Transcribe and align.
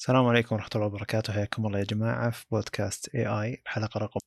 السلام 0.00 0.26
عليكم 0.26 0.54
ورحمة 0.54 0.70
الله 0.74 0.86
وبركاته. 0.86 1.32
حياكم 1.32 1.66
الله 1.66 1.78
يا 1.78 1.84
جماعة 1.84 2.30
في 2.30 2.46
بودكاست 2.50 3.14
اي 3.14 3.26
اي 3.26 3.62
الحلقة 3.66 3.98
رقم 3.98 4.20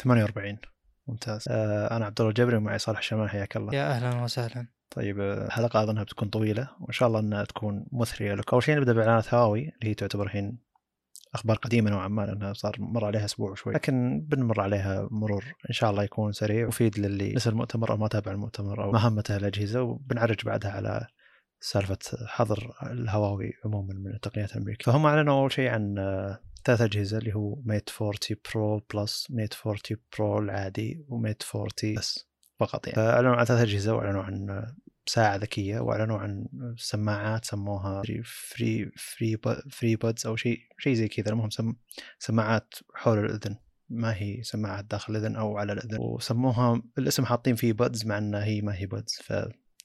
48 0.00 0.58
ممتاز. 1.06 1.44
آه 1.50 1.96
أنا 1.96 2.06
عبد 2.06 2.20
الله 2.20 2.30
الجبري 2.30 2.56
ومعي 2.56 2.78
صالح 2.78 3.02
شمال. 3.02 3.30
حياك 3.30 3.56
الله. 3.56 3.74
يا 3.74 3.90
أهلا 3.90 4.22
وسهلا. 4.22 4.66
طيب 4.90 5.20
آه، 5.20 5.46
الحلقة 5.46 5.82
أظنها 5.82 6.02
بتكون 6.02 6.28
طويلة 6.28 6.68
وإن 6.80 6.92
شاء 6.92 7.08
الله 7.08 7.20
أنها 7.20 7.44
تكون 7.44 7.86
مثرية 7.92 8.34
لكم 8.34 8.50
أول 8.52 8.62
شيء 8.62 8.76
نبدأ 8.76 8.92
بإعلانات 8.92 9.34
هواوي 9.34 9.60
اللي 9.60 9.90
هي 9.90 9.94
تعتبر 9.94 10.26
الحين 10.26 10.58
أخبار 11.34 11.56
قديمة 11.56 11.90
نوعا 11.90 12.08
ما 12.08 12.22
لأنها 12.22 12.52
صار 12.52 12.76
مر 12.78 13.04
عليها 13.04 13.24
أسبوع 13.24 13.50
وشوي. 13.50 13.74
لكن 13.74 14.20
بنمر 14.28 14.60
عليها 14.60 15.08
مرور 15.10 15.44
إن 15.44 15.74
شاء 15.74 15.90
الله 15.90 16.02
يكون 16.02 16.32
سريع 16.32 16.64
ومفيد 16.64 16.98
للي 16.98 17.32
نسى 17.34 17.50
المؤتمر 17.50 17.90
أو 17.90 17.96
ما 17.96 18.08
تابع 18.08 18.32
المؤتمر 18.32 18.84
أو 18.84 18.92
ما 18.92 19.08
همته 19.08 19.36
الأجهزة 19.36 19.82
وبنعرج 19.82 20.44
بعدها 20.44 20.70
على 20.70 21.06
سالفة 21.60 21.98
حظر 22.26 22.74
الهواوي 22.82 23.52
عموما 23.64 23.94
من 23.94 24.14
التقنيات 24.14 24.52
الأمريكية. 24.52 24.92
فهم 24.92 25.06
أعلنوا 25.06 25.40
أول 25.40 25.52
شيء 25.52 25.68
عن 25.68 25.98
آه، 25.98 26.40
ثلاث 26.64 26.80
أجهزة 26.80 27.18
اللي 27.18 27.34
هو 27.34 27.62
Mate 27.64 27.90
40 28.00 28.18
Pro 28.54 28.86
Plus 28.94 29.26
Mate 29.30 29.54
40 29.66 29.78
Pro 30.18 30.38
العادي 30.38 31.04
و 31.08 31.15
Mate 31.15 31.42
40 31.54 31.68
بس 31.96 32.28
فقط 32.60 32.86
يعني. 32.86 32.96
فأعلنوا 32.96 33.36
عن 33.36 33.44
ثلاث 33.44 33.60
أجهزة 33.60 33.94
وأعلنوا 33.94 34.22
عن 34.22 34.50
آه، 34.50 34.76
ساعة 35.06 35.36
ذكية 35.36 35.80
وأعلنوا 35.80 36.18
عن 36.18 36.46
سماعات 36.76 37.44
سموها 37.44 38.02
Free 38.02 38.90
Free 38.96 39.38
FreeBuds 39.70 40.26
أو 40.26 40.36
شيء 40.36 40.58
شيء 40.78 40.94
زي 40.94 41.08
كذا. 41.08 41.30
المهم 41.30 41.50
سم 41.50 41.74
سماعات 42.18 42.74
حول 42.94 43.18
الأذن. 43.18 43.56
ما 43.88 44.16
هي 44.16 44.42
سماعات 44.42 44.84
داخل 44.84 45.16
الأذن 45.16 45.36
أو 45.36 45.58
على 45.58 45.72
الأذن. 45.72 45.98
وسموها 46.00 46.82
الاسم 46.98 47.24
حاطين 47.24 47.54
فيه 47.54 47.72
buds 47.72 48.06
مع 48.06 48.18
أنها 48.18 48.44
هي 48.44 48.60
ما 48.60 48.74
هي 48.74 48.86
buds 48.86 49.20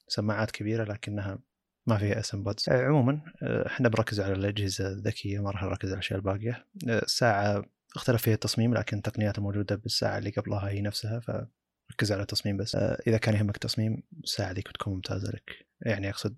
فسماعات 0.07 0.51
كبيرة 0.51 0.83
لكنها 0.83 1.39
ما 1.87 1.97
فيها 1.97 2.19
اسم 2.19 2.43
بودز 2.43 2.69
عموما 2.69 3.21
آه، 3.43 3.67
إحنا 3.67 3.89
بنركز 3.89 4.19
على 4.19 4.33
الأجهزة 4.33 4.87
الذكية 4.87 5.39
ما 5.39 5.51
راح 5.51 5.63
نركز 5.63 5.89
على 5.89 5.93
الأشياء 5.93 6.19
الباقية. 6.19 6.65
آه، 6.89 6.99
الساعة 6.99 7.65
اختلف 7.95 8.21
فيها 8.21 8.33
التصميم 8.33 8.73
لكن 8.73 8.97
التقنيات 8.97 9.37
الموجودة 9.37 9.75
بالساعة 9.75 10.17
اللي 10.17 10.29
قبلها 10.29 10.69
هي 10.69 10.81
نفسها 10.81 11.19
فركز 11.19 12.11
على 12.11 12.21
التصميم 12.21 12.57
بس. 12.57 12.75
آه، 12.75 13.01
إذا 13.07 13.17
كان 13.17 13.35
يهمك 13.35 13.57
تصميم 13.57 14.03
الساعة 14.23 14.51
ذيك 14.51 14.69
بتكون 14.69 14.93
ممتازة 14.93 15.31
لك. 15.31 15.67
يعني 15.81 16.09
أقصد 16.09 16.35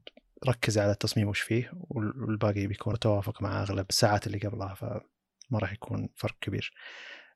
ركز 0.47 0.78
على 0.78 0.92
التصميم 0.92 1.28
وش 1.28 1.42
فيه 1.42 1.72
والباقي 1.73 2.67
بيكون 2.67 2.94
متوافق 2.94 3.41
مع 3.41 3.62
أغلب 3.62 3.86
الساعات 3.89 4.28
اللي 4.28 4.38
قبلها 4.38 4.73
فما 4.73 5.59
راح 5.59 5.73
يكون 5.73 6.09
فرق 6.16 6.36
كبير. 6.41 6.73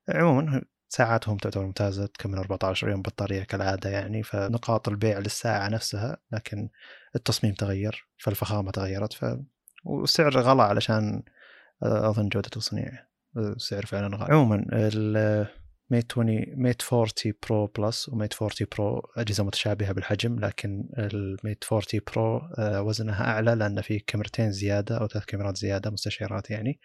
عموما 0.10 0.62
ساعاتهم 0.90 1.38
تعتبر 1.38 1.66
ممتازة 1.66 2.06
تكمل 2.06 2.38
14 2.38 2.90
يوم 2.90 3.02
بطارية 3.02 3.44
كالعادة 3.44 3.90
يعني 3.90 4.24
فنقاط 4.24 4.90
البيع 4.90 5.20
للساعة 5.20 5.70
نفسها 5.70 6.18
لكن 6.32 6.70
التصميم 7.16 7.54
تغير 7.54 8.08
فالفخامة 8.18 8.72
تغيرت 8.72 9.14
ف 9.14 9.26
والسعر 9.86 10.40
غلى 10.40 10.64
علشان 10.64 11.24
آه، 11.84 12.10
أظن 12.10 12.30
جودة 12.30 12.46
التصنيع 12.46 13.06
السعر 13.38 13.86
فعلا 13.86 14.18
غالي 14.18 14.34
عموما 14.34 14.66
ال 14.72 15.00
Mate 15.00 16.12
20 16.12 16.46
Mate 16.56 16.84
40 16.94 17.10
Pro 17.48 17.68
Plus 17.68 18.10
و 18.10 18.14
Mate 18.14 18.34
40 18.34 18.52
Pro 18.78 19.02
أجهزة 19.18 19.44
متشابهة 19.44 19.92
بالحجم 19.92 20.40
لكن 20.40 20.90
ال 20.98 21.11
Mate 21.11 21.64
40 21.72 21.84
Pro 22.16 22.38
آه، 22.58 22.82
وزنها 22.82 23.24
أعلى 23.24 23.56
لأن 23.56 23.82
فيه 23.82 24.00
كاميرتين 24.08 24.52
زيادة 24.52 24.98
أو 24.98 25.08
ثلاث 25.08 25.26
كاميرات 25.26 25.58
زيادة 25.58 25.92
مستشعرات 25.92 26.52
يعني. 26.52 26.80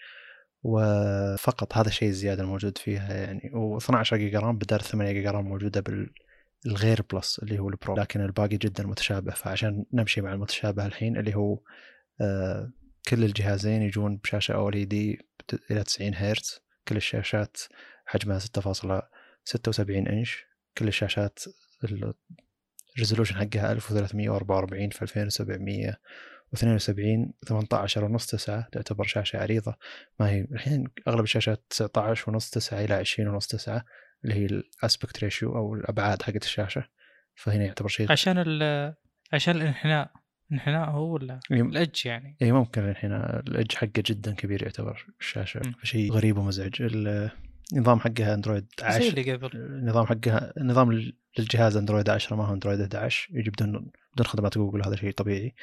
وفقط 0.62 1.76
هذا 1.76 1.88
الشيء 1.88 2.08
الزيادة 2.08 2.42
الموجود 2.42 2.78
فيها 2.78 3.14
يعني 3.14 3.50
و12 3.80 4.14
giga 4.14 4.38
RAM 4.38 4.58
بدل 4.58 4.80
8 4.80 5.12
giga 5.12 5.30
RAM 5.30 5.44
موجودة 5.44 5.80
بالغير 6.64 7.02
Plus 7.12 7.38
اللي 7.38 7.58
هو 7.58 7.68
ال 7.68 7.75
Pro 7.75 7.96
لكن 7.96 8.20
الباقي 8.20 8.56
جدا 8.56 8.86
متشابه. 8.86 9.32
فعشان 9.32 9.84
نمشي 9.92 10.20
مع 10.20 10.32
المتشابه 10.32 10.86
الحين 10.86 11.16
اللي 11.16 11.34
هو 11.34 11.60
آه 12.20 12.72
كل 13.08 13.24
الجهازين 13.24 13.82
يجون 13.82 14.16
بشاشة 14.16 14.54
OLED 14.54 15.26
إلى 15.70 15.84
90 15.84 16.14
هرتز. 16.14 16.60
كل 16.88 16.96
الشاشات 16.96 17.56
حجمها 18.06 18.38
6.76 18.38 18.48
إنش. 19.90 20.44
كل 20.78 20.88
الشاشات 20.88 21.38
ال 22.96 23.00
resolution 23.00 23.34
حقها 23.34 23.72
1344 23.72 24.90
في 24.90 25.02
2700 25.02 25.98
و72 26.56 27.30
18 27.48 28.04
ونص 28.04 28.26
9 28.26 28.68
تعتبر 28.72 29.04
شاشة 29.04 29.38
عريضة. 29.38 29.76
ما 30.20 30.30
هي 30.30 30.40
الحين 30.40 30.84
أغلب 31.08 31.24
الشاشات 31.24 31.64
19 31.70 32.30
ونص 32.30 32.50
9 32.50 32.84
إلى 32.84 32.94
20 32.94 33.28
ونص 33.28 33.46
9 33.46 33.84
اللي 34.24 34.34
هي 34.34 34.46
ال 34.46 34.58
aspect 34.58 35.24
ratio 35.24 35.56
أو 35.56 35.74
الأبعاد 35.74 36.22
حقت 36.22 36.44
الشاشة. 36.44 36.84
فهنا 37.34 37.64
يعتبر 37.64 37.88
شيء 37.88 38.12
عشان 38.12 38.34
ال 38.38 38.94
عشان 39.32 39.56
الانحناء. 39.56 40.12
الانحناء 40.50 40.90
هو 40.90 41.12
ولا 41.12 41.40
ال 41.50 41.62
edge 41.62 42.06
يعني. 42.06 42.36
اي 42.42 42.52
ممكن 42.52 42.82
الانحناء 42.82 43.40
ال 43.40 43.47
edge 43.47 43.74
حقه 43.74 44.02
جدا 44.06 44.34
كبير 44.34 44.62
يعتبر 44.62 45.06
الشاشة. 45.20 45.60
شيء 45.82 46.12
غريب 46.12 46.38
ومزعج. 46.38 46.82
النظام 47.72 48.00
حقها 48.00 48.34
اندرويد 48.34 48.66
10 48.82 49.00
زي 49.00 49.08
اللي 49.08 49.32
قبل. 49.32 49.50
النظام 49.54 50.06
حقها 50.06 50.52
النظام 50.56 51.12
للجهاز 51.38 51.76
اندرويد 51.76 52.08
10 52.10 52.36
ما 52.36 52.46
هو 52.46 52.54
اندرويد 52.54 52.80
11 52.80 53.28
يجي 53.32 53.50
بدون 53.50 53.90
بدون 54.14 54.26
خدمات 54.26 54.58
جوجل 54.58 54.84
هذا 54.84 54.96
شيء 54.96 55.12
طبيعي. 55.12 55.54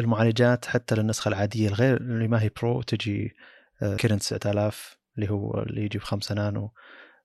المعالجات 0.00 0.64
حتى 0.64 0.94
للنسخة 0.94 1.28
العادية 1.28 1.68
الغير 1.68 1.96
اللي 1.96 2.28
ما 2.28 2.42
هي 2.42 2.50
Pro 2.62 2.82
تجي 2.82 3.34
Kirin 3.98 4.18
9000 4.18 4.99
اللي 5.16 5.30
هو 5.30 5.62
اللي 5.62 5.84
يجي 5.84 5.98
ب 5.98 6.02
5 6.02 6.34
نانو 6.34 6.72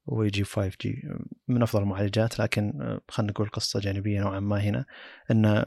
ويجي 0.06 0.44
5G 0.44 1.02
من 1.48 1.62
أفضل 1.62 1.82
المعالجات 1.82 2.40
لكن 2.40 2.74
خلينا 3.10 3.32
نقول 3.32 3.50
قصة 3.50 3.80
جانبية 3.80 4.22
نوعا 4.22 4.40
ما 4.40 4.62
هنا 4.62 4.86
إن 5.32 5.66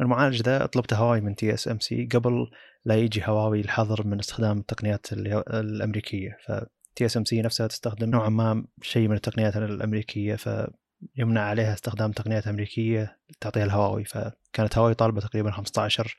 المعالج 0.00 0.42
ذا 0.42 0.66
طلبته 0.66 0.96
هواوي 0.96 1.20
من 1.20 1.36
TSMC 1.36 2.08
قبل 2.12 2.46
لا 2.84 2.94
يجي 2.94 3.22
هواوي 3.24 3.60
الحظر 3.60 4.06
من 4.06 4.18
استخدام 4.18 4.58
التقنيات 4.58 5.12
الأمريكية. 5.12 6.38
ف 6.46 6.52
TSMC 6.96 7.42
نفسها 7.42 7.66
تستخدم 7.66 8.10
نوعا 8.10 8.28
ما 8.28 8.66
شيء 8.82 9.08
من 9.08 9.16
التقنيات 9.16 9.56
الأمريكية 9.56 10.36
فيمنع 10.36 11.40
عليها 11.40 11.74
استخدام 11.74 12.12
تقنيات 12.12 12.48
أمريكية 12.48 13.18
تعطيها 13.40 13.64
الهواوي. 13.64 14.04
فكانت 14.04 14.78
هواوي 14.78 14.94
طالبة 14.94 15.20
تقريبا 15.20 15.50
15 15.50 16.16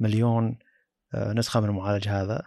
مليون 0.00 0.58
آه، 1.14 1.32
نسخة 1.32 1.60
من 1.60 1.68
المعالج 1.68 2.08
هذا. 2.08 2.42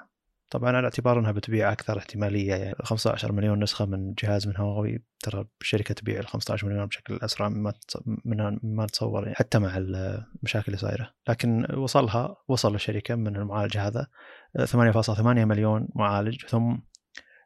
طبعا 0.49 0.77
على 0.77 0.83
اعتبار 0.83 1.19
إنها 1.19 1.31
بتبيع 1.31 1.71
أكثر 1.71 1.97
احتمالية 1.97 2.55
يعني 2.55 2.75
15 2.83 3.31
مليون 3.31 3.63
نسخة 3.63 3.85
من 3.85 4.13
جهاز 4.13 4.47
من 4.47 4.57
هواوي 4.57 5.03
ترى 5.19 5.45
الشركة 5.61 5.93
تبيع 5.93 6.19
ال 6.19 6.27
15 6.27 6.67
مليون 6.67 6.85
بشكل 6.85 7.19
أسرع 7.21 7.49
مما 7.49 7.73
من 8.25 8.59
ما 8.63 8.83
نتصور 8.83 9.23
يعني 9.23 9.35
حتى 9.35 9.59
مع 9.59 9.77
المشاكل 9.77 10.65
اللي 10.67 10.77
صايرة. 10.77 11.13
لكن 11.29 11.65
وصلها 11.75 12.35
وصل 12.47 12.75
الشركة 12.75 13.15
من 13.15 13.35
المعالج 13.35 13.77
هذا 13.77 14.07
8.8 14.65 15.19
مليون 15.21 15.87
معالج 15.95 16.45
ثم 16.45 16.75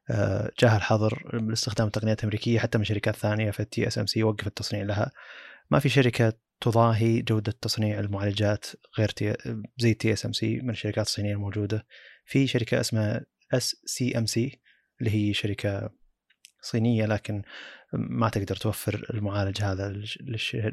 آه، 0.09 0.51
جاء 0.59 0.75
الحظر 0.75 1.41
لاستخدام 1.49 1.89
تقنيات 1.89 2.23
امريكيه 2.23 2.59
حتى 2.59 2.77
من 2.77 2.83
شركات 2.83 3.15
ثانية 3.15 3.51
في 3.51 3.59
ال 3.59 3.87
TSMC 3.87 4.23
وقف 4.23 4.47
التصنيع 4.47 4.83
لها. 4.83 5.11
ما 5.71 5.79
في 5.79 5.89
شركة 5.89 6.33
تضاهي 6.61 7.21
جودة 7.21 7.53
تصنيع 7.61 7.99
المعالجات 7.99 8.65
غير 8.99 9.09
تي 9.09 9.35
زي 9.77 9.93
TSMC 9.93 10.59
من 10.61 10.69
الشركات 10.69 11.05
الصينية 11.05 11.33
الموجودة. 11.33 11.85
في 12.27 12.47
شركة 12.47 12.79
اسمها 12.79 13.25
SMIC 13.53 14.61
اللي 14.99 15.11
هي 15.11 15.33
شركة 15.33 15.89
صينية 16.61 17.05
لكن 17.05 17.41
ما 17.93 18.29
تقدر 18.29 18.55
توفر 18.55 19.05
المعالج 19.13 19.61
هذا 19.61 19.93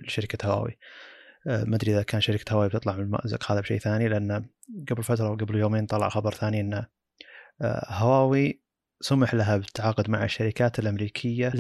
لشركة 0.07 0.47
هواوي. 0.49 0.79
آه، 1.47 1.65
ما 1.65 1.77
أدري 1.77 1.93
إذا 1.93 2.03
كان 2.03 2.21
شركة 2.21 2.53
هواوي 2.53 2.69
بتطلع 2.69 2.97
من 2.97 3.03
المأزق 3.03 3.53
هذا 3.53 3.61
بشيء 3.61 3.79
ثاني 3.79 4.09
لأن 4.09 4.47
قبل 4.91 5.03
فترة 5.03 5.27
أو 5.27 5.35
قبل 5.35 5.57
يومين 5.57 5.87
طلع 5.87 6.09
خبر 6.09 6.35
ثاني 6.35 6.61
إن 6.61 6.75
آه، 7.63 7.87
هواوي 7.89 8.63
سمح 9.01 9.35
لها 9.35 9.57
بالتعاقد 9.57 10.11
مع 10.11 10.25
الشركات 10.25 10.79
الأمريكية 10.79 11.53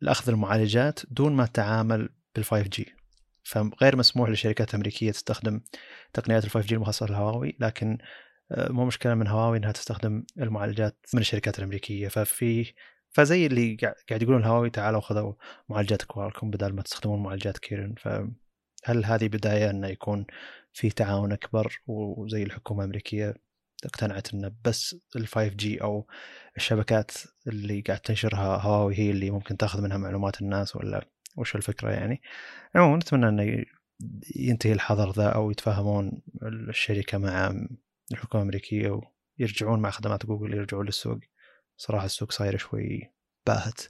لاخذ 0.00 0.28
المعالجات 0.28 1.00
دون 1.10 1.32
ما 1.32 1.46
تتعامل 1.46 2.08
بال 2.38 2.54
5G 2.54 2.94
فغير 3.42 3.96
مسموح 3.96 4.28
للشركات 4.28 4.70
الامريكيه 4.70 5.10
تستخدم 5.10 5.60
تقنيات 6.12 6.46
ال 6.46 6.58
5G 6.58 6.74
المخصصة 6.74 7.06
لهواوي 7.06 7.56
لكن 7.60 7.98
مو 8.50 8.84
مشكلة 8.84 9.14
من 9.14 9.26
هواوي 9.28 9.58
إنها 9.58 9.72
تستخدم 9.72 10.24
المعالجات 10.38 10.96
من 11.14 11.20
الشركات 11.20 11.58
الأمريكية. 11.58 12.08
ففي 12.08 12.72
فزي 13.10 13.46
اللي 13.46 13.76
قاعد 14.10 14.22
يقولون 14.22 14.44
هواوي 14.44 14.70
تعالوا 14.70 15.00
خذوا 15.00 15.32
معالجات 15.68 16.02
Qualcomm 16.02 16.50
بدل 16.50 16.72
ما 16.72 16.82
تستخدمون 16.82 17.22
معالجات 17.22 17.58
Kirin. 17.58 17.94
فهل 17.98 19.04
هذه 19.04 19.28
بداية 19.28 19.70
إنه 19.70 19.88
يكون 19.88 20.26
في 20.72 20.90
تعاون 20.90 21.32
أكبر 21.32 21.80
وزي 21.86 22.42
الحكومة 22.42 22.80
الأمريكية 22.80 23.34
اقتنعت 23.84 24.34
انه 24.34 24.52
بس 24.64 24.96
ال 25.16 25.26
5G 25.26 25.82
أو 25.82 26.06
الشبكات 26.56 27.10
اللي 27.46 27.80
قاعد 27.80 28.00
تنشرها 28.00 28.56
هواوي 28.56 28.94
هي 28.98 29.10
اللي 29.10 29.30
ممكن 29.30 29.56
تاخذ 29.56 29.82
منها 29.82 29.96
معلومات 29.96 30.40
الناس 30.42 30.76
ولا 30.76 31.08
وش 31.36 31.56
الفكرة 31.56 31.90
يعني؟ 31.90 32.22
عموما 32.74 32.96
نتمنى 32.96 33.28
إنه 33.28 33.64
ينتهي 34.36 34.72
الحظر 34.72 35.10
ذا 35.10 35.28
أو 35.28 35.50
يتفاهمون 35.50 36.22
الشركة 36.42 37.18
مع 37.18 37.54
الحكومة 38.12 38.42
الأمريكية 38.42 39.00
ويرجعون 39.38 39.80
مع 39.80 39.90
خدمات 39.90 40.26
جوجل 40.26 40.54
يرجعون 40.54 40.86
للسوق. 40.86 41.18
صراحة 41.76 42.04
السوق 42.04 42.32
صاير 42.32 42.56
شوي 42.56 43.12
باهت. 43.46 43.80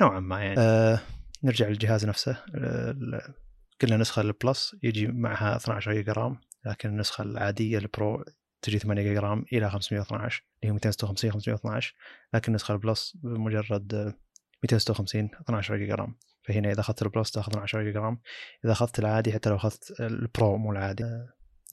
نوعا 0.00 0.20
ما 0.20 0.44
يعني. 0.44 0.60
آه. 0.60 1.00
نرجع 1.44 1.68
للجهاز 1.68 2.06
نفسه. 2.06 2.44
آه 2.54 3.34
قلنا 3.82 3.96
نسخة 3.96 4.22
ال 4.22 4.33
Plus 4.33 4.76
يجي 4.82 5.06
معها 5.06 5.56
12 5.56 5.92
giga 5.92 6.12
RAM 6.12 6.40
لكن 6.66 6.88
النسخة 6.88 7.22
العادية 7.22 7.78
ال 7.78 7.90
Pro 7.90 8.24
تجي 8.62 8.78
8 8.78 9.02
giga 9.02 9.20
RAM 9.20 9.44
إلى 9.52 9.70
512 9.70 10.44
اللي 10.62 10.68
هي 10.68 10.72
256 10.72 11.30
512 11.30 11.94
لكن 12.34 12.52
النسخة 12.52 12.74
ال 12.74 12.82
Plus 12.82 13.16
بمجرد 13.16 14.14
256 14.62 15.30
12 15.40 15.76
giga 15.76 15.94
RAM 15.94 16.18
فهنا 16.42 16.72
إذا 16.72 16.80
أخذت 16.80 17.02
ال 17.02 17.08
Plus 17.08 17.30
تأخذ 17.30 17.58
10 17.58 17.82
giga 17.82 18.00
RAM 18.00 18.20
إذا 18.64 18.72
أخذت 18.72 18.98
العادي 18.98 19.32
حتى 19.32 19.50
لو 19.50 19.56
أخذت 19.56 20.00
ال 20.00 20.14
Pro 20.14 20.56
مو 20.56 20.72
العادي. 20.72 21.04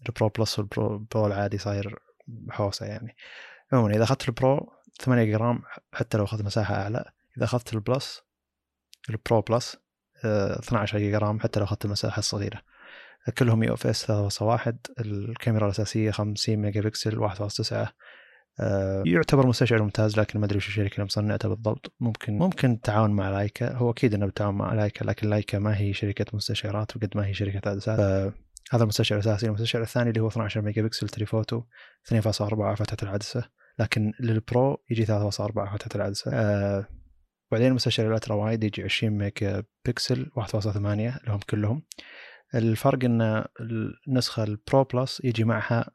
ال 0.10 0.15
Pro 0.15 0.30
Plus 0.30 0.60
وال 0.60 0.75
Pro 0.75 0.98
Pro 0.98 1.28
العادي 1.28 1.58
صاير 1.58 2.00
حوسة 2.50 2.86
يعني. 2.86 3.16
عموما 3.74 3.96
إذا 3.96 4.04
أخذت 4.04 4.30
ال 4.30 4.41
Pro 4.41 4.74
8 5.02 5.24
giga 5.24 5.38
RAM 5.38 5.62
حتى 5.94 6.18
لو 6.18 6.24
أخذت 6.24 6.42
مساحة 6.42 6.76
أعلى 6.76 7.12
إذا 7.38 7.46
أخذت 7.46 7.74
ال 7.74 7.83
Plus 7.83 8.22
ال 9.10 9.18
Pro 9.18 9.42
Plus 9.42 9.78
12 10.26 10.98
giga 10.98 11.18
RAM 11.18 11.40
حتى 11.40 11.60
لو 11.60 11.66
أخذت 11.66 11.86
المساحة 11.86 12.20
الصغيرة. 12.20 12.62
كلهم 13.38 13.64
UFS 13.64 14.12
3.1 14.12 14.74
الكاميرا 15.00 15.66
الأساسية 15.66 16.12
50 16.12 16.56
ميجا 16.56 16.82
بكسل 16.82 17.30
1.9 17.30 17.88
آه، 18.60 19.04
يعتبر 19.06 19.48
مستشعر 19.48 19.84
ممتاز 19.84 20.20
لكن 20.20 20.40
ما 20.40 20.46
أدري 20.46 20.58
وش 20.58 20.68
الشركة 20.68 20.94
اللي 20.94 21.06
مصنعته 21.06 21.50
بالضبط. 21.50 21.94
ممكن 22.00 22.38
ممكن 22.38 22.72
التعاون 22.72 23.12
مع 23.12 23.30
لايكا. 23.30 23.74
هو 23.74 23.92
أكيد 23.92 24.14
إنه 24.14 24.26
بالتعاون 24.26 24.56
مع 24.56 24.74
لايكا 24.74 25.06
لكن 25.06 25.30
لايكا 25.30 25.60
ما 25.60 25.78
هي 25.78 25.94
شركة 25.94 26.26
مستشعرات 26.34 26.98
وقد 26.98 27.10
ما 27.16 27.26
هي 27.26 27.34
شركة 27.34 27.70
عدسات 27.70 28.34
هذا 28.72 28.84
المستشعر 28.84 29.20
الأساسي. 29.20 29.46
المستشعر 29.46 29.82
الثاني 29.82 30.10
اللي 30.10 30.22
هو 30.22 30.28
12 30.28 30.62
megapixel 30.62 31.10
telephoto 31.10 31.64
2.4 32.04 32.76
فتحة 32.76 32.98
العدسة. 33.04 33.50
لكن 33.80 34.14
لل 34.20 34.45
Pro 34.45 34.84
يجي 34.90 35.06
3.4 35.06 35.32
فتحة 35.74 35.90
العدسة. 35.96 36.32
آه 36.34 36.88
بعدين 37.52 37.68
المستشعر 37.68 38.08
ال 38.08 38.12
ultra 38.12 38.36
wide 38.36 38.64
يجي 38.64 38.84
20 38.84 39.18
ميجا 39.18 39.64
بكسل 39.86 40.32
1.8 40.36 41.28
لهم 41.28 41.40
كلهم. 41.50 41.84
الفرق 42.56 43.04
إن 43.04 43.46
النسخة 44.08 44.44
ال 44.44 44.54
Pro 44.54 44.84
Plus 44.84 45.22
يجي 45.24 45.44
معها 45.44 45.92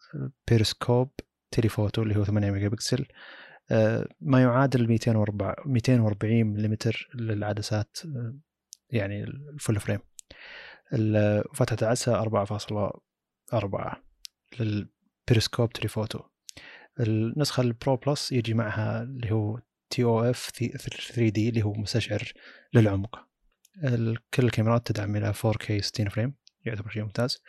periscope 0.49 1.11
telephoto 1.51 2.03
اللي 2.03 2.17
هو 2.17 2.25
8 2.25 2.51
ميجا 2.51 2.69
بكسل. 2.69 3.07
آه، 3.71 4.09
ما 4.21 4.43
يعادل 4.43 4.89
240 4.89 5.55
240 5.67 6.47
ملم 6.47 6.77
للعدسات 7.15 7.99
آه، 8.05 8.35
يعني 8.91 9.25
ال 9.25 9.36
full 9.36 9.81
frame. 9.81 9.99
فتحة 11.55 11.77
العدسة 11.83 12.25
4.4 12.25 13.97
لل 14.61 14.81
periscope 14.81 15.73
telephoto 15.73 16.21
النسخة 17.01 17.61
ال 17.61 17.70
Pro 17.70 17.97
Plus 17.97 18.33
يجي 18.33 18.55
معها 18.55 19.03
اللي 19.03 19.33
هو 19.33 19.61
TOF 19.91 20.51
3D 20.51 21.49
اللي 21.49 21.63
هو 21.63 21.73
مستشعر 21.73 22.33
للعمق. 22.75 23.19
كل 24.35 24.45
الكاميرات 24.45 24.87
تدعم 24.87 25.17
إلى 25.17 25.35
4K 25.35 25.81
60 25.81 26.09
frame 26.09 26.35
يعتبر 26.65 26.91
شيء 26.91 27.03
ممتاز. 27.03 27.43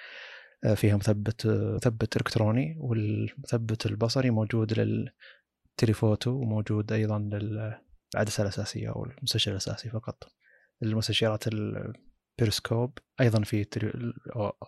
آه، 0.63 0.73
فيها 0.73 0.95
مثبت 0.97 1.47
مثبت 1.47 2.17
إلكتروني 2.17 2.75
والمثبت 2.79 3.85
البصري 3.85 4.29
موجود 4.29 4.79
لل 4.79 5.07
telephoto 5.07 6.31
وموجود 6.31 6.91
أيضا 6.91 7.19
للعدسة 7.19 8.43
الأساسية 8.43 8.89
أو 8.89 9.05
المستشعر 9.05 9.51
الأساسي 9.51 9.89
فقط. 9.89 10.31
المستشعرات 10.83 11.47
البيرسكوب 12.39 12.97
أيضا 13.21 13.43
في 13.43 13.65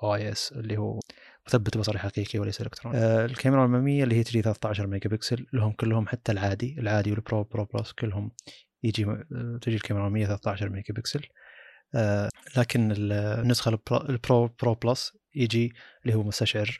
OIS 0.03 0.51
اللي 0.51 0.77
هو 0.77 0.99
مثبت 1.47 1.77
بصري 1.77 1.99
حقيقي 1.99 2.39
وليس 2.39 2.61
الكتروني 2.61 2.97
آه، 2.97 3.25
الكاميرا 3.25 3.65
الاماميه 3.65 4.03
اللي 4.03 4.15
هي 4.15 4.23
تجي 4.23 4.41
13 4.41 4.87
ميجا 4.87 5.09
بكسل 5.09 5.45
لهم 5.53 5.71
كلهم 5.71 6.07
حتى 6.07 6.31
العادي 6.31 6.75
العادي 6.79 7.11
وال 7.11 7.24
Pro 7.24 7.43
Pro 7.43 7.65
Plus 7.65 7.91
كلهم 7.91 8.31
يجي 8.83 9.05
آه، 9.05 9.59
تجي 9.61 9.75
الكاميرا 9.75 10.07
الاماميه 10.07 10.25
13 10.25 10.69
ميجا 10.69 10.93
بكسل 10.93 11.21
آه، 11.95 12.29
لكن 12.57 12.93
النسخه 12.97 13.79
ال 13.91 14.05
Pro 14.05 14.47
Pro 14.61 14.73
Plus 14.73 15.17
يجي 15.35 15.73
اللي 16.05 16.15
هو 16.15 16.23
مستشعر 16.23 16.79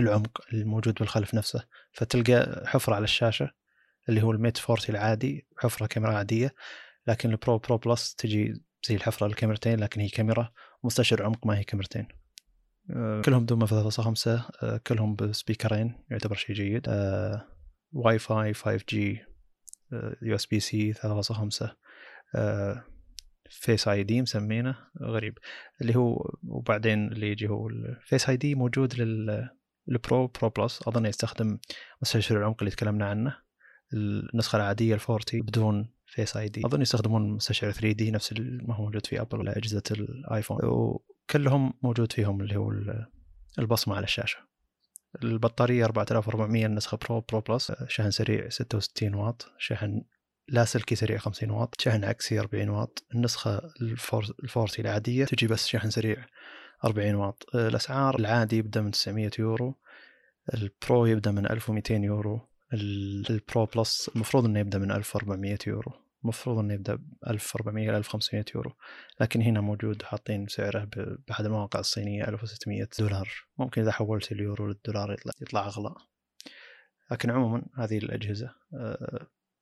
العمق 0.00 0.40
الموجود 0.52 0.94
بالخلف 0.94 1.34
نفسه 1.34 1.64
فتلقى 1.92 2.62
حفره 2.66 2.94
على 2.94 3.04
الشاشه 3.04 3.50
اللي 4.08 4.22
هو 4.22 4.30
ال 4.30 4.36
Mate 4.36 4.58
40 4.70 4.78
العادي 4.88 5.46
حفره 5.58 5.86
كاميرا 5.86 6.12
عاديه 6.12 6.54
لكن 7.06 7.30
ال 7.30 7.37
Pro 7.37 7.58
Pro 7.58 7.76
Plus 7.76 8.14
تجي 8.14 8.62
زي 8.84 8.94
الحفرة 8.94 9.26
للكاميرتين 9.26 9.80
لكن 9.80 10.00
هي 10.00 10.08
كاميرا 10.08 10.52
مستشعر 10.84 11.22
عمق 11.22 11.46
ما 11.46 11.58
هي 11.58 11.64
كاميرتين. 11.64 12.08
آه، 12.90 13.20
كلهم 13.20 13.44
دوما 13.44 13.66
3.5 13.66 14.50
كلهم 14.86 15.16
بسبيكرين 15.16 16.04
يعتبر 16.10 16.36
شيء 16.36 16.56
جيد. 16.56 16.88
واي 17.92 18.18
فاي 18.18 18.54
5 18.54 18.84
جي 18.88 19.24
يو 20.22 20.34
اس 20.34 20.46
بي 20.46 20.60
سي 20.60 20.92
3.5 20.92 21.76
فيس 23.50 23.88
آي 23.88 24.02
دي 24.02 24.22
مسمينه 24.22 24.76
غريب. 25.02 25.38
اللي 25.80 25.96
هو 25.96 26.34
وبعدين 26.48 27.12
اللي 27.12 27.30
يجي 27.30 27.48
هو 27.48 27.68
ال 27.68 28.28
Face 28.28 28.36
ID 28.36 28.54
موجود 28.54 28.94
لل 28.94 29.47
Pro 29.47 30.26
Pro 30.26 30.48
Plus. 30.48 30.88
أظن 30.88 31.06
يستخدم 31.06 31.58
مستشعر 32.02 32.38
العمق 32.38 32.56
اللي 32.60 32.70
تكلمنا 32.70 33.06
عنه. 33.06 33.36
النسخة 33.94 34.56
العادية 34.56 34.94
ال 34.94 35.02
forty 35.02 35.40
بدون 35.40 35.88
Face 36.12 36.36
ID 36.36 36.66
أظن 36.66 36.82
يستخدمون 36.82 37.30
مستشعر 37.30 37.70
3D 37.70 38.10
نفس 38.10 38.34
ما 38.38 38.74
هو 38.74 38.84
موجود 38.84 39.06
في 39.06 39.20
ابل 39.20 39.38
ولا 39.38 39.58
أجهزة 39.58 39.82
الايفون 39.90 40.58
وكلهم 40.62 41.74
موجود 41.82 42.12
فيهم 42.12 42.40
اللي 42.40 42.56
هو 42.56 42.72
البصمة 43.58 43.96
على 43.96 44.04
الشاشة. 44.04 44.38
البطارية 45.22 45.84
4400 45.84 46.66
النسخة 46.66 46.96
Pro 46.96 47.20
Pro 47.20 47.40
Plus 47.40 47.72
شحن 47.88 48.10
سريع 48.10 48.48
66 48.48 49.14
واط 49.14 49.52
شحن 49.58 50.02
لاسلكي 50.48 50.94
سريع 50.94 51.18
50 51.18 51.50
واط 51.50 51.80
شحن 51.80 52.04
عكسي 52.04 52.40
40 52.40 52.68
واط 52.68 53.04
النسخة 53.14 53.60
ال 54.42 54.49
forty 54.49 54.82
العادية 54.82 55.24
تجي 55.24 55.46
بس 55.46 55.66
شحن 55.66 55.90
سريع 55.90 56.26
40 56.84 57.14
واط. 57.14 57.46
الأسعار 57.54 58.18
العادي 58.18 58.56
يبدأ 58.56 58.80
من 58.80 58.90
900 58.90 59.30
يورو 59.38 59.78
ال 60.54 60.67
Pro 60.67 61.06
يبدأ 61.06 61.30
من 61.30 61.50
1200 61.50 61.94
يورو 61.94 62.51
ال 62.72 62.95
Pro 62.95 63.64
Plus 63.64 64.10
المفروض 64.14 64.44
إنه 64.44 64.60
يبدأ 64.60 64.78
من 64.78 64.92
1400 64.92 65.58
يورو 65.66 65.92
المفروض 66.24 66.58
إنه 66.58 66.74
يبدأ 66.74 66.94
ب 66.94 67.02
1400 67.28 67.90
إلى 67.90 67.96
1500 67.96 68.44
يورو 68.54 68.72
لكن 69.20 69.42
هنا 69.42 69.60
موجود 69.60 70.02
حاطين 70.02 70.46
سعره 70.46 70.88
بأحد 71.28 71.44
المواقع 71.44 71.80
الصينية 71.80 72.28
1600 72.28 72.88
دولار 72.98 73.28
ممكن 73.58 73.82
إذا 73.82 73.92
حولت 73.92 74.32
اليورو 74.32 74.66
للدولار 74.66 75.12
يطلع, 75.12 75.32
يطلع 75.40 75.66
أغلى. 75.66 75.94
لكن 77.10 77.30
عموما 77.30 77.62
هذه 77.76 77.98
الأجهزة 77.98 78.54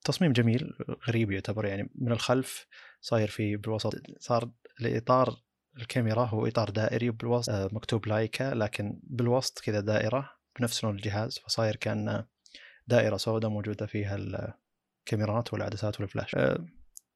تصميم 0.03 0.33
جميل 0.33 0.73
غريب 1.07 1.31
يعتبر 1.31 1.65
يعني 1.65 1.89
من 1.95 2.11
الخلف 2.11 2.67
صاير 3.01 3.27
في 3.27 3.57
بالوسط 3.57 3.93
صار 4.19 4.51
الاطار 4.81 5.41
الكاميرا 5.77 6.25
هو 6.25 6.47
إطار 6.47 6.69
دائري 6.69 7.09
وبالوسط 7.09 7.49
آه، 7.49 7.69
مكتوب 7.71 8.07
لايكا 8.07 8.53
لكن 8.53 8.99
بالوسط 9.03 9.59
كذا 9.59 9.79
دائرة 9.79 10.31
بنفس 10.59 10.83
لون 10.83 10.95
الجهاز 10.95 11.39
فصاير 11.39 11.75
كان 11.75 12.25
دائرة 12.91 13.17
سوداء 13.17 13.51
موجودة 13.51 13.85
فيها 13.85 14.15
الكاميرات 14.15 15.53
والعدسات 15.53 15.99
والفلاش. 15.99 16.35
آه، 16.35 16.65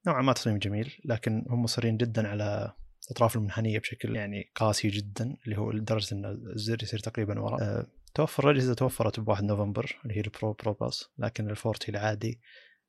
نوعا 0.07 0.21
ما 0.21 0.33
تصميم 0.33 0.57
جميل 0.57 0.95
لكن 1.05 1.45
هم 1.49 1.63
مصرين 1.63 1.97
جدا 1.97 2.27
على 2.27 2.73
الأطراف 3.05 3.35
المنحنية 3.35 3.79
بشكل 3.79 4.15
يعني 4.15 4.51
قاسي 4.55 4.87
جدا 4.87 5.37
اللي 5.45 5.57
هو 5.57 5.71
لدرجة 5.71 6.15
إن 6.15 6.25
الزر 6.25 6.83
يصير 6.83 6.99
تقريبا 6.99 7.39
وراء. 7.39 7.61
آه، 7.61 7.87
توفر 8.13 8.49
الأجهزة 8.49 8.73
توفرت 8.73 9.19
ب 9.19 9.27
1 9.27 9.43
نوفمبر 9.43 9.99
اللي 10.03 10.15
هي 10.17 10.21
ال 10.21 10.29
Pro 10.29 10.53
Pro 10.53 10.73
Plus 10.73 11.09
لكن 11.17 11.49
ال 11.49 11.56
forty 11.56 11.91
العادي 11.91 12.39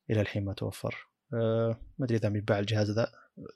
إلى 0.09 0.21
الحين 0.21 0.45
ما 0.45 0.53
توفر. 0.53 1.07
أه 1.33 1.79
ما 1.97 2.05
أدري 2.05 2.17
إذا 2.17 2.29
بيباع 2.29 2.59
الجهاز 2.59 2.91
ذا 2.91 3.11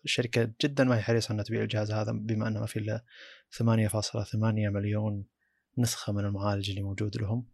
الشركة 0.06 0.52
جدا 0.64 0.84
ما 0.84 0.98
هي 0.98 1.02
حريصة 1.02 1.34
إنها 1.34 1.44
تبيع 1.44 1.62
الجهاز 1.62 1.92
هذا 1.92 2.12
بما 2.12 2.48
إنه 2.48 2.60
ما 2.60 2.66
في 2.66 2.80
إلا 2.80 3.04
8.8 3.52 4.36
مليون 4.36 5.26
نسخة 5.78 6.14
من 6.14 6.26
المعالج 6.26 6.70
اللي 6.70 6.82
موجود 6.82 7.18
لهم. 7.18 7.46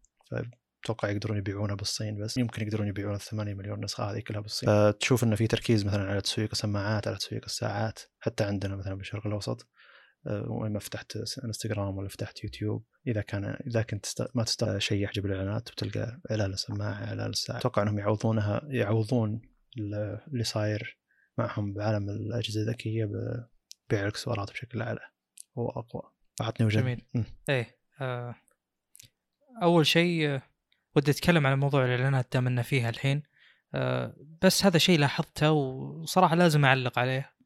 أتوقع 0.83 1.09
يقدرون 1.09 1.37
يبيعونه 1.37 1.75
بالصين 1.75 2.17
بس. 2.17 2.37
يمكن 2.37 2.61
يقدرون 2.61 2.87
يبيعون 2.87 3.15
الثمانية 3.15 3.53
مليون 3.53 3.83
نسخة 3.83 4.11
هذه 4.11 4.19
كلها 4.19 4.41
بالصين. 4.41 4.69
فتشوف 4.69 5.23
إنه 5.23 5.35
في 5.35 5.47
تركيز 5.47 5.85
مثلا 5.85 6.03
على 6.03 6.21
تسويق 6.21 6.49
السماعات 6.51 7.07
على 7.07 7.17
تسويق 7.17 7.43
الساعات. 7.45 7.99
حتى 8.19 8.43
عندنا 8.43 8.75
مثلا 8.75 8.95
بالشرق 8.95 9.27
الأوسط 9.27 9.67
آه، 10.27 10.51
وين 10.51 10.73
ما 10.73 10.79
فتحت 10.79 11.17
إنستغرام 11.45 11.97
ولا 11.97 12.07
فتحت 12.07 12.43
يوتيوب 12.43 12.85
إذا 13.07 13.21
كان 13.21 13.57
إذا 13.67 13.81
كنت 13.81 14.05
ما 14.35 14.43
تست... 14.43 14.77
شيء 14.77 15.03
يحجب 15.03 15.25
الإعلانات 15.25 15.71
وتلقى 15.71 16.21
إعلان 16.31 16.53
السماعة 16.53 17.05
إعلان 17.05 17.29
الساعة. 17.29 17.57
أتوقع 17.57 17.81
إنهم 17.81 17.99
يعوضونها 17.99 18.61
يعوضون 18.67 19.41
اللي 19.77 20.43
صاير 20.43 20.99
معهم 21.37 21.73
بعالم 21.73 22.09
الأجهزة 22.09 22.61
الذكية 22.61 23.05
ببيع 23.05 24.01
الإكسسوارات 24.01 24.51
بشكل 24.51 24.81
أعلى 24.81 24.99
هو 25.57 25.69
أقوى. 25.69 26.01
أعطني 26.41 26.65
وجه. 26.65 26.79
جميل. 26.79 27.05
إيه 27.49 27.77
آه 28.01 28.35
أول 29.63 29.85
شيء 29.85 30.27
آه، 30.27 30.41
ودي 30.97 31.11
أتكلم 31.11 31.47
عن 31.47 31.59
موضوع 31.59 31.85
الاعلانات 31.85 32.27
دام 32.33 32.61
فيها 32.61 32.89
الحين. 32.89 33.23
آه 33.75 34.15
بس 34.41 34.65
هذا 34.65 34.77
شيء 34.77 34.99
لاحظته 34.99 35.51
وصراحة 35.51 36.35
لازم 36.35 36.65
أعلق 36.65 36.99
عليه. 36.99 37.37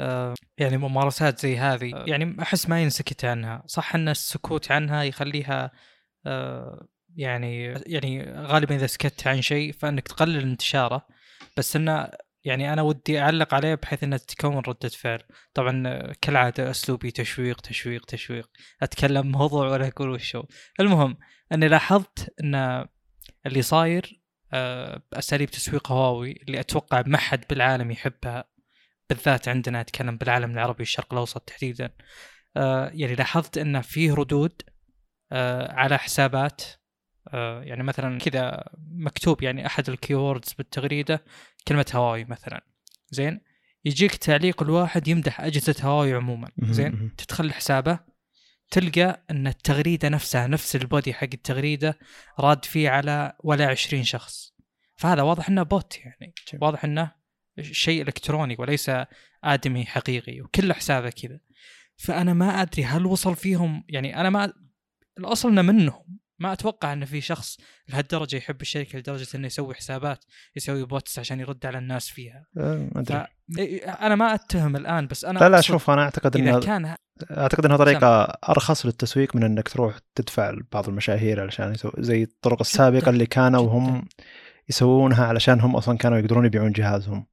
آه، 0.00 0.34
يعني 0.58 0.76
ممارسات 0.76 1.38
زي 1.38 1.58
هذه 1.58 1.94
آه. 1.94 2.04
يعني 2.08 2.42
أحس 2.42 2.68
ما 2.68 2.82
ينسكت 2.82 3.24
عنها. 3.24 3.62
صح 3.66 3.94
أن 3.94 4.08
السكوت 4.08 4.72
عنها 4.72 5.02
يخليها 5.02 5.70
يعني 7.16 7.64
يعني 7.86 8.32
غالبا 8.32 8.74
إذا 8.76 8.86
سكت 8.86 9.26
عن 9.26 9.42
شيء 9.42 9.72
فأنك 9.72 10.08
تقلل 10.08 10.42
انتشاره. 10.42 11.06
بس 11.56 11.76
انه 11.76 12.10
يعني 12.44 12.72
أنا 12.72 12.82
ودي 12.82 13.20
أعلق 13.20 13.54
عليه 13.54 13.74
بحيث 13.74 14.04
أنها 14.04 14.18
تكون 14.18 14.58
ردة 14.58 14.88
فعل. 14.88 15.22
طبعا 15.54 16.02
كالعادة 16.22 16.70
أسلوبي 16.70 17.10
تشويق 17.10 17.60
تشويق 17.60 18.04
تشويق. 18.04 18.50
أتكلم 18.82 19.26
موضوع 19.26 19.68
ولا 19.68 19.88
أقول 19.88 20.10
وشو 20.10 20.44
المهم 20.80 21.16
أني 21.52 21.68
لاحظت 21.68 22.34
أن 22.40 22.86
اللي 23.46 23.62
صاير 23.62 24.20
آه، 24.52 25.02
باساليب 25.12 25.50
تسويق 25.50 25.92
هواوي 25.92 26.32
اللي 26.32 26.60
أتوقع 26.60 27.02
ما 27.06 27.18
حد 27.18 27.44
بالعالم 27.50 27.90
يحبها 27.90 28.44
بالذات 29.08 29.48
عندنا 29.48 29.80
أتكلم 29.80 30.16
بالعالم 30.16 30.50
العربي 30.50 30.78
والشرق 30.78 31.12
الأوسط 31.12 31.40
تحديدا 31.40 31.90
آه، 32.56 32.90
يعني 32.94 33.14
لاحظت 33.14 33.58
أن 33.58 33.80
فيه 33.80 34.14
ردود 34.14 34.62
آه، 35.32 35.72
على 35.72 35.98
حسابات 35.98 36.62
يعني 37.32 37.82
مثلا 37.82 38.18
كذا 38.18 38.64
مكتوب 38.78 39.42
يعني 39.42 39.66
أحد 39.66 39.88
الكيوردز 39.88 40.52
بالتغريدة 40.52 41.24
كلمة 41.68 41.86
هواوي 41.94 42.24
مثلا 42.24 42.60
زين؟ 43.10 43.40
يجيك 43.84 44.14
تعليق 44.14 44.62
الواحد 44.62 45.08
يمدح 45.08 45.40
أجهزة 45.40 45.74
هواوي 45.82 46.14
عموما 46.14 46.48
زين؟ 46.58 47.16
تدخل 47.16 47.52
حسابه 47.52 47.98
تلقى 48.70 49.24
أن 49.30 49.46
التغريدة 49.46 50.08
نفسها 50.08 50.46
نفس 50.46 50.76
البودي 50.76 51.14
حق 51.14 51.28
التغريدة 51.32 51.98
راد 52.40 52.64
فيه 52.64 52.90
على 52.90 53.32
ولا 53.44 53.66
20 53.66 54.04
شخص. 54.04 54.54
فهذا 54.96 55.22
واضح 55.22 55.48
إنه 55.48 55.62
bot 55.62 55.98
يعني. 55.98 56.34
واضح 56.62 56.84
إنه 56.84 57.12
شيء 57.60 58.02
إلكتروني 58.02 58.56
وليس 58.58 58.90
آدمي 59.44 59.86
حقيقي 59.86 60.40
وكل 60.40 60.72
حسابه 60.72 61.10
كذا. 61.10 61.40
فأنا 61.96 62.32
ما 62.32 62.62
أدري 62.62 62.84
هل 62.84 63.06
وصل 63.06 63.36
فيهم 63.36 63.84
يعني 63.88 64.20
أنا 64.20 64.30
ما 64.30 64.52
الأصل 65.18 65.48
إنه 65.48 65.62
منهم. 65.62 66.18
ما 66.40 66.52
أتوقع 66.52 66.92
إن 66.92 67.04
في 67.04 67.20
شخص 67.20 67.58
لهالدرجة 67.88 68.36
يحب 68.36 68.60
الشركة 68.60 68.98
لدرجة 68.98 69.26
إنه 69.34 69.46
يسوي 69.46 69.74
حسابات 69.74 70.24
يسوي 70.56 70.84
bots 70.84 71.18
عشان 71.18 71.40
يرد 71.40 71.66
على 71.66 71.78
الناس 71.78 72.08
فيها. 72.08 72.46
أه، 72.58 72.88
ما 72.94 73.00
أدري. 73.00 73.26
أنا 73.78 74.14
ما 74.14 74.34
أتهم 74.34 74.76
الآن 74.76 75.06
بس 75.06 75.24
أنا 75.24 75.38
لا 75.38 75.48
لا 75.48 75.60
شوف 75.60 75.90
أنا 75.90 76.02
أعتقد 76.02 76.36
انه 76.36 76.60
كان 76.60 76.94
أعتقد 77.30 77.64
انها 77.64 77.76
طريقة 77.76 78.24
سمع. 78.24 78.34
أرخص 78.48 78.86
للتسويق 78.86 79.36
من 79.36 79.42
إنك 79.42 79.68
تروح 79.68 79.98
تدفع 80.14 80.50
لبعض 80.50 80.88
المشاهير 80.88 81.40
علشان 81.40 81.74
يسوي 81.74 81.92
زي 81.98 82.22
الطرق 82.22 82.60
السابقة 82.60 83.10
اللي 83.10 83.26
كانوا 83.26 83.60
وهم 83.60 84.08
يسوونها 84.68 85.26
علشان 85.26 85.60
هم 85.60 85.76
أصلا 85.76 85.98
كانوا 85.98 86.18
يقدرون 86.18 86.46
يبيعون 86.46 86.72
جهازهم. 86.72 87.26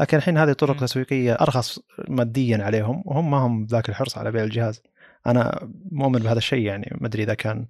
لكن 0.00 0.16
الحين 0.16 0.38
هذه 0.38 0.52
طرق. 0.52 0.80
تسويقية 0.80 1.32
أرخص 1.32 1.78
ماديا 2.08 2.64
عليهم 2.64 3.02
وهم 3.06 3.30
ما 3.30 3.36
هم 3.36 3.66
ذاك 3.66 3.88
الحرص 3.88 4.18
على 4.18 4.30
بيع 4.30 4.44
الجهاز. 4.44 4.82
أنا 5.26 5.68
مؤمن 5.92 6.18
بهذا 6.18 6.38
الشيء 6.38 6.66
يعني 6.66 6.96
ما 7.00 7.06
أدري 7.06 7.22
إذا 7.22 7.34
كان 7.34 7.66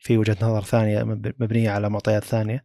في 0.00 0.18
وجهة 0.18 0.36
نظر 0.42 0.62
ثانية 0.62 1.02
مبنية 1.38 1.70
على 1.70 1.90
معطيات 1.90 2.24
ثانية 2.24 2.64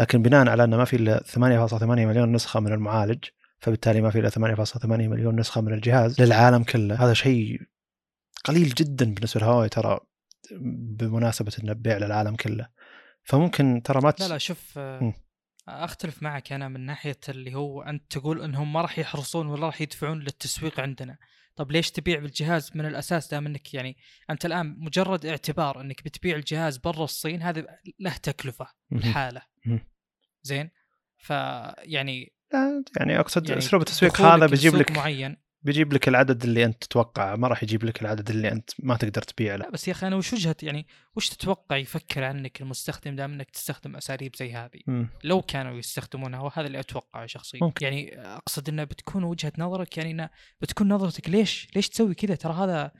لكن 0.00 0.22
بناء 0.22 0.48
على 0.48 0.64
أنه 0.64 0.76
ما 0.76 0.84
في 0.84 0.96
إلا 0.96 1.22
8.8 1.26 1.82
مليون 1.82 2.32
نسخة 2.32 2.60
من 2.60 2.72
المعالج 2.72 3.24
فبالتالي 3.58 4.00
ما 4.00 4.10
في 4.10 4.18
إلا 4.18 4.30
8.8 4.30 4.86
مليون 4.86 5.40
نسخة 5.40 5.60
من 5.60 5.72
الجهاز 5.72 6.20
للعالم 6.20 6.62
كله. 6.62 7.04
هذا 7.04 7.14
شيء 7.14 7.60
قليل 8.44 8.68
جدا 8.68 9.14
بالنسبة 9.14 9.40
لهواوي 9.40 9.68
ترى 9.68 10.00
بمناسبة 10.98 11.52
إنه 11.62 11.72
بيع 11.72 11.96
للعالم 11.96 12.36
كله. 12.36 12.68
فممكن 13.24 13.82
ترى 13.84 14.00
ما 14.00 14.14
لا 14.20 14.28
لا 14.28 14.38
شوف 14.38 14.78
م. 14.78 15.12
أختلف 15.68 16.22
معك 16.22 16.52
أنا 16.52 16.68
من 16.68 16.80
ناحية 16.80 17.20
اللي 17.28 17.54
هو 17.54 17.82
أنت 17.82 18.02
تقول 18.10 18.42
إنهم 18.42 18.72
ما 18.72 18.80
راح 18.80 18.98
يحرصون 18.98 19.46
ولا 19.46 19.66
راح 19.66 19.80
يدفعون 19.80 20.18
للتسويق 20.18 20.80
عندنا. 20.80 21.18
طب 21.56 21.72
ليش 21.72 21.90
تبيع 21.90 22.18
بالجهاز 22.18 22.70
من 22.74 22.86
الأساس 22.86 23.28
دام 23.30 23.46
إنك 23.46 23.74
يعني 23.74 23.96
أنت 24.30 24.46
الآن 24.46 24.76
مجرد 24.78 25.26
اعتبار 25.26 25.80
إنك 25.80 26.04
بتبيع 26.04 26.36
الجهاز 26.36 26.76
برا 26.76 27.04
الصين 27.04 27.42
هذا 27.42 27.66
له 28.00 28.16
تكلفة 28.16 28.66
الحاله 28.92 29.42
زين؟ 30.42 30.70
فيعني 31.16 32.32
يعني 32.96 33.20
أقصد 33.20 33.48
يعني 33.48 33.58
أسلوب 33.58 33.82
التسويق 33.82 34.20
هذا 34.20 34.46
بيجيب 34.46 34.74
لك 34.74 34.90
معين. 34.90 35.43
بيجيب 35.64 35.92
لك 35.92 36.08
العدد 36.08 36.44
اللي 36.44 36.64
أنت 36.64 36.84
تتوقعه 36.84 37.36
ما 37.36 37.48
راح 37.48 37.62
يجيب 37.62 37.84
لك 37.84 38.02
العدد 38.02 38.30
اللي 38.30 38.52
أنت 38.52 38.70
ما 38.78 38.96
تقدر 38.96 39.22
تبيع 39.22 39.54
له 39.54 39.64
لا 39.64 39.70
بس 39.70 39.88
يا 39.88 39.92
أخي 39.92 40.06
أنا 40.06 40.16
وش 40.16 40.32
وجهة 40.32 40.56
يعني 40.62 40.86
وش 41.16 41.28
تتوقع 41.28 41.76
يفكر 41.76 42.24
عنك 42.24 42.60
المستخدم 42.60 43.16
دام 43.16 43.32
إنك 43.32 43.50
تستخدم 43.50 43.96
أساليب 43.96 44.36
زي 44.36 44.52
هذه؟ 44.52 44.80
م. 44.86 45.04
لو 45.24 45.42
كانوا 45.42 45.78
يستخدمونها 45.78 46.40
وهذا 46.40 46.66
اللي 46.66 46.80
أتوقعه 46.80 47.26
شخصيا. 47.26 47.60
ممكن. 47.62 47.84
يعني 47.84 48.20
أقصد 48.20 48.68
إنه 48.68 48.84
بتكون 48.84 49.24
وجهة 49.24 49.52
نظرك 49.58 49.98
يعني 49.98 50.10
إنه 50.10 50.30
بتكون 50.60 50.88
نظرتك 50.88 51.28
ليش 51.28 51.68
ليش 51.76 51.88
تسوي 51.88 52.14
كذا؟ 52.14 52.34
ترى 52.34 52.52
هذا 52.52 52.92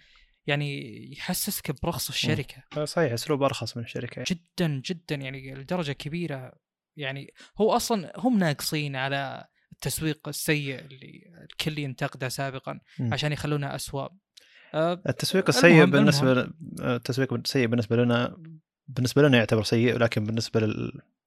يعني 0.46 1.12
يحسسك 1.12 1.82
برخص 1.82 2.08
الشركة. 2.08 2.84
صحيح 2.84 3.12
أسلوب 3.12 3.42
أرخص 3.42 3.76
من 3.76 3.82
الشركة. 3.82 4.24
جدا 4.28 4.82
جدا 4.84 5.14
يعني 5.14 5.54
لدرجة 5.54 5.92
كبيرة. 5.92 6.52
يعني 6.96 7.34
هو 7.60 7.72
أصلا 7.72 8.12
هم 8.16 8.38
ناقصين 8.38 8.96
على 8.96 9.44
التسويق 9.72 10.28
السيء 10.28 10.80
اللي 10.80 11.30
الكل 11.66 11.78
ينتقده 11.78 12.28
سابقا. 12.28 12.80
عشان 13.00 13.32
يخلونها 13.32 13.74
اسوء 13.74 14.10
أه 14.74 15.02
التسويق 15.08 15.48
السيء 15.48 15.84
بالنسبة 15.84 16.32
المهم. 16.32 16.54
التسويق 16.80 17.34
السيء 17.34 17.66
بالنسبة 17.66 17.96
لنا 17.96 18.36
بالنسبة 18.88 19.22
لنا 19.22 19.38
يعتبر 19.38 19.62
سيء 19.62 19.94
ولكن 19.94 20.24
بالنسبة 20.24 20.60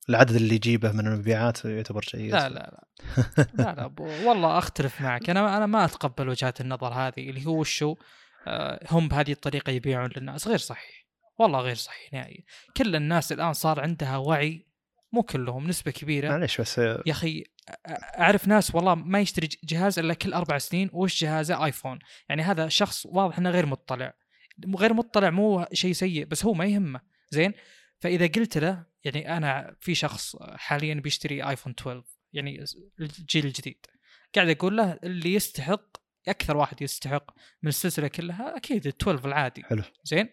للعدد 0.10 0.36
اللي 0.36 0.56
يجيبه 0.56 0.92
من 0.92 1.08
المبيعات 1.08 1.66
يعتبر 1.66 2.02
شيء 2.02 2.32
لا 2.32 2.50
لا 2.50 2.56
لا. 2.56 2.88
لا 3.64 3.76
لا 3.76 3.92
والله 4.00 4.58
أختلف 4.58 5.02
معك. 5.02 5.30
أنا 5.30 5.58
أنا 5.58 5.66
ما 5.66 5.86
أتقبل 5.86 6.30
وجهات 6.30 6.62
النظر 6.62 6.94
هذه 6.94 7.30
اللي 7.30 7.46
هو 7.46 7.64
شو 7.64 7.96
أه 8.48 8.80
هم 8.92 9.08
بهذه 9.08 9.32
الطريقة 9.32 9.72
يبيعون 9.72 10.10
للناس. 10.18 10.48
غير 10.48 10.58
صحيح. 10.58 11.08
والله 11.40 11.60
غير 11.60 11.76
صحيح 11.76 12.14
نهائيا 12.14 12.44
كل 12.78 12.96
الناس 12.96 13.32
الآن 13.32 13.54
صار 13.54 13.80
عندها 13.80 14.18
وعي 14.18 14.68
مو 15.12 15.24
كلهم 15.24 15.68
نسبة 15.68 15.92
كبيرة. 15.92 16.30
معليش 16.30 16.62
بس 16.62 16.78
يا 16.78 17.02
أخي 17.12 17.44
اعرف 18.20 18.48
ناس 18.48 18.76
والله 18.76 18.96
ما 18.96 19.20
يشتري 19.20 19.50
جهاز 19.64 20.00
الا 20.00 20.14
كل 20.14 20.34
أربع 20.34 20.58
سنين 20.58 20.90
وش 20.94 21.24
جهازه 21.24 21.66
ايفون 21.66 22.00
يعني 22.30 22.42
هذا 22.42 22.68
شخص 22.68 23.06
واضح 23.06 23.38
انه 23.38 23.50
غير 23.50 23.66
مطلع 23.66 24.14
غير 24.76 24.94
مطلع 24.94 25.30
مو 25.30 25.66
شيء 25.74 25.94
سيء 25.94 26.26
بس 26.26 26.46
هو 26.46 26.54
ما 26.54 26.66
يهمه 26.66 27.02
زين 27.30 27.54
فاذا 28.00 28.28
قلت 28.28 28.58
له 28.58 28.86
يعني 29.04 29.38
أنا 29.38 29.76
في 29.80 29.96
شخص 29.96 30.36
حاليا 30.42 30.94
بيشتري 30.94 31.50
ايفون 31.50 31.74
12 31.80 32.04
يعني 32.34 32.66
الجيل 33.00 33.46
الجديد 33.46 33.86
قاعد 34.36 34.50
أقول 34.50 34.78
له 34.78 35.00
اللي 35.04 35.34
يستحق 35.34 35.98
أكثر 36.28 36.58
واحد 36.58 36.82
يستحق 36.82 37.32
من 37.62 37.70
السلسله 37.70 38.08
كلها 38.08 38.58
أكيد 38.58 38.88
ال 38.88 38.94
12 39.02 39.28
العادي 39.28 39.64
حلو 39.64 39.84
زين 40.04 40.30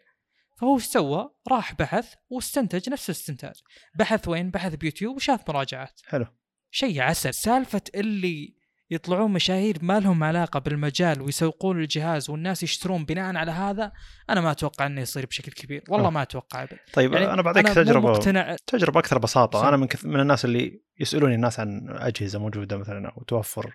فهو 0.57 0.77
إيش 0.77 0.85
سوى؟ 0.85 1.31
راح 1.49 1.75
بحث 1.75 2.15
واستنتج 2.31 2.91
نفس 2.91 3.11
الاستنتاج 3.11 3.55
بحث 3.99 4.29
وين؟ 4.29 4.51
بحث 4.51 4.75
بيوتيوب 4.75 5.17
وشاف 5.17 5.49
مراجعات 5.49 6.01
حلو 6.07 6.27
شيء 6.75 7.01
عسل. 7.01 7.35
سالفة 7.35 7.83
اللي 7.95 8.55
يطلعون 8.91 9.33
مشاهير 9.33 9.79
ما 9.83 10.01
لهم 10.01 10.25
علاقة 10.25 10.61
بالمجال 10.61 11.23
ويسوقون 11.23 11.81
الجهاز 11.81 12.31
والناس 12.31 12.63
يشترون 12.63 13.05
بناء 13.05 13.37
على 13.37 13.51
هذا 13.51 13.93
أنا 14.31 14.41
ما 14.41 14.51
أتوقع 14.51 14.87
إنه 14.87 15.01
يصير 15.01 15.27
بشكل 15.27 15.53
كبير. 15.53 15.85
والله 15.89 16.11
ما 16.11 16.23
أتوقع 16.23 16.63
ابدا 16.63 16.79
طيب 16.93 17.13
يعني 17.13 17.33
أنا 17.33 17.43
بعطيك 17.43 17.67
تجربة 17.67 18.11
مقتنع... 18.11 18.57
تجربة 18.67 19.01
أكثر 19.01 19.19
بساطة. 19.19 19.61
سم. 19.61 19.67
أنا 19.67 19.77
من 19.77 19.87
كث... 19.87 20.05
من 20.05 20.21
الناس 20.21 20.45
اللي 20.45 20.81
يسألوني 21.01 21.35
الناس 21.35 21.61
عن 21.61 21.87
أجهزة 21.89 22.39
موجودة 22.39 22.77
مثلا 22.77 23.09
أو 23.09 23.23
توفر 23.23 23.75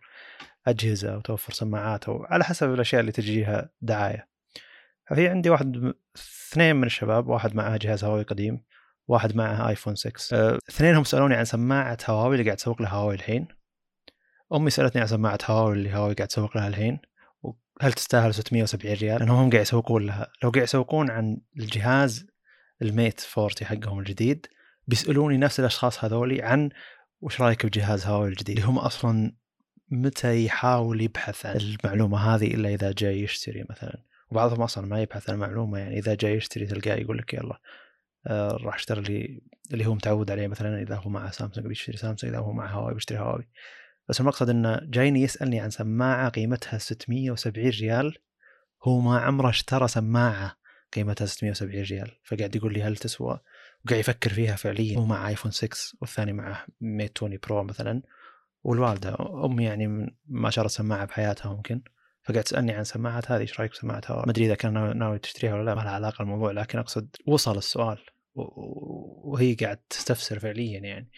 أجهزة 0.68 1.14
أو 1.14 1.22
توفر 1.22 1.54
سماعات 1.54 2.10
أو 2.10 2.24
على 2.24 2.44
حسب 2.44 2.74
الأشياء 2.74 3.02
اللي 3.02 3.12
تجيها 3.12 3.70
دعاية. 3.82 4.30
ففي 5.10 5.28
عندي 5.28 5.50
واحد 5.50 5.94
اثنين 6.50 6.76
من 6.76 6.84
الشباب 6.84 7.28
واحد 7.28 7.56
معه 7.56 7.78
جهاز 7.78 8.04
هواوي 8.04 8.24
قديم. 8.24 8.64
واحد 9.10 9.36
معه 9.36 9.70
آيفون 9.70 9.96
6 9.96 10.38
أه، 10.38 10.60
اثنينهم 10.70 11.04
سألوني 11.04 11.36
عن 11.36 11.46
سماعة 11.46 11.98
هواوي 12.10 12.36
اللي 12.36 12.46
قاعد 12.46 12.58
تسوق 12.58 12.82
لها 12.82 12.90
هواوي 12.90 13.16
الحين. 13.16 13.48
أمي 14.54 14.70
سألتني 14.70 15.02
عن 15.02 15.08
سماعة 15.08 15.38
هواوي 15.46 15.74
اللي 15.74 15.94
هواوي 15.94 16.14
قاعد 16.14 16.28
تسوق 16.28 16.58
لها 16.58 16.68
الحين. 16.68 17.00
هل 17.82 17.94
تستاهل 17.94 18.34
670 18.34 18.96
ريال؟ 18.96 19.20
لأنهم 19.20 19.36
هم 19.36 19.50
قاعد 19.50 19.62
يسوقون 19.62 20.06
لها. 20.06 20.28
لو 20.44 20.50
قاعد 20.50 20.64
يسوقون 20.64 21.10
عن 21.10 21.38
الجهاز 21.60 22.28
الميت 22.82 23.26
40 23.38 23.52
حقهم 23.64 24.00
الجديد 24.00 24.48
بيسألوني 24.88 25.38
نفس 25.38 25.60
الأشخاص 25.60 26.04
هذولي 26.04 26.42
عن 26.42 26.70
وش 27.22 27.42
رأيك 27.42 27.66
بجهاز 27.66 28.06
هواوي 28.06 28.30
الجديد؟ 28.30 28.58
اللي 28.58 28.70
هم 28.70 28.80
أصلا 28.80 29.34
متى 29.92 30.46
يحاول 30.46 31.02
يبحث 31.02 31.46
عن 31.46 31.56
المعلومة 31.56 32.36
هذه 32.36 32.54
إلا 32.54 32.70
إذا 32.70 32.92
جاي 32.92 33.22
يشتري 33.22 33.66
مثلا. 33.70 34.04
وبعضهم 34.32 34.62
أصلا 34.62 34.86
ما 34.86 35.02
يبحث 35.02 35.30
عن 35.30 35.36
المعلومة 35.36 35.80
يعني 35.80 36.00
إذا 36.00 36.16
جاي 36.16 36.36
يشتري 36.36 36.66
تلقاه 36.66 36.96
يقول 36.96 37.18
لك 37.18 37.34
يلا 37.34 37.54
آه 37.54 37.79
راح 38.28 38.76
اشتري 38.76 39.00
اللي 39.00 39.42
اللي 39.74 39.86
هو 39.86 39.96
متعود 39.96 40.32
عليه 40.32 40.48
مثلا 40.48 40.82
إذا 40.82 40.96
هو 40.96 41.10
معه 41.10 41.32
سامسونج 41.32 41.68
بيشتري 41.68 41.98
سامسونج 41.98 42.34
إذا 42.34 42.44
هو 42.44 42.52
معه 42.52 42.68
هواوي 42.68 42.94
بيشتري 42.94 43.20
هواوي. 43.20 43.48
بس 44.10 44.20
المقصد 44.20 44.50
إنه 44.50 44.80
جايني 44.84 45.22
يسألني 45.22 45.60
عن 45.60 45.70
سماعة 45.70 46.30
قيمتها 46.30 46.78
670 46.78 47.70
ريال 47.70 48.18
هو 48.84 49.00
ما 49.00 49.20
عمره 49.20 49.50
اشترى 49.50 49.88
سماعة 49.88 50.58
قيمتها 50.94 51.26
670 51.26 51.84
ريال. 51.84 52.12
فقاعد 52.24 52.56
يقول 52.56 52.74
لي 52.74 52.84
هل 52.84 52.98
تسوى؟ 52.98 53.40
وقاعد 53.86 54.00
يفكر 54.00 54.30
فيها 54.30 54.56
فعليا. 54.56 54.98
هو 54.98 55.06
مع 55.06 55.28
ايفون 55.28 55.52
6 55.52 55.78
والثاني 56.02 56.34
معه 56.34 56.66
Mate 56.82 57.18
20 57.18 57.40
Pro 57.48 57.64
مثلا. 57.64 58.02
والوالدة 58.64 59.16
امي 59.46 59.64
يعني 59.64 60.16
ما 60.28 60.50
شرت 60.50 60.72
سماعة 60.72 61.06
بحياتها 61.06 61.54
ممكن. 61.54 61.82
فقاعد 62.30 62.44
تسألني 62.44 62.72
عن 62.72 62.84
سماعات 62.84 63.32
هذه 63.32 63.42
إيش 63.42 63.60
رأيك 63.60 63.72
بسماعات 63.72 64.12
هواوي 64.12 64.26
ما 64.26 64.32
أدري 64.32 64.46
إذا 64.46 64.56
كان 64.56 64.98
ناوي 64.98 65.20
تشتريها 65.20 65.54
ولا 65.54 65.64
لا 65.64 65.76
ما 65.76 65.82
لها 65.82 65.92
علاقة 65.92 66.22
الموضوع 66.22 66.52
لكن 66.52 66.80
أقصد 66.80 67.16
وصل 67.28 67.58
السؤال 67.58 67.98
وهي 68.36 69.54
قاعد 69.54 69.78
تستفسر 69.90 70.40
فعليا 70.40 70.80
يعني. 70.80 71.10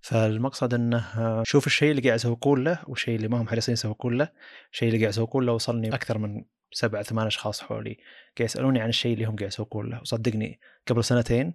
فالمقصد 0.00 0.74
إنه 0.74 1.04
شوف 1.42 1.66
الشيء 1.66 1.90
اللي 1.90 2.02
قاعد 2.02 2.14
يسوقون 2.14 2.64
له 2.64 2.78
والشيء 2.86 3.16
اللي 3.16 3.28
ما 3.28 3.40
هم 3.40 3.48
حريصين 3.48 3.72
يسوقون 3.72 4.18
له. 4.18 4.28
الشيء 4.72 4.88
اللي 4.88 4.98
قاعد 4.98 5.10
يسوقون 5.10 5.46
له 5.46 5.52
وصلني 5.52 5.94
أكثر 5.94 6.18
من 6.18 6.44
سبع 6.72 7.02
ثمان 7.02 7.26
أشخاص 7.26 7.60
حولي 7.60 7.96
قاعد 8.38 8.48
يسألوني 8.48 8.80
عن 8.80 8.88
الشيء 8.88 9.14
اللي 9.14 9.24
هم 9.24 9.36
قاعد 9.36 9.48
يسوقون 9.48 9.90
له. 9.90 10.00
وصدقني 10.00 10.60
قبل 10.86 11.04
سنتين 11.04 11.54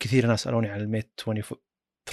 كثير 0.00 0.26
ناس 0.26 0.42
سألوني 0.42 0.68
عن 0.68 0.80
الميت 0.80 1.12
20 1.22 1.42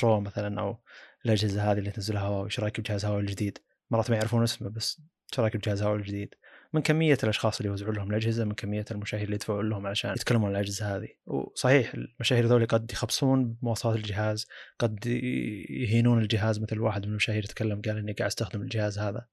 برو 0.01 0.19
مثلا 0.19 0.61
أو 0.61 0.79
الأجهزة 1.25 1.71
هذه 1.71 1.77
اللي 1.77 1.91
تنزلها 1.91 2.21
هواوي 2.21 2.45
إيش 2.45 2.59
رأيك 2.59 2.79
بجهاز 2.79 3.05
هواوي 3.05 3.21
الجديد؟ 3.21 3.57
مرات 3.91 4.09
ما 4.09 4.15
يعرفون 4.15 4.43
اسمه 4.43 4.69
بس 4.69 5.01
إيش 5.33 5.39
رايك 5.39 5.57
بجهاز 5.57 5.83
هواوي 5.83 5.99
الجديد 5.99 6.35
من 6.73 6.81
كمية 6.81 7.17
الأشخاص 7.23 7.57
اللي 7.57 7.69
يوزعون 7.69 7.95
لهم 7.95 8.09
الأجهزة 8.09 8.45
من 8.45 8.53
كمية 8.53 8.85
المشاهير 8.91 9.25
اللي 9.25 9.35
يدفعون 9.35 9.69
لهم 9.69 9.87
علشان 9.87 10.11
يتكلمون 10.11 10.45
عن 10.49 10.55
الأجهزة 10.55 10.95
هذه. 10.95 11.07
وصحيح 11.25 11.93
المشاهير 11.93 12.45
ذولي 12.45 12.65
قد 12.65 12.91
يخبصون 12.91 13.53
بمواصفات 13.53 13.95
الجهاز 13.95 14.47
قد 14.79 15.05
يهينون 15.05 16.21
الجهاز 16.21 16.59
مثل 16.59 16.79
واحد 16.79 17.05
من 17.05 17.11
المشاهير 17.11 17.43
يتكلم 17.43 17.81
قال 17.81 17.97
إني 17.97 18.13
قاعد 18.13 18.27
أستخدم 18.27 18.61
الجهاز 18.61 18.99
هذا 18.99 19.25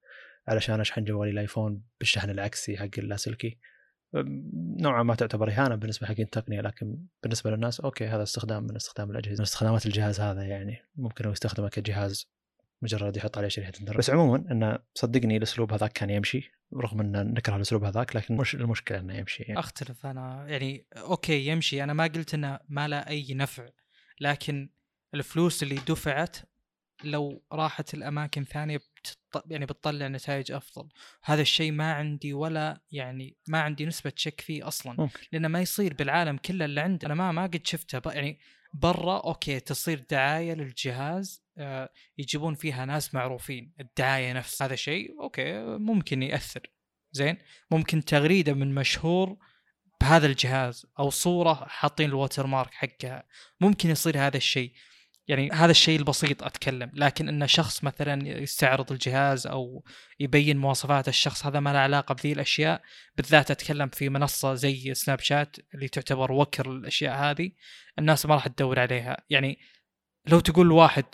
علشان 0.48 0.80
أشحن 0.80 1.04
جوالي 1.04 1.30
الآيفون 1.30 1.82
بالشحن 1.98 2.30
العكسي 2.30 2.76
حق 2.76 2.90
اللاسلكي. 2.98 3.58
نوعا 4.80 5.02
ما 5.02 5.14
تعتبر 5.14 5.50
إهانة 5.50 5.74
بالنسبة 5.74 6.06
حق 6.06 6.20
التقنية 6.20 6.60
لكن 6.60 6.98
بالنسبة 7.22 7.50
للناس 7.50 7.80
okay 7.80 8.06
هذا 8.06 8.22
استخدام 8.22 8.62
من 8.62 8.76
استخدام 8.76 9.10
الأجهزة 9.10 9.36
من 9.36 9.42
استخدامات 9.42 9.86
الجهاز 9.86 10.20
هذا 10.20 10.42
يعني 10.42 10.78
ممكن 10.96 11.24
هو 11.24 11.32
يستخدمه 11.32 11.68
كجهاز. 11.68 12.30
مجرد 12.82 13.16
يحط 13.16 13.38
عليه 13.38 13.48
شريحة 13.48 13.72
انترنت 13.80 13.98
بس 13.98 14.10
عموما 14.10 14.44
إنه 14.50 14.78
صدقني 14.94 15.36
الأسلوب 15.36 15.72
هذاك 15.72 15.92
كان 15.92 16.10
يمشي 16.10 16.52
رغم 16.74 17.00
ان 17.00 17.34
نكره 17.34 17.56
الأسلوب 17.56 17.84
هذاك 17.84 18.16
لكن 18.16 18.36
مش 18.36 18.54
المشكلة 18.54 18.98
إنه 18.98 19.18
يمشي 19.18 19.42
يعني. 19.42 19.60
أختلف 19.60 20.06
أنا 20.06 20.46
يعني 20.48 20.86
okay 20.96 21.46
يمشي 21.46 21.84
أنا 21.84 21.92
ما 21.92 22.04
قلت 22.04 22.34
إنه 22.34 22.58
ما 22.68 22.88
له 22.88 22.96
أي 22.96 23.34
نفع 23.34 23.68
لكن 24.20 24.70
الفلوس 25.14 25.62
اللي 25.62 25.74
دفعت 25.74 26.36
لو 27.04 27.44
راحت 27.52 27.94
الأماكن 27.94 28.44
ثانية 28.44 28.76
بتط... 28.76 29.44
يعني 29.50 29.66
بتطلع 29.66 30.08
نتائج 30.08 30.52
أفضل 30.52 30.88
هذا 31.24 31.42
الشيء 31.42 31.72
ما 31.72 31.92
عندي 31.92 32.32
ولا 32.32 32.80
يعني 32.90 33.36
ما 33.48 33.60
عندي 33.60 33.86
نسبة 33.86 34.12
شك 34.16 34.40
فيه 34.40 34.68
أصلا 34.68 34.94
ممكن. 34.98 35.20
لأنه 35.32 35.48
ما 35.48 35.60
يصير 35.60 35.94
بالعالم 35.94 36.36
كله 36.36 36.64
اللي 36.64 36.80
عندي 36.80 37.06
أنا 37.06 37.14
ما 37.14 37.32
ما 37.32 37.42
قد 37.42 37.66
شفته. 37.66 38.12
يعني 38.12 38.38
برا 38.72 39.18
okay 39.18 39.60
تصير 39.60 40.04
دعاية 40.10 40.52
للجهاز 40.52 41.44
آه 41.58 41.92
يجيبون 42.18 42.54
فيها 42.54 42.84
ناس 42.84 43.14
معروفين. 43.14 43.72
الدعاية 43.80 44.32
نفس 44.32 44.62
هذا 44.62 44.74
شيء 44.74 45.20
okay 45.20 45.62
ممكن 45.64 46.22
يأثر. 46.22 46.70
زين؟ 47.12 47.38
ممكن 47.70 48.04
تغريدة 48.04 48.52
من 48.52 48.74
مشهور 48.74 49.36
بهذا 50.00 50.26
الجهاز 50.26 50.86
أو 50.98 51.10
صورة 51.10 51.54
حاطين 51.54 52.08
الووتر 52.08 52.46
مارك 52.46 52.74
حقها. 52.74 53.24
ممكن 53.60 53.90
يصير 53.90 54.18
هذا 54.18 54.36
الشيء. 54.36 54.72
يعني 55.30 55.50
هذا 55.50 55.70
الشيء 55.70 55.98
البسيط 55.98 56.42
أتكلم 56.42 56.90
لكن 56.94 57.28
إن 57.28 57.46
شخص 57.46 57.84
مثلا 57.84 58.28
يستعرض 58.28 58.92
الجهاز 58.92 59.46
أو 59.46 59.84
يبين 60.20 60.56
مواصفات 60.56 61.08
الشخص 61.08 61.46
هذا 61.46 61.60
ما 61.60 61.72
له 61.72 61.78
علاقة 61.78 62.14
بذي 62.14 62.32
الأشياء 62.32 62.82
بالذات 63.16 63.50
أتكلم 63.50 63.88
في 63.88 64.08
منصة 64.08 64.54
زي 64.54 64.94
سناب 64.94 65.20
شات 65.20 65.56
اللي 65.74 65.88
تعتبر 65.88 66.32
وكر 66.32 66.70
الأشياء 66.70 67.16
هذه 67.16 67.50
الناس 67.98 68.26
ما 68.26 68.34
راح 68.34 68.48
تدور 68.48 68.80
عليها. 68.80 69.16
يعني 69.30 69.58
لو 70.26 70.40
تقول 70.40 70.72
واحد 70.72 71.04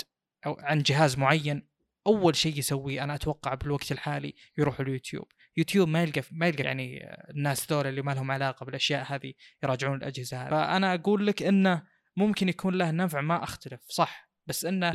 أو 0.47 0.57
عن 0.61 0.83
جهاز 0.83 1.19
معين 1.19 1.69
أول 2.07 2.37
شيء 2.37 2.59
يسويه 2.59 3.05
أنا 3.05 3.15
أتوقع 3.15 3.55
بالوقت 3.55 3.93
الحالي 3.93 4.35
يروح 4.59 4.81
اليوتيوب. 4.81 5.27
يوتيوب 5.57 5.89
ما 5.89 6.03
يلقى 6.03 6.23
ما 6.31 6.47
يلقى 6.47 6.65
يعني 6.65 7.17
الناس 7.31 7.73
ذول 7.73 7.87
اللي 7.87 8.03
ما 8.03 8.13
لهم 8.13 8.31
علاقة 8.31 8.67
بالأشياء 8.67 9.07
هذه 9.13 9.33
يراجعون 9.63 9.97
الأجهزة 9.97 10.43
هذه. 10.43 10.51
فأنا 10.51 10.95
أقول 10.95 11.27
لك 11.27 11.43
إنه 11.43 11.96
ممكن 12.17 12.49
يكون 12.49 12.75
له 12.75 12.91
نفع 12.91 13.21
ما 13.21 13.45
أختلف. 13.45 13.81
صح. 13.89 14.31
بس 14.47 14.65
انه 14.65 14.93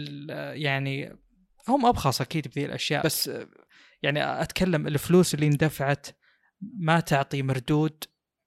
يعني 0.53 1.17
هم 1.67 1.85
ابخص 1.85 2.21
أكيد 2.21 2.47
بذي 2.47 2.65
الأشياء. 2.65 3.05
بس 3.05 3.31
يعني 4.03 4.41
أتكلم 4.41 4.87
الفلوس 4.87 5.33
اللي 5.33 5.47
اندفعت 5.47 6.07
ما 6.79 6.99
تعطي 6.99 7.41
مردود 7.41 8.03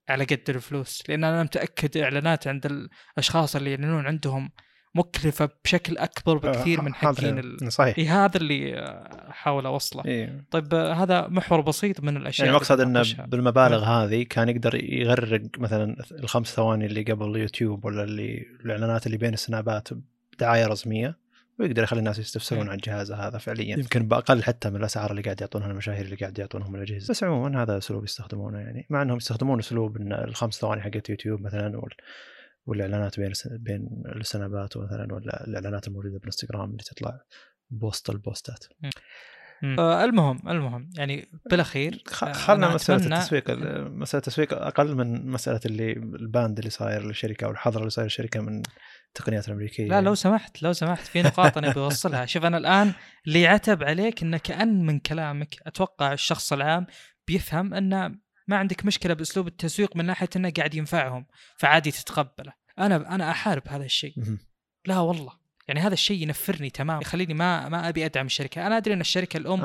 على 0.09 0.25
قد 0.25 0.45
الفلوس. 0.49 1.03
لأن 1.09 1.25
أنا 1.25 1.43
متأكد 1.43 1.97
إعلانات 1.97 2.49
عند 2.49 2.89
الأشخاص 3.17 3.57
اللي 3.57 3.71
يعلنون 3.71 4.07
عندهم 4.07 4.51
مكلفة 4.95 5.49
بشكل 5.65 5.99
أكبر 5.99 6.39
بكثير 6.39 6.83
من 6.83 6.95
حقين 6.95 7.39
ال... 7.39 7.73
صحيح. 7.73 7.99
إيه 7.99 8.25
هذا 8.25 8.37
اللي 8.37 8.75
احاول 9.31 9.67
أوصله. 9.67 10.05
إيه. 10.05 10.45
طيب 10.51 10.75
هذا 10.75 11.29
محور 11.29 11.61
بسيط 11.61 12.01
من 12.01 12.17
الأشياء 12.17 12.47
يعني 12.47 12.57
المقصد 12.57 12.81
إنه. 12.81 13.27
بالمبالغ 13.27 13.85
هذه 13.85 14.23
كان 14.23 14.49
يقدر 14.49 14.85
يغرق 14.85 15.43
مثلا 15.59 15.97
الخمس 16.13 16.55
ثواني 16.55 16.87
اللي 16.87 17.03
قبل 17.03 17.31
اليوتيوب 17.31 17.85
ولا 17.85 18.05
اللي 18.05 18.47
الإعلانات 18.65 19.07
اللي 19.07 19.19
بين 19.19 19.35
السنابات 19.35 19.89
بدعاية 20.37 20.67
رسمية 20.67 21.25
ويقدر 21.59 21.83
يخلي 21.83 21.99
الناس 21.99 22.19
يستفسرون 22.19 22.65
مم. 22.65 22.71
عن 22.71 22.77
الجهاز 22.77 23.13
هذا 23.13 23.39
فعليا. 23.39 23.77
يمكن 23.77 24.09
بأقل 24.09 24.43
حتى 24.43 24.71
من 24.71 24.77
الأسعار 24.77 25.11
اللي 25.11 25.23
قاعد 25.23 25.41
يعطونها 25.41 25.71
المشاهير 25.71 26.05
اللي 26.05 26.17
قاعد 26.17 26.39
يعطونهم 26.39 26.75
الأجهزة. 26.75 27.11
بس 27.11 27.25
عموما 27.25 27.63
هذا 27.63 27.79
أسلوب 27.79 28.05
يستخدمونه 28.05 28.59
يعني 28.59 28.87
مع 28.91 29.03
إنهم 29.03 29.17
يستخدمون 29.17 29.59
أسلوب 29.59 29.97
إن 29.97 30.13
الخمس 30.13 30.55
ثواني 30.55 30.83
حقت 30.83 31.11
يوتيوب 31.11 31.41
مثلا 31.41 31.79
وال... 31.79 31.93
والإعلانات 32.67 33.21
بين 33.21 33.33
بين 33.51 33.89
السنابات 34.17 34.77
مثلا 34.77 35.15
ولا 35.15 35.45
الاعلانات 35.47 35.89
الموجودة 35.89 36.19
بالإنستغرام 36.19 36.71
اللي 36.71 36.83
تطلع 36.83 37.21
بوسط 37.71 38.11
البوستات. 38.11 38.65
آه 39.79 40.05
المهم 40.05 40.49
المهم 40.49 40.91
يعني 40.97 41.29
بالأخير 41.51 42.03
آه، 42.23 42.33
خلنا 42.33 42.75
مسألة 42.75 42.99
أتمنى- 42.99 43.13
التسويق 43.13 43.51
مسألة 43.89 44.21
التسويق 44.21 44.53
أقل 44.55 44.95
من 44.95 45.27
مسألة 45.31 45.61
اللي 45.67 45.93
الباند 45.93 46.59
اللي 46.59 46.71
صاير 46.71 47.03
للشركة 47.07 47.49
والحظر 47.49 47.79
اللي 47.81 47.91
صاير 47.91 48.05
للشركة 48.07 48.41
من 48.41 48.63
التقنيات 49.09 49.49
الأمريكية. 49.49 49.89
لا 49.89 50.01
لو 50.01 50.15
سمحت 50.15 50.63
لو 50.63 50.73
سمحت 50.73 51.07
في 51.07 51.23
نقاط 51.23 51.59
أنا 51.59 51.73
بوصلها. 51.73 52.27
شوف 52.33 52.45
أنا 52.45 52.57
الآن 52.59 52.93
اللي 53.27 53.41
يعتب 53.43 53.83
عليك 53.85 54.23
انه 54.23 54.39
كان 54.39 54.87
من 54.87 54.99
كلامك 54.99 55.55
أتوقع 55.67 56.13
الشخص 56.13 56.53
العام 56.53 56.87
بيفهم 57.29 57.75
أن 57.75 58.19
ما 58.47 58.57
عندك 58.57 58.85
مشكلة 58.85 59.15
بأسلوب 59.15 59.47
التسويق 59.47 59.97
من 59.97 60.05
ناحية 60.05 60.29
إنه 60.37 60.51
قاعد 60.57 60.75
ينفعهم 60.75 61.27
فعادي 61.57 61.91
تتقبله. 61.91 62.53
أنا 62.79 63.15
أنا 63.15 63.31
أحارب 63.31 63.63
هذا 63.69 63.85
الشيء. 63.85 64.15
لا 64.87 64.99
والله. 64.99 65.33
يعني 65.69 65.81
هذا 65.81 65.95
الشيء 65.95 66.23
ينفرني 66.23 66.71
تمام 66.71 67.01
يخليني 67.01 67.35
ما 67.35 67.69
ما 67.69 67.89
أبي 67.89 68.05
أدعم 68.05 68.27
الشركة. 68.27 68.67
أنا 68.67 68.77
أدري 68.77 68.95
إن 68.95 69.01
الشركة 69.01 69.37
الأم 69.37 69.61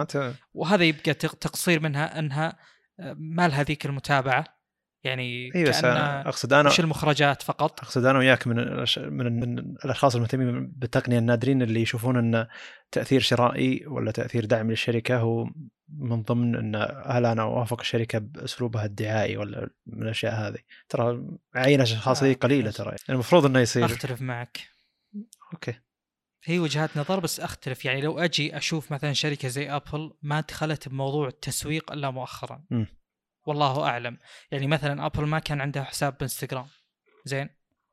وهذا 0.54 0.84
يبقى 0.84 1.14
تق- 1.14 1.36
تقصير 1.36 1.80
منها 1.80 2.20
إنها 2.20 2.58
آه، 3.00 3.16
ما 3.20 3.48
لها 3.48 3.64
ذيك 3.64 3.86
المتابعة. 3.86 4.59
يعني 5.04 5.56
اي 5.56 5.64
بس 5.64 5.84
أنا 5.84 6.30
أقصد 6.30 6.54
أنا 6.54 6.70
وش 6.70 6.80
المخرجات 6.80 7.42
فقط. 7.42 7.80
أقصد 7.80 8.06
أنا 8.06 8.20
وياك 8.20 8.48
من 8.48 8.60
الأش... 8.60 9.00
من, 9.00 9.40
من 9.40 9.60
الأشخاص 9.60 10.16
المهتمين 10.16 10.68
بالتقنية 10.68 11.20
النادرين 11.20 11.62
اللي 11.62 11.82
يشوفون 11.82 12.18
أن 12.18 12.48
تأثير 12.92 13.22
شرائي 13.22 13.84
ولا 13.88 14.12
تأثير 14.12 14.46
دعم 14.46 14.70
للشركة 14.70 15.18
هو 15.18 15.50
من 15.98 16.22
ضمن 16.22 16.56
أن 16.56 16.76
هل 17.06 17.26
أنا 17.26 17.42
أوافق 17.42 17.80
الشركة 17.80 18.20
بأسلوبها 18.20 18.86
الدعائي 18.86 19.38
ولا 19.38 19.70
من 19.86 20.04
الأشياء 20.04 20.34
هذه؟ 20.34 20.60
ترى 20.90 21.28
عينة 21.56 21.84
أشخاص 21.84 22.24
آه، 22.24 22.34
قليلة 22.34 22.66
ماشي. 22.66 22.78
ترى. 22.78 22.90
يعني 22.90 23.00
المفروض 23.10 23.46
إنه 23.46 23.60
يصير. 23.60 23.86
أختلف 23.86 24.22
معك. 24.22 24.60
okay. 25.54 25.74
هي 26.44 26.60
وجهات 26.60 26.98
نظر 26.98 27.20
بس 27.20 27.40
أختلف. 27.40 27.86
يعني 27.86 28.02
لو 28.02 28.20
أجي 28.20 28.58
أشوف 28.58 28.92
مثلا 28.92 29.14
شركة 29.14 29.48
زي 29.48 29.70
ابل 29.70 30.12
ما 30.22 30.42
دخلت 30.42 30.90
بموضوع 30.90 31.28
التسويق 31.28 31.92
إلا 31.92 32.12
مؤخرا. 32.12 32.64
مم. 32.70 32.99
والله 33.46 33.88
أعلم. 33.88 34.18
يعني 34.52 34.68
مثلا 34.68 35.06
ابل 35.06 35.26
ما 35.26 35.40
كان 35.40 35.62
عندها 35.62 35.84
حساب 35.84 36.18
بإنستغرام. 36.18 36.68
زين؟ 37.26 37.50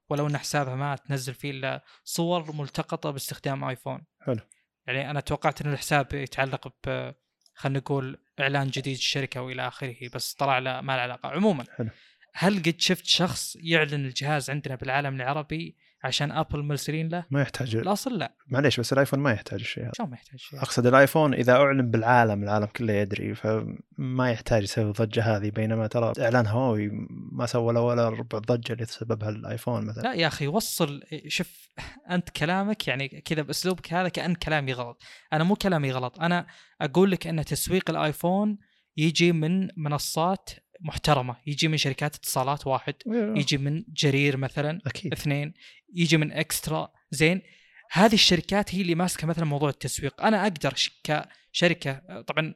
ولو 0.09 0.27
إن 0.27 0.39
حسابها 0.39 0.75
ما 0.75 0.97
تنزل 0.97 1.35
فيه 1.35 1.51
إلا 1.51 1.85
صور 2.05 2.53
ملتقطة 2.53 3.11
باستخدام 3.11 3.65
آيفون. 3.65 4.05
حلو. 4.21 4.41
يعني 4.87 5.11
أنا 5.11 5.21
توقعت 5.21 5.63
إن 5.63 5.73
الحساب 5.73 6.15
يتعلق 6.15 6.69
ب 6.87 7.13
خلينا 7.55 7.79
نقول 7.79 8.19
إعلان 8.41 8.67
جديد 8.67 8.97
للشركه 8.97 9.41
وإلى 9.41 9.69
آخره 9.69 9.97
بس 10.15 10.35
طلع 10.35 10.59
له 10.59 10.81
ما 10.81 10.97
له 10.97 11.03
علاقة. 11.03 11.29
عموما 11.29 11.65
حلو. 11.77 11.91
هل 12.35 12.59
قد 12.59 12.75
شفت 12.79 13.05
شخص 13.05 13.57
يعلن 13.61 14.07
الجهاز 14.07 14.51
عندنا 14.51 14.75
بالعالم 14.75 15.17
العربي 15.17 15.77
عشان 16.07 16.33
ابل 16.33 16.63
مرسلين 16.63 17.09
له؟ 17.09 17.25
ما 17.31 17.43
يحتاج. 17.43 17.77
الاصل 17.77 18.19
لا. 18.19 18.35
معليش 18.49 18.81
بس 18.81 18.93
الآيفون 18.93 19.21
ما 19.21 19.33
يحتاج 19.33 19.61
الشيء 19.61 19.85
هذا. 19.85 19.93
شلون 19.97 20.11
ما 20.11 20.17
يحتاج 20.17 20.39
شيء 20.39 20.59
أقصد 20.59 20.87
الآيفون 20.87 21.35
إذا 21.35 21.53
أعلن 21.53 21.91
بالعالم 21.91 22.43
العالم 22.43 22.67
كله 22.67 22.93
يدري 22.93 23.35
فما 23.35 24.31
يحتاج 24.31 24.63
يسوي 24.63 24.93
ضجة 24.93 25.37
هذه 25.37 25.51
بينما 25.51 25.87
ترى 25.87 26.13
إعلان 26.19 26.47
هواوي 26.47 26.91
ما 27.33 27.47
سوى 27.47 27.63
ولا 27.63 27.81
ولا 27.81 28.09
ربع 28.09 28.39
الضجه 28.39 28.73
اللي 28.73 28.85
تسببها 28.85 29.29
الايفون 29.29 29.87
مثلا. 29.87 30.03
لا 30.03 30.15
يا 30.15 30.27
أخي 30.27 30.47
وصل 30.47 31.03
شوف 31.27 31.69
أنت 32.11 32.31
كلامك 32.31 32.89
يعني 32.89 33.09
كذا 33.09 33.43
بأسلوبك 33.43 33.93
هذا 33.93 34.09
كأن 34.09 34.35
كلامي 34.35 34.73
غلط. 34.73 35.03
أنا 35.33 35.45
مو 35.45 35.55
كلامي 35.55 35.93
غلط 35.93 36.21
أنا 36.21 36.47
أقول 36.81 37.11
لك 37.11 37.27
إن 37.27 37.45
تسويق 37.45 37.91
الآيفون 37.91 38.59
يجي 38.97 39.33
من 39.33 39.69
منصات 39.77 40.51
محترمة. 40.81 41.37
يجي 41.47 41.69
من 41.69 41.77
شركات 41.77 42.15
اتصالات 42.15 42.67
واحد 42.67 42.95
يجي 43.07 43.59
من 43.59 43.85
جرير 43.89 44.37
مثلا 44.37 44.81
أكيد. 44.87 45.13
اثنين 45.13 45.55
يجي 45.95 46.17
من 46.17 46.33
إكسترا. 46.33 46.93
زين 47.11 47.43
هذه 47.91 48.15
الشركات 48.15 48.75
هي 48.75 48.81
اللي 48.81 48.95
ماسكة 48.95 49.27
مثلا 49.27 49.45
موضوع 49.45 49.69
التسويق. 49.69 50.23
أنا 50.23 50.43
أقدر 50.43 50.75
كشركة 51.05 52.23
طبعا 52.27 52.55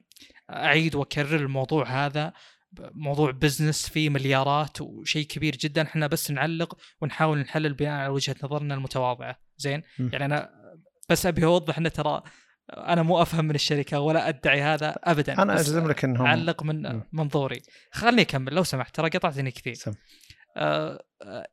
أعيد 0.51 0.95
وأكرر 0.95 1.37
الموضوع 1.37 2.07
هذا 2.07 2.33
موضوع 2.95 3.31
بزنس 3.31 3.89
فيه 3.89 4.09
مليارات 4.09 4.81
وشيء 4.81 5.27
كبير 5.27 5.57
جدا. 5.57 5.83
إحنا 5.83 6.07
بس 6.07 6.31
نعلق 6.31 6.79
ونحاول 7.01 7.39
نحلل 7.39 7.75
بناء 7.75 7.93
على 7.93 8.09
وجهة 8.09 8.37
نظرنا 8.43 8.75
المتواضعة. 8.75 9.41
زين 9.57 9.83
م. 9.99 10.09
يعني 10.13 10.25
أنا 10.25 10.51
بس 11.09 11.27
أبي 11.27 11.45
أوضح 11.45 11.79
إن 11.79 11.93
ترى 11.93 12.23
أنا 12.77 13.03
مو 13.03 13.23
أفهم 13.23 13.45
من 13.45 13.55
الشركة 13.55 14.01
ولا 14.01 14.29
أدعي 14.29 14.63
هذا 14.63 14.95
ابدا 15.05 15.43
أنا 15.43 15.55
أجزم 15.55 15.89
لك 15.89 16.05
انهم 16.05 16.27
أعلق 16.27 16.63
من 16.63 16.97
م. 16.97 17.03
منظوري 17.13 17.63
خليني 17.93 18.23
أكمل 18.23 18.55
لو 18.55 18.65
سمحت 18.65 18.97
ترى 18.97 19.09
قطعتني 19.09 19.51
كثير 19.51 19.75
سم. 19.75 19.93
آه، 20.57 21.05
آه، 21.23 21.47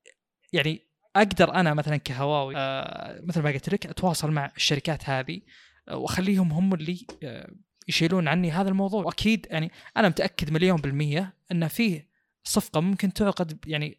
يعني 0.53 0.87
أقدر 1.15 1.53
أنا 1.53 1.73
مثلا 1.73 1.97
كهواوي 1.97 2.53
آه 2.57 3.21
مثل 3.23 3.41
ما 3.41 3.49
قلت 3.49 3.69
لك 3.69 3.85
أتواصل 3.85 4.31
مع 4.31 4.51
الشركات 4.57 5.09
هذه 5.09 5.41
آه، 5.89 5.97
وأخليهم 5.97 6.51
هم 6.51 6.73
اللي 6.73 7.07
آه 7.23 7.49
يشيلون 7.87 8.27
عني 8.27 8.51
هذا 8.51 8.69
الموضوع 8.69 9.03
وأكيد 9.03 9.47
يعني 9.49 9.71
أنا 9.97 10.09
متأكد 10.09 10.51
مليون 10.51 10.81
بالمية 10.81 11.33
إن 11.51 11.67
فيه 11.67 12.07
صفقة 12.43 12.79
ممكن 12.81 13.13
تعقد 13.13 13.57
يعني 13.67 13.97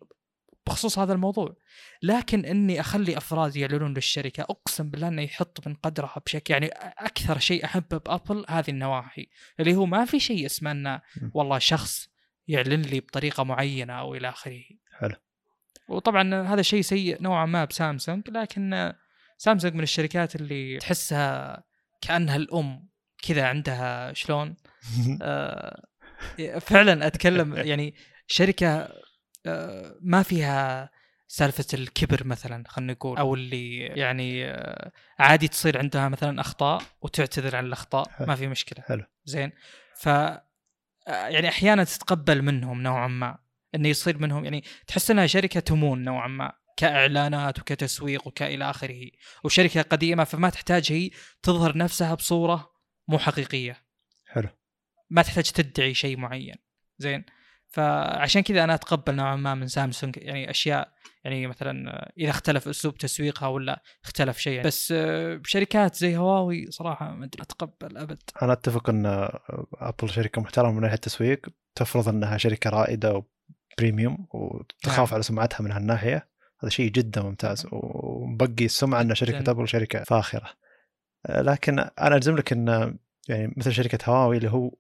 بخصوص 0.69 0.99
هذا 0.99 1.13
الموضوع. 1.13 1.57
لكن 2.03 2.45
إني 2.45 2.81
أخلي 2.81 3.17
أفراد 3.17 3.57
يعلنون 3.57 3.95
للشركة 3.95 4.43
أقسم 4.43 4.91
بالله 4.91 5.09
إنه 5.09 5.23
يحط 5.23 5.67
من 5.67 5.75
قدرها 5.75 6.23
بشكل 6.27 6.53
يعني 6.53 6.67
أكثر 6.99 7.39
شيء 7.39 7.65
أحبه 7.65 7.99
بأبل 7.99 8.45
هذه 8.49 8.71
النواحي. 8.71 9.27
اللي 9.61 9.75
هو 9.75 9.87
ما 9.87 10.05
في 10.05 10.21
شيء 10.21 10.47
اسمه 10.47 10.71
إنه 10.71 11.01
والله 11.35 11.59
شخص 11.59 12.09
يعلن 12.49 12.83
لي 12.83 13.01
بطريقة 13.01 13.45
معينة 13.45 13.93
أو 13.93 14.15
إلى 14.15 14.29
آخره. 14.29 14.63
حلو. 14.99 15.17
وطبعا 15.89 16.43
هذا 16.43 16.63
شيء 16.63 16.81
سيء 16.81 17.23
نوعا 17.23 17.47
ما 17.47 17.65
بسامسونج 17.65 18.31
لكن 18.31 18.93
سامسونج 19.39 19.75
من 19.75 19.83
الشركات 19.83 20.37
اللي 20.37 20.79
تحسها 20.79 21.63
كأنها 22.01 22.37
الأم 22.37 22.89
كذا 23.23 23.47
عندها 23.47 24.13
شلون؟ 24.13 24.57
آه 25.23 25.89
فعلا 26.61 27.07
أتكلم 27.07 27.57
يعني 27.57 27.95
شركة 28.27 28.89
ما 30.01 30.23
فيها 30.23 30.91
سالفة 31.29 31.65
الكبر 31.75 32.27
مثلا 32.27 32.65
خلينا 32.69 32.93
نقول 32.93 33.19
أو 33.19 33.35
اللي 33.35 33.79
يعني 33.79 34.45
آه 34.45 34.93
عادي 35.19 35.49
تصير 35.49 35.79
عندها 35.79 36.09
مثلا 36.09 36.41
أخطاء 36.41 36.83
وتعتذر 37.03 37.57
عن 37.57 37.67
الأخطاء 37.67 38.09
حلو. 38.09 38.27
ما 38.27 38.35
في 38.35 38.47
مشكلة. 38.47 38.85
حلو. 38.85 39.05
زين. 39.25 39.53
ف 39.97 40.09
آه، 40.09 40.41
يعني 41.09 41.49
أحيانا 41.49 41.85
تتقبل 41.85 42.43
منهم 42.43 42.83
نوعا 42.83 43.09
ما 43.09 43.39
انه 43.75 43.89
يصير 43.89 44.19
منهم 44.19 44.45
يعني 44.45 44.65
تحس 44.87 45.11
إنها 45.11 45.27
شركة 45.27 45.61
تمون 45.61 46.05
نوعا 46.05 46.29
ما 46.29 46.53
كإعلانات 46.77 47.59
وكتسويق 47.59 48.27
وكإلى 48.27 48.71
آخره. 48.71 49.11
وشركة 49.45 49.83
قديمة 49.83 50.25
فما 50.25 50.51
تحتاج 50.51 50.93
هي 50.93 51.11
تظهر 51.43 51.77
نفسها 51.77 52.15
بصورة 52.15 52.71
مو 53.09 53.19
حقيقية. 53.19 53.77
حلو. 54.27 54.49
ما 55.11 55.23
تحتاج 55.23 55.51
تدعي 55.51 55.95
شيء 55.95 56.17
معين. 56.17 56.57
زين. 56.99 57.25
فعشان 57.69 58.43
كذا 58.43 58.65
أنا 58.65 58.75
أتقبل 58.75 59.15
نوعا 59.15 59.37
ما 59.37 59.55
من 59.55 59.67
سامسونج. 59.67 60.17
يعني 60.17 60.51
أشياء 60.51 60.93
يعني 61.25 61.47
مثلا 61.47 62.09
إذا 62.19 62.31
اختلف 62.31 62.69
أسلوب 62.69 62.95
تسويقها 62.95 63.49
ولا 63.49 63.83
اختلف 64.05 64.39
شيء 64.39 64.63
بس 64.63 64.93
آه، 64.93 65.41
شركات 65.45 65.95
زي 65.95 66.17
هواوي 66.17 66.71
صراحة 66.71 67.15
ما 67.15 67.25
أدري 67.25 67.43
أتقبل 67.43 67.97
أبد. 67.97 68.23
أنا 68.43 68.53
أتفق 68.53 68.91
إن 68.91 69.29
ابل 69.75 70.11
شركة 70.11 70.41
محترمة 70.41 70.73
من 70.73 70.81
ناحية 70.81 70.95
التسويق 70.95 71.47
تفرض 71.75 72.09
إنها 72.09 72.37
شركة 72.37 72.71
رائدة 72.71 73.25
و 73.75 73.81
premium 73.81 74.27
وتخاف 74.31 75.09
نعم. 75.09 75.15
على 75.15 75.23
سمعتها 75.23 75.63
من 75.65 75.73
هالناحية. 75.73 76.29
هذا 76.63 76.71
شيء 76.71 76.91
جدا 76.91 77.23
ممتاز 77.23 77.67
ومبقي 77.73 78.65
السمعة 78.65 79.01
إن 79.01 79.15
شركة. 79.15 79.51
أبل 79.51 79.69
شركة 79.69 80.05
فاخرة. 80.05 80.51
آه، 81.27 81.43
لكن 81.43 81.79
أنا 81.79 82.17
ألزم 82.17 82.37
لك 82.37 82.53
إن 82.53 82.99
يعني 83.29 83.55
مثل 83.57 83.73
شركة 83.73 83.99
هواوي 84.11 84.37
اللي 84.37 84.51
هو 84.51 84.69
آه، 84.69 84.73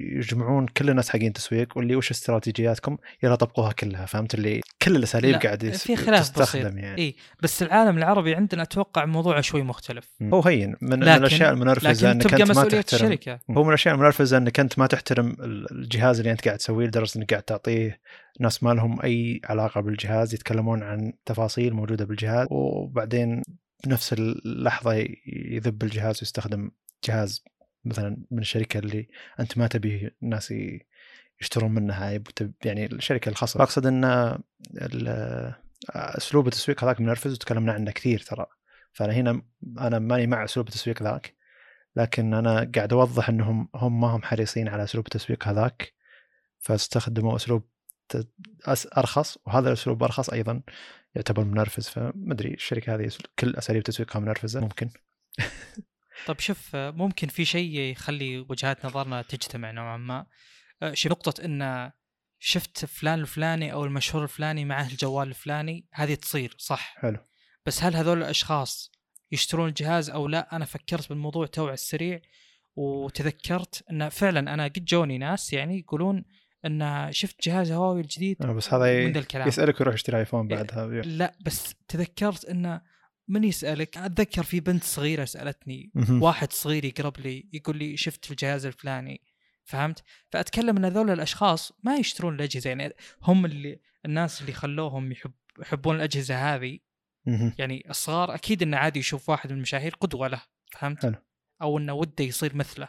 يجمعون 0.00 0.66
كل 0.66 0.90
الناس 0.90 1.10
حقين 1.10 1.32
تسويق 1.32 1.76
واللي 1.76 1.96
وش 1.96 2.10
استراتيجياتكم؟ 2.10 2.96
يلا 3.22 3.34
طبقوها 3.34 3.72
كلها 3.72 4.06
فهمت؟ 4.06 4.34
اللي 4.34 4.60
كل 4.82 4.96
الاساليب 4.96 5.32
لا، 5.32 5.38
قاعد 5.38 5.62
يس- 5.62 5.84
في 5.84 5.96
خلاف 5.96 6.20
بسيط. 6.20 6.36
تستخدم 6.42 6.78
يعني. 6.78 7.02
اي 7.02 7.14
بس 7.42 7.62
العالم 7.62 7.98
العربي 7.98 8.34
عندنا 8.34 8.62
أتوقع 8.62 9.04
موضوع 9.04 9.40
شوي 9.40 9.62
مختلف. 9.62 10.08
هو 10.22 10.40
هين 10.42 10.68
من, 10.82 10.90
من 10.90 11.00
لكن- 11.04 11.10
الأشياء 11.12 11.52
المنرفزة 11.52 12.08
لكن 12.12 12.20
إنك 12.20 12.40
أنت 12.40 12.56
ما 12.56 12.64
تحترم. 12.64 12.82
الشركة. 13.12 13.40
هو 13.50 13.62
من 13.62 13.68
الأشياء 13.68 13.94
المنرفزة 13.94 14.36
إنك 14.36 14.60
أنت 14.60 14.78
ما 14.78 14.86
تحترم 14.86 15.36
الجهاز 15.72 16.18
اللي 16.18 16.32
أنت 16.32 16.44
قاعد 16.44 16.58
تسويه 16.58 16.86
لدرجة 16.86 17.18
إنك 17.18 17.30
قاعد 17.30 17.42
تعطيه 17.42 18.00
ناس 18.40 18.62
ما 18.62 18.74
لهم 18.74 19.00
أي 19.02 19.40
علاقة 19.44 19.80
بالجهاز 19.80 20.34
يتكلمون 20.34 20.82
عن 20.82 21.12
تفاصيل 21.26 21.74
موجودة 21.74 22.04
بالجهاز 22.04 22.46
وبعدين 22.50 23.42
بنفس 23.86 24.12
اللحظة 24.12 24.92
يذب 25.26 25.82
الجهاز 25.82 26.18
ويستخدم 26.22 26.70
جهاز 27.04 27.44
مثلا 27.84 28.16
من 28.30 28.38
الشركة 28.38 28.78
اللي 28.78 29.08
أنت 29.40 29.58
ما 29.58 29.66
تبي 29.66 30.10
الناس 30.22 30.54
يشترون 31.40 31.72
منها 31.72 32.20
يعني 32.64 32.86
الشركة 32.86 33.28
الخاصة. 33.28 33.62
أقصد 33.62 33.86
إن 33.86 34.04
أسلوب 35.90 36.46
التسويق 36.46 36.84
هذاك 36.84 37.00
منرفز 37.00 37.32
وتكلمنا 37.32 37.72
عنه 37.72 37.90
كثير 37.90 38.18
ترى. 38.18 38.46
فأنا 38.92 39.12
هنا 39.12 39.42
أنا 39.78 39.98
ماني 39.98 40.26
مع 40.26 40.44
أسلوب 40.44 40.68
التسويق 40.68 41.02
ذاك 41.02 41.34
لكن 41.96 42.34
أنا 42.34 42.70
قاعد 42.74 42.92
أوضح 42.92 43.28
إنهم 43.28 43.68
هم 43.74 44.00
ما 44.00 44.08
هم 44.08 44.22
حريصين 44.22 44.68
على 44.68 44.84
أسلوب 44.84 45.06
التسويق 45.06 45.48
هذاك 45.48 45.92
فاستخدموا 46.58 47.36
أسلوب 47.36 47.68
أرخص 48.98 49.38
وهذا 49.46 49.68
الأسلوب 49.68 50.02
أرخص 50.02 50.30
أيضا 50.30 50.62
يعتبر 51.14 51.44
منرفز. 51.44 51.88
فمدري 51.88 52.54
الشركة 52.54 52.94
هذه 52.94 53.10
كل 53.38 53.56
أساليب 53.56 53.82
تسويقها 53.82 54.20
منرفزة؟ 54.20 54.60
ممكن. 54.60 54.90
طيب 56.26 56.40
شوف 56.40 56.76
ممكن 56.76 57.28
في 57.28 57.44
شيء 57.44 57.80
يخلي 57.80 58.38
وجهات 58.38 58.86
نظرنا 58.86 59.22
تجتمع 59.22 59.70
نوعا 59.70 59.96
ما. 59.96 60.26
آه، 60.82 60.94
شوف 60.94 61.12
نقطة 61.12 61.44
إن 61.44 61.90
شفت 62.38 62.84
فلان 62.84 63.20
الفلاني 63.20 63.72
أو 63.72 63.84
المشهور 63.84 64.22
الفلاني 64.22 64.64
معه 64.64 64.86
الجوال 64.86 65.28
الفلاني 65.28 65.86
هذه 65.92 66.14
تصير 66.14 66.54
صح؟ 66.58 66.94
حلو. 66.98 67.18
بس 67.66 67.82
هل 67.82 67.96
هذول 67.96 68.18
الأشخاص 68.18 68.92
يشترون 69.32 69.68
الجهاز 69.68 70.10
أو 70.10 70.28
لا؟ 70.28 70.56
أنا 70.56 70.64
فكرت 70.64 71.08
بالموضوع 71.08 71.46
تو 71.46 71.64
على 71.64 71.74
السريع 71.74 72.20
وتذكرت 72.76 73.84
إن 73.90 74.08
فعلا 74.08 74.54
أنا 74.54 74.64
قد 74.64 74.84
جوني 74.84 75.18
ناس 75.18 75.52
يعني 75.52 75.78
يقولون 75.78 76.24
إن 76.64 77.08
شفت 77.12 77.48
جهاز 77.48 77.72
هواوي 77.72 78.00
الجديد 78.00 78.42
آه، 78.42 78.52
بس 78.52 78.74
هذا 78.74 79.06
من 79.06 79.16
الكلام. 79.16 79.48
يسألك 79.48 79.80
ويروح 79.80 79.94
يشتري 79.94 80.18
ايفون 80.18 80.52
إيه، 80.52 80.56
بعدها 80.56 80.86
لا 81.02 81.34
بس 81.40 81.74
تذكرت 81.88 82.44
انه 82.44 82.80
من 83.28 83.44
يسألك 83.44 83.98
أتذكر 83.98 84.42
في 84.42 84.60
بنت 84.60 84.84
صغيرة 84.84 85.24
سألتني. 85.24 85.92
واحد 86.22 86.52
صغير 86.52 86.84
يقرب 86.84 87.20
لي 87.20 87.48
يقول 87.52 87.76
لي 87.76 87.96
شفت 87.96 88.30
الجهاز 88.30 88.66
الفلاني 88.66 89.20
فهمت؟ 89.64 90.02
فأتكلم 90.30 90.76
إن 90.76 90.84
هذول 90.84 91.10
الأشخاص 91.10 91.72
ما 91.84 91.96
يشترون 91.96 92.34
الأجهزة 92.34 92.70
يعني 92.70 92.92
هم 93.22 93.44
اللي 93.44 93.80
الناس 94.04 94.40
اللي 94.40 94.52
خلوهم 94.52 95.12
يحب 95.12 95.32
يحبون 95.60 95.96
الأجهزة 95.96 96.54
هذه. 96.54 96.78
يعني 97.58 97.86
الصغار 97.90 98.34
أكيد 98.34 98.62
إنه 98.62 98.76
عادي 98.76 98.98
يشوف 98.98 99.28
واحد 99.28 99.50
من 99.50 99.56
المشاهير 99.56 99.94
قدوة 100.00 100.28
له 100.28 100.42
فهمت؟ 100.72 101.02
حلو. 101.02 101.14
أو 101.62 101.78
إنه 101.78 101.92
وده 101.92 102.24
يصير 102.24 102.56
مثله 102.56 102.88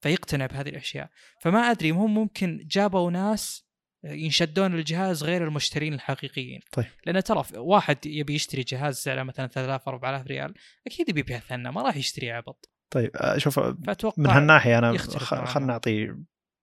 فيقتنع 0.00 0.46
بهذه 0.46 0.68
الأشياء 0.68 1.10
فما 1.40 1.70
أدري 1.70 1.90
هم 1.90 2.14
ممكن 2.14 2.66
جابوا 2.70 3.10
ناس 3.10 3.64
ينشدون 4.04 4.74
الجهاز 4.74 5.24
غير 5.24 5.44
المشترين 5.44 5.94
الحقيقيين 5.94 6.60
طيب. 6.72 6.86
لأن 7.06 7.22
ترى 7.22 7.44
واحد 7.54 8.06
يبي 8.06 8.34
يشتري 8.34 8.62
جهاز 8.62 8.96
سعره 8.96 9.22
مثلا 9.22 9.46
3000 9.46 9.88
4000 9.88 10.26
ريال 10.26 10.54
أكيد 10.86 11.08
يبي 11.08 11.22
ثنى 11.22 11.72
ما 11.72 11.82
راح 11.82 11.96
يشتري 11.96 12.30
عبط 12.30 12.70
طيب 12.90 13.10
آه، 13.16 13.38
شوف 13.38 13.60
فأتوقع 13.60 14.22
من 14.22 14.30
هالناحية 14.30 14.78
أنا 14.78 14.98
خلنا. 14.98 15.66
نعطي 15.66 16.14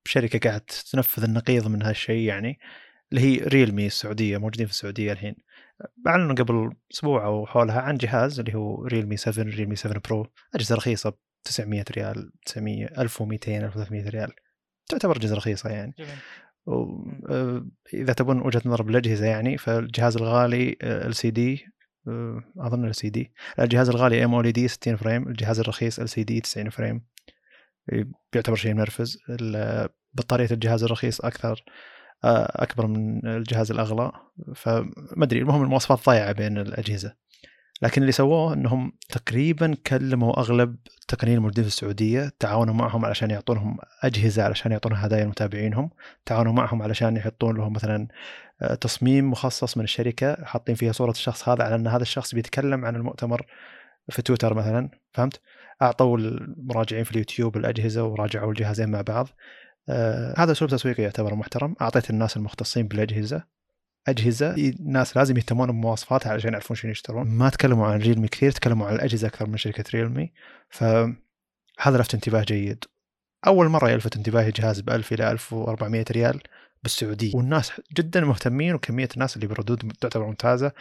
شركة 0.05 0.49
قاعد 0.49 0.61
تنفذ 0.91 1.23
النقيض 1.23 1.67
من 1.67 1.83
هالشيء 1.83 2.27
يعني 2.27 2.59
اللي 3.11 3.21
هي 3.21 3.37
ريلمي 3.37 3.85
السعودية 3.85 4.37
موجودين 4.37 4.65
في 4.65 4.71
السعودية 4.71 5.11
الحين 5.11 5.35
أعلنوا 6.07 6.35
قبل 6.35 6.71
أسبوع 6.93 7.25
أو 7.25 7.45
حولها 7.45 7.81
عن 7.81 7.97
جهاز 7.97 8.39
اللي 8.39 8.55
هو 8.55 8.85
ريلمي 8.85 9.17
7 9.17 9.43
ريلمي 9.43 9.75
7 9.75 10.01
برو 10.09 10.27
أجهزة 10.55 10.75
رخيصة 10.75 11.09
ب 11.09 11.15
900 11.43 11.85
ريال 11.91 12.31
900 12.45 12.85
1200 12.85 13.57
1300 13.57 14.09
ريال 14.09 14.31
تعتبر 14.89 15.17
أجهزة 15.17 15.35
رخيصة 15.35 15.69
يعني 15.69 15.93
جميل. 15.97 16.15
آه، 16.69 17.65
إذا 17.93 18.13
تبون 18.13 18.41
وجهة 18.41 18.61
نظر 18.65 18.81
بالأجهزة 18.81 19.25
يعني 19.25 19.57
فالجهاز 19.57 20.17
الغالي 20.17 20.75
ال 20.83 21.15
سي 21.15 21.31
دي 21.31 21.65
أظن 22.59 22.85
ال 22.85 22.95
سي 22.95 23.09
دي 23.09 23.31
الجهاز 23.59 23.89
الغالي 23.89 24.25
ام 24.25 24.33
اولي 24.33 24.51
دي 24.51 24.67
60 24.67 24.95
frame 24.95 25.27
الجهاز 25.27 25.59
الرخيص 25.59 25.99
LCD 25.99 26.41
90 26.41 26.69
frame. 26.69 27.01
بيعتبر 28.33 28.55
شيء 28.55 28.73
منرفز. 28.73 29.17
بطارية 30.13 30.47
الجهاز 30.51 30.83
الرخيص 30.83 31.21
أكثر 31.21 31.63
آه، 32.23 32.63
أكبر 32.63 32.87
من 32.87 33.27
الجهاز 33.27 33.71
الأغلى. 33.71 34.11
فما 34.55 35.23
أدري 35.23 35.39
المهم 35.39 35.63
المواصفات 35.63 36.05
ضايعة 36.05 36.31
بين 36.31 36.57
الأجهزة. 36.57 37.15
لكن 37.81 38.01
اللي 38.01 38.11
سووه 38.11 38.53
إنهم 38.53 38.93
تقريبا 39.09 39.75
كلموا 39.87 40.39
أغلب 40.39 40.75
التقنيين 41.01 41.37
الموجودين 41.37 41.63
في 41.63 41.69
السعودية 41.69 42.31
تعاونوا 42.39 42.73
معهم 42.73 43.05
علشان 43.05 43.31
يعطونهم 43.31 43.77
أجهزة 44.03 44.43
علشان 44.43 44.71
يعطون 44.71 44.93
هدايا 44.93 45.25
لمتابعينهم 45.25 45.89
تعاونوا 46.25 46.53
معهم 46.53 46.81
علشان 46.81 47.17
يحطون 47.17 47.57
لهم 47.57 47.73
مثلا 47.73 48.07
آه، 48.61 48.75
تصميم 48.75 49.31
مخصص 49.31 49.77
من 49.77 49.83
الشركة 49.83 50.45
حاطين 50.45 50.75
فيها 50.75 50.91
صورة 50.91 51.11
الشخص 51.11 51.49
هذا 51.49 51.63
على 51.63 51.75
إن 51.75 51.87
هذا 51.87 52.01
الشخص 52.01 52.35
بيتكلم 52.35 52.85
عن 52.85 52.95
المؤتمر 52.95 53.45
في 54.09 54.21
تويتر 54.21 54.53
مثلا 54.53 54.89
فهمت؟ 55.13 55.41
أعطوا 55.81 56.17
المراجعين 56.17 57.03
في 57.03 57.11
اليوتيوب 57.11 57.57
الأجهزة 57.57 58.03
وراجعوا 58.03 58.51
الجهازين 58.51 58.89
مع 58.89 59.01
بعض 59.01 59.27
آه 59.89 60.33
هذا 60.37 60.51
أسلوب 60.51 60.71
تسويقي 60.71 61.03
يعتبر 61.03 61.35
محترم 61.35 61.75
أعطيت 61.81 62.09
الناس 62.09 62.37
المختصين 62.37 62.87
بالأجهزة 62.87 63.43
أجهزة 64.09 64.55
الناس 64.55 65.17
لازم 65.17 65.37
يهتمون 65.37 65.71
بمواصفاتها 65.71 66.31
علشان 66.31 66.51
يعرفون 66.53 66.77
شنو 66.77 66.91
يشترون. 66.91 67.27
ما 67.27 67.49
تكلموا 67.49 67.87
عن 67.87 67.99
ريلمي 67.99 68.27
كثير 68.27 68.51
تكلموا 68.51 68.87
عن 68.87 68.95
الأجهزة 68.95 69.27
أكثر 69.27 69.49
من 69.49 69.57
شركة 69.57 69.83
ريلمي 69.93 70.31
فهذا 70.69 71.97
لفت 71.97 72.13
انتباه 72.13 72.43
جيد. 72.43 72.85
أول 73.47 73.69
مرة 73.69 73.89
يلفت 73.89 74.15
انتباهي 74.15 74.51
جهاز 74.51 74.79
ب 74.79 74.89
1000 74.89 75.13
إلى 75.13 75.31
1400 75.31 76.05
ريال 76.11 76.41
بالسعودية. 76.83 77.35
والناس 77.35 77.71
جدا 77.97 78.21
مهتمين 78.21 78.73
وكمية 78.73 79.09
الناس 79.13 79.35
اللي 79.35 79.47
بردود 79.47 79.93
تعتبر 80.01 80.25
ممتازة 80.25 80.71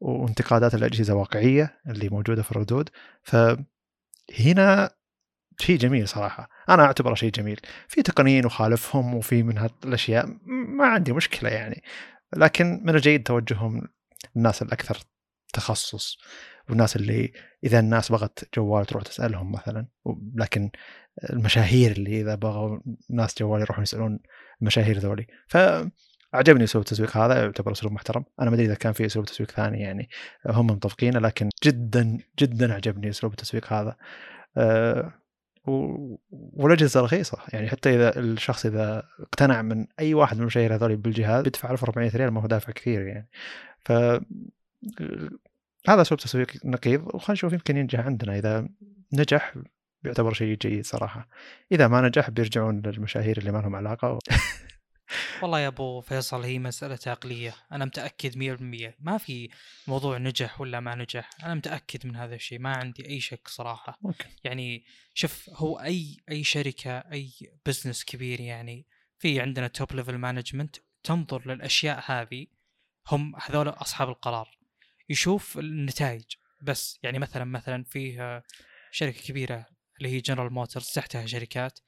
وانتقادات 0.00 0.74
الأجهزة 0.74 1.14
واقعية 1.14 1.80
اللي 1.86 2.08
موجودة 2.08 2.42
في 2.42 2.50
الردود. 2.52 2.88
فهنا 3.22 4.90
شيء 5.60 5.78
جميل 5.78 6.08
صراحة. 6.08 6.48
أنا 6.68 6.82
أعتبره 6.82 7.14
شيء 7.14 7.30
جميل. 7.30 7.60
في 7.88 8.02
تقنيين 8.02 8.46
وخالفهم 8.46 9.14
وفي 9.14 9.42
من 9.42 9.58
هالأشياء 9.58 10.28
ما 10.46 10.86
عندي 10.86 11.12
مشكلة 11.12 11.50
يعني. 11.50 11.82
لكن 12.36 12.80
من 12.84 12.94
الجيد 12.94 13.22
توجههم 13.22 13.88
الناس 14.36 14.62
الأكثر 14.62 14.98
تخصص 15.52 16.18
والناس 16.68 16.96
اللي 16.96 17.32
إذا 17.64 17.78
الناس 17.78 18.12
بغت 18.12 18.48
جوال 18.56 18.86
تروح 18.86 19.02
تسألهم 19.02 19.52
مثلا 19.52 19.86
لكن 20.34 20.70
المشاهير 21.30 21.92
اللي 21.92 22.20
إذا 22.20 22.34
بغوا 22.34 22.78
ناس 23.10 23.38
جوال 23.38 23.60
يروحون 23.60 23.82
يسألون 23.82 24.18
المشاهير 24.62 24.98
ذولي. 24.98 25.26
فعجبني 25.48 26.64
أسلوب 26.64 26.84
التسويق 26.84 27.16
هذا 27.16 27.42
يعتبر 27.42 27.72
أسلوب 27.72 27.92
محترم. 27.92 28.24
أنا 28.40 28.50
ما 28.50 28.56
أدري 28.56 28.66
إذا 28.66 28.74
كان 28.74 28.92
في 28.92 29.06
أسلوب 29.06 29.26
تسويق 29.26 29.50
ثاني 29.50 29.80
يعني 29.80 30.08
هم 30.46 30.66
متفقين 30.66 31.16
لكن 31.16 31.48
جدا 31.64 32.18
جدا 32.38 32.74
عجبني 32.74 33.10
أسلوب 33.10 33.32
التسويق 33.32 33.72
هذا. 33.72 33.96
أه 34.56 35.21
والاجهزه 35.66 37.00
رخيصة. 37.00 37.38
يعني 37.52 37.68
حتى 37.68 37.94
إذا 37.94 38.18
الشخص 38.18 38.66
إذا 38.66 39.02
اقتنع 39.20 39.62
من 39.62 39.86
أي 40.00 40.14
واحد 40.14 40.36
من 40.36 40.40
المشاهير 40.42 40.74
هذول 40.74 40.96
بالجهاز 40.96 41.44
بيدفع 41.44 41.70
1400 41.70 42.16
ريال 42.16 42.30
ما 42.30 42.42
هو 42.42 42.46
دافع 42.46 42.72
كثير 42.72 43.06
يعني. 43.06 43.28
ف 43.80 43.92
هذا 45.88 46.02
اسلوب 46.02 46.20
تسويق 46.20 46.52
نقيض؟ 46.64 47.02
وخلينا 47.06 47.32
نشوف 47.32 47.52
يمكن 47.52 47.76
ينجح 47.76 48.00
عندنا. 48.00 48.38
إذا 48.38 48.68
نجح 49.12 49.54
بيعتبر 50.02 50.32
شيء 50.32 50.56
جيد 50.56 50.86
صراحة. 50.86 51.28
إذا 51.72 51.88
ما 51.88 52.00
نجح 52.00 52.30
بيرجعون 52.30 52.82
للمشاهير 52.86 53.38
اللي 53.38 53.52
ما 53.52 53.58
لهم 53.58 53.76
علاقة 53.76 54.12
و... 54.12 54.18
والله 55.42 55.60
يا 55.60 55.68
أبو 55.68 56.00
فيصل 56.00 56.42
هي 56.42 56.58
مسألة 56.58 56.98
عقلية. 57.06 57.54
أنا 57.72 57.84
متأكد 57.84 58.38
100% 58.38 58.94
ما 59.00 59.18
في 59.18 59.50
موضوع 59.86 60.18
نجح 60.18 60.60
ولا 60.60 60.80
ما 60.80 60.94
نجح. 60.94 61.30
أنا 61.44 61.54
متأكد 61.54 62.06
من 62.06 62.16
هذا 62.16 62.34
الشيء. 62.34 62.58
ما 62.58 62.76
عندي 62.76 63.06
أي 63.08 63.20
شك 63.20 63.48
صراحة. 63.48 63.98
ممكن. 64.02 64.24
يعني 64.44 64.84
شوف 65.14 65.50
هو 65.50 65.80
أي 65.80 66.16
أي 66.30 66.44
شركة 66.44 66.98
أي 66.98 67.30
business 67.66 68.04
كبير 68.04 68.40
يعني 68.40 68.86
في 69.18 69.40
عندنا 69.40 69.68
top 69.68 69.92
level 69.92 70.18
management 70.18 70.76
تنظر 71.02 71.52
للأشياء 71.52 72.02
هذه. 72.06 72.46
هم 73.10 73.36
هذول 73.36 73.68
أصحاب 73.68 74.08
القرار. 74.08 74.58
يشوف 75.08 75.58
النتائج. 75.58 76.24
بس 76.62 76.98
يعني 77.02 77.18
مثلا 77.18 77.44
مثلا 77.44 77.84
فيه 77.84 78.42
شركة 78.90 79.22
كبيرة 79.22 79.66
اللي 79.98 80.08
هي 80.08 80.20
جنرال 80.20 80.52
موتورز 80.52 80.86
تحتها 80.86 81.26
شركات. 81.26 81.78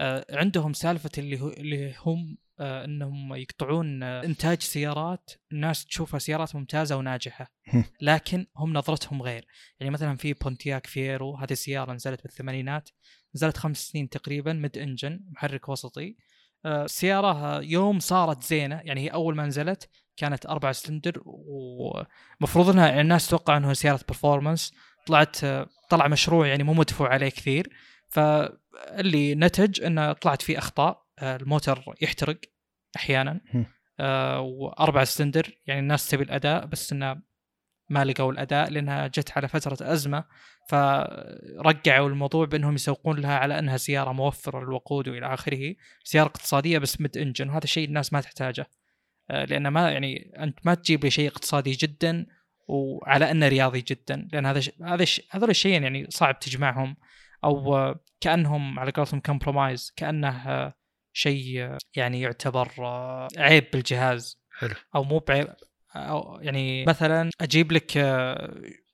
آه، 0.00 0.26
عندهم 0.30 0.72
سالفة 0.72 1.10
اللي 1.18 1.40
هو 1.40 1.48
اللي 1.48 1.94
هم 1.98 2.36
إنهم 2.60 3.34
يقطعون 3.34 4.02
إنتاج 4.02 4.60
سيارات 4.62 5.30
الناس 5.52 5.84
تشوفها 5.84 6.18
سيارات 6.18 6.56
ممتازة 6.56 6.96
وناجحة. 6.96 7.52
لكن 8.00 8.46
هم 8.56 8.72
نظرتهم 8.72 9.22
غير. 9.22 9.46
يعني 9.80 9.90
مثلا 9.90 10.16
في 10.16 10.32
بونتياك 10.32 10.86
فيرو 10.86 11.36
هذه 11.36 11.52
السيارة 11.52 11.92
نزلت 11.92 12.22
بالثمانينات 12.22 12.90
نزلت 13.34 13.56
خمس 13.56 13.88
سنين 13.88 14.08
تقريبا 14.08 14.52
mid 14.52 14.78
engine 14.78 15.20
محرك 15.30 15.68
وسطي. 15.68 16.16
السياره 16.66 17.62
يوم 17.62 18.00
صارت 18.00 18.42
زينة 18.42 18.80
يعني 18.84 19.00
هي 19.00 19.08
أول 19.08 19.36
ما 19.36 19.46
نزلت 19.46 19.88
كانت 20.16 20.46
أربعة 20.46 20.72
سلندر 20.72 21.22
ومفروض 21.24 22.68
إنها 22.68 22.88
يعني 22.88 23.00
الناس 23.00 23.28
تتوقع 23.28 23.56
انه 23.56 23.72
سيارة 23.72 24.00
performance 24.08 24.74
طلعت 25.06 25.36
طلع 25.90 26.08
مشروع 26.08 26.46
يعني 26.46 26.62
مو 26.62 26.74
مدفوع 26.74 27.08
عليه 27.08 27.28
كثير. 27.28 27.70
فاللي 28.08 29.34
نتج 29.34 29.82
إنه 29.82 30.12
طلعت 30.12 30.42
فيه 30.42 30.58
أخطاء. 30.58 31.03
الموتر 31.22 31.84
يحترق 32.00 32.40
أحيانا. 32.96 33.40
آه 34.00 34.40
وأربع 34.40 35.04
سلندر 35.04 35.58
يعني 35.66 35.80
الناس 35.80 36.08
تبي 36.08 36.22
الأداء 36.22 36.66
بس 36.66 36.92
إنه 36.92 37.22
ما 37.90 38.04
لقوا 38.04 38.32
الأداء 38.32 38.70
لأنها 38.70 39.06
جت 39.06 39.32
على 39.36 39.48
فترة 39.48 39.92
أزمة. 39.92 40.24
فرجعوا 40.68 42.08
الموضوع 42.08 42.46
بأنهم 42.46 42.74
يسوقون 42.74 43.20
لها 43.20 43.38
على 43.38 43.58
أنها 43.58 43.76
سيارة 43.76 44.12
موفرة 44.12 44.60
للوقود 44.60 45.08
وإلى 45.08 45.34
آخره. 45.34 45.74
سيارة 46.04 46.26
اقتصادية 46.26 46.78
بس 46.78 47.00
mid 47.00 47.18
engine 47.18 47.48
وهذا 47.48 47.64
الشيء 47.64 47.88
الناس 47.88 48.12
ما 48.12 48.20
تحتاجه. 48.20 48.66
آه، 49.30 49.44
لأن 49.44 49.68
ما 49.68 49.90
يعني 49.90 50.32
أنت 50.38 50.58
ما 50.66 50.74
تجيب 50.74 51.04
لي 51.04 51.10
شيء 51.10 51.28
اقتصادي 51.28 51.70
جدا 51.70 52.26
وعلى 52.68 53.30
أنه 53.30 53.48
رياضي 53.48 53.80
جدا. 53.80 54.28
لأن 54.32 54.46
هذا 54.46 54.60
هذا 54.82 55.04
هذول 55.30 55.50
الشيئين 55.50 55.82
يعني 55.82 56.06
صعب 56.10 56.38
تجمعهم. 56.38 56.96
أو 57.44 57.94
كأنهم 58.20 58.78
على 58.78 58.90
قولتهم 58.90 59.20
compromise 59.20 59.92
كأنه 59.96 60.74
شيء 61.16 61.76
يعني 61.96 62.20
يعتبر 62.20 62.68
عيب 63.36 63.64
بالجهاز. 63.72 64.38
حلو. 64.58 64.74
أو 64.94 65.04
مو 65.04 65.18
بعيب 65.18 65.48
أو 65.96 66.40
يعني 66.40 66.84
مثلا 66.84 67.30
أجيب 67.40 67.72
لك 67.72 67.92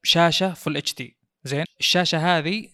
شاشة 0.02 0.54
full 0.54 0.76
HD 0.76 1.16
زين؟ 1.44 1.64
الشاشة 1.80 2.38
هذه 2.38 2.68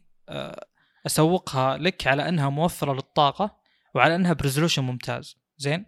أسوقها 1.06 1.78
لك 1.78 2.06
على 2.06 2.28
أنها 2.28 2.50
موفرة 2.50 2.92
للطاقة 2.92 3.56
وعلى 3.94 4.14
أنها 4.14 4.32
ب 4.32 4.37
resolution 4.37 4.84
ممتاز. 4.84 5.36
زين؟ 5.58 5.86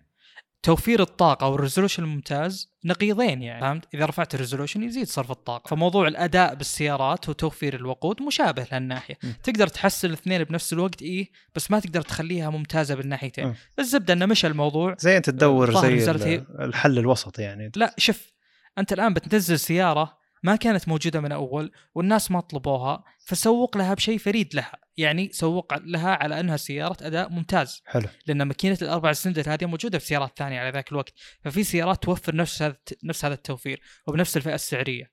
توفير 0.62 1.02
الطاقة 1.02 1.48
وال 1.48 1.57
resolution 1.57 2.02
الممتاز 2.02 2.72
نقيضين 2.84 3.42
يعني 3.42 3.60
فهمت؟ 3.60 3.84
إذا 3.94 4.06
رفعت 4.06 4.34
ال 4.34 4.38
resolution 4.38 4.82
يزيد 4.82 5.06
صرف 5.06 5.30
الطاقة. 5.30 5.68
فموضوع 5.68 6.08
الأداء 6.08 6.54
بالسيارات 6.54 7.28
وتوفير 7.28 7.74
الوقود 7.74 8.22
مشابه 8.22 8.66
لهالناحية. 8.72 9.14
م. 9.22 9.32
تقدر 9.42 9.66
تحسن 9.66 10.08
الاثنين 10.08 10.44
بنفس 10.44 10.72
الوقت 10.72 11.02
إيه 11.02 11.30
بس 11.54 11.70
ما 11.70 11.80
تقدر 11.80 12.02
تخليها 12.02 12.50
ممتازة 12.50 12.94
بالناحيتين. 12.94 13.54
الزبدة 13.78 14.14
إنه 14.14 14.26
مشى 14.26 14.46
الموضوع. 14.46 14.96
زي 14.98 15.16
أنت 15.16 15.30
تدور 15.30 15.80
زي 15.82 16.44
الحل 16.60 16.98
الوسط 16.98 17.38
يعني. 17.38 17.72
لا 17.76 17.94
شوف 17.98 18.32
أنت 18.78 18.92
الآن 18.92 19.14
بتنزل 19.14 19.58
سيارة 19.58 20.18
ما 20.42 20.56
كانت 20.56 20.88
موجودة 20.88 21.20
من 21.20 21.32
أول 21.32 21.72
والناس 21.94 22.30
ما 22.30 22.40
طلبوها 22.40 23.04
فسوق 23.26 23.76
لها 23.76 23.94
بشيء 23.94 24.18
فريد 24.18 24.54
لها. 24.54 24.72
يعني 24.96 25.30
سوق 25.32 25.78
لها 25.78 26.10
على 26.10 26.40
أنها 26.40 26.56
سيارة 26.56 26.96
أداء 27.06 27.28
ممتاز. 27.28 27.82
حلو. 27.86 28.08
لأن 28.26 28.42
ماكينة 28.42 28.78
الأربع 28.82 29.12
سلندر 29.12 29.54
هذه 29.54 29.66
موجودة 29.66 29.98
في 29.98 30.06
سيارات 30.06 30.38
ثانية 30.38 30.60
على 30.60 30.70
ذاك 30.70 30.92
الوقت. 30.92 31.14
ففي 31.44 31.64
سيارات 31.64 32.02
توفر 32.02 32.36
نفس 32.36 32.62
هذا 32.62 32.76
نفس 33.04 33.24
هذا 33.24 33.34
التوفير 33.34 33.80
وبنفس 34.06 34.36
الفئة 34.36 34.54
السعرية. 34.54 35.12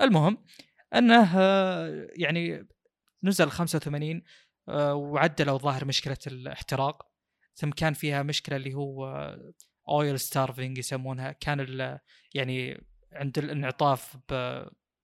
المهم 0.00 0.44
أنه 0.94 1.38
يعني 2.16 2.68
نزل 3.24 3.50
85 3.50 4.22
آه، 4.68 4.94
وعدلوا 4.94 5.58
ظاهر 5.58 5.84
مشكلة 5.84 6.18
الاحتراق. 6.26 7.12
ثم 7.54 7.70
كان 7.70 7.92
فيها 7.92 8.22
مشكلة 8.22 8.56
اللي 8.56 8.74
هو 8.74 9.06
oil 9.88 10.20
starving 10.20 10.78
يسمونها. 10.78 11.32
كان 11.32 11.98
يعني 12.34 12.84
عند 13.12 13.38
الانعطاف 13.38 14.16
ب 14.30 14.62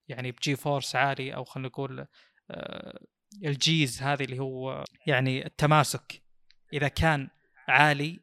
يعني 0.09 0.33
ب 0.33 0.57
G-force 0.57 0.97
عالي 0.97 1.35
أو 1.35 1.45
خلينا 1.45 1.69
نقول 1.69 2.07
آه، 2.51 3.01
ال 3.45 3.64
Gs 3.64 4.03
هذه 4.03 4.25
اللي 4.25 4.39
هو 4.39 4.85
يعني 5.07 5.47
التماسك. 5.47 6.23
إذا 6.73 6.89
كان 6.89 7.29
عالي 7.69 8.21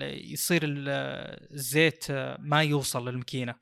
يصير 0.00 0.60
الزيت 0.64 2.12
ما 2.38 2.62
يوصل 2.62 3.08
للماكينه 3.08 3.54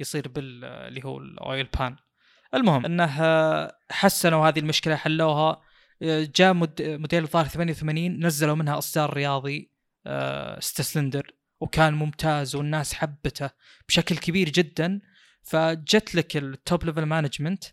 يصير 0.00 0.28
بال 0.28 0.64
اللي 0.64 1.04
هو 1.04 1.18
ال 1.18 1.30
oil 1.30 1.66
pan. 1.78 1.96
المهم 2.54 2.84
إنه 2.84 3.06
حسنوا 3.90 4.48
هذه 4.48 4.58
المشكلة 4.58 4.96
حلوها. 4.96 5.62
جاء 6.02 6.52
موديل 6.52 7.22
الظاهر 7.22 7.46
88 7.46 8.26
نزلوا 8.26 8.54
منها 8.54 8.78
إصدار 8.78 9.14
رياضي 9.14 9.70
6 10.04 10.10
آه، 10.10 10.60
سلندر 10.60 11.34
وكان 11.62 11.94
ممتاز 11.94 12.54
والناس 12.54 12.94
حبته 12.94 13.50
بشكل 13.88 14.16
كبير 14.16 14.48
جدا. 14.48 15.00
فجت 15.42 16.14
لك 16.14 16.36
ال 16.36 16.48
top 16.48 16.84
level 16.84 17.02
management 17.02 17.64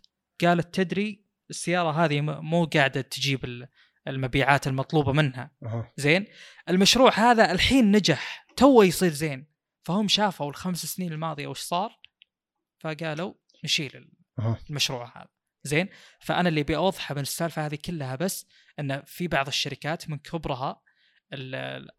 قالت 0.42 0.76
تدري 0.76 1.26
السيارة 1.50 2.06
هذه 2.06 2.22
مو 2.22 2.66
قاعدة 2.66 3.02
تجيب 3.02 3.68
المبيعات 4.08 4.68
المطلوبة 4.68 5.12
منها. 5.14 5.52
أه. 5.64 5.94
زين؟ 5.98 6.26
المشروع 6.70 7.12
هذا 7.14 7.52
الحين 7.52 7.92
نجح 7.92 8.48
تو 8.58 8.82
يصير 8.82 9.12
زين. 9.12 9.46
فهم 9.84 10.08
شافوا 10.08 10.50
الخمس 10.50 10.86
سنين 10.86 11.14
الماضية 11.14 11.48
وش 11.48 11.60
صار؟ 11.60 12.00
فقالوا 12.80 13.34
نشيل. 13.64 14.12
المشروع 14.70 15.18
هذا. 15.18 15.28
زين؟ 15.64 15.90
فأنا 16.20 16.50
اللي 16.50 16.66
اوضحه 16.76 17.16
من 17.16 17.22
السالفة 17.22 17.66
هذه 17.66 17.78
كلها 17.86 18.16
بس 18.16 18.48
إن 18.80 19.02
في 19.02 19.28
بعض 19.28 19.48
الشركات 19.48 20.10
من 20.10 20.18
كبرها 20.18 20.82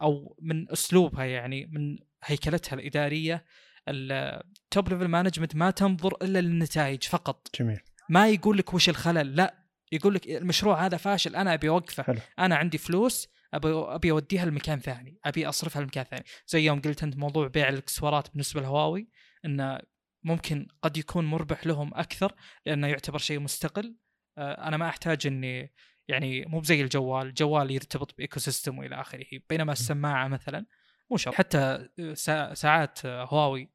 أو 0.03 0.37
من 0.43 0.71
أسلوبها 0.73 1.25
يعني 1.25 1.67
من 1.67 1.99
هيكلتها 2.25 2.75
الإدارية 2.75 3.45
ال 3.89 4.14
top 4.14 4.89
level 4.89 5.09
management 5.09 5.57
ما 5.57 5.71
تنظر 5.71 6.15
إلا 6.23 6.39
للنتائج 6.39 7.03
فقط. 7.03 7.49
جميل. 7.61 7.81
ما 8.09 8.29
يقول 8.29 8.59
لك 8.59 8.75
وش 8.75 8.89
الخلل 8.89 9.37
لا. 9.37 9.55
يقول 9.93 10.15
لك 10.15 10.27
المشروع 10.29 10.87
هذا 10.87 10.97
فاشل 10.97 11.37
أنا 11.37 11.55
أبي 11.55 11.69
أوقفه. 11.69 12.03
حلو. 12.03 12.19
أنا 12.39 12.57
عندي 12.57 12.79
فلوس 12.79 13.29
أبي 13.55 13.73
أبي 13.73 14.11
أوديها 14.11 14.45
لمكان 14.45 14.81
ثاني 14.81 15.19
أبي 15.25 15.49
أصرفها 15.49 15.83
لمكان 15.83 16.05
ثاني. 16.05 16.25
زي 16.47 16.65
يوم 16.65 16.81
قلت 16.81 17.03
أنت 17.03 17.17
موضوع 17.17 17.47
بيع 17.47 17.69
الإكسسوارات 17.69 18.31
بالنسبة 18.31 18.61
لهواوي 18.61 19.09
انه 19.45 19.81
ممكن 20.25 20.69
قد 20.83 20.97
يكون 20.97 21.25
مربح 21.25 21.67
لهم 21.67 21.95
أكثر 21.95 22.35
لأنه 22.67 22.87
يعتبر 22.87 23.19
شيء 23.19 23.39
مستقل. 23.39 23.97
آه، 24.39 24.69
أنا 24.69 24.77
ما 24.77 24.89
أحتاج 24.89 25.27
إني 25.27 25.73
يعني 26.11 26.45
مو 26.49 26.63
زي 26.63 26.81
الجوال 26.83 27.27
الجوال 27.27 27.71
يرتبط 27.71 28.15
ب 28.19 28.41
ecosystem 28.41 28.79
وإلى 28.79 29.01
آخره 29.01 29.25
بينما 29.51 29.73
السماعة 29.73 30.29
مثلا 30.29 30.67
مو 31.11 31.17
شرط. 31.17 31.35
حتى 31.35 31.89
سا- 32.15 32.55
ساعات 32.55 33.07
هواوي 33.07 33.69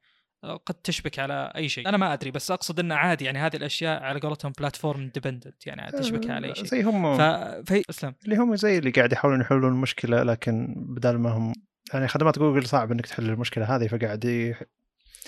قد 0.43 0.75
تشبك 0.75 1.19
على 1.19 1.53
أي 1.55 1.69
شيء. 1.69 1.89
أنا 1.89 1.97
ما 1.97 2.13
أدري 2.13 2.31
بس 2.31 2.51
أقصد 2.51 2.79
إنه 2.79 2.95
عادي 2.95 3.25
يعني 3.25 3.39
هذه 3.39 3.55
الأشياء 3.55 4.03
على 4.03 4.19
قولتهم 4.19 4.51
platform 4.59 5.01
independent 5.01 5.67
يعني 5.67 5.91
تشبك 5.91 6.29
على 6.29 6.47
أي 6.47 6.55
شيء. 6.55 6.65
زي 6.65 6.83
هم 6.83 7.17
ف 7.17 7.21
في 7.69 7.83
أسلم. 7.89 8.15
اللي 8.25 8.35
هم 8.35 8.55
زي 8.55 8.77
اللي 8.77 8.91
قاعد 8.91 9.11
يحاولون 9.13 9.41
يحلون 9.41 9.73
المشكلة 9.73 10.23
لكن 10.23 10.73
بدل 10.77 11.17
ما 11.17 11.29
هم 11.29 11.53
يعني 11.93 12.07
خدمات 12.07 12.39
جوجل 12.39 12.67
صعب 12.67 12.91
إنك 12.91 13.05
تحل 13.05 13.29
المشكلة 13.29 13.75
هذه 13.75 13.87
فقاعد 13.87 14.25
ي... 14.25 14.55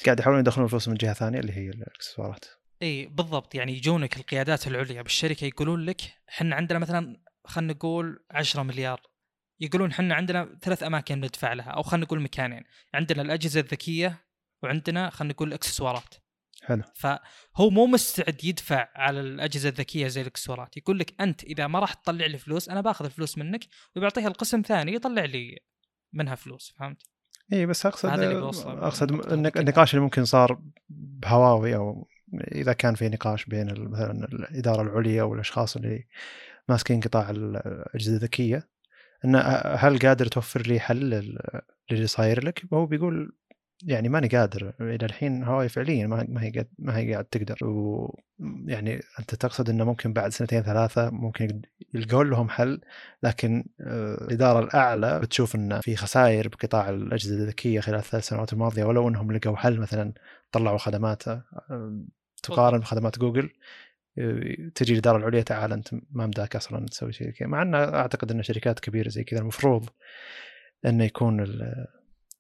قاعد 0.06 0.20
يحاولون 0.20 0.40
يدخلون 0.42 0.68
فلوس 0.68 0.88
من 0.88 0.96
جهة 0.96 1.14
ثانية 1.14 1.40
اللي 1.40 1.54
هي 1.54 1.70
الإكسسوارات. 1.70 2.46
إي 2.82 3.06
بالضبط. 3.06 3.56
يعني 3.56 3.74
يجونك 3.74 4.18
القيادات 4.18 4.68
العليا 4.68 5.02
بالشركة 5.02 5.46
يقولون 5.46 5.86
لك 5.86 6.02
إحنا 6.30 6.56
عندنا 6.56 6.80
مثلا 6.80 7.22
خلينا 7.46 7.74
نقول 7.74 8.26
10 8.32 8.64
مليار. 8.64 9.02
يقولون 9.60 9.92
إحنا 9.92 10.16
عندنا 10.16 10.58
ثلاث 10.62 10.84
أماكن 10.84 11.18
ندفع 11.18 11.54
لها 11.54 11.70
أو 11.70 11.84
خلينا 11.84 12.06
نقول 12.06 12.22
مكانين. 12.22 12.64
عندنا 12.94 13.22
الأجهزة 13.22 13.60
الذكية 13.60 14.26
وعندنا 14.64 15.10
خلينا 15.10 15.34
نقول 15.34 15.48
الاكسسوارات 15.48 16.16
حلو. 16.64 16.84
فهو 16.96 17.70
مو 17.70 17.86
مستعد 17.86 18.44
يدفع 18.44 18.90
على 18.96 19.20
الأجهزة 19.20 19.70
الذكية 19.70 20.08
زي 20.08 20.22
الإكسسوارات. 20.22 20.78
يقول 20.78 21.00
لك 21.00 21.22
أنت 21.22 21.44
إذا 21.44 21.68
ما 21.68 21.80
راح 21.80 21.94
تطلع 21.94 22.26
لي 22.26 22.38
فلوس 22.38 22.70
أنا 22.70 22.82
باخذ 22.82 23.06
الفلوس 23.06 23.38
منك 23.38 23.66
وبعطيها 23.96 24.28
القسم 24.28 24.62
ثاني 24.62 24.94
يطلع 24.94 25.26
لي 25.26 25.60
منها 26.14 26.36
فلوس. 26.36 26.74
فهمت؟ 26.80 27.04
إي 27.54 27.66
بس 27.66 27.86
أقصد 27.86 28.10
هذا 28.10 28.30
اللي 28.30 28.42
بوصله. 28.42 28.88
أقصد. 28.88 29.32
النقاش 29.58 29.94
اللي 29.94 30.04
ممكن 30.04 30.26
صار 30.26 30.62
بهواوي 30.90 31.76
أو 31.76 32.08
إذا 32.34 32.74
كان 32.74 32.96
في 32.96 33.10
نقاش 33.10 33.46
بين 33.46 33.68
مثلا 33.90 34.26
الإدارة 34.26 34.82
العليا 34.82 35.24
والأشخاص 35.24 35.76
اللي 35.76 36.06
ماسكين 36.70 37.00
قطاع 37.00 37.30
الأجهزة 37.30 38.16
الذكية 38.16 38.70
انه 39.26 39.40
هل 39.76 40.00
قادر 40.00 40.26
توفر 40.26 40.62
لي 40.62 40.80
حل 40.80 41.10
لل- 41.10 41.62
للي 41.92 42.08
صاير 42.08 42.46
لك؟ 42.46 42.64
هو 42.74 42.86
بيقول 42.86 43.34
يعني 43.84 44.10
ماني 44.10 44.28
قادر 44.28 44.74
إلى 44.82 45.06
الحين 45.06 45.44
هواوي 45.44 45.70
فعليا 45.70 46.08
ما 46.08 46.26
ما 46.30 46.44
هي 46.44 46.52
قاعد 46.52 46.68
ما 46.80 46.98
هي 46.98 47.14
قاعد 47.14 47.26
تقدر 47.26 47.58
ويعني 47.64 49.02
أنت 49.20 49.36
تقصد 49.36 49.70
إنه 49.70 49.84
ممكن 49.84 50.14
بعد 50.14 50.32
سنتين 50.32 50.62
ثلاثة 50.62 51.10
ممكن 51.10 51.62
يلقون 51.94 52.30
لهم 52.30 52.50
حل 52.50 52.82
لكن 53.24 53.66
آه، 53.82 54.14
الإدارة 54.24 54.60
الأعلى 54.60 55.20
بتشوف 55.20 55.56
إن 55.56 55.80
في 55.82 55.96
خسائر 55.96 56.48
بقطاع 56.48 56.90
الأجهزة 56.90 57.36
الذكية 57.36 57.80
خلال 57.80 58.00
الثلاث 58.00 58.28
سنوات 58.28 58.54
الماضية 58.54 58.84
ولو 58.84 59.08
إنهم 59.10 59.32
لقوا 59.32 59.56
حل 59.58 59.80
مثلا 59.80 60.14
طلعوا 60.52 60.78
خدمات 60.78 61.28
آه، 61.28 62.06
تقارن 62.44 62.80
بخدمات 62.80 63.20
جوجل 63.20 63.50
آه، 64.18 64.70
تجي 64.76 64.94
الاداره 64.94 65.18
العليا 65.18 65.42
تعال 65.42 65.74
أنت 65.74 65.94
ما 66.12 66.28
مداك 66.28 66.56
أصلا 66.56 66.86
تسوي 66.86 67.14
شيء 67.14 67.30
كذا 67.30 67.48
مع 67.48 67.62
انه 67.62 67.78
أعتقد 67.78 68.32
إن 68.32 68.44
شركات 68.44 68.80
كبيرة 68.80 69.10
زي 69.10 69.24
كذا 69.24 69.40
المفروض 69.40 69.90
إنه 70.86 71.04
يكون 71.04 71.62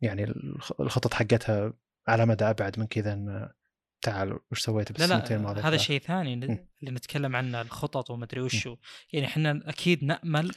يعني 0.01 0.23
الخ- 0.23 0.81
الخطط 0.81 1.13
حقتها 1.13 1.73
على 2.07 2.25
مدى 2.25 2.45
أبعد 2.45 2.79
من 2.79 2.87
كذا 2.87 3.13
إن 3.13 3.49
تعال 4.01 4.39
وش 4.51 4.59
سويت 4.61 4.91
بالسنتين 4.91 5.37
الماضية 5.37 5.67
هذا؟ 5.67 5.77
شيء 5.77 5.99
ثاني. 6.01 6.33
اللي 6.33 6.91
نتكلم 6.91 7.35
عنه 7.35 7.61
الخطط 7.61 8.09
ومدري 8.11 8.41
وشو 8.41 8.75
يعني 9.13 9.25
إحنا 9.25 9.61
أكيد 9.65 10.03
نأمل 10.03 10.51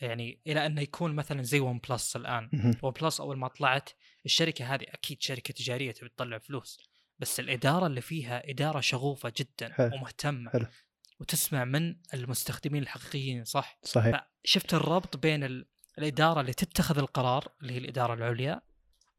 يعني 0.00 0.40
إلى 0.46 0.66
أنه 0.66 0.80
يكون 0.80 1.14
مثلا 1.14 1.42
زي 1.42 1.60
OnePlus 1.60 2.16
الآن. 2.16 2.76
OnePlus 2.82 3.20
أول 3.20 3.38
ما 3.38 3.48
طلعت 3.48 3.90
الشركة 4.26 4.74
هذه 4.74 4.84
أكيد 4.88 5.22
شركة 5.22 5.54
تجارية 5.54 5.92
تبي 5.92 6.08
تطلع 6.08 6.38
فلوس 6.38 6.78
بس 7.18 7.40
الإدارة 7.40 7.86
اللي 7.86 8.00
فيها 8.00 8.50
إدارة 8.50 8.80
شغوفة 8.80 9.32
جدا 9.36 9.72
حلو. 9.72 9.94
ومهتمة 9.94 10.50
حلو. 10.50 10.66
وتسمع 11.20 11.64
من 11.64 11.96
المستخدمين 12.14 12.82
الحقيقيين 12.82 13.44
صح 13.44 13.78
صحيح 13.82 14.30
شفت 14.44 14.74
الربط 14.74 15.16
بين 15.16 15.44
ال... 15.44 15.66
الإدارة 15.98 16.40
اللي 16.40 16.52
تتخذ 16.52 16.98
القرار 16.98 17.48
اللي 17.62 17.72
هي 17.72 17.78
الإدارة 17.78 18.14
العليا 18.14 18.60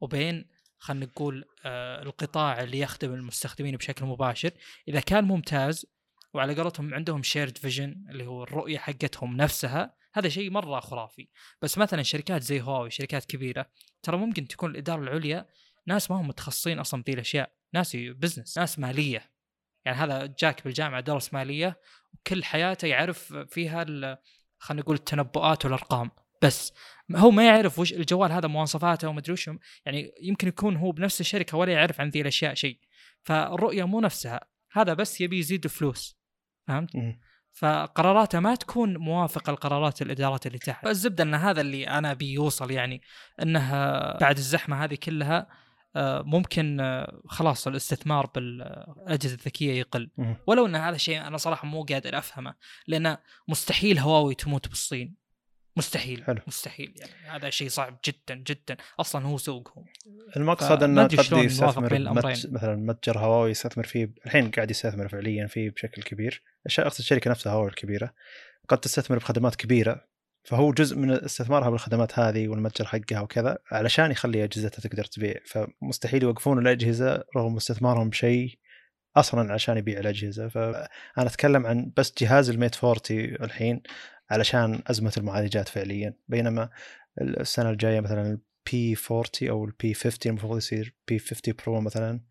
وبين 0.02 0.46
خلينا 0.78 1.06
نقول 1.06 1.46
آه 1.66 2.02
القطاع 2.04 2.64
اللي 2.64 2.80
يخدم 2.80 3.14
المستخدمين 3.14 3.76
بشكل 3.76 4.06
مباشر 4.06 4.52
إذا 4.88 5.00
كان 5.00 5.24
ممتاز 5.24 5.86
وعلى 6.34 6.56
قولتهم 6.56 6.94
عندهم 6.94 7.24
shared 7.24 7.58
vision 7.58 8.06
اللي 8.10 8.26
هو 8.26 8.44
الرؤية 8.44 8.78
حقتهم 8.78 9.38
نفسها 9.38 9.96
هذا 10.18 10.30
شيء 10.30 10.52
مرة 10.52 10.80
خرافي. 10.80 11.30
بس 11.62 11.78
مثلا 11.78 12.04
شركات 12.04 12.42
زي 12.42 12.62
هواوي 12.62 12.90
شركات 12.90 13.26
كبيرة 13.26 13.70
ترى 14.04 14.18
ممكن 14.18 14.48
تكون 14.48 14.72
الإدارة 14.72 15.02
العليا 15.02 15.48
ناس 15.88 16.12
ما 16.12 16.22
هم 16.22 16.28
متخصصين 16.28 16.80
أصلا 16.80 17.04
بذي 17.04 17.14
الأشياء 17.14 17.52
ناس 17.74 17.96
business 17.96 18.58
ناس 18.58 18.80
مالية. 18.80 19.32
يعني 19.86 19.98
هذا 19.98 20.36
جاك 20.40 20.64
بالجامعة 20.64 21.02
درس 21.02 21.34
مالية 21.34 21.80
وكل 22.14 22.44
حياته 22.44 22.86
يعرف 22.86 23.34
فيها 23.34 23.84
خلينا 24.60 24.82
نقول 24.84 24.96
التنبؤات 24.96 25.66
والأرقام. 25.66 26.12
بس 26.42 26.74
هو 27.16 27.32
ما 27.32 27.48
يعرف 27.48 27.80
وش 27.80 27.94
الجوال 27.94 28.32
هذا 28.32 28.48
مواصفاته 28.48 29.08
ومدري 29.08 29.34
وش 29.34 29.50
يعني 29.86 30.14
يمكن 30.22 30.48
يكون 30.48 30.76
هو 30.76 30.92
بنفس 30.92 31.22
الشركة 31.22 31.58
ولا 31.58 31.74
يعرف 31.74 32.02
عن 32.02 32.10
ذي 32.10 32.22
الأشياء 32.22 32.54
شيء. 32.54 32.80
فالرؤية 33.24 33.84
مو 33.84 34.02
نفسها 34.02 34.40
هذا 34.72 34.94
بس 34.94 35.22
يبي 35.22 35.40
يزيد 35.40 35.68
فلوس. 35.68 36.18
فهمت؟ 36.68 36.96
فقراراته 37.56 38.40
ما 38.40 38.56
تكون 38.56 38.98
موافقة 38.98 39.54
لقرارات 39.54 40.02
الإدارات 40.02 40.48
اللي 40.48 40.58
تحت. 40.58 40.88
الزبدة 40.88 41.24
إن 41.24 41.34
هذا 41.34 41.62
اللي 41.62 41.88
أنا 41.88 42.14
بيوصل 42.14 42.72
يعني 42.72 43.02
انه 43.42 43.72
بعد 44.18 44.38
الزحمة 44.38 44.84
هذه 44.84 44.96
كلها 44.96 45.48
آه، 45.96 46.22
ممكن 46.22 46.80
آه، 46.80 47.22
خلاص 47.26 47.68
الاستثمار 47.68 48.26
بالأجهزة 48.36 49.36
الذكية 49.36 49.80
يقل. 49.80 50.10
ولو 50.48 50.66
إن 50.66 50.76
هذا 50.76 50.98
شيء 50.98 51.28
أنا 51.28 51.38
صراحة 51.38 51.68
مو 51.68 51.84
قادر 51.84 52.18
أفهمه 52.18 52.54
لأن 52.88 53.18
مستحيل 53.48 54.00
هواوي 54.00 54.36
تموت 54.36 54.68
بالصين. 54.68 55.25
مستحيل 55.78 56.24
حلو. 56.24 56.42
مستحيل 56.48 56.94
يعني. 56.96 57.38
هذا 57.38 57.50
شيء 57.50 57.70
صعب 57.70 58.00
جدا 58.06 58.36
جدا. 58.36 58.78
أصلا 59.00 59.26
هو 59.26 59.38
سوقهم. 59.38 59.86
المقصد 60.38 60.84
انه 60.84 61.04
قد 61.04 61.14
يستثمر. 61.14 62.00
مثلا 62.52 62.76
متجر 62.76 63.20
هواوي 63.20 63.52
يستثمر 63.52 63.84
فيه 63.84 64.14
الحين 64.26 64.52
قاعد 64.52 64.72
يستثمر 64.72 65.08
فعليا 65.08 65.48
فيه 65.48 65.70
بشكل 65.70 66.04
كبير. 66.04 66.44
أقصد 66.66 67.00
الشركة 67.00 67.30
نفسها 67.30 67.54
هواوي 67.54 67.70
الكبيرة. 67.70 68.14
قد 68.70 68.78
تستثمر 68.78 69.18
بخدمات 69.18 69.56
كبيرة. 69.56 70.08
فهو 70.44 70.72
جزء 70.72 70.98
من 70.98 71.12
استثمارها 71.12 71.70
بالخدمات 71.70 72.20
هذه 72.20 72.48
والمتجر 72.48 72.86
حقها 72.86 73.22
وكذا 73.22 73.58
علشان 73.72 74.12
يخلي 74.12 74.44
أجهزتها 74.44 74.90
تقدر 74.90 75.04
تبيع. 75.04 75.36
فمستحيل 75.46 76.24
يوقفون 76.24 76.60
الأجهزة 76.60 77.24
رغم 77.38 77.56
استثمارهم 77.56 78.10
بشيء 78.10 78.60
أصلا 79.16 79.54
عشان 79.54 79.78
يبيع 79.78 80.00
الأجهزة. 80.00 80.48
فأنا 80.48 80.90
أتكلم 81.18 81.66
عن 81.66 81.92
بس 81.98 82.14
جهاز 82.18 82.50
ال 82.50 82.56
Mate 82.56 82.84
40 82.84 83.00
الحين. 83.42 83.82
علشان 84.30 84.82
أزمة 84.88 85.14
المعالجات 85.18 85.68
فعليا. 85.70 86.14
بينما 86.28 86.70
السنة 87.22 87.70
الجاية 87.70 88.00
مثلا 88.00 88.40
ال 88.68 88.82
P 88.82 88.96
40 89.12 89.26
أو 89.50 89.66
ال 89.66 89.80
P 89.80 89.94
50 89.94 90.30
المفروض 90.32 90.58
يصير 90.58 90.96
P 91.08 91.20
50 91.20 91.54
Pro 91.66 91.82
مثلا 91.82 92.22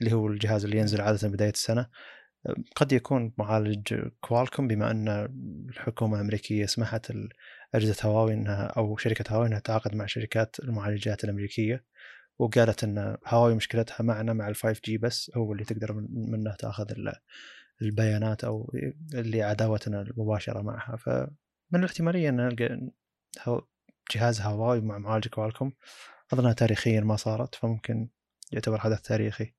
اللي 0.00 0.12
هو 0.12 0.26
الجهاز 0.26 0.64
اللي 0.64 0.78
ينزل 0.78 1.00
عادة 1.00 1.28
بداية 1.28 1.50
السنة. 1.50 1.86
قد 2.76 2.92
يكون 2.92 3.32
معالج 3.38 3.94
Qualcomm 4.20 4.68
بما 4.68 4.90
أن 4.90 5.08
الحكومة 5.68 6.16
الأمريكية 6.16 6.66
سمحت 6.66 7.12
أجهزة 7.74 7.96
هواوي 8.08 8.34
إنها 8.34 8.66
أو 8.66 8.96
شركة 8.96 9.32
هواوي 9.32 9.46
إنها 9.46 9.58
تتعاقد 9.58 9.94
مع 9.94 10.06
شركات 10.06 10.56
المعالجات 10.60 11.24
الأمريكية. 11.24 11.84
وقالت 12.38 12.84
إن 12.84 13.16
هواوي 13.26 13.54
مشكلتها 13.54 14.02
معنا 14.04 14.32
مع 14.32 14.48
ال 14.48 14.56
5 14.56 14.80
G 14.84 14.98
بس 14.98 15.30
هو 15.36 15.52
اللي 15.52 15.64
تقدر 15.64 15.92
من- 15.92 16.30
منه 16.30 16.54
تأخذ 16.54 16.90
ال- 16.90 17.12
البيانات 17.82 18.44
أو 18.44 18.72
اللي 19.14 19.42
عداوتنا 19.42 20.02
المباشرة 20.02 20.62
معها. 20.62 21.30
فمن 21.72 21.80
الاحتمالية 21.80 22.28
أن 22.28 22.36
نلقى 22.36 22.90
جهاز 24.14 24.40
هواوي 24.40 24.80
مع 24.80 24.98
معالج 24.98 25.28
Qualcomm 25.28 25.72
اظنها 26.32 26.52
تاريخيا 26.52 27.00
ما 27.00 27.16
صارت 27.16 27.54
فممكن 27.54 28.08
يعتبر 28.52 28.78
حدث 28.78 29.00
تاريخي. 29.00 29.54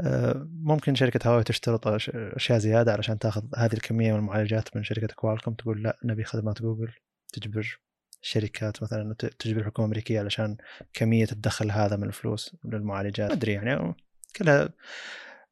آه، 0.00 0.48
ممكن 0.62 0.94
شركة 0.94 1.28
هواوي 1.28 1.44
تشترط 1.44 1.88
أش- 1.88 2.10
أشياء 2.14 2.58
زيادة 2.58 2.92
علشان 2.92 3.18
تاخذ 3.18 3.42
هذه 3.56 3.72
الكمية 3.72 4.12
من 4.12 4.18
المعالجات 4.18 4.76
من 4.76 4.82
شركة 4.82 5.14
Qualcomm 5.14 5.54
تقول 5.54 5.82
لا 5.82 5.98
نبي 6.04 6.24
خدمات 6.24 6.62
جوجل 6.62 6.92
تجبر 7.32 7.80
الشركات 8.22 8.82
مثلا 8.82 9.14
تجبر 9.14 9.60
الحكومة 9.60 9.86
الأمريكية 9.86 10.20
علشان 10.20 10.56
كمية 10.92 11.26
الدخل 11.32 11.70
هذا 11.70 11.96
من 11.96 12.04
الفلوس 12.04 12.56
للمعالجات. 12.64 13.28
ما 13.28 13.36
أدري 13.36 13.52
يعني 13.52 13.94
كلها 14.36 14.68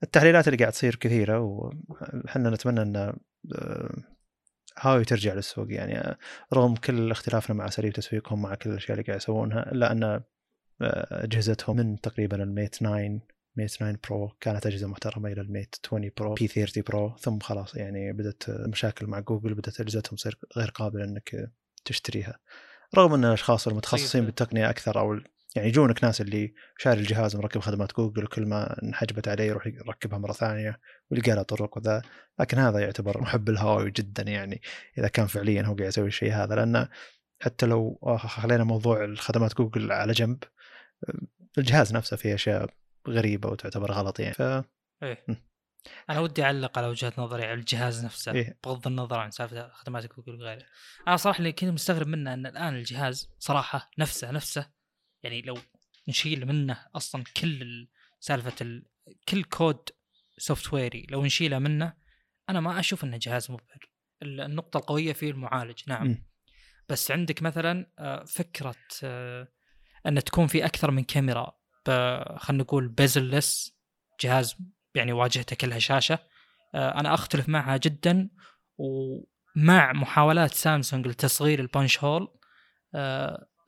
التحليلات 0.02 0.48
اللي 0.48 0.58
قاعد 0.58 0.72
تصير 0.72 0.94
كثيرة 0.94 1.40
وحنا 1.40 2.50
نتمنى 2.50 2.82
أن 2.82 2.96
آه، 3.54 3.94
هواوي 4.80 5.04
ترجع 5.04 5.34
للسوق 5.34 5.72
يعني 5.72 6.16
رغم 6.54 6.74
كل 6.74 7.10
اختلافنا 7.10 7.56
مع 7.56 7.68
أساليب 7.68 7.92
تسويقهم 7.92 8.42
مع 8.42 8.54
كل 8.54 8.70
الأشياء 8.70 8.92
اللي 8.92 9.06
قاعد 9.06 9.20
يسوونها 9.20 9.72
إلا 9.72 9.92
أن 9.92 10.02
آه، 10.82 11.24
أجهزتهم 11.24 11.76
من 11.76 12.00
تقريبا 12.00 12.42
ال 12.42 12.49
Mate 12.49 12.74
9 12.74 13.20
Mate 13.56 13.70
9 13.70 13.98
Pro 14.08 14.28
كانت 14.40 14.66
أجهزة 14.66 14.86
محترمة 14.86 15.32
إلى 15.32 15.40
ال 15.40 15.47
Mate 15.47 15.74
20 15.86 16.10
Pro 16.16 16.34
P 16.34 16.48
30 16.48 16.82
Pro 16.82 17.16
ثم 17.16 17.38
خلاص 17.38 17.74
يعني 17.74 18.12
بدأت 18.12 18.50
مشاكل 18.50 19.06
مع 19.06 19.20
جوجل 19.20 19.54
بدأت 19.54 19.80
أجهزتهم 19.80 20.16
تصير 20.16 20.38
غير 20.56 20.70
قابلة 20.70 21.04
إنك 21.04 21.50
تشتريها 21.84 22.38
رغم 22.96 23.14
أن 23.14 23.24
الأشخاص 23.24 23.68
المتخصصين. 23.68 24.24
بالتقنية 24.24 24.70
أكثر 24.70 24.98
أو 25.00 25.20
يعني 25.56 25.68
يجونك 25.68 26.04
ناس 26.04 26.20
اللي 26.20 26.54
شاري 26.78 27.00
الجهاز 27.00 27.36
ومركب 27.36 27.60
خدمات 27.60 27.96
جوجل 27.96 28.24
وكل 28.24 28.46
ما 28.46 28.82
انحجبت 28.82 29.28
عليه 29.28 29.44
يروح 29.44 29.66
يركبها 29.66 30.18
مرة 30.18 30.32
ثانية 30.32 30.80
ويلقى 31.10 31.32
لها 31.32 31.42
طرق 31.42 31.78
وذا. 31.78 32.02
لكن 32.40 32.58
هذا 32.58 32.78
يعتبر 32.78 33.20
محب 33.20 33.48
الهواوي 33.48 33.90
جدا 33.90 34.22
يعني 34.22 34.62
إذا 34.98 35.08
كان 35.08 35.26
فعليا 35.26 35.62
هو 35.62 35.74
قاعد 35.74 35.88
يسوي 35.88 36.06
الشيء 36.06 36.32
هذا. 36.32 36.54
لأن 36.54 36.88
حتى 37.42 37.66
لو 37.66 37.98
آه، 38.02 38.16
خلينا 38.16 38.64
موضوع 38.64 39.04
الخدمات 39.04 39.54
جوجل 39.54 39.92
على 39.92 40.12
جنب 40.12 40.44
آه، 41.08 41.14
الجهاز 41.58 41.94
نفسه 41.94 42.16
فيه 42.16 42.34
أشياء 42.34 42.70
غريبة 43.08 43.48
وتعتبر 43.48 43.92
غلط 43.92 44.20
يعني. 44.20 44.34
ف 44.34 44.42
إيه. 45.02 45.24
أنا 46.10 46.20
ودي 46.20 46.44
أعلق 46.44 46.78
على 46.78 46.86
وجهة 46.86 47.12
نظري 47.18 47.44
على 47.44 47.54
الجهاز 47.54 48.04
نفسه 48.04 48.32
إيه. 48.32 48.58
بغض 48.64 48.86
النظر 48.86 49.18
عن 49.18 49.30
سالفة 49.30 49.68
خدمات 49.68 50.06
جوجل 50.16 50.42
وغيره. 50.42 50.66
أنا 51.08 51.16
صراحة 51.16 51.38
اللي 51.38 51.52
كنت 51.52 51.70
مستغرب 51.70 52.06
منه 52.06 52.34
إن 52.34 52.46
الآن 52.46 52.74
الجهاز 52.74 53.30
صراحة 53.38 53.90
نفسه 53.98 54.30
نفسه 54.30 54.79
يعني 55.22 55.42
لو 55.42 55.58
نشيل 56.08 56.46
منه 56.46 56.86
أصلا 56.94 57.24
كل 57.36 57.62
ال- 57.62 57.88
سالفة 58.20 58.54
ال... 58.60 58.86
كل 59.28 59.44
code 59.44 59.88
software 60.38 60.72
ي 60.72 61.06
لو 61.10 61.24
نشيله 61.24 61.58
منه 61.58 61.94
أنا 62.48 62.60
ما 62.60 62.80
أشوف 62.80 63.04
إنه 63.04 63.16
جهاز 63.16 63.50
مبهر 63.50 63.90
ال- 64.22 64.40
النقطة 64.40 64.78
القوية 64.78 65.12
فيه 65.12 65.30
المعالج 65.30 65.82
نعم 65.86 66.06
مم. 66.06 66.26
بس 66.88 67.10
عندك 67.10 67.42
مثلا 67.42 67.90
آه، 67.98 68.24
فكرة 68.24 68.74
آه، 69.04 69.48
إن 70.06 70.24
تكون 70.24 70.46
في 70.46 70.64
أكثر 70.64 70.90
من 70.90 71.04
كاميرا 71.04 71.52
خلينا 72.36 72.62
نقول 72.62 72.88
bezel-less 72.88 73.76
جهاز 74.20 74.56
يعني 74.94 75.12
واجهته 75.12 75.56
كلها 75.56 75.78
شاشة 75.78 76.18
آه، 76.74 77.00
أنا 77.00 77.14
أختلف 77.14 77.48
معها 77.48 77.76
جدا 77.76 78.30
ومع 78.78 79.92
محاولات 79.92 80.54
سامسونج 80.54 81.06
لتصغير 81.08 81.60
البانش 81.60 81.98
هول 82.04 82.28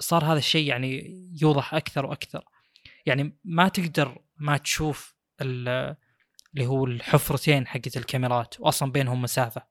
صار 0.02 0.24
هذا 0.24 0.38
الشيء 0.38 0.68
يعني 0.68 1.20
يوضح 1.42 1.74
أكثر 1.74 2.06
وأكثر. 2.06 2.44
يعني 3.06 3.38
ما 3.44 3.68
تقدر 3.68 4.18
ما 4.36 4.56
تشوف 4.56 5.16
ال- 5.40 5.96
اللي 6.54 6.66
هو 6.66 6.84
الحفرتين 6.84 7.66
حقت 7.66 7.96
الكاميرات 7.96 8.54
واصلا 8.60 8.92
بينهم 8.92 9.22
مسافة. 9.22 9.62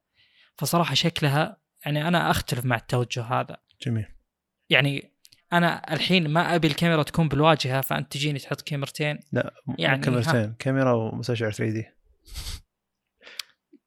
فصراحة 0.57 0.93
شكلها 0.93 1.57
يعني 1.85 2.07
أنا 2.07 2.31
أختلف 2.31 2.65
مع 2.65 2.75
التوجه 2.75 3.23
هذا. 3.23 3.57
جميل. 3.85 4.05
يعني 4.69 5.11
أنا 5.53 5.93
الحين 5.93 6.27
ما 6.27 6.55
أبي 6.55 6.67
الكاميرا 6.67 7.03
تكون 7.03 7.27
بالواجهة 7.27 7.81
فأنت 7.81 8.11
تجيني 8.11 8.39
تحط 8.39 8.61
كاميرتين؟ 8.61 9.19
لا 9.31 9.53
يعني 9.79 10.01
كاميرتين 10.01 10.53
كاميرا 10.59 10.91
ومستشعر 10.91 11.51
3 11.51 11.73
D. 11.73 11.85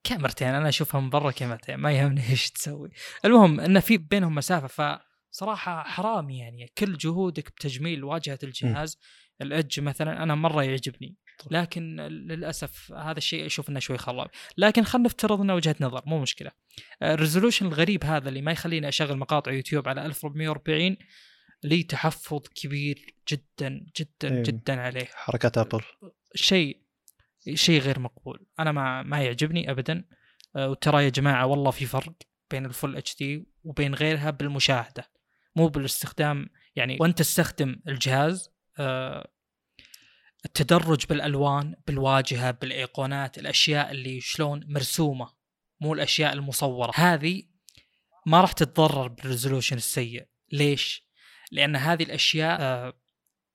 كاميرتين 0.05 0.49
أنا 0.49 0.69
أشوفها 0.69 1.01
من 1.01 1.11
برا 1.11 1.31
كاميرتين 1.31 1.77
ما 1.77 1.93
يهمني 1.93 2.31
إيش 2.31 2.51
تسوي. 2.51 2.91
المهم 3.25 3.61
انه 3.61 3.81
في 3.81 3.97
بينهم 3.99 4.35
مسافة 4.35 5.01
فصراحه 5.35 5.83
حرام 5.83 6.31
يعني 6.31 6.73
كل 6.79 6.97
جهودك 6.97 7.51
بتجميل 7.51 8.05
واجهة 8.05 8.39
الجهاز 8.43 8.99
ال 9.43 9.50
edge 9.50 9.81
مثلا 9.81 10.23
أنا 10.23 10.35
مرة 10.35 10.63
يعجبني 10.65 11.17
لكن 11.51 11.97
للأسف 12.01 12.93
هذا 12.93 13.19
الشيء 13.19 13.47
أشوف 13.47 13.71
إنه 13.71 13.81
شوي 13.81 13.99
خراب. 13.99 14.31
لكن 14.59 14.85
خلينا 14.85 15.09
نفترض 15.09 15.41
إنه 15.41 15.55
وجهة 15.55 15.77
نظر 15.81 16.03
مو 16.07 16.19
مشكلة. 16.19 16.51
ال 17.03 17.09
resolution 17.09 17.67
الغريب 17.67 18.05
هذا 18.05 18.29
اللي 18.29 18.43
ما 18.43 18.53
يخليني 18.53 18.89
أشغل 18.89 19.17
مقاطع 19.17 19.53
يوتيوب 19.53 19.89
على 19.89 20.07
1440 20.07 20.97
لي 21.65 21.83
تحفظ 21.83 22.41
كبير 22.55 23.15
جدا 23.29 23.87
جدا 24.01 24.37
إيه. 24.37 24.43
جدا 24.43 24.81
عليه. 24.81 25.09
حركات 25.15 25.59
Apple 25.59 25.81
شيء 26.35 26.81
شيء 27.55 27.81
غير 27.81 27.99
مقبول. 27.99 28.47
أنا 28.59 28.73
ما 28.73 29.03
ما 29.03 29.23
يعجبني 29.23 29.71
ابدا. 29.71 30.05
أه، 30.57 30.71
وترى 30.71 31.05
يا 31.05 31.09
جماعة 31.09 31.47
والله 31.47 31.71
في 31.71 31.87
فرق 31.87 32.15
بين 32.51 32.67
ال 32.67 32.97
full 32.97 33.17
HD 33.17 33.47
وبين 33.65 33.95
غيرها 33.95 34.31
بالمشاهدة. 34.31 35.14
مو 35.57 35.69
بالاستخدام 35.69 36.49
يعني 36.77 36.99
وأنت 37.01 37.19
تستخدم 37.19 37.77
الجهاز 37.89 38.51
أه، 38.79 39.31
التدرج 40.45 41.07
بالألوان 41.07 41.75
بالواجهة 41.87 42.51
بالإيقونات 42.51 43.39
الأشياء 43.39 43.91
اللي 43.91 44.21
شلون 44.21 44.65
مرسومة 44.69 45.33
مو 45.81 45.95
الأشياء 45.95 46.33
المصورة. 46.33 46.93
هذه 46.95 47.43
ما 48.27 48.41
راح 48.41 48.53
تتضرر 48.53 49.09
بال 49.09 49.20
resolution 49.20 49.77
السيء. 49.77 50.27
ليش؟ 50.53 51.09
لأن 51.53 51.77
هذه 51.77 52.03
الأشياء 52.03 52.59
أه، 52.61 52.93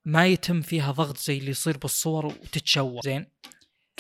ما 0.06 0.26
يتم 0.26 0.62
فيها 0.62 0.92
ضغط 0.92 1.18
زي 1.18 1.38
اللي 1.38 1.52
يصير 1.52 1.78
بالصور 1.78 2.26
وتتشوه. 2.26 3.02
زين؟ 3.02 3.32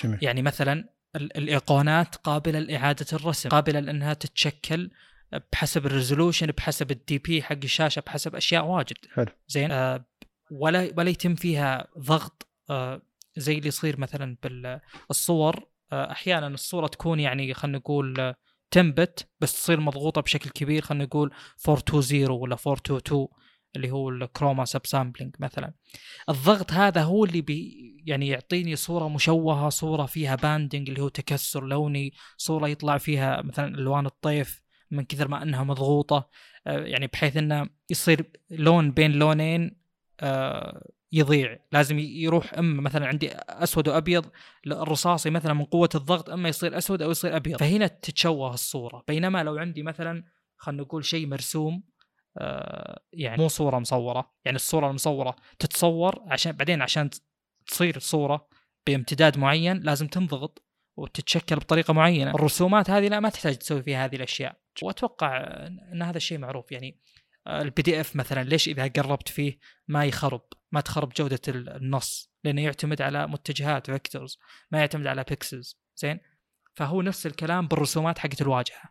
جميل. 0.04 0.20
يعني 0.22 0.41
مثلا 0.41 0.89
ال- 1.16 1.38
الإيقونات 1.38 2.16
قابلة 2.16 2.60
لإعادة 2.60 3.06
الرسم 3.14 3.50
قابلة 3.50 3.80
لأنها 3.80 4.14
تتشكل 4.14 4.91
بحسب 5.51 5.86
ال 5.86 5.91
resolution 5.91 6.47
بحسب 6.47 6.91
ال 6.91 7.18
DP 7.18 7.43
حق 7.43 7.57
الشاشة 7.63 7.99
بحسب 7.99 8.36
أشياء 8.36 8.65
واجد. 8.65 8.97
حلو. 9.13 9.25
زين؟ 9.47 9.71
آه 9.71 10.05
ولا 10.51 10.93
ولا 10.97 11.09
يتم 11.09 11.36
فيها 11.36 11.88
ضغط 11.99 12.47
آه 12.69 13.01
زي 13.38 13.57
اللي 13.57 13.67
يصير 13.67 13.99
مثلا 13.99 14.38
بالصور 14.43 15.67
آه 15.91 16.11
أحيانا 16.11 16.47
الصورة 16.47 16.88
تكون 16.88 17.19
يعني 17.19 17.53
خلينا 17.53 17.77
نقول 17.77 18.19
آه، 18.19 18.36
تنبث 18.72 19.30
بس 19.39 19.53
تصير 19.53 19.80
مضغوطة 19.80 20.21
بشكل 20.21 20.49
كبير 20.49 20.82
خلينا 20.82 21.03
نقول 21.03 21.34
420 21.69 22.30
ولا 22.32 22.55
422 22.67 23.27
اللي 23.75 23.91
هو 23.91 24.09
ال 24.10 24.66
chroma 24.66 24.86
subsampling 24.86 25.36
مثلا. 25.39 25.73
الضغط 26.30 26.71
هذا 26.71 27.03
هو 27.03 27.25
اللي 27.25 27.41
بي 27.41 27.75
يعني 28.05 28.27
يعطيني 28.27 28.75
صورة 28.75 29.09
مشوهة 29.09 29.69
صورة 29.69 30.05
فيها 30.05 30.36
banding 30.36 30.89
اللي 30.89 31.01
هو 31.01 31.09
تكسر 31.09 31.63
لوني 31.63 32.13
صورة 32.38 32.67
يطلع 32.67 32.97
فيها 32.97 33.41
مثلا 33.41 33.75
ألوان 33.75 34.05
الطيف. 34.05 34.61
من 34.92 35.06
كثر 35.06 35.28
ما 35.28 35.44
إنها 35.44 35.64
مضغوطة 35.64 36.30
آه، 36.68 36.80
يعني 36.80 37.08
بحيث 37.08 37.38
إنه 37.38 37.70
يصير 37.90 38.32
لون 38.50 38.92
بين 38.92 39.12
لونين 39.12 39.80
آه، 40.20 40.88
يضيع. 41.12 41.60
لازم 41.72 42.00
يروح 42.00 42.54
أما 42.54 42.82
مثلا 42.82 43.08
عندي 43.08 43.32
أسود 43.50 43.88
وأبيض 43.88 44.26
الرصاصي 44.68 45.30
مثلا 45.30 45.54
من 45.54 45.66
قوة 45.66 45.90
الضغط 45.96 46.30
أما 46.30 46.50
يصير 46.50 46.78
أسود 46.78 47.02
أو 47.02 47.12
يصير 47.12 47.36
أبيض. 47.36 47.60
فهنا 47.60 47.88
تتشوه 47.88 48.54
الصورة. 48.54 49.04
بينما 49.08 49.44
لو 49.44 49.58
عندي 49.58 49.84
مثلا 49.84 50.24
خلينا 50.58 50.82
نقول 50.82 51.06
شيء 51.06 51.28
مرسوم 51.28 51.84
آه، 52.38 53.02
يعني 53.14 53.42
مو 53.42 53.48
صورة 53.48 53.80
مصورة 53.80 54.34
يعني 54.46 54.56
الصورة 54.56 54.90
المصورة 54.90 55.36
تتصور 55.60 56.24
عشان 56.28 56.52
بعدين 56.52 56.82
عشان 56.82 57.10
تصير 57.68 58.00
صورة 58.00 58.48
بامتداد 58.88 59.38
معين 59.38 59.80
لازم 59.80 60.08
تنضغط 60.08 60.66
وتتشكل 60.98 61.56
بطريقة 61.56 61.94
معينة. 61.94 62.32
الرسومات 62.32 62.90
هذه 62.90 63.08
لا 63.08 63.20
ما 63.20 63.30
تحتاج 63.30 63.56
تسوي 63.56 63.84
فيها 63.84 64.06
هذه 64.06 64.16
الأشياء. 64.16 64.60
وأتوقع 64.84 65.38
ان 65.93 66.01
هذا 66.01 66.17
الشيء 66.17 66.38
معروف. 66.38 66.71
يعني 66.71 66.99
ال 67.47 67.82
PDF 67.82 68.16
مثلا 68.15 68.43
ليش 68.43 68.67
إذا 68.67 68.88
قربت 68.88 69.30
فيه 69.30 69.59
ما 69.88 70.05
يخرب 70.05 70.41
ما 70.71 70.82
تخرب 70.82 71.09
جودة 71.13 71.39
ال- 71.47 71.69
النص؟ 71.69 72.32
لأنه 72.43 72.61
يعتمد 72.61 73.01
على 73.01 73.27
متجهات 73.27 73.91
vectors 73.91 74.38
ما 74.71 74.80
يعتمد 74.80 75.07
على 75.07 75.23
pixels 75.30 75.80
زين؟ 75.95 76.19
فهو 76.75 77.01
نفس 77.01 77.25
الكلام 77.27 77.67
بالرسومات 77.67 78.19
حقت 78.19 78.41
الواجهة. 78.41 78.82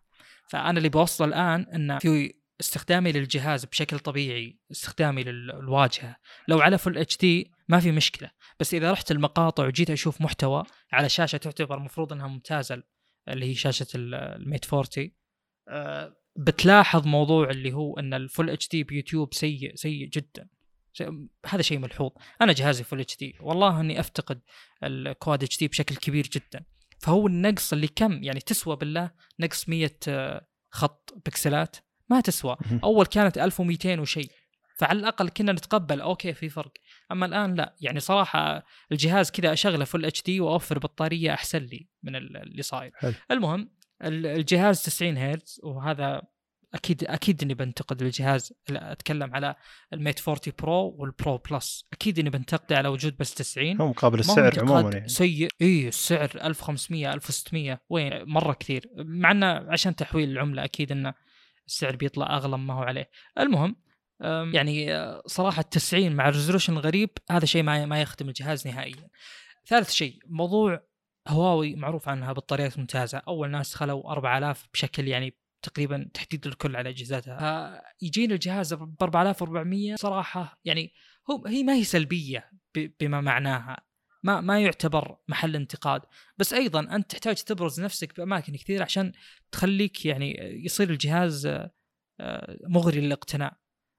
فأنا 0.51 0.78
اللي 0.78 0.89
بوصله 0.89 1.28
الآن 1.28 1.66
إن 1.74 1.99
في 1.99 2.34
استخدامي 2.61 3.12
للجهاز 3.12 3.64
بشكل 3.64 3.99
طبيعي 3.99 4.59
استخدامي 4.70 5.24
للواجهة. 5.24 6.16
لو 6.49 6.61
على 6.61 6.78
Full 6.79 6.99
HD 6.99 7.53
ما 7.68 7.80
في 7.80 7.93
مشكلة. 7.93 8.30
بس 8.61 8.74
إذا 8.74 8.93
رحت 8.93 9.11
المقاطع 9.11 9.66
وجيت 9.66 9.91
أشوف 9.91 10.20
محتوى 10.20 10.62
على 10.93 11.09
شاشة 11.09 11.36
تعتبر 11.36 11.78
المفروض 11.78 12.12
إنها 12.12 12.26
ممتازة 12.26 12.82
اللي 13.28 13.47
هي 13.51 13.55
شاشة 13.55 13.86
ال- 13.95 14.14
الميت 14.14 14.74
40 14.74 14.89
آه، 14.99 15.11
بتلاحظ 16.37 17.07
موضوع 17.07 17.51
اللي 17.51 17.73
هو 17.73 17.99
إن 17.99 18.14
الفل 18.14 18.51
اتش 18.51 18.69
دي 18.69 18.85
بيوتيوب 18.85 19.35
سيء 19.35 19.75
سيء 19.75 20.07
جدا. 20.09 20.49
هذا 21.47 21.62
شيء 21.62 21.79
ملحوظ. 21.79 22.11
أنا 22.43 22.53
جهازي 22.53 22.85
Full 22.85 23.01
HD 23.01 23.35
والله 23.41 23.81
إني 23.81 24.01
أفتقد 24.01 24.41
ال 24.85 25.43
Quad 25.43 25.59
HD 25.59 25.69
بشكل 25.69 25.97
كبير 25.97 26.25
جدا. 26.27 26.64
فهو 27.01 27.27
النقص 27.27 27.73
اللي 27.73 27.89
كم؟ 27.89 28.23
يعني 28.23 28.41
تسوى 28.41 28.77
بالله 28.77 29.11
نقص 29.41 29.69
100 29.69 29.91
آه، 30.09 30.47
خط 30.71 31.14
بكسلات. 31.27 31.77
ما 32.11 32.21
تسوى. 32.21 32.57
أول 32.85 33.07
كانت 33.07 33.39
1200 33.39 34.01
وشيء. 34.01 34.31
فعلى 34.79 34.99
الأقل 34.99 35.29
كنا 35.29 35.53
نتقبل. 35.53 36.01
okay 36.01 36.33
في 36.35 36.49
فرق. 36.49 36.73
أما 37.12 37.27
الآن 37.27 37.55
لا. 37.55 37.77
يعني 37.81 38.01
صراحة 38.01 38.64
الجهاز 38.93 39.31
كذا 39.31 39.53
أشغله 39.53 39.85
Full 39.85 40.05
HD 40.05 40.41
وأوفر 40.41 40.79
بطارية 40.79 41.35
أحسن 41.35 41.59
لي 41.59 41.89
من 42.03 42.16
ال- 42.16 42.37
اللي 42.37 42.62
صاير. 42.62 42.93
المهم 43.31 43.61
ال- 43.61 43.71
الجهاز 44.03 44.83
90 44.83 45.19
هرتز 45.19 45.61
وهذا 45.65 46.23
أكيد 46.75 47.05
أكيد 47.05 47.43
إني 47.43 47.55
بنتقد 47.55 48.03
الجهاز 48.03 48.53
لا 48.69 48.93
أتكلم 48.93 49.35
على 49.35 49.55
الميت 49.93 50.29
40 50.29 50.41
برو 50.59 50.97
والبرو 50.99 51.39
بلس. 51.39 51.89
أكيد 51.93 52.19
إني 52.19 52.31
بنتقده 52.31 52.77
على 52.77 52.89
وجود 52.89 53.17
بس 53.17 53.35
90 53.35 53.81
هو 53.81 53.89
مقابل 53.89 54.19
السعر 54.19 54.61
عموما 54.61 54.91
يعني. 54.91 55.09
سيء. 55.09 55.49
إي 55.63 55.89
السعر 55.89 56.31
1500 56.45 57.13
1600 57.15 57.81
وين؟ 57.89 58.25
مرة 58.25 58.53
كثير. 58.53 58.91
مع 58.97 59.31
إنه 59.31 59.47
عشان 59.47 59.97
تحويل 59.97 60.31
العملة 60.31 60.65
أكيد 60.65 60.93
إنه 60.93 61.15
السعر 61.67 61.97
بيطلع 61.97 62.37
أغلى 62.37 62.59
ما 62.59 62.75
هو 62.75 62.83
عليه. 62.83 63.11
المهم 63.39 63.77
يعني 64.55 64.95
آه، 64.95 65.23
صراحة 65.27 65.61
التسعين 65.61 66.17
مع 66.17 66.29
ال 66.29 66.33
resolution 66.33 66.73
الغريب 66.73 67.11
هذا 67.31 67.47
شيء 67.47 67.63
ما 67.63 67.87
ما 67.87 68.03
يخدم 68.03 68.29
الجهاز 68.29 68.69
نهائيا. 68.69 69.09
ثالث 69.67 69.91
شيء 69.91 70.19
موضوع 70.27 70.88
هواوي 71.29 71.76
معروف 71.76 72.09
عنها 72.09 72.33
بطاريات 72.33 72.79
ممتازة. 72.79 73.18
أول 73.18 73.51
ناس 73.51 73.74
خلوا 73.74 74.12
4000 74.12 74.68
بشكل 74.72 75.09
يعني 75.09 75.39
تقريبا 75.62 76.11
تحديد 76.14 76.47
الكل 76.47 76.76
على 76.76 76.89
أجهزتها. 76.89 77.83
فيجينا 77.99 78.35
الجهاز 78.35 78.74
ب 78.74 79.03
4400 79.03 79.97
صراحة 79.97 80.61
يعني 80.64 80.93
هو 81.31 81.47
هي 81.47 81.62
ما 81.62 81.74
هي 81.74 81.85
سلبية 81.85 82.51
بما 83.01 83.20
معناها. 83.20 83.89
ما 84.22 84.41
ما 84.41 84.61
يعتبر 84.61 85.16
محل 85.29 85.57
انتقاد. 85.57 86.03
بس 86.39 86.53
أيضا 86.53 86.81
أنت 86.81 87.11
تحتاج 87.11 87.43
تبرز 87.43 87.81
نفسك 87.81 88.16
بأماكن 88.16 88.57
كثيرة 88.57 88.85
عشان 88.85 89.12
تخليك 89.53 90.07
يعني 90.07 90.37
يصير 90.64 90.91
الجهاز 90.91 91.47
آه، 91.47 91.70
آه، 92.20 92.59
مغري 92.68 93.01
للاقتناء. 93.01 93.57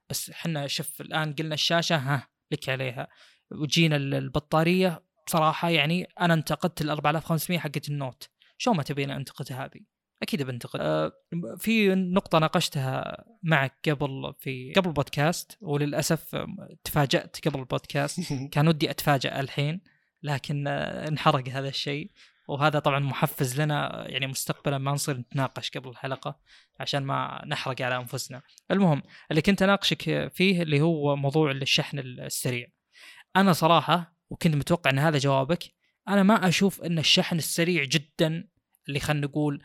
بس 0.09 0.29
إحنا 0.29 0.67
شوف 0.67 1.01
الآن 1.01 1.33
قلنا 1.33 1.53
الشاشة 1.53 1.95
ها 1.95 2.27
لك 2.51 2.69
عليها. 2.69 3.07
وجينا 3.51 3.95
البطارية 3.95 5.03
بصراحة 5.29 5.69
يعني 5.69 6.07
أنا 6.21 6.33
انتقدت 6.33 6.81
ال 6.81 6.89
4500 6.89 7.59
حقت 7.59 7.89
النوت. 7.89 8.29
شو 8.57 8.73
ما 8.73 8.83
تبين 8.83 9.11
أنتقد 9.11 9.53
هذه؟ 9.53 9.79
أكيد 10.21 10.41
بنتقد. 10.41 10.79
أه 10.81 11.11
في 11.57 11.95
نقطة 11.95 12.39
ناقشتها 12.39 13.25
معك 13.43 13.89
قبل 13.89 14.33
في 14.39 14.73
قبل 14.73 14.87
البودكاست 14.87 15.57
وللأسف 15.61 16.47
تفاجأت 16.83 17.47
قبل 17.47 17.59
البودكاست. 17.59 18.33
كان 18.53 18.67
ودي 18.67 18.89
أتفاجأ 18.89 19.39
الحين 19.39 19.81
لكن 20.23 20.67
انحرق 20.67 21.49
هذا 21.49 21.69
الشيء. 21.69 22.11
وهذا 22.47 22.79
طبعا 22.79 22.99
محفز 22.99 23.61
لنا 23.61 24.05
يعني 24.07 24.27
مستقبلا 24.27 24.77
ما 24.77 24.91
نصير 24.91 25.17
نتناقش 25.17 25.71
قبل 25.71 25.89
الحلقة 25.89 26.39
عشان 26.79 27.03
ما 27.03 27.45
نحرق 27.47 27.81
على 27.81 27.95
أنفسنا. 27.97 28.41
المهم 28.71 29.03
اللي 29.31 29.41
كنت 29.41 29.61
أناقشك 29.61 30.31
فيه 30.33 30.61
اللي 30.61 30.81
هو 30.81 31.15
موضوع 31.15 31.51
الشحن 31.51 31.99
السريع. 31.99 32.67
أنا 33.35 33.53
صراحة 33.53 34.18
وكنت 34.29 34.55
متوقع 34.55 34.91
إن 34.91 34.99
هذا 34.99 35.17
جوابك 35.17 35.63
أنا 36.07 36.23
ما 36.23 36.47
أشوف 36.47 36.81
إن 36.81 36.99
الشحن 36.99 37.37
السريع 37.37 37.83
جدا 37.83 38.47
اللي 38.87 38.99
خلينا 38.99 39.27
نقول 39.27 39.63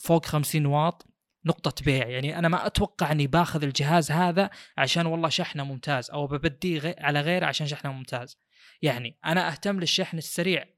فوق 0.00 0.26
50 0.26 0.66
واط 0.66 1.06
نقطة 1.44 1.84
بيع. 1.84 2.08
يعني 2.08 2.38
أنا 2.38 2.48
ما 2.48 2.66
أتوقع 2.66 3.12
أني 3.12 3.26
باخذ 3.26 3.62
الجهاز 3.62 4.10
هذا 4.10 4.50
عشان 4.78 5.06
والله 5.06 5.28
شحنه 5.28 5.64
ممتاز 5.64 6.10
أو 6.10 6.26
ببديه 6.26 6.96
على 6.98 7.20
غيره 7.20 7.46
عشان 7.46 7.66
شحنه 7.66 7.92
ممتاز. 7.92 8.40
يعني 8.82 9.18
أنا 9.24 9.48
أهتم 9.48 9.80
للشحن 9.80 10.18
السريع 10.18 10.64
100% 10.64 10.68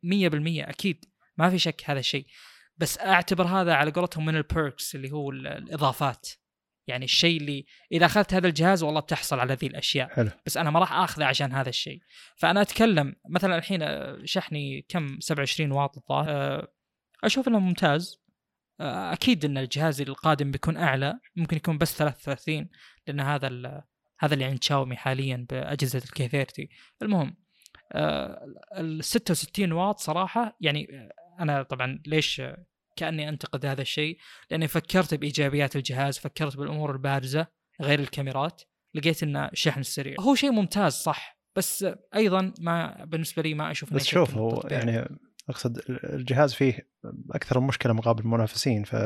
أكيد 0.69 1.05
ما 1.37 1.51
في 1.51 1.59
شك 1.59 1.83
هذا 1.87 1.99
الشيء. 1.99 2.27
بس 2.77 2.99
أعتبر 2.99 3.45
هذا 3.45 3.75
على 3.75 3.91
قولتهم 3.91 4.25
من 4.25 4.37
ال 4.37 4.46
perks 4.46 4.95
اللي 4.95 5.11
هو 5.11 5.31
الإضافات. 5.31 6.29
يعني 6.91 7.05
الشيء 7.05 7.41
اللي 7.41 7.65
إذا 7.93 8.07
أخذت 8.07 8.35
هذا 8.35 8.49
الجهاز 8.49 8.83
والله 8.83 9.01
بتحصل 9.01 9.41
على 9.41 9.55
ذي 9.55 9.67
الأشياء. 9.67 10.09
حلو. 10.09 10.31
بس 10.47 10.57
أنا 10.57 10.71
ما 10.71 10.81
راح 10.81 10.93
آخذه 10.93 11.25
عشان 11.25 11.53
هذا 11.53 11.69
الشيء. 11.69 12.01
فأنا 12.37 12.63
أتكلم 12.63 13.17
مثلا 13.29 13.59
الحين 13.59 13.81
شحني 14.27 14.87
كم؟ 14.89 15.21
27 15.21 15.73
واط 15.73 15.97
الظاهر. 15.97 16.31
أه، 16.31 16.69
أشوف 17.25 17.49
إنه 17.49 17.59
ممتاز. 17.59 18.21
أه، 18.81 19.13
أكيد 19.13 19.45
إن 19.45 19.59
الجهاز 19.59 20.01
القادم 20.01 20.51
بيكون 20.51 20.77
أعلى. 20.77 21.19
ممكن 21.37 21.57
يكون 21.57 21.79
بس 21.79 21.99
33 21.99 22.69
لأن 23.07 23.21
هذا 23.21 23.83
هذا 24.21 24.35
اللي 24.35 24.45
عند 24.45 24.63
شاومي 24.63 24.97
حاليا 24.97 25.47
بأجهزة 25.51 25.99
ال 25.99 26.29
K30 26.29 26.69
المهم 27.03 27.37
ال 28.77 29.05
66 29.05 29.73
واط 29.73 29.99
صراحة 29.99 30.57
يعني 30.61 31.09
أنا 31.41 31.63
طبعا 31.63 32.03
ليش 32.07 32.43
كأني 32.97 33.29
أنتقد 33.29 33.67
هذا 33.67 33.83
الشيء 33.83 34.19
لأني 34.51 34.69
فكرت 34.69 35.15
بإيجابيات 35.15 35.77
الجهاز 35.77 36.19
فكرت 36.19 36.57
بالأمور 36.57 36.93
البارزة 36.93 37.47
غير 37.81 38.01
الكاميرات 38.01 38.63
لقيت 38.95 39.23
إنه 39.23 39.51
شحن 39.53 39.81
السريع 39.81 40.17
هو 40.21 40.35
شيء 40.35 40.53
ممتاز 40.53 40.93
صح 40.93 41.41
بس 41.57 41.87
أيضا 42.15 42.53
ما 42.61 43.05
بالنسبة 43.05 43.43
لي 43.43 43.55
ما 43.55 43.71
أشوف 43.71 43.95
بس 43.95 44.07
شوف 44.07 44.35
هو 44.35 44.63
يعني 44.71 45.19
أقصد 45.49 45.83
الجهاز 45.89 46.55
فيه 46.55 46.89
أكثر 47.31 47.61
من 47.61 47.67
مشكلة 47.67 47.93
مقابل 47.93 48.23
المنافسين 48.23 48.85
ف 48.85 48.97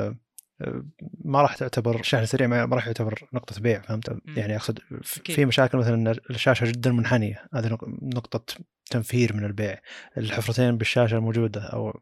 ما 1.24 1.42
راح 1.42 1.56
تعتبر 1.56 2.02
شحن 2.02 2.26
سريع 2.26 2.46
ما 2.46 2.76
راح 2.76 2.86
يعتبر 2.86 3.28
نقطة 3.32 3.60
بيع 3.60 3.80
فهمت؟ 3.80 4.10
م. 4.10 4.20
يعني 4.36 4.56
أقصد 4.56 4.78
في 5.02 5.44
مشاكل 5.44 5.78
مثلا 5.78 5.94
إن 5.94 6.16
الشاشة 6.30 6.66
جدا 6.66 6.92
منحنية 6.92 7.46
هذه 7.54 7.78
نقطة 8.02 8.54
تنفير 8.90 9.36
من 9.36 9.44
البيع 9.44 9.80
الحفرتين 10.18 10.78
بالشاشة 10.78 11.16
الموجودة 11.16 11.60
أو 11.60 12.00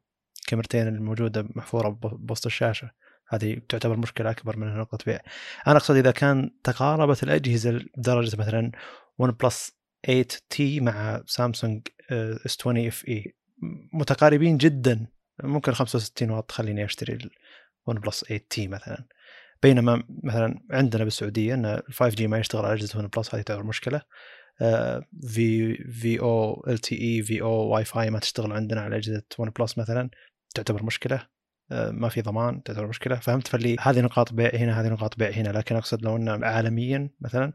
الكاميرتين 0.52 0.88
الموجودة 0.88 1.46
محفورة 1.54 1.88
بوسط 2.02 2.46
الشاشة. 2.46 2.90
هذه 3.28 3.60
تعتبر 3.68 3.96
مشكلة 3.96 4.30
أكبر 4.30 4.56
من 4.56 4.76
نقطه 4.76 5.04
بيع 5.06 5.20
أنا 5.66 5.76
أقصد 5.76 5.96
إذا 5.96 6.10
كان 6.10 6.50
تقاربت 6.64 7.22
الأجهزة 7.22 7.70
لدرجة 7.70 8.36
مثلا 8.36 8.72
OnePlus 9.18 9.72
8T 10.06 10.80
مع 10.80 11.22
سامسونج 11.26 11.88
S20 12.10 12.56
FE 12.60 13.34
متقاربين 13.92 14.56
جدا. 14.56 15.06
ممكن 15.42 15.72
65 15.72 16.30
واط 16.30 16.52
خليني 16.52 16.84
أشتري 16.84 17.18
OnePlus 17.86 18.24
8T 18.24 18.68
مثلا. 18.68 19.04
بينما 19.62 20.02
مثلا 20.22 20.60
عندنا 20.70 21.04
بالسعودية 21.04 21.54
إن 21.54 21.66
ال 21.66 21.92
5G 21.92 22.26
ما 22.26 22.38
يشتغل 22.38 22.64
على 22.64 22.74
أجهزة 22.74 22.98
OnePlus 22.98 23.34
هذه 23.34 23.42
تعتبر 23.42 23.62
مشكلة. 23.62 24.02
في 25.28 25.74
في 25.74 26.20
أو 26.20 26.64
ال 26.68 26.78
تي 26.78 27.00
اي 27.00 27.22
VoWiFi 27.22 28.10
ما 28.10 28.18
تشتغل 28.18 28.52
عندنا 28.52 28.80
على 28.80 28.96
أجهزة 28.96 29.22
OnePlus 29.38 29.78
مثلا. 29.78 30.10
تعتبر 30.52 30.82
مشكلة 30.82 31.26
آه، 31.72 31.90
ما 31.90 32.08
في 32.08 32.22
ضمان 32.22 32.62
تعتبر 32.62 32.86
مشكلة. 32.86 33.16
فهمت؟ 33.16 33.48
فاللي 33.48 33.76
هذه 33.80 34.00
نقاط 34.00 34.32
بيع 34.32 34.50
هنا 34.54 34.80
هذه 34.80 34.88
نقاط 34.88 35.18
بيع 35.18 35.30
هنا. 35.30 35.48
لكن 35.48 35.76
أقصد 35.76 36.02
لو 36.02 36.16
إنه 36.16 36.46
عالميا 36.46 37.10
مثلا 37.20 37.52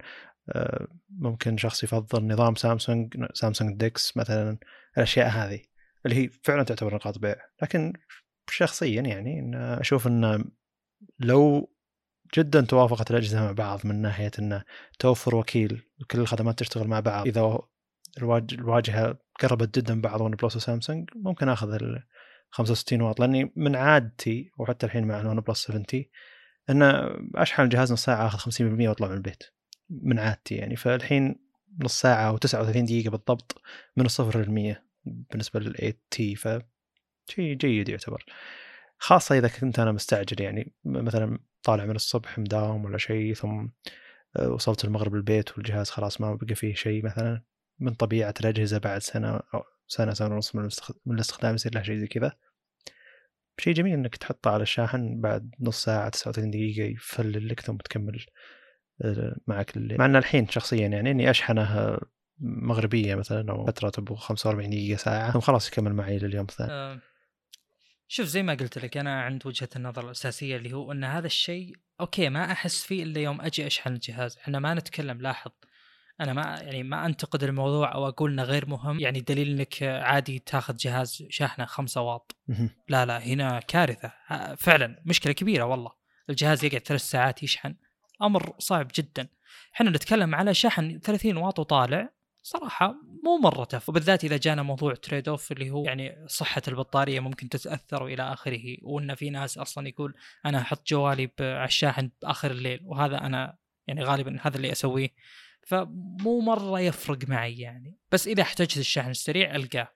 آه، 0.49 0.87
ممكن 1.09 1.57
شخص 1.57 1.83
يفضل 1.83 2.27
نظام 2.27 2.55
سامسونج 2.55 3.25
سامسونج 3.33 3.77
DeX 3.77 4.17
مثلا 4.17 4.57
الأشياء 4.97 5.27
هذه 5.27 5.61
اللي 6.05 6.15
هي 6.15 6.29
فعلا 6.43 6.63
تعتبر 6.63 6.95
نقاط 6.95 7.17
بيع. 7.17 7.35
لكن 7.61 7.93
شخصيا 8.49 9.01
يعني 9.01 9.39
إن 9.39 9.55
أشوف 9.55 10.07
إن 10.07 10.45
لو 11.19 11.69
جدا 12.37 12.61
توافقت 12.61 13.11
الأجهزة 13.11 13.45
مع 13.45 13.51
بعض 13.51 13.85
من 13.85 14.01
ناحية 14.01 14.31
انه 14.39 14.63
توفر 14.99 15.35
وكيل 15.35 15.83
وكل 16.01 16.19
الخدمات 16.19 16.59
تشتغل 16.59 16.87
مع 16.87 16.99
بعض 16.99 17.27
إذا 17.27 17.59
الواجهة 18.53 19.17
قربت 19.39 19.79
جدا 19.79 20.01
بعض 20.01 20.21
OnePlus 20.21 20.55
وسامسونج 20.55 21.09
ممكن 21.15 21.49
آخذ 21.49 21.77
65 22.51 23.01
واط 23.01 23.19
لأني 23.19 23.51
من 23.55 23.75
عادتي 23.75 24.51
وحتى 24.57 24.85
الحين 24.85 25.07
مع 25.07 25.21
ال 25.21 25.39
OnePlus 25.39 25.63
7T 25.63 25.85
إن 26.69 26.81
اشحن 27.35 27.63
الجهاز 27.63 27.93
نص 27.93 28.05
ساعة 28.05 28.27
آخذ 28.27 28.51
50% 28.51 28.87
وأطلع 28.87 29.07
من 29.07 29.13
البيت. 29.13 29.43
من 29.89 30.19
عادتي 30.19 30.55
يعني. 30.55 30.75
فالحين 30.75 31.35
نص 31.83 32.01
ساعة 32.01 32.27
أو 32.27 32.37
39 32.37 32.85
دقيقة 32.85 33.09
بالضبط 33.09 33.61
من 33.97 34.05
الصفر 34.05 34.39
للمية 34.39 34.83
بالنسبة 35.05 35.59
لل 35.59 35.73
8T. 35.75 36.35
ف 36.35 36.47
شيء 37.29 37.53
جيد 37.53 37.89
يعتبر. 37.89 38.25
خاصة 38.97 39.37
إذا 39.37 39.47
كنت 39.47 39.79
أنا 39.79 39.91
مستعجل 39.91 40.41
يعني. 40.41 40.73
مثلا 40.85 41.39
طالع 41.63 41.85
من 41.85 41.95
الصبح 41.95 42.39
مداوم 42.39 42.85
ولا 42.85 42.97
شيء 42.97 43.33
ثم 43.33 43.67
آه، 44.35 44.49
وصلت 44.49 44.85
المغرب 44.85 45.15
البيت 45.15 45.57
والجهاز 45.57 45.89
خلاص 45.89 46.21
ما 46.21 46.35
بقى 46.35 46.55
فيه 46.55 46.73
شيء 46.73 47.05
مثلا 47.05 47.41
من 47.79 47.93
طبيعة 47.93 48.33
الأجهزة 48.41 48.77
بعد 48.77 49.01
سنة 49.01 49.39
سنة 49.87 50.13
سنة 50.13 50.35
ونص 50.35 50.55
من, 50.55 50.69
من 51.05 51.15
الاستخدام 51.15 51.55
يصير 51.55 51.75
له 51.75 51.83
شيء 51.83 51.97
زي 51.97 52.07
كذا. 52.07 52.31
شيء 53.59 53.73
جميل 53.73 53.93
إنك 53.93 54.15
تحطه 54.15 54.51
على 54.51 54.63
الشاحن 54.63 55.21
بعد 55.21 55.55
نص 55.59 55.83
ساعة 55.83 56.09
39 56.09 56.51
دقيقة 56.51 56.87
يفلل 56.87 57.47
لك 57.49 57.59
ثم 57.59 57.77
تكمل 57.77 58.25
آه، 59.01 59.35
معك 59.47 59.77
الليل 59.77 59.97
مع 59.97 60.05
إن 60.05 60.15
الحين 60.15 60.49
شخصيا 60.49 60.87
يعني 60.87 61.11
إني 61.11 61.29
اشحنه 61.29 61.97
مغربية 62.39 63.15
مثلا 63.15 63.51
أو 63.51 63.65
فترة 63.65 63.89
تبغى 63.89 64.17
45 64.17 64.69
دقيقة 64.69 64.97
ساعة 64.97 65.31
ثم 65.31 65.39
خلاص 65.39 65.67
يكمل 65.67 65.93
معي 65.93 66.17
لليوم 66.17 66.45
الثاني. 66.45 66.71
أه 66.71 66.99
شوف 68.07 68.25
زي 68.25 68.43
ما 68.43 68.53
قلت 68.53 68.77
لك 68.77 68.97
أنا 68.97 69.21
عند 69.21 69.47
وجهة 69.47 69.69
النظر 69.75 70.05
الأساسية 70.05 70.57
اللي 70.57 70.73
هو 70.73 70.91
إن 70.91 71.03
هذا 71.03 71.25
الشيء 71.25 71.75
okay 72.01 72.29
ما 72.29 72.51
أحس 72.51 72.83
فيه 72.83 73.03
إلا 73.03 73.21
يوم 73.21 73.41
أجي 73.41 73.67
أشحن 73.67 73.93
الجهاز. 73.93 74.37
إحنا 74.37 74.59
ما 74.59 74.73
نتكلم 74.73 75.21
لاحظ 75.21 75.51
أنا 76.21 76.33
ما 76.33 76.41
يعني 76.41 76.83
ما 76.83 77.05
أنتقد 77.05 77.43
الموضوع 77.43 77.93
أو 77.93 78.07
أقول 78.07 78.31
إنه 78.31 78.43
غير 78.43 78.69
مهم. 78.69 78.99
يعني 78.99 79.21
دليل 79.21 79.49
إنك 79.49 79.83
عادي 79.83 80.39
تاخذ 80.39 80.75
جهاز 80.75 81.23
شاحنه 81.29 81.65
5 81.65 82.01
واط. 82.01 82.35
لا 82.89 83.05
لا 83.05 83.23
هنا 83.23 83.59
كارثة. 83.59 84.11
فعلا 84.57 85.01
مشكلة 85.05 85.33
كبيرة 85.33 85.63
والله. 85.63 85.91
الجهاز 86.29 86.65
يقعد 86.65 86.81
ثلاث 86.81 87.01
ساعات 87.01 87.43
يشحن. 87.43 87.75
أمر 88.21 88.53
صعب 88.59 88.87
جدا. 88.95 89.27
إحنا 89.75 89.89
نتكلم 89.89 90.35
على 90.35 90.53
شحن 90.53 90.99
30 90.99 91.37
واط 91.37 91.59
وطالع. 91.59 92.09
صراحة 92.43 92.95
مو 93.23 93.37
مرة 93.37 93.63
tough. 93.63 93.89
وبالذات 93.89 94.23
إذا 94.23 94.37
جانا 94.37 94.63
موضوع 94.63 94.93
trade-off 94.93 95.51
اللي 95.51 95.69
هو 95.69 95.85
يعني 95.85 96.25
صحة 96.27 96.61
البطارية 96.67 97.19
ممكن 97.19 97.49
تتأثر 97.49 98.03
وإلى 98.03 98.33
آخره. 98.33 98.77
وإن 98.81 99.15
في 99.15 99.29
ناس 99.29 99.57
أصلا 99.57 99.87
يقول 99.87 100.15
أنا 100.45 100.61
أحط 100.61 100.87
جوالي 100.87 101.31
على 101.39 101.65
الشاحن 101.65 102.11
بآخر 102.21 102.51
الليل. 102.51 102.79
وهذا 102.83 103.17
أنا 103.17 103.57
يعني 103.87 104.03
غالبا 104.03 104.37
هذا 104.41 104.57
اللي 104.57 104.71
أسويه. 104.71 105.09
فمو 105.67 106.39
مرة 106.39 106.79
يفرق 106.79 107.29
معي 107.29 107.59
يعني. 107.59 107.97
بس 108.11 108.27
إذا 108.27 108.41
احتجت 108.41 108.77
الشحن 108.77 109.09
السريع 109.09 109.55
ألقاه. 109.55 109.87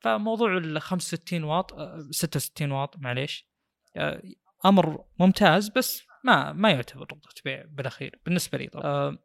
فموضوع 0.00 0.56
ال 0.56 0.80
65 0.80 1.44
واط 1.44 1.74
66 2.10 2.72
آه، 2.72 2.80
واط 2.80 2.98
معليش. 2.98 3.48
آه، 3.96 4.22
أمر 4.64 5.04
ممتاز 5.20 5.68
بس 5.68 6.02
ما 6.24 6.52
ما 6.52 6.70
يعتبر 6.70 7.02
نقطه 7.02 7.42
بيع 7.44 7.64
بالأخير. 7.68 8.20
بالنسبة 8.24 8.58
لي 8.58 8.66
طبعا. 8.66 8.84
آه، 8.84 9.18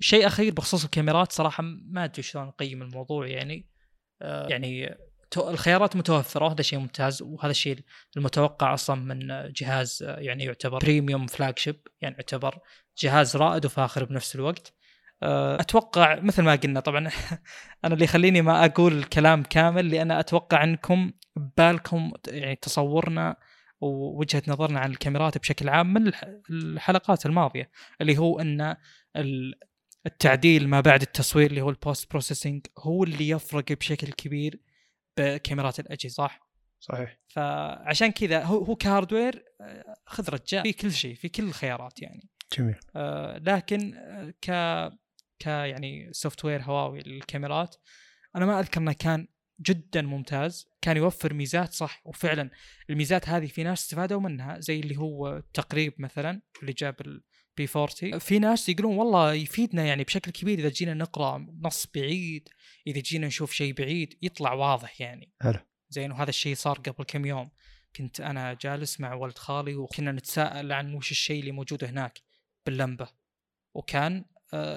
شيء 0.00 0.26
أخير 0.26 0.52
بخصوص 0.52 0.84
الكاميرات 0.84 1.32
صراحة 1.32 1.62
ما 1.62 2.04
أدري 2.04 2.22
شلون 2.22 2.48
أقيم 2.48 2.82
الموضوع 2.82 3.26
يعني. 3.26 3.70
يعني 4.20 4.96
الخيارات 5.36 5.96
متوفرة 5.96 6.44
وهذا 6.44 6.62
شيء 6.62 6.78
ممتاز 6.78 7.22
وهذا 7.22 7.50
الشيء 7.50 7.78
المتوقع 8.16 8.74
أصلا 8.74 8.96
من 8.96 9.52
جهاز 9.52 10.02
يعني 10.02 10.44
يعتبر 10.44 10.78
premium 10.78 11.26
flagship 11.26 11.80
يعني 12.00 12.14
يعتبر 12.14 12.58
جهاز 12.98 13.36
رائد 13.36 13.66
وفاخر 13.66 14.04
بنفس 14.04 14.34
الوقت. 14.34 14.73
أتوقع 15.22 16.20
مثل 16.20 16.42
ما 16.42 16.54
قلنا 16.54 16.80
طبعا 16.80 16.98
أنا 17.84 17.94
اللي 17.94 18.04
يخليني 18.04 18.42
ما 18.42 18.64
أقول 18.64 18.92
الكلام 18.98 19.42
كامل 19.42 19.90
لأن 19.90 20.10
أتوقع 20.10 20.64
إنكم 20.64 21.12
ببالكم 21.36 22.12
يعني 22.28 22.56
تصورنا 22.56 23.36
ووجهة 23.80 24.42
نظرنا 24.48 24.80
عن 24.80 24.90
الكاميرات 24.90 25.38
بشكل 25.38 25.68
عام 25.68 25.94
من 25.94 26.06
الح- 26.06 26.24
الحلقات 26.50 27.26
الماضية 27.26 27.70
اللي 28.00 28.18
هو 28.18 28.40
إن 28.40 28.76
ال- 29.16 29.54
التعديل 30.06 30.68
ما 30.68 30.80
بعد 30.80 31.02
التصوير 31.02 31.50
اللي 31.50 31.60
هو 31.60 31.70
ال 31.70 32.10
post-processing 32.10 32.66
هو 32.78 33.04
اللي 33.04 33.28
يفرق 33.28 33.72
بشكل 33.72 34.12
كبير 34.12 34.60
بكاميرات 35.18 35.80
الأجهزة 35.80 36.14
صح؟ 36.14 36.40
صحيح. 36.80 37.18
فعشان 37.28 38.12
كذا 38.12 38.42
هو 38.44 38.64
هو 38.64 38.76
ك 38.76 38.84
hardware 38.84 39.44
آه، 39.60 39.94
خذ 40.06 40.30
رجال 40.30 40.62
في 40.62 40.72
كل 40.72 40.92
شيء 40.92 41.14
في 41.14 41.28
كل 41.28 41.42
الخيارات 41.42 42.02
يعني. 42.02 42.28
جميل. 42.58 42.74
آه، 42.96 43.38
لكن 43.38 43.94
آه، 43.94 44.34
ك 44.42 44.50
ك 45.38 45.46
يعني 45.46 46.12
software 46.12 46.62
هواوي 46.62 47.00
للكاميرات. 47.00 47.76
أنا 48.36 48.46
ما 48.46 48.60
أذكر 48.60 48.80
إنه 48.80 48.92
كان 48.92 49.28
جدا 49.60 50.02
ممتاز 50.02 50.66
كان 50.82 50.96
يوفر 50.96 51.34
ميزات 51.34 51.72
صح 51.72 52.02
وفعلا 52.04 52.50
الميزات 52.90 53.28
هذه 53.28 53.46
في 53.46 53.62
ناس 53.62 53.82
استفادوا 53.82 54.20
منها 54.20 54.60
زي 54.60 54.80
اللي 54.80 54.96
هو 54.96 55.36
التقريب 55.36 55.94
مثلا 55.98 56.42
اللي 56.62 56.72
جاب 56.72 57.00
ال 57.00 57.34
P 57.34 57.68
40 57.76 58.18
في 58.18 58.38
ناس 58.38 58.68
يقولون 58.68 58.96
والله 58.96 59.32
يفيدنا 59.34 59.84
يعني 59.84 60.04
بشكل 60.04 60.30
كبير 60.30 60.58
إذا 60.58 60.68
جينا 60.68 60.94
نقرأ 60.94 61.46
نص 61.62 61.86
بعيد 61.94 62.48
إذا 62.86 63.00
جينا 63.00 63.26
نشوف 63.26 63.52
شيء 63.52 63.74
بعيد 63.74 64.18
يطلع 64.22 64.52
واضح 64.52 65.00
يعني. 65.00 65.32
حلو. 65.42 65.58
زين 65.88 66.12
وهذا 66.12 66.30
الشيء 66.30 66.54
صار 66.54 66.78
قبل 66.78 67.04
كم 67.04 67.26
يوم. 67.26 67.50
كنت 67.96 68.20
أنا 68.20 68.54
جالس 68.60 69.00
مع 69.00 69.14
ولد 69.14 69.38
خالي 69.38 69.74
وكنا 69.74 70.12
نتساءل 70.12 70.72
عن 70.72 70.94
وش 70.94 71.10
الشيء 71.10 71.40
اللي 71.40 71.52
موجود 71.52 71.84
هناك 71.84 72.20
باللمبة. 72.66 73.08
وكان 73.74 74.24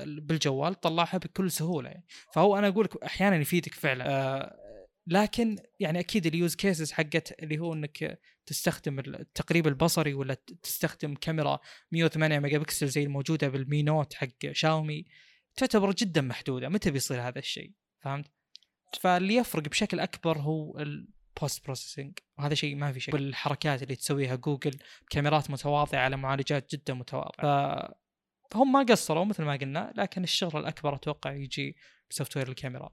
بالجوال 0.05 0.80
طلعها 0.80 1.17
بكل 1.17 1.51
سهولة 1.51 1.89
يعني. 1.89 2.05
فهو 2.34 2.57
أنا 2.57 2.67
أقول 2.67 2.86
لك 2.86 3.03
أحيانا 3.03 3.36
يفيدك 3.36 3.73
فعلا. 3.73 4.05
آه، 4.09 4.67
لكن 5.07 5.57
يعني 5.80 5.99
أكيد 5.99 6.25
ال 6.26 6.33
use 6.33 6.55
cases 6.55 6.91
حقت 6.91 7.43
اللي 7.43 7.59
هو 7.59 7.73
إنك 7.73 8.19
تستخدم 8.45 8.99
التقريب 8.99 9.67
البصري 9.67 10.13
ولا 10.13 10.38
تستخدم 10.63 11.15
كاميرا 11.15 11.59
108 11.91 12.39
ميجا 12.39 12.57
بكسل 12.57 12.88
زي 12.88 13.03
الموجودة 13.03 13.47
بالمي 13.47 13.84
نوت 13.84 14.13
حق 14.13 14.51
شاومي 14.51 15.05
تعتبر 15.57 15.91
جدا 15.91 16.21
محدودة 16.21 16.69
متى 16.69 16.91
بيصير 16.91 17.21
هذا 17.21 17.39
الشيء؟ 17.39 17.71
فهمت؟ 18.03 18.32
فاللي 19.01 19.36
يفرق 19.36 19.63
بشكل 19.63 19.99
أكبر 19.99 20.38
هو 20.38 20.80
ال 20.80 20.97
post 20.97 21.66
processing 21.66 22.20
وهذا 22.38 22.53
شيء 22.55 22.75
ما 22.75 22.91
في 22.91 22.99
شيء. 22.99 23.13
بالحركات 23.13 23.84
اللي 23.84 23.95
تسويها 23.95 24.36
جوجل 24.36 24.71
كاميرات 25.09 25.51
متواضعة 25.51 25.99
على 25.99 26.17
معالجات 26.17 26.75
جدا 26.75 26.93
متواضعة. 26.93 27.95
فهم 28.52 28.72
ما 28.72 28.84
قصروا 28.84 29.26
مثل 29.26 29.43
ما 29.43 29.56
قلنا 29.56 29.93
لكن 29.95 30.24
الشغل 30.24 30.62
الأكبر 30.62 30.95
أتوقع 30.95 31.32
يجي 31.32 31.76
ب 32.10 32.38
software 32.38 32.49
الكاميرا. 32.50 32.89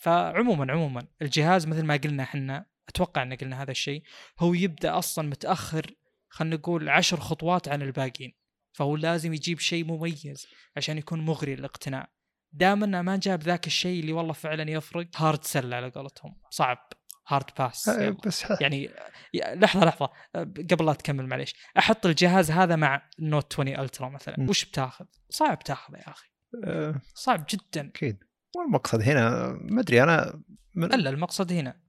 فعموما 0.00 0.72
عموما 0.72 1.06
الجهاز 1.22 1.66
مثل 1.66 1.84
ما 1.84 1.96
قلنا 1.96 2.22
إحنا 2.22 2.66
أتوقع 2.88 3.22
إن 3.22 3.32
قلنا 3.32 3.62
هذا 3.62 3.70
الشيء 3.70 4.02
هو 4.40 4.54
يبدأ 4.54 4.98
أصلا 4.98 5.28
متأخر 5.28 5.94
خلينا 6.28 6.56
نقول 6.56 6.88
عشر 6.88 7.20
خطوات 7.20 7.68
عن 7.68 7.82
الباقيين. 7.82 8.34
فهو 8.72 8.96
لازم 8.96 9.34
يجيب 9.34 9.58
شيء 9.58 9.84
مميز 9.84 10.46
عشان 10.76 10.98
يكون 10.98 11.20
مغري 11.20 11.56
للاقتناء 11.56 12.10
دام 12.52 12.84
إنه 12.84 13.02
ما 13.02 13.16
جاب 13.16 13.42
ذاك 13.42 13.66
الشيء 13.66 14.00
اللي 14.00 14.12
والله 14.12 14.32
فعلا 14.32 14.70
يفرق 14.70 15.06
hard 15.16 15.44
sell 15.44 15.74
على 15.74 15.88
قولتهم. 15.88 16.40
صعب. 16.50 16.88
hard 17.28 17.44
pass 17.58 17.88
آه، 17.88 18.16
بس 18.26 18.42
ح- 18.42 18.62
يعني 18.62 18.90
لحظة 19.34 19.84
لحظة. 19.84 20.10
أه، 20.34 20.42
قبل 20.70 20.86
لا 20.86 20.92
تكمل 20.92 21.26
معليش. 21.26 21.54
أحط 21.78 22.06
الجهاز 22.06 22.50
هذا 22.50 22.76
مع 22.76 23.02
النوت 23.18 23.52
20 23.52 23.68
الترا 23.80 24.08
مثلا. 24.08 24.34
م. 24.40 24.48
وش 24.48 24.64
بتاخذ؟ 24.64 25.04
صعب 25.30 25.58
تاخذه 25.58 25.96
يا 25.96 26.08
أخي. 26.10 26.28
آه، 26.64 27.00
صعب 27.14 27.46
جدا. 27.50 27.88
أكيد. 27.88 28.24
والمقصد 28.56 29.02
هنا 29.02 29.48
ما 29.62 29.80
أدري 29.80 30.02
أنا 30.02 30.42
من 30.74 30.94
إلا 30.94 31.10
المقصد 31.10 31.52
هنا. 31.52 31.80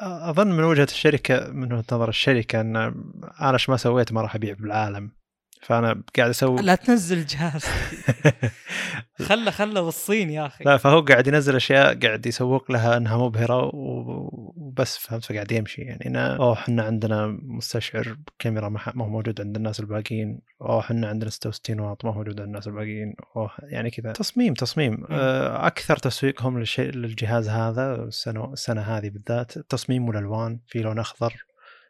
أظن 0.00 0.52
من 0.52 0.64
وجهة 0.64 0.84
الشركة 0.84 1.48
من 1.50 1.72
وجهة 1.72 1.84
نظر 1.92 2.08
الشركة 2.08 2.60
إن 2.60 2.76
أنا 2.76 3.52
إيش 3.52 3.68
ما 3.68 3.76
سويت 3.76 4.12
ما 4.12 4.20
راح 4.22 4.34
أبيع 4.34 4.54
بالعالم. 4.54 5.16
فأنا 5.62 6.02
قاعد 6.16 6.30
أسوي 6.30 6.62
لا 6.62 6.74
تنزل 6.74 7.26
جهاز. 7.26 7.64
خله 9.28 9.50
خله 9.50 9.80
بالصين 9.80 10.30
يا 10.30 10.46
أخي. 10.46 10.64
لا 10.64 10.76
فهو 10.76 11.00
قاعد 11.00 11.26
ينزل 11.26 11.56
أشياء 11.56 11.98
قاعد 11.98 12.26
يسوق 12.26 12.72
لها 12.72 12.96
إنها 12.96 13.16
مبهرة 13.16 13.70
وبس 13.74 14.98
فهمت؟ 14.98 15.24
فقاعد 15.24 15.52
يمشي. 15.52 15.82
يعني 15.82 16.06
أنا 16.06 16.36
أوه 16.36 16.52
إحنا 16.52 16.82
عندنا 16.82 17.38
مستشعر 17.42 18.16
كاميرا 18.38 18.68
ما 18.68 19.04
هو 19.04 19.08
موجود 19.08 19.40
عند 19.40 19.56
الناس 19.56 19.80
الباقيين. 19.80 20.40
أوه 20.62 20.80
إحنا 20.80 21.08
عندنا 21.08 21.30
66 21.30 21.80
واط 21.80 22.04
ما 22.04 22.10
هو 22.10 22.14
موجود 22.14 22.40
عند 22.40 22.48
الناس 22.48 22.66
الباقيين. 22.66 23.14
أوه 23.36 23.50
يعني 23.62 23.90
كذا. 23.90 24.12
تصميم 24.12 24.54
تصميم. 24.54 25.06
آه، 25.10 25.66
أكثر 25.66 25.96
تسويقهم 25.96 26.58
للشيء 26.58 26.90
للجهاز 26.90 27.48
هذا 27.48 27.94
السنة 27.94 28.52
السنة 28.52 28.80
هذه 28.80 29.10
بالذات 29.10 29.56
التصميم 29.56 30.08
والالوان 30.08 30.60
في 30.66 30.78
لون 30.78 30.98
أخضر 30.98 31.46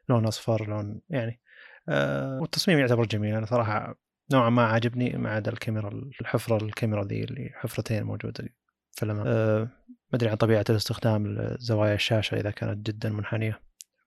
لون 0.09 0.27
أصفر 0.27 0.69
لون 0.69 1.01
يعني 1.11 1.41
والتصميم 1.89 2.79
يعتبر 2.79 3.07
جميل. 3.07 3.35
أنا 3.35 3.47
صراحة 3.47 3.99
نوعا 4.33 4.51
ما 4.51 4.63
عاجبني 4.63 5.11
ما 5.11 5.31
عدا 5.31 5.53
الكاميرا 5.53 5.89
الحفرة 6.21 6.65
الكاميرا 6.65 7.05
ذي 7.05 7.25
اللي 7.25 7.51
حفرتين 7.55 8.03
موجودة 8.03 8.45
في 8.93 9.03
الأمام. 9.03 9.27
أه. 9.27 9.63
ما 9.89 10.15
أدري 10.15 10.31
عن 10.31 10.37
طبيعة 10.37 10.65
الاستخدام 10.71 11.55
زوايا 11.59 11.95
الشاشة 11.95 12.41
إذا 12.41 12.51
كانت 12.51 12.87
جدا 12.87 13.11
منحنية. 13.11 13.61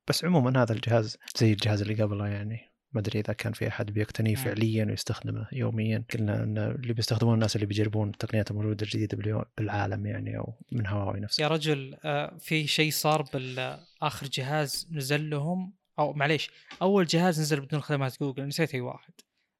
بس 0.08 0.26
عموما 0.26 0.64
هذا 0.64 0.74
الجهاز 0.74 1.18
زي 1.38 1.52
الجهاز 1.52 1.82
اللي 1.82 2.04
قبله 2.04 2.28
يعني. 2.28 2.60
ما 2.92 3.00
أدري 3.00 3.20
إذا 3.20 3.34
كان 3.34 3.54
في 3.54 3.68
أحد 3.68 3.92
بيقتنيه 3.92 4.36
مم. 4.36 4.44
فعليا 4.44 4.86
ويستخدمه 4.86 5.48
يوميا. 5.52 6.04
قلنا 6.14 6.44
إن 6.44 6.58
اللي 6.58 6.94
بيستخدمون 6.94 7.34
الناس 7.34 7.56
اللي 7.56 7.66
بيجربون 7.66 8.10
التقنيات 8.10 8.52
الموجوده 8.52 8.86
الجديده 8.86 9.46
بالعالم 9.58 10.06
يعني 10.06 10.38
أو 10.38 10.54
من 10.72 10.88
هواوي 10.88 11.20
نفسها 11.20 11.44
يا 11.44 11.48
رجل 11.48 11.98
آه، 12.06 12.38
في 12.38 12.68
شيء 12.68 12.92
صار 12.92 13.22
بالاخر 13.34 14.28
جهاز 14.28 14.88
نزل 14.92 15.30
لهم 15.30 15.74
أو 16.00 16.14
معليش 16.14 16.50
أول 16.82 17.06
جهاز 17.06 17.42
نزل 17.42 17.60
بدون 17.62 17.82
خدمات 17.82 18.20
جوجل 18.20 18.48
نسيت 18.48 18.74
أي 18.74 18.82
واحد. 18.82 19.14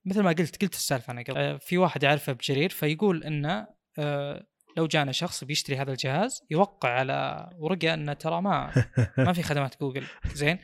مثل 0.06 0.22
ما 0.22 0.30
قلت 0.30 0.62
قلت 0.62 0.74
السالفة 0.74 1.12
أنا 1.12 1.22
قبل. 1.22 1.38
آه، 1.38 1.58
في 1.58 1.78
واحد 1.78 2.04
اعرفه 2.06 2.34
بجرير 2.34 2.70
فيقول 2.70 3.24
إنه 3.24 3.68
آه، 4.00 4.48
لو 4.78 4.88
جانا 4.88 5.12
شخص 5.12 5.44
بيشتري 5.44 5.78
هذا 5.78 5.92
الجهاز 5.92 6.42
يوقع 6.52 6.90
على 6.90 7.50
ورقة 7.58 7.94
إنه 7.94 8.14
ترى 8.14 8.42
ما 8.42 8.86
ما 9.18 9.34
في 9.34 9.44
خدمات 9.44 9.80
جوجل. 9.82 10.04
زين؟ 10.34 10.60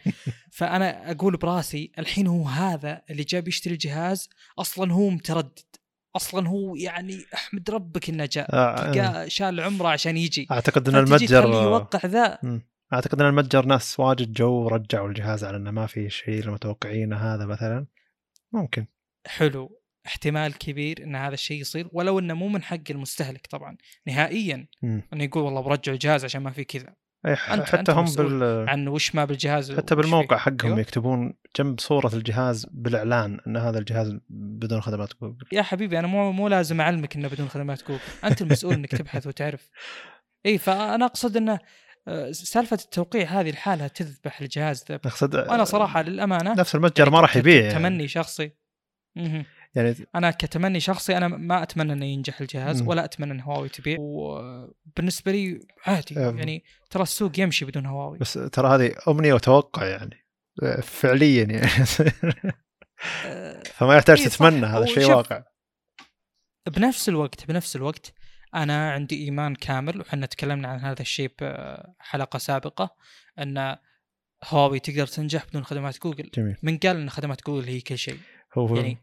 فأنا 0.52 1.12
أقول 1.12 1.38
براسي 1.38 1.92
الحين 2.00 2.28
هو 2.28 2.44
هذا 2.48 3.02
اللي 3.10 3.24
جاب 3.24 3.48
يشتري 3.48 3.74
الجهاز 3.74 4.30
أصلا 4.60 4.94
هو 4.94 5.10
متردد. 5.10 5.60
أصلا 6.16 6.48
هو 6.48 6.76
يعني 6.76 7.26
أحمد 7.34 7.70
ربك 7.70 8.10
إنه 8.10 8.26
جاء 8.26 8.48
آه، 8.56 9.28
شال 9.28 9.60
عمره 9.62 9.88
عشان 9.88 10.18
يجي. 10.18 10.48
أعتقد 10.52 10.90
ان 10.90 10.96
المتجر 10.96 11.46
يوقع 11.46 12.00
ذا. 12.06 12.40
أعتقد 12.94 13.22
أن 13.22 13.28
المتجر 13.28 13.66
ناس 13.66 14.00
واجد 14.00 14.34
جو 14.34 14.52
ورجعوا 14.52 15.08
الجهاز 15.08 15.44
على 15.44 15.58
إنه 15.58 15.72
ما 15.72 15.86
في 15.86 16.10
شيء 16.10 16.44
المتوقعينه 16.44 17.16
هذا 17.16 17.46
مثلا 17.46 17.86
ممكن. 18.52 18.86
حلو. 19.28 19.80
احتمال 20.06 20.58
كبير 20.58 21.04
إن 21.04 21.16
هذا 21.16 21.34
الشيء 21.34 21.62
يصير 21.62 21.90
ولو 21.92 22.20
إنه 22.20 22.34
مو 22.34 22.48
من 22.48 22.64
حق 22.64 22.80
المستهلك 22.90 23.48
طبعا. 23.48 23.78
نهائيا. 24.08 24.68
إنه 24.84 25.24
يقول 25.24 25.44
والله 25.44 25.62
برجع 25.62 25.92
الجهاز 25.94 26.26
عشان 26.26 26.42
ما 26.42 26.52
في 26.52 26.64
كذا. 26.64 26.96
أي 27.26 27.36
أنت- 27.36 27.50
أنت 27.52 27.64
حتى 27.70 27.92
هم 27.92 28.06
بال 28.18 28.70
عن 28.70 28.88
وش 28.88 29.16
ما 29.16 29.26
بالجهاز 29.26 29.72
حتى 29.78 29.96
بالموقع. 29.96 30.38
حقهم 30.38 30.68
أيوه؟ 30.68 30.80
يكتبون 30.80 31.34
جنب 31.60 31.80
صورة 31.80 32.16
الجهاز 32.16 32.66
بالإعلان 32.72 33.40
أن 33.48 33.58
هذا 33.58 33.80
الجهاز 33.80 34.18
بدون 34.30 34.82
خدمات 34.82 35.10
جوجل. 35.22 35.46
يا 35.52 35.62
حبيبي 35.62 36.00
أنا 36.00 36.08
مو 36.08 36.32
مو 36.32 36.48
لازم 36.48 36.82
أعلمك 36.82 37.16
إنه 37.16 37.28
بدون 37.28 37.48
خدمات 37.50 37.88
جوجل. 37.88 38.00
أنت 38.24 38.42
المسؤول 38.42 38.74
إنك 38.74 38.92
تبحث 38.92 39.28
وتعرف. 39.28 39.70
اي 40.46 40.58
فأنا 40.58 41.06
أقصد 41.06 41.38
إنه 41.38 41.60
سالفة 42.32 42.78
التوقيع 42.82 43.26
هذه 43.26 43.52
لحالها 43.52 43.88
تذبح 43.88 44.42
الجهاز 44.42 44.86
ذا 44.90 44.96
أقصد 44.96 45.36
وأنا 45.36 45.64
صراحة 45.64 46.02
للأمانة 46.02 46.54
نفس 46.54 46.76
المتجر 46.76 47.10
ما 47.10 47.22
راح 47.22 47.36
يبيع 47.36 47.62
يعني. 47.62 47.74
تمني 47.74 48.08
شخصي. 48.08 48.52
يعني 49.76 49.96
أنا 50.16 50.32
كتمني 50.32 50.80
شخصي 50.80 51.18
أنا 51.18 51.28
ما 51.28 51.64
أتمنى 51.64 51.94
إنه 51.94 52.06
ينجح 52.06 52.42
الجهاز 52.42 52.82
مم. 52.82 52.88
ولا 52.88 53.06
أتمنى 53.06 53.32
إن 53.32 53.42
هواوي 53.42 53.70
تبيع 53.70 53.98
وبالنسبة 54.00 55.32
لي 55.32 55.60
عادي 55.86 56.20
أم. 56.20 56.38
يعني 56.38 56.64
ترى 56.90 57.04
السوق 57.04 57.40
يمشي 57.40 57.66
بدون 57.66 57.86
هواوي 57.86 58.18
بس 58.18 58.34
ترى 58.34 58.68
هذه 58.68 58.96
أمنية 59.08 59.34
وتوقع 59.34 59.86
يعني 59.86 60.26
فعليا 60.82 61.44
يعني 61.44 61.68
أه، 63.26 63.64
فما 63.64 63.96
يحتاج 63.96 64.20
إيه. 64.20 64.28
تتمنى 64.28 64.66
هذا 64.66 64.86
شيء 64.86 65.06
واقع 65.06 65.44
بنفس 66.68 67.10
الوقت 67.10 67.48
بنفس 67.48 67.76
الوقت 67.76 68.14
أنا 68.56 68.92
عندي 68.92 69.24
إيمان 69.24 69.56
كامل 69.56 70.02
وحنا 70.02 70.26
تكلمنا 70.26 70.68
عن 70.68 70.80
هذا 70.80 71.02
الشيء 71.02 71.32
بحلقه 71.42 72.38
سابقة 72.38 72.96
أن 73.40 73.78
هواوي 74.44 74.80
تقدر 74.80 75.08
تنجح 75.08 75.46
بدون 75.46 75.64
خدمات 75.64 76.00
جوجل. 76.04 76.30
جميل. 76.34 76.56
من 76.64 76.78
قال 76.78 76.98
إن 76.98 77.10
خدمات 77.10 77.46
جوجل 77.46 77.68
هي 77.68 77.82
كل 77.82 77.98
شيء. 77.98 78.20
هو 78.58 78.76
يعني 78.76 78.98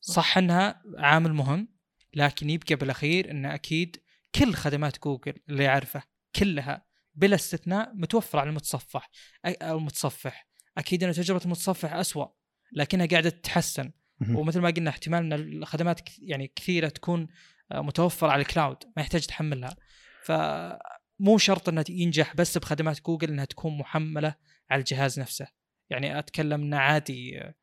صح 0.00 0.38
إنها 0.38 0.82
عامل 0.98 1.32
مهم 1.32 1.68
لكن 2.14 2.50
يبقى 2.50 2.74
بالأخير 2.74 3.30
إن 3.30 3.46
أكيد 3.46 3.96
كل 4.34 4.54
خدمات 4.54 5.02
جوجل 5.02 5.34
اللي 5.48 5.64
يعرفه 5.64 6.02
كلها 6.36 6.86
بلا 7.14 7.34
استثناء 7.34 7.90
متوفرة 7.94 8.40
على 8.40 8.50
المتصفح. 8.50 9.10
أو 9.44 9.78
المتصفح 9.78 10.48
أكيد 10.78 11.04
إن 11.04 11.12
تجربة 11.12 11.44
المتصفح 11.44 11.92
أسوأ 11.92 12.26
لكنها 12.72 13.06
قاعدة 13.06 13.30
تتحسن. 13.30 13.92
ومثل 14.34 14.60
ما 14.60 14.70
قلنا 14.70 14.90
احتمال 14.90 15.20
إن 15.20 15.32
الخدمات 15.32 16.00
يعني 16.22 16.52
كثيرة 16.56 16.88
تكون 16.88 17.28
آه، 17.72 17.80
متوفره 17.80 18.28
على 18.28 18.42
ال 18.42 18.48
cloud 18.48 18.76
ما 18.96 19.02
يحتاج 19.02 19.26
تحملها. 19.26 19.76
فمو 20.24 21.38
شرط 21.38 21.68
إنها 21.68 21.84
ينجح 21.88 22.36
بس 22.36 22.58
بخدمات 22.58 23.00
جوجل 23.00 23.30
إنها 23.30 23.44
تكون 23.44 23.78
محملة 23.78 24.34
على 24.70 24.78
الجهاز 24.80 25.20
نفسه. 25.20 25.46
يعني 25.90 26.18
أتكلم 26.18 26.60
إنه 26.60 26.76
عادي 26.76 27.40
آه، 27.40 27.54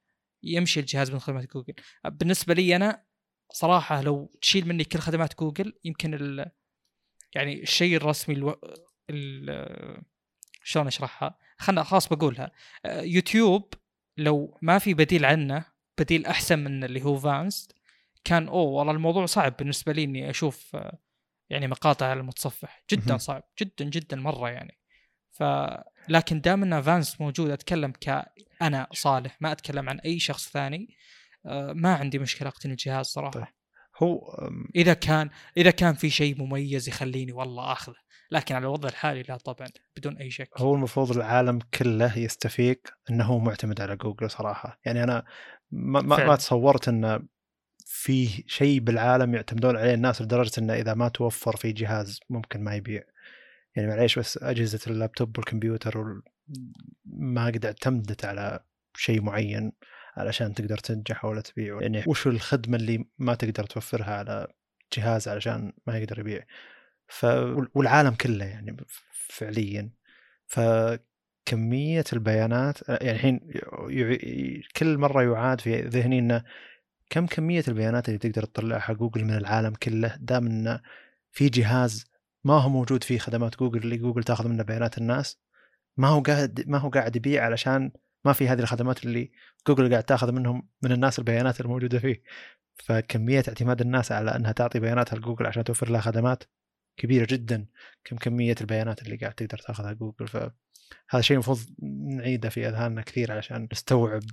يمشي 0.44 0.80
الجهاز 0.80 1.12
من 1.12 1.20
خدمات 1.20 1.54
جوجل. 1.54 1.74
بالنسبة 2.06 2.54
لي 2.54 2.76
أنا 2.76 3.04
صراحة 3.52 4.02
لو 4.02 4.32
تشيل 4.42 4.68
مني 4.68 4.84
كل 4.84 5.00
خدمات 5.00 5.40
جوجل 5.40 5.80
يمكن 5.84 6.14
ال 6.14 6.52
يعني 7.36 7.62
الشيء 7.62 7.96
الرسمي 7.96 8.36
ألو... 8.36 8.62
ال... 9.10 10.04
شلون 10.64 10.88
أشرحها؟ 10.88 11.38
خلنا 11.58 11.84
خلاص 11.84 12.08
بقولها. 12.08 12.52
آه، 12.86 13.02
يوتيوب 13.02 13.74
لو 14.18 14.58
ما 14.62 14.80
في 14.80 14.94
بديل 14.94 15.26
عنه 15.26 15.66
بديل 15.98 16.26
أحسن 16.26 16.60
من 16.60 16.84
اللي 16.84 17.04
هو 17.04 17.18
Vanced 17.18 17.77
كان 18.24 18.48
أوه 18.48 18.72
والله 18.72 18.94
الموضوع 18.94 19.26
صعب 19.26 19.58
بالنسبة 19.58 19.94
لي 19.94 20.04
إني 20.04 20.30
أشوف 20.30 20.78
يعني 21.50 21.68
مقاطع 21.68 22.06
على 22.06 22.20
المتصفح 22.20 22.84
جدا. 22.92 23.18
صعب 23.18 23.44
جدا 23.62 23.86
جدا 23.86 24.16
مرة 24.16 24.50
يعني 24.50 24.78
ف 25.32 25.44
لكن 26.10 26.42
دام 26.42 26.64
إن 26.64 26.82
Vanced 26.82 27.22
موجود 27.22 27.50
أتكلم 27.50 27.94
كأنا 28.02 28.88
صالح 28.94 29.38
ما 29.42 29.52
أتكلم 29.52 29.90
عن 29.90 30.00
أي 30.00 30.20
شخص 30.20 30.50
ثاني 30.50 30.98
آه، 31.46 31.74
ما 31.74 31.96
عندي 31.96 32.20
مشكلة 32.20 32.48
أقتني 32.48 32.72
الجهاز 32.72 33.06
صراحة 33.06 33.32
طيب. 33.32 33.46
هو 34.04 34.38
إذا 34.76 34.94
كان 34.94 35.30
إذا 35.58 35.72
كان 35.72 35.94
في 35.94 36.10
شيء 36.10 36.42
مميز 36.42 36.90
يخليني 36.90 37.32
والله 37.32 37.72
آخذه 37.72 37.96
لكن 38.32 38.56
على 38.56 38.64
الوضع 38.64 38.90
الحالي 38.90 39.22
لا 39.22 39.38
طبعا 39.38 39.68
بدون 39.98 40.18
أي 40.18 40.32
شك 40.32 40.50
هو 40.58 40.76
المفروض 40.76 41.12
العالم 41.12 41.60
كله 41.74 42.18
يستفيق 42.18 42.82
إنه 43.10 43.24
هو 43.24 43.40
معتمد 43.40 43.82
على 43.82 43.96
جوجل 43.96 44.30
صراحة 44.30 44.80
يعني 44.86 45.04
أنا 45.04 45.26
ما, 45.72 46.02
ما. 46.02 46.28
ما 46.28 46.36
تصورت 46.36 46.88
انه 46.88 47.20
في 47.90 48.44
شيء 48.48 48.80
بالعالم 48.80 49.36
يعتمدون 49.36 49.78
عليه 49.78 49.94
الناس 49.94 50.22
لدرجة 50.22 50.52
إنه 50.58 50.74
إذا 50.74 50.94
ما 50.94 51.10
توفر 51.10 51.56
في 51.56 51.72
جهاز 51.72 52.20
ممكن 52.30 52.64
ما 52.64 52.76
يبيع. 52.76 53.04
يعني 53.76 53.88
معليش 53.88 54.20
بس 54.20 54.38
أجهزة 54.44 54.80
اللابتوب 54.88 55.38
والكمبيوتر 55.38 55.98
وال... 55.98 56.22
ما 57.06 57.46
قد 57.46 57.66
اعتمدت 57.66 58.26
على 58.26 58.60
شيء 58.96 59.22
معين 59.22 59.72
علشان 60.18 60.54
تقدر 60.54 60.78
تنجح 60.78 61.26
ولا 61.26 61.42
تبيع. 61.42 61.82
يعني 61.82 62.04
وش 62.08 62.28
الخدمة 62.28 62.78
اللي 62.78 63.06
ما 63.18 63.36
تقدر 63.36 63.64
توفرها 63.64 64.16
على 64.16 64.48
جهاز 64.98 65.28
علشان 65.28 65.74
ما 65.88 65.98
يقدر 65.98 66.20
يبيع؟ 66.20 66.44
ف 67.08 67.26
والعالم 67.74 68.16
كله 68.16 68.46
يعني 68.46 68.78
فعليا. 69.12 69.90
فكمية 70.48 72.04
البيانات 72.14 72.90
يعني 72.90 73.12
الحين 73.12 73.52
كل 74.78 74.98
مرة 74.98 75.24
يعاد 75.24 75.62
في 75.62 75.82
ذهني 75.82 76.20
إنه 76.20 76.44
كم 77.10 77.26
كمية 77.26 77.64
البيانات 77.68 78.10
اللي 78.10 78.20
تقدر 78.20 78.46
تطلعها 78.46 78.94
جوجل 78.94 79.24
من 79.24 79.38
العالم 79.38 79.74
كله 79.74 80.18
دام 80.20 80.46
انه 80.48 80.82
في 81.32 81.50
جهاز 81.50 82.06
ما 82.44 82.54
هو 82.54 82.70
موجود 82.70 83.04
فيه 83.04 83.20
خدمات 83.20 83.58
جوجل 83.58 83.84
اللي 83.84 83.98
جوجل 83.98 84.24
تاخذ 84.24 84.48
منه 84.48 84.64
بيانات 84.64 84.98
الناس؟ 84.98 85.40
ما 85.98 86.08
هو 86.08 86.22
قاعد 86.22 86.64
ما 86.68 86.78
هو 86.78 86.90
قاعد 86.90 87.16
يبيع 87.16 87.46
علشان 87.46 87.92
ما 88.26 88.34
في 88.34 88.48
هذه 88.48 88.60
الخدمات 88.60 89.06
اللي 89.06 89.32
جوجل 89.68 89.92
قاعد 89.92 90.04
تاخذ 90.04 90.32
منهم 90.32 90.70
من 90.82 90.92
الناس 90.92 91.20
البيانات 91.20 91.62
الموجودة 91.62 92.00
فيه. 92.00 92.24
فكمية 92.86 93.44
اعتماد 93.48 93.82
الناس 93.82 94.12
على 94.12 94.36
إنها 94.36 94.52
تعطي 94.52 94.80
بياناتها 94.80 95.18
لجوجل 95.18 95.46
عشان 95.46 95.64
توفر 95.64 95.90
لها 95.90 96.02
خدمات 96.02 96.44
كبيرة 96.98 97.28
جدا. 97.30 97.68
كم 98.04 98.18
كمية 98.18 98.56
البيانات 98.62 99.02
اللي 99.02 99.16
قاعد 99.16 99.34
تقدر 99.34 99.58
تاخذها 99.58 99.94
جوجل؟ 99.94 100.28
فهذا 100.28 101.22
شيء 101.22 101.34
المفروض 101.36 101.60
نعيده 102.10 102.50
في 102.50 102.68
أذهاننا 102.70 103.02
كثير 103.02 103.32
علشان 103.32 103.68
نستوعب 103.72 104.24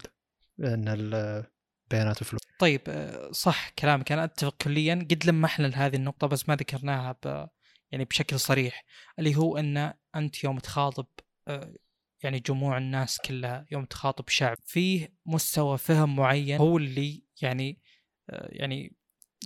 إن 0.61 0.89
البيانات 0.89 2.25
فلوس 2.25 2.44
طيب 2.65 2.81
آه، 2.89 3.33
صح 3.33 3.69
كلامك. 3.69 4.13
أنا 4.13 4.25
أتفق 4.25 4.57
كليا 4.63 4.95
قد 4.95 5.27
لمحنا 5.27 5.67
لهذه 5.67 5.97
النقطة 5.97 6.27
بس 6.27 6.49
ما 6.49 6.57
ذكرناها 6.57 7.13
ب 7.13 7.49
يعني 7.93 8.05
بشكل 8.05 8.41
صريح 8.41 8.85
اللي 9.19 9.37
هو 9.37 9.57
أن 9.57 9.95
أنت 10.17 10.45
يوم 10.45 10.59
تخاطب 10.59 11.07
آه، 11.49 11.75
يعني 12.23 12.41
جموع 12.41 12.79
الناس 12.79 13.19
كلها 13.19 13.67
يوم 13.73 13.85
تخاطب 13.85 14.29
شعب 14.29 14.57
فيه 14.65 15.15
مستوى 15.27 15.79
فهم 15.79 16.17
معين 16.17 16.59
هو 16.59 16.79
اللي 16.79 17.23
يعني 17.43 17.83
آه، 18.31 18.49
يعني 18.53 18.97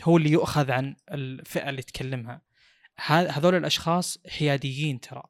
هو 0.03 0.17
اللي 0.17 0.31
يؤخذ 0.31 0.71
عن 0.71 0.97
الفئة 1.11 1.71
اللي 1.71 1.83
تكلمها. 1.83 2.43
هذول 3.07 3.55
الأشخاص 3.55 4.19
حياديين 4.29 5.01
ترى. 5.01 5.23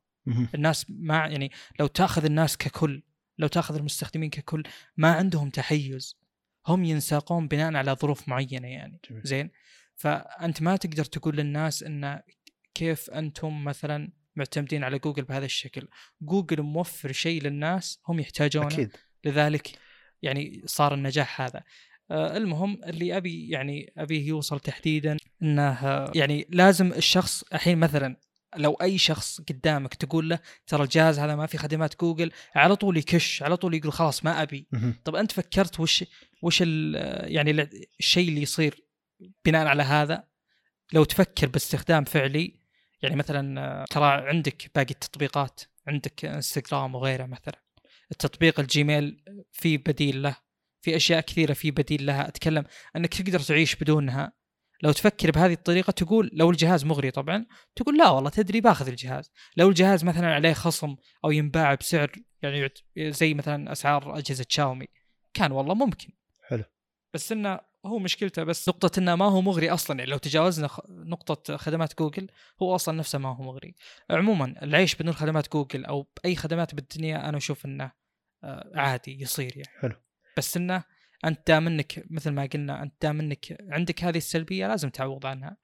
الناس 0.55 0.87
ما 0.89 1.17
يعني 1.17 1.51
لو 1.81 1.87
تأخذ 1.87 2.25
الناس 2.25 2.57
ككل 2.57 3.03
لو 3.39 3.49
تأخذ 3.49 3.77
المستخدمين 3.77 4.31
ككل 4.31 4.63
ما 4.97 5.13
عندهم 5.13 5.51
تحيز. 5.51 6.28
هم 6.69 6.85
ينساقون 6.85 7.49
بناء 7.49 7.75
على 7.75 7.93
ظروف 7.93 8.29
معينة 8.29 8.69
يعني. 8.69 9.01
جميل. 9.11 9.23
زين؟ 9.25 9.51
فأنت 9.97 10.63
ما 10.63 10.77
تقدر 10.77 11.05
تقول 11.05 11.37
للناس 11.37 11.83
إن 11.83 12.21
كيف 12.75 13.11
أنتم 13.11 13.65
مثلا 13.65 14.13
معتمدين 14.37 14.85
على 14.85 14.99
جوجل 14.99 15.23
بهذا 15.23 15.45
الشكل. 15.45 15.89
جوجل 16.23 16.63
موفر 16.63 17.13
شيء 17.13 17.43
للناس 17.43 18.01
هم 18.09 18.21
يحتاجونه. 18.21 18.67
أكيد. 18.67 18.97
لذلك 19.25 19.71
يعني 20.23 20.63
صار 20.67 20.95
النجاح 20.95 21.41
هذا. 21.41 21.63
آه، 22.11 22.37
المهم 22.37 22.81
اللي 22.85 23.17
أبي 23.17 23.49
يعني 23.49 23.93
أبيه 23.97 24.29
يوصل 24.29 24.61
تحديدا 24.61 25.17
إنه 25.43 25.79
يعني 26.15 26.47
لازم 26.51 26.93
الشخص 26.93 27.43
الحين 27.43 27.79
مثلا 27.79 28.17
لو 28.57 28.73
أي 28.75 28.99
شخص 28.99 29.41
قدامك 29.41 29.95
تقول 29.95 30.29
له 30.29 30.39
ترى 30.67 30.83
الجهاز 30.83 31.19
هذا 31.19 31.37
ما 31.37 31.47
في 31.47 31.59
خدمات 31.59 32.01
جوجل. 32.01 32.31
على 32.55 32.77
طول 32.77 32.97
يكش 32.97 33.43
على 33.43 33.57
طول 33.57 33.75
يقول 33.75 33.93
خلاص 33.93 34.25
ما 34.25 34.43
أبي. 34.43 34.67
طب 35.05 35.17
أنت 35.17 35.33
فكرت 35.33 35.81
وش 35.81 36.05
وش 36.43 36.61
يعني 36.61 37.69
الشيء 37.99 38.29
اللي 38.29 38.43
يصير 38.43 38.85
بناء 39.45 39.67
على 39.67 39.83
هذا؟ 39.83 40.25
لو 40.93 41.05
تفكر 41.05 41.47
باستخدام 41.47 42.05
فعلي 42.05 42.61
يعني 43.03 43.17
مثلا 43.17 43.85
ترى 43.91 44.29
عندك 44.29 44.71
باقي 44.75 44.91
التطبيقات 44.91 45.61
عندك 45.87 46.25
انستغرام 46.25 46.95
وغيره 46.95 47.27
مثلا. 47.27 47.63
التطبيق 48.11 48.61
الجيميل 48.61 49.25
في 49.53 49.77
بديل 49.77 50.23
له 50.23 50.37
في 50.81 50.97
أشياء 50.97 51.21
كثيرة 51.21 51.53
في 51.53 51.71
بديل 51.71 52.07
لها. 52.07 52.29
أتكلم 52.29 52.65
أنك 52.97 53.15
تقدر 53.15 53.41
تعيش 53.41 53.77
بدونها. 53.77 54.38
لو 54.83 54.93
تفكر 54.93 55.31
بهذه 55.31 55.53
الطريقة 55.53 55.91
تقول 55.91 56.31
لو 56.33 56.51
الجهاز 56.51 56.85
مغري 56.85 57.11
طبعا 57.11 57.47
تقول 57.77 57.99
لا 57.99 58.09
والله 58.11 58.31
تدري 58.31 58.61
باخذ 58.61 58.89
الجهاز 58.89 59.31
لو 59.57 59.69
الجهاز 59.69 60.05
مثلا 60.05 60.35
عليه 60.35 60.53
خصم 60.53 60.97
أو 61.25 61.31
ينباع 61.31 61.75
بسعر 61.75 62.13
يعني 62.43 62.71
زي 62.99 63.35
مثلا 63.35 63.73
أسعار 63.73 64.19
أجهزة 64.19 64.47
شاومي 64.49 64.87
كان 65.35 65.53
والله 65.53 65.75
ممكن 65.75 66.09
حلو. 66.43 66.65
بس 67.15 67.33
إنه 67.33 67.61
هو 67.87 67.99
مشكلته 67.99 68.45
بس 68.45 68.69
نقطة 68.69 68.99
إنه 68.99 69.15
ما 69.17 69.25
هو 69.25 69.41
مغري 69.41 69.71
أصلا 69.71 69.99
يعني 69.99 70.11
لو 70.11 70.19
تجاوزنا 70.19 70.69
نقطة 70.89 71.57
خدمات 71.57 71.99
جوجل 71.99 72.29
هو 72.63 72.75
أصلا 72.75 72.99
نفسه 72.99 73.19
ما 73.19 73.29
هو 73.29 73.43
مغري. 73.43 73.75
عموما 74.11 74.55
العيش 74.63 74.95
بدون 74.95 75.13
خدمات 75.13 75.53
جوجل 75.53 75.85
أو 75.85 76.07
بأي 76.23 76.37
خدمات 76.37 76.75
بالدنيا 76.75 77.29
أنا 77.29 77.37
أشوف 77.37 77.67
إنه 77.67 77.93
آه، 78.45 78.73
عادي 78.75 79.23
يصير 79.23 79.57
يعني. 79.57 79.69
حلو. 79.81 79.95
بس 80.37 80.57
إنه 80.57 80.85
أنت 81.25 81.47
دام 81.47 81.67
إنك 81.67 82.05
مثل 82.11 82.31
ما 82.31 82.49
قلنا 82.53 82.83
أنت 82.83 82.95
دام 83.03 83.21
إنك 83.21 83.67
عندك 83.71 84.05
هذه 84.05 84.17
السلبية 84.17 84.67
لازم 84.67 84.91
تعوض 84.91 85.27
عنها. 85.27 85.57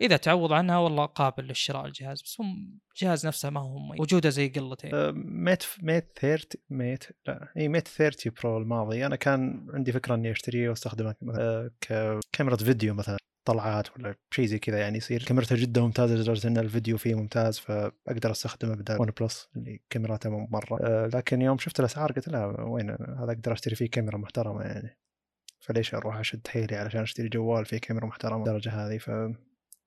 إذا 0.00 0.16
تعوض 0.16 0.52
عنها 0.52 0.78
والله 0.78 1.04
قابل 1.04 1.44
للشراء 1.44 1.86
الجهاز 1.86 2.22
بس 2.22 2.40
هم 2.40 2.78
الجهاز 2.90 3.26
نفسه 3.26 3.50
ما 3.50 3.60
هو. 3.60 3.92
وجوده 3.98 4.30
زي 4.30 4.48
قلتين. 4.48 4.94
آه، 4.94 5.10
ميت 5.16 5.64
ميت 5.82 6.18
30 6.20 6.60
ميت 6.70 7.04
لا 7.26 7.48
إي 7.56 7.68
ميت 7.68 7.88
30 7.88 8.32
برو 8.42 8.58
الماضي 8.58 9.06
أنا 9.06 9.16
كان 9.16 9.66
عندي 9.74 9.92
فكرة 9.92 10.14
إني 10.14 10.30
أشتريه 10.30 10.68
وأستخدمه 10.68 11.14
آه، 11.38 11.70
ككاميرا 11.80 12.56
فيديو 12.56 12.94
مثلا 12.94 13.16
طلعات 13.44 13.96
ولا 13.96 14.14
شيء 14.30 14.46
زي 14.46 14.58
كذا 14.58 14.78
يعني 14.78 14.98
يصير 14.98 15.22
كاميرته 15.22 15.56
جدا 15.56 15.80
ممتازة 15.80 16.14
لدرجة 16.14 16.48
إن 16.48 16.58
الفيديو 16.58 16.98
فيه 16.98 17.14
ممتاز 17.14 17.58
فأقدر 17.58 18.30
أستخدمه 18.30 18.74
بدل 18.74 19.00
ون 19.00 19.10
بلس 19.20 19.48
اللي 19.56 19.80
كاميراته 19.90 20.30
مرة. 20.30 20.78
آه، 20.82 21.06
لكن 21.06 21.42
يوم 21.42 21.58
شفت 21.58 21.80
الأسعار 21.80 22.12
قلت 22.12 22.28
لا 22.28 22.60
وين 22.60 22.90
هذا 22.90 23.32
أقدر 23.32 23.52
أشتري 23.52 23.74
فيه 23.76 23.90
كاميرا 23.90 24.18
محترمة 24.18 24.62
يعني؟ 24.62 24.98
فليش 25.60 25.94
أروح 25.94 26.16
أشد 26.16 26.46
حيلي 26.46 26.76
علشان 26.76 27.00
أشتري 27.00 27.28
جوال 27.28 27.64
فيه 27.64 27.78
كاميرا 27.78 28.06
محترمة 28.06 28.38
الدرجه 28.38 28.70
هذه؟ 28.70 28.98
ف 28.98 29.10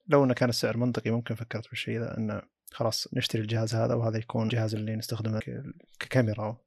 لو 0.07 0.23
انه 0.23 0.33
كان 0.33 0.49
السعر 0.49 0.77
منطقي 0.77 1.11
ممكن 1.11 1.35
فكرت 1.35 1.69
بالشيء 1.69 1.99
ذا 1.99 2.17
إنه 2.17 2.41
خلاص 2.71 3.07
نشتري 3.13 3.41
الجهاز 3.41 3.75
هذا 3.75 3.93
وهذا 3.93 4.17
يكون 4.17 4.43
الجهاز 4.43 4.75
اللي 4.75 4.95
نستخدمه 4.95 5.39
ككاميرا. 5.99 6.57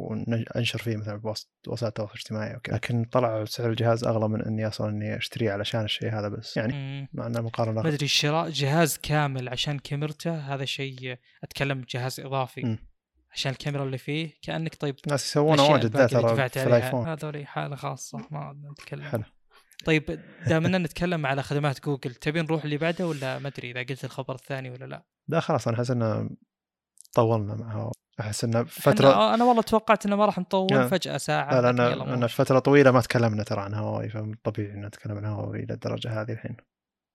وننشر 0.00 0.78
فيه 0.78 0.96
مثلا 0.96 1.16
بوسط 1.16 1.50
وسائل 1.68 1.88
التواصل 1.88 2.12
الاجتماعي 2.12 2.56
وكذا 2.56 2.74
لكن 2.76 3.04
طلع 3.04 3.44
سعر 3.44 3.70
الجهاز 3.70 4.04
أغلى 4.04 4.28
من 4.28 4.42
إني 4.42 4.68
أصلا 4.68 4.88
إني 4.90 5.16
أشتريه 5.16 5.52
علشان 5.52 5.84
الشيء 5.84 6.14
هذا 6.14 6.28
بس. 6.28 6.56
يعني. 6.56 7.08
مع 7.12 7.26
إنه 7.26 7.40
مقارنة 7.40 7.82
ما 7.82 7.88
أدري 7.88 8.08
شراء 8.08 8.50
جهاز 8.50 8.98
كامل 8.98 9.48
عشان 9.48 9.78
كاميرته 9.78 10.54
هذا 10.54 10.64
شيء 10.64 11.18
أتكلم 11.44 11.84
جهاز 11.88 12.20
إضافي. 12.20 12.62
مم. 12.62 12.78
عشان 13.32 13.52
الكاميرا 13.52 13.84
اللي 13.84 13.98
فيه 13.98 14.30
كأنك 14.42 14.74
طيب 14.74 14.96
الناس 15.06 15.26
يسوونه 15.26 15.62
واجد 15.62 15.96
ذا 15.96 16.06
ترى 16.06 16.22
دفعت 16.22 16.58
في 16.58 16.66
الآيفون. 16.66 17.08
هذول 17.08 17.46
حالة 17.46 17.76
خاصة 17.76 18.18
ما 18.30 18.56
نتكلم. 18.72 19.02
حلو. 19.02 19.24
طيب 19.84 20.20
دام 20.48 20.64
إننا 20.64 20.78
نتكلم 20.78 21.26
على 21.26 21.42
خدمات 21.42 21.84
جوجل 21.84 22.14
تبي 22.14 22.42
نروح 22.42 22.64
اللي 22.64 22.76
بعده 22.76 23.06
ولا 23.06 23.38
ما 23.38 23.48
أدري 23.48 23.70
إذا 23.70 23.80
قلت 23.80 24.04
الخبر 24.04 24.34
الثاني 24.34 24.70
ولا 24.70 24.84
لا؟ 24.84 25.04
لا 25.28 25.40
خلاص 25.40 25.68
أنا 25.68 25.76
أحس 25.76 25.90
إنه 25.90 26.30
طولنا 27.14 27.54
معها. 27.54 27.92
أحس 28.20 28.44
إنه 28.44 28.64
فتره 28.64 29.34
أنا 29.34 29.44
والله 29.44 29.62
توقعت 29.62 30.06
إنه 30.06 30.16
ما 30.16 30.26
راح 30.26 30.38
نطول 30.38 30.68
لا. 30.70 30.88
فجأة 30.88 31.16
ساعة. 31.16 31.60
لا 31.60 31.72
لا 31.72 32.14
أنا 32.14 32.26
فترة 32.26 32.58
طويلة 32.58 32.90
ما 32.90 33.00
تكلمنا 33.00 33.42
ترى 33.42 33.60
عن 33.60 33.74
هواوي 33.74 34.08
فطبيعي 34.08 34.72
ان 34.72 34.86
نتكلم 34.86 35.16
عن 35.16 35.24
هواوي 35.24 35.58
للدرجة 35.58 36.20
هذه 36.22 36.32
الحين. 36.32 36.56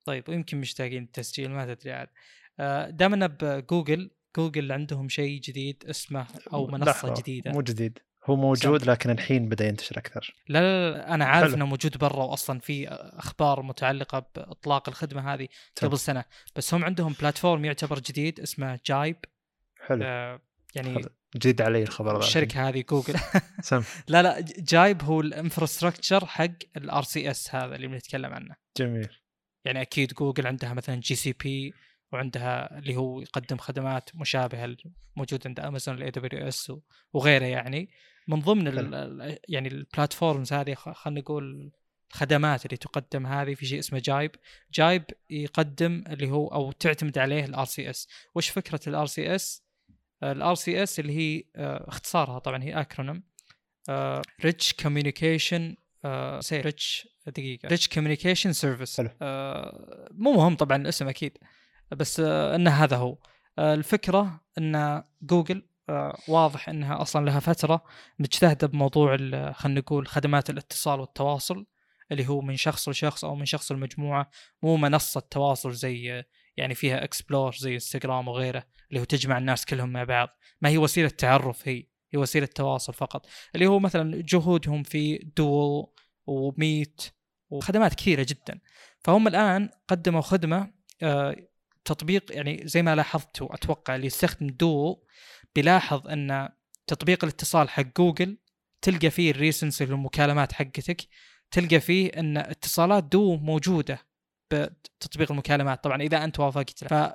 طيب 0.06 0.30
ويمكن 0.30 0.58
مشتاقين 0.58 1.04
التسجيل 1.04 1.51
ما 1.51 1.74
تدري 1.74 1.93
عاد. 1.93 2.08
آه، 2.60 2.89
دام 2.89 3.14
انه 3.14 3.28
بجوجل 3.28 4.12
جوجل 4.38 4.72
عندهم 4.72 5.10
شيء 5.10 5.41
جديد 5.41 5.84
اسمه 5.89 6.26
أو 6.54 6.68
منصة 6.68 6.91
لحظة، 6.91 7.14
جديدة. 7.22 7.51
مو 7.51 7.62
جديد 7.62 7.99
هو 8.26 8.36
موجود 8.36 8.86
لكن 8.86 9.10
الحين 9.10 9.49
بدأ 9.49 9.68
ينتشر 9.68 9.97
أكثر. 9.97 10.36
لا 10.47 10.60
لا, 10.60 10.91
لا 10.97 11.14
أنا 11.14 11.26
عارف 11.26 11.47
حلو. 11.47 11.56
إنه 11.56 11.66
موجود 11.66 11.97
برا 11.97 12.24
واصلا 12.24 12.60
في 12.60 12.88
أخبار 12.89 13.62
متعلقة 13.62 14.26
بإطلاق 14.36 14.89
الخدمة 14.89 15.34
هذه 15.34 15.47
تمام. 15.76 15.89
قبل 15.89 15.99
سنة. 15.99 16.26
بس 16.56 16.74
هم 16.74 16.86
عندهم 16.86 17.16
platform 17.22 17.66
يعتبر 17.66 17.99
جديد 17.99 18.39
اسمه 18.39 18.80
Jibe. 18.86 19.18
حلو. 19.88 20.04
آه 20.04 20.39
يعني. 20.76 21.06
جديد 21.36 21.62
علي 21.62 21.84
الخبر 21.84 22.14
ذا 22.14 22.26
الشركة 22.26 22.70
هذه 22.70 22.84
جوجل 22.90 23.16
سم. 23.62 23.82
لا 24.08 24.22
لا 24.22 24.46
Jibe 24.60 25.04
هو 25.04 25.22
ال 25.22 25.28
infrastructure 25.28 26.26
حق 26.26 26.46
ال 26.78 27.04
RCS 27.04 27.56
هذا 27.56 27.76
اللي 27.76 27.88
بنتكلم 27.88 28.34
عنه. 28.34 28.56
جميل. 28.78 29.10
يعني 29.66 29.82
أكيد 29.82 30.14
جوجل 30.14 30.48
عندها 30.48 30.74
مثلا 30.74 30.96
GCP 30.96 31.74
وعندها 32.12 32.78
اللي 32.80 32.96
هو 32.96 33.22
يقدم 33.22 33.58
خدمات 33.58 34.10
مشابهة 34.16 34.76
موجود 35.16 35.48
عند 35.48 35.60
امازون 35.60 35.96
ال 35.96 36.12
AWS 36.12 36.72
وغيره 37.14 37.46
يعني. 37.46 37.90
من 38.28 38.40
ضمن 38.40 38.68
ال 38.68 38.94
ال- 38.96 39.40
يعني 39.50 39.68
ال 39.68 39.76
platforms 39.76 40.54
هذه 40.54 40.74
خلينا 40.74 41.20
نقول 41.20 41.72
الخدمات 42.14 42.66
اللي 42.66 42.78
تقدم 42.78 43.26
هذه 43.28 43.54
في 43.54 43.66
شيء 43.66 43.80
اسمه 43.80 44.00
Jibe. 44.00 44.32
Jibe 44.74 45.04
يقدم 45.30 46.04
اللي 46.08 46.32
هو 46.32 46.48
أو 46.48 46.72
تعتمد 46.72 47.18
عليه 47.18 47.46
ال 47.46 47.66
RCS. 47.66 48.08
وش 48.36 48.50
فكرة 48.50 48.80
ال 48.88 49.06
RCS؟ 49.06 49.62
ال 50.32 50.56
RCS 50.56 51.00
اللي 51.00 51.18
هي 51.18 51.44
آه، 51.56 51.86
اختصارها 51.90 52.40
طبعا 52.40 52.64
هي 52.64 52.82
acronym 52.82 53.24
rich 54.46 54.74
communication 54.74 55.76
سي 56.40 56.62
rich 56.62 57.08
دقيقة. 57.28 57.68
rich 57.70 57.88
communication 57.88 58.54
service 58.54 58.98
حلو. 58.98 59.10
مو 60.12 60.32
مهم 60.34 60.56
طبعا 60.56 60.78
الاسم 60.78 61.08
أكيد 61.08 61.38
بس 61.92 62.20
آه، 62.20 62.56
انه 62.56 62.72
هذا 62.72 62.98
هو. 62.98 63.18
آه، 63.60 63.74
الفكرة 63.74 64.42
إن 64.58 65.04
جوجل 65.22 65.68
آه، 65.90 66.18
واضح 66.28 66.70
إنها 66.70 67.02
أصلا 67.02 67.26
لها 67.26 67.40
فترة 67.40 67.84
مجتهدة 68.20 68.68
بموضوع 68.68 69.14
ال- 69.20 69.56
خلينا 69.56 69.80
نقول 69.80 70.08
خدمات 70.08 70.50
الاتصال 70.50 71.00
والتواصل 71.00 71.66
اللي 72.12 72.28
هو 72.28 72.42
من 72.42 72.56
شخص 72.56 72.90
لشخص 72.90 73.26
أو 73.26 73.36
من 73.36 73.46
شخص 73.46 73.72
لمجموعة 73.72 74.30
مو 74.64 74.78
منصة 74.78 75.20
تواصل 75.32 75.74
زي 75.74 76.24
يعني 76.58 76.76
فيها 76.76 77.04
explore 77.04 77.56
زي 77.56 77.74
انستغرام 77.74 78.28
وغيره 78.28 78.64
اللي 78.89 78.99
هو 78.99 79.04
تجمع 79.04 79.38
الناس 79.38 79.66
كلهم 79.66 79.89
مع 79.89 80.04
بعض. 80.04 80.30
ما 80.62 80.70
هي 80.70 80.78
وسيلة 80.78 81.10
تعرف 81.10 81.68
هي 81.68 81.88
هي 82.12 82.20
وسيلة 82.20 82.45
تواصل 82.45 82.93
فقط. 82.93 83.28
اللي 83.56 83.66
هو 83.66 83.80
مثلا 83.80 84.22
جهودهم 84.26 84.84
في 84.84 85.18
Duo 85.38 85.88
و 86.26 86.41
Meet 86.41 87.02
وخدمات 87.49 87.93
كثيرة 87.95 88.26
جدا. 88.30 88.60
فهم 88.99 89.28
الآن 89.28 89.70
قدموا 89.88 90.22
خدمة 90.22 90.74
آه، 91.04 91.36
تطبيق 91.86 92.36
يعني 92.36 92.62
زي 92.66 92.82
ما 92.82 92.95
لاحظتوا 92.95 93.56
أتوقع 93.56 93.95
اللي 93.95 94.08
يستخدم 94.08 94.47
دو 94.47 95.04
بيلاحظ 95.56 96.08
أن 96.08 96.49
تطبيق 96.88 97.24
الاتصال 97.24 97.70
حق 97.70 97.86
جوجل 97.97 98.38
تلقى 98.82 99.10
فيه 99.10 99.32
ال 99.32 99.38
recents 99.38 99.82
المكالمات 99.82 100.54
حقتك 100.54 101.01
تلقى 101.51 101.80
فيه 101.80 102.08
أن 102.10 102.38
اتصالات 102.38 103.04
دو 103.04 103.36
موجودة. 103.36 103.99
بتطبيق 104.54 105.32
المكالمات. 105.32 105.84
طبعا 105.84 106.01
إذا 106.01 106.24
أنت 106.24 106.39
وافقت. 106.39 106.84
له 106.84 107.14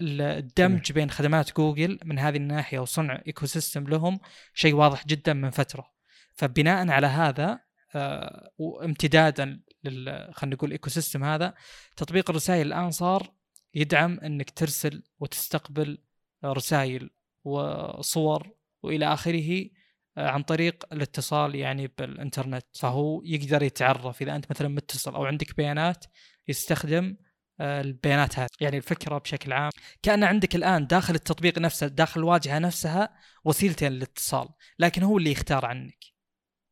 فالدمج 0.00 0.92
بين 0.92 1.10
خدمات 1.10 1.56
جوجل 1.56 1.98
من 2.04 2.18
هذه 2.18 2.36
الناحية 2.36 2.78
وصنع 2.78 3.22
ecosystem 3.26 3.84
لهم 3.84 4.20
شيء 4.54 4.74
واضح 4.74 5.06
جدا 5.06 5.32
من 5.32 5.50
فترة. 5.50 5.90
فبناء 6.32 6.90
على 6.90 7.06
هذا 7.06 7.60
آه، 7.96 8.50
وامتدادا 8.58 9.60
لل 9.84 10.30
خلينا 10.34 10.56
نقول 10.56 10.70
ecosystem 10.70 11.24
هذا 11.24 11.54
تطبيق 11.96 12.30
الرسائل 12.30 12.66
الآن 12.66 12.90
صار 12.90 13.32
يدعم 13.74 14.20
إنك 14.20 14.50
ترسل 14.50 15.02
وتستقبل 15.20 15.98
رسائل 16.44 17.10
وصور 17.44 18.50
وإلى 18.82 19.12
آخره 19.12 19.70
آه، 20.18 20.28
عن 20.28 20.42
طريق 20.42 20.84
الاتصال 20.92 21.54
يعني 21.54 21.92
بالإنترنت. 21.98 22.66
فهو 22.72 23.22
يقدر 23.24 23.62
يتعرف. 23.62 24.22
إذا 24.22 24.36
أنت 24.36 24.50
مثلا 24.50 24.68
متصل 24.68 25.14
أو 25.14 25.24
عندك 25.24 25.56
بيانات 25.56 26.04
يستخدم 26.48 27.16
آه، 27.60 27.80
البيانات 27.80 28.38
هذه. 28.38 28.48
يعني 28.60 28.76
الفكرة 28.76 29.18
بشكل 29.18 29.52
عام 29.52 29.70
كأن 30.02 30.24
عندك 30.24 30.54
الآن 30.56 30.86
داخل 30.86 31.14
التطبيق 31.14 31.58
نفسه 31.58 31.86
داخل 31.86 32.20
الواجهة 32.20 32.58
نفسها 32.58 33.16
وسيلتين 33.44 33.92
للاتصال 33.92 34.48
لكن 34.78 35.02
هو 35.02 35.18
اللي 35.18 35.32
يختار 35.32 35.66
عنك. 35.66 36.04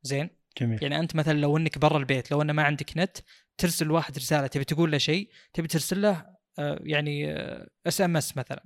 زين؟ 0.02 0.30
جميل. 0.58 0.82
يعني 0.82 0.98
أنت 0.98 1.16
مثلا 1.16 1.38
لو 1.38 1.56
إنك 1.56 1.78
برا 1.78 1.98
البيت 1.98 2.30
لو 2.30 2.42
إنه 2.42 2.52
ما 2.52 2.62
عندك 2.62 2.96
نت 2.96 3.18
ترسل 3.58 3.90
واحد 3.90 4.16
رسالة 4.16 4.46
تبي 4.46 4.64
تقول 4.64 4.92
له 4.92 4.98
شيء 4.98 5.30
تبي 5.52 5.68
ترسل 5.68 6.02
له 6.02 6.26
آه، 6.58 6.78
يعني 6.82 7.34
SMS 7.86 8.36
مثلا. 8.36 8.64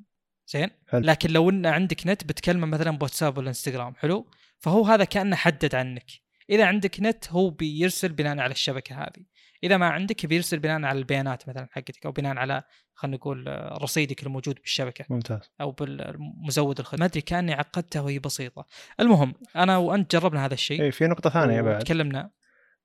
زين؟ 0.48 0.70
حلو. 0.88 1.00
لكن 1.00 1.30
لو 1.30 1.50
ان 1.50 1.66
عندك 1.66 2.06
نت 2.06 2.24
بتكلمه 2.24 2.66
مثلا 2.66 2.90
بواتساب 2.90 3.38
ولا 3.38 3.48
إنستغرام. 3.48 3.94
حلو؟ 3.94 4.30
فهو 4.58 4.86
هذا 4.86 5.04
كأنه 5.04 5.36
حدد 5.36 5.74
عنك. 5.74 6.10
إذا 6.50 6.66
عندك 6.66 7.00
نت 7.00 7.28
هو 7.30 7.50
بيرسل 7.50 8.12
بناء 8.12 8.38
على 8.38 8.52
الشبكة 8.52 8.96
هذه. 9.02 9.24
إذا 9.64 9.76
ما 9.76 9.88
عندك 9.88 10.26
بيرسل 10.26 10.58
بناء 10.58 10.82
على 10.82 10.98
البيانات 10.98 11.48
مثلا 11.48 11.68
حقتك 11.70 12.06
أو 12.06 12.12
بناء 12.12 12.36
على 12.36 12.62
خلينا 12.94 13.16
نقول 13.16 13.44
رصيدك 13.82 14.22
الموجود 14.22 14.54
بالشبكة. 14.54 15.04
ممتاز. 15.10 15.40
أو 15.60 15.70
بالمزود 15.70 16.78
الخدمة. 16.78 17.00
ما 17.00 17.06
أدري 17.06 17.20
كاني 17.20 17.54
عقدتها 17.54 18.02
وهي 18.02 18.18
بسيطة. 18.18 18.66
المهم 19.00 19.34
أنا 19.56 19.76
وأنت 19.76 20.16
جربنا 20.16 20.46
هذا 20.46 20.54
الشيء. 20.54 20.82
اي 20.82 20.90
في 20.90 21.06
نقطة 21.06 21.30
ثانية 21.30 21.60
بعد. 21.60 21.78
تكلمنا 21.78 22.30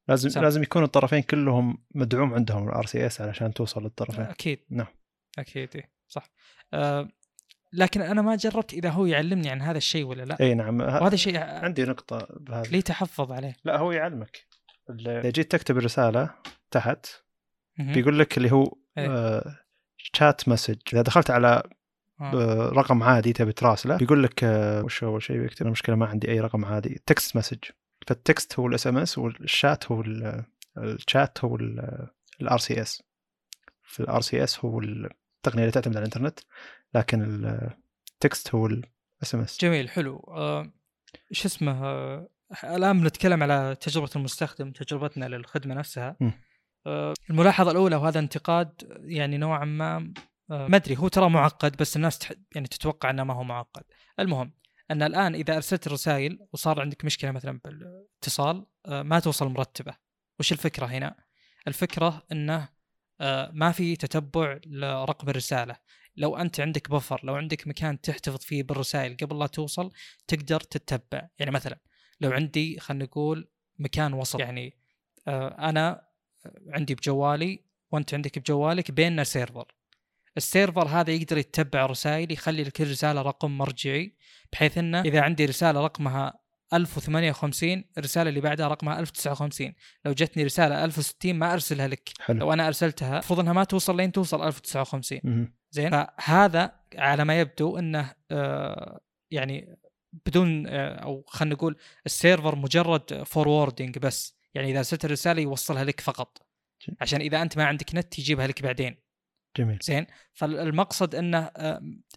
لازم 0.07 0.30
سام. 0.30 0.43
لازم 0.43 0.63
يكون 0.63 0.84
الطرفين 0.84 1.22
كلهم 1.22 1.84
مدعوم 1.95 2.34
عندهم 2.34 2.69
ال 2.70 2.86
RCS 2.86 3.22
علشان 3.22 3.53
توصل 3.53 3.84
للطرفين. 3.84 4.26
أكيد. 4.26 4.65
نعم. 4.69 4.88
أكيد 5.39 5.69
إيه، 5.76 5.91
صح. 6.07 6.32
أه 6.74 7.09
لكن 7.74 8.01
أنا 8.01 8.22
ما 8.22 8.36
جربت 8.36 8.74
إذا 8.74 8.89
هو 8.89 9.05
يعلمني 9.05 9.49
عن 9.49 9.61
هذا 9.61 9.78
الشيء 9.78 10.05
ولا 10.05 10.24
لا. 10.24 10.39
اي 10.39 10.53
نعم. 10.53 10.82
وهذا 10.82 11.15
شيء 11.15 11.38
عندي 11.38 11.84
نقطة 11.84 12.28
بهذا. 12.39 12.69
لي 12.69 12.82
تحفظ 12.82 13.32
عليه؟ 13.32 13.55
لا 13.63 13.78
هو 13.78 13.91
يعلمك. 13.91 14.47
إذا 14.89 15.30
جيت 15.30 15.51
تكتب 15.51 15.78
الرسالة 15.78 16.30
تحت. 16.72 17.05
بيقول 17.80 18.19
لك 18.19 18.38
اللي 18.38 18.51
هو 18.51 18.78
إيه. 18.97 19.09
آه 19.09 19.57
chat 19.97 20.49
message 20.49 20.76
إذا 20.93 21.01
دخلت 21.01 21.32
على 21.32 21.63
آه. 22.22 22.34
آه 22.34 22.69
رقم 22.69 23.03
عادي 23.03 23.34
تبي 23.34 23.51
تراسله 23.53 23.97
بيقول 23.97 24.24
لك 24.24 24.43
آه 24.43 24.84
وش 24.84 25.03
أول 25.03 25.24
شيء 25.24 25.39
بيكتب؟ 25.41 25.65
المشكلة 25.65 25.95
ما 25.95 26.05
عندي 26.05 26.32
أي 26.32 26.39
رقم 26.39 26.65
عادي. 26.65 27.01
text 27.06 27.36
message 27.38 27.58
فال 28.08 28.25
text 28.25 28.60
هو 28.59 28.67
ال 28.68 28.88
SMS 28.88 29.18
والشات 29.17 29.91
هو 29.91 30.01
ال- 30.01 30.43
الشات 30.78 31.43
هو 31.45 31.55
ال 32.41 32.58
RCS 32.58 33.04
في 33.84 33.99
ال 33.99 34.22
RCS 34.22 34.66
هو 34.65 34.80
التقنيه 34.80 35.61
اللي 35.63 35.72
تعتمد 35.72 35.97
على 35.97 36.05
الإنترنت. 36.05 36.39
لكن 36.93 37.45
ال 38.14 38.22
text 38.22 38.56
هو 38.55 38.65
ال 38.66 39.36
SMS 39.36 39.58
جميل 39.61 39.89
حلو. 39.89 40.17
أه 40.28 40.72
شو 41.32 41.47
اسمه؟ 41.47 41.82
الآن 42.63 43.01
بنتكلم 43.01 43.43
على 43.43 43.76
تجربة 43.82 44.09
المستخدم 44.15 44.72
تجربتنا 44.72 45.26
للخدمة 45.26 45.76
نفسها. 45.76 46.15
م. 46.19 46.32
الملاحظة 47.30 47.72
الأولى 47.72 47.96
وهذا 47.96 48.20
انتقاد 48.20 49.00
يعني 49.04 49.38
نوعا 49.38 49.66
ما 49.66 50.14
أه 50.52 50.68
ما 50.68 50.78
أدري 50.78 50.98
هو 50.98 51.08
ترى 51.08 51.30
معقد 51.30 51.78
بس 51.78 51.96
الناس 51.96 52.20
يعني 52.56 52.68
تتوقع 52.68 53.10
إنه 53.10 53.24
ما 53.24 53.34
هو 53.34 53.44
معقد. 53.44 53.84
المهم 54.20 54.54
أن 54.92 55.04
الآن 55.04 55.36
إذا 55.36 55.56
أرسلت 55.56 55.88
الرسائل 55.88 56.40
وصار 56.54 56.82
عندك 56.82 57.06
مشكلة 57.06 57.32
مثلا 57.32 57.60
بالاتصال 57.66 58.66
أه 58.86 59.02
ما 59.02 59.20
توصل 59.20 59.48
مرتبة. 59.48 59.96
وش 60.40 60.52
الفكرة 60.52 60.86
هنا؟ 60.86 61.16
الفكرة 61.68 62.24
إنه 62.32 62.70
أه 63.22 63.52
ما 63.54 63.72
في 63.72 63.96
تتبع 63.96 64.60
لرقم 64.66 65.30
الرسالة. 65.30 65.76
لو 66.16 66.38
أنت 66.38 66.60
عندك 66.60 66.90
buffer 66.89 67.22
لو 67.24 67.36
عندك 67.36 67.68
مكان 67.68 68.02
تحتفظ 68.02 68.40
فيه 68.40 68.64
بالرسائل 68.64 69.18
قبل 69.18 69.40
لا 69.40 69.48
توصل 69.48 69.92
تقدر 70.28 70.60
تتبع. 70.60 71.28
يعني 71.40 71.52
مثلا 71.52 71.80
لو 72.22 72.32
عندي 72.32 72.80
خلينا 72.80 73.04
نقول 73.04 73.50
مكان 73.80 74.14
وسط 74.14 74.40
يعني 74.40 74.78
آه 75.28 75.70
أنا 75.70 76.11
عندي 76.70 76.96
بجوالي 76.96 77.64
وانت 77.92 78.14
عندك 78.14 78.39
بجوالك 78.39 78.92
بيننا 78.92 79.24
server 79.24 79.68
ال 80.38 80.45
server 80.45 80.88
هذا 80.88 81.12
يقدر 81.12 81.38
يتبع 81.38 81.86
رسائل 81.86 82.32
يخلي 82.32 82.64
لكل 82.64 82.92
رساله 82.92 83.22
رقم 83.22 83.58
مرجعي 83.58 84.16
بحيث 84.54 84.78
إنه 84.78 85.02
إذا 85.02 85.22
عندي 85.22 85.46
رسالة 85.46 85.82
رقمها 85.82 86.42
1058 86.74 87.84
الرسالة 87.98 88.30
اللي 88.30 88.42
بعدها 88.42 88.68
رقمها 88.68 89.00
1059 89.00 89.74
لو 90.06 90.12
جتني 90.12 90.44
رسالة 90.44 90.86
1060 90.86 91.36
ما 91.36 91.54
أرسلها 91.54 91.88
لك. 91.88 92.10
حلو. 92.20 92.39
لو 92.39 92.54
أنا 92.54 92.68
أرسلتها 92.68 93.14
المفروض 93.14 93.39
إنها 93.39 93.54
ما 93.54 93.64
توصل 93.64 93.98
لين 93.98 94.12
توصل 94.12 94.42
1059 94.48 95.20
مهم. 95.24 95.54
زين؟ 95.72 95.89
فهذا 95.89 96.72
على 96.96 97.26
ما 97.26 97.39
يبدو 97.39 97.78
إنه 97.78 98.14
آه 98.32 99.00
يعني 99.32 99.78
بدون 100.26 100.68
آه 100.68 100.96
أو 100.96 101.24
خلينا 101.28 101.56
نقول 101.56 101.78
ال 102.06 102.13
server 102.13 102.56
مجرد 102.56 103.24
forwarding 103.24 103.97
بس. 103.98 104.41
يعني 104.54 104.72
إذا 104.72 104.78
ارسلت 104.78 105.06
الرسالة 105.06 105.41
يوصلها 105.41 105.84
لك 105.84 106.02
فقط. 106.02 106.38
عشان 107.02 107.22
إذا 107.22 107.41
أنت 107.41 107.58
ما 107.58 107.66
عندك 107.66 107.95
نت 107.95 108.20
يجيبها 108.20 108.47
لك 108.47 108.62
بعدين. 108.62 108.97
جميل. 109.58 109.80
زين؟ 109.82 110.06
فالمقصد 110.34 111.16
إنه 111.16 111.52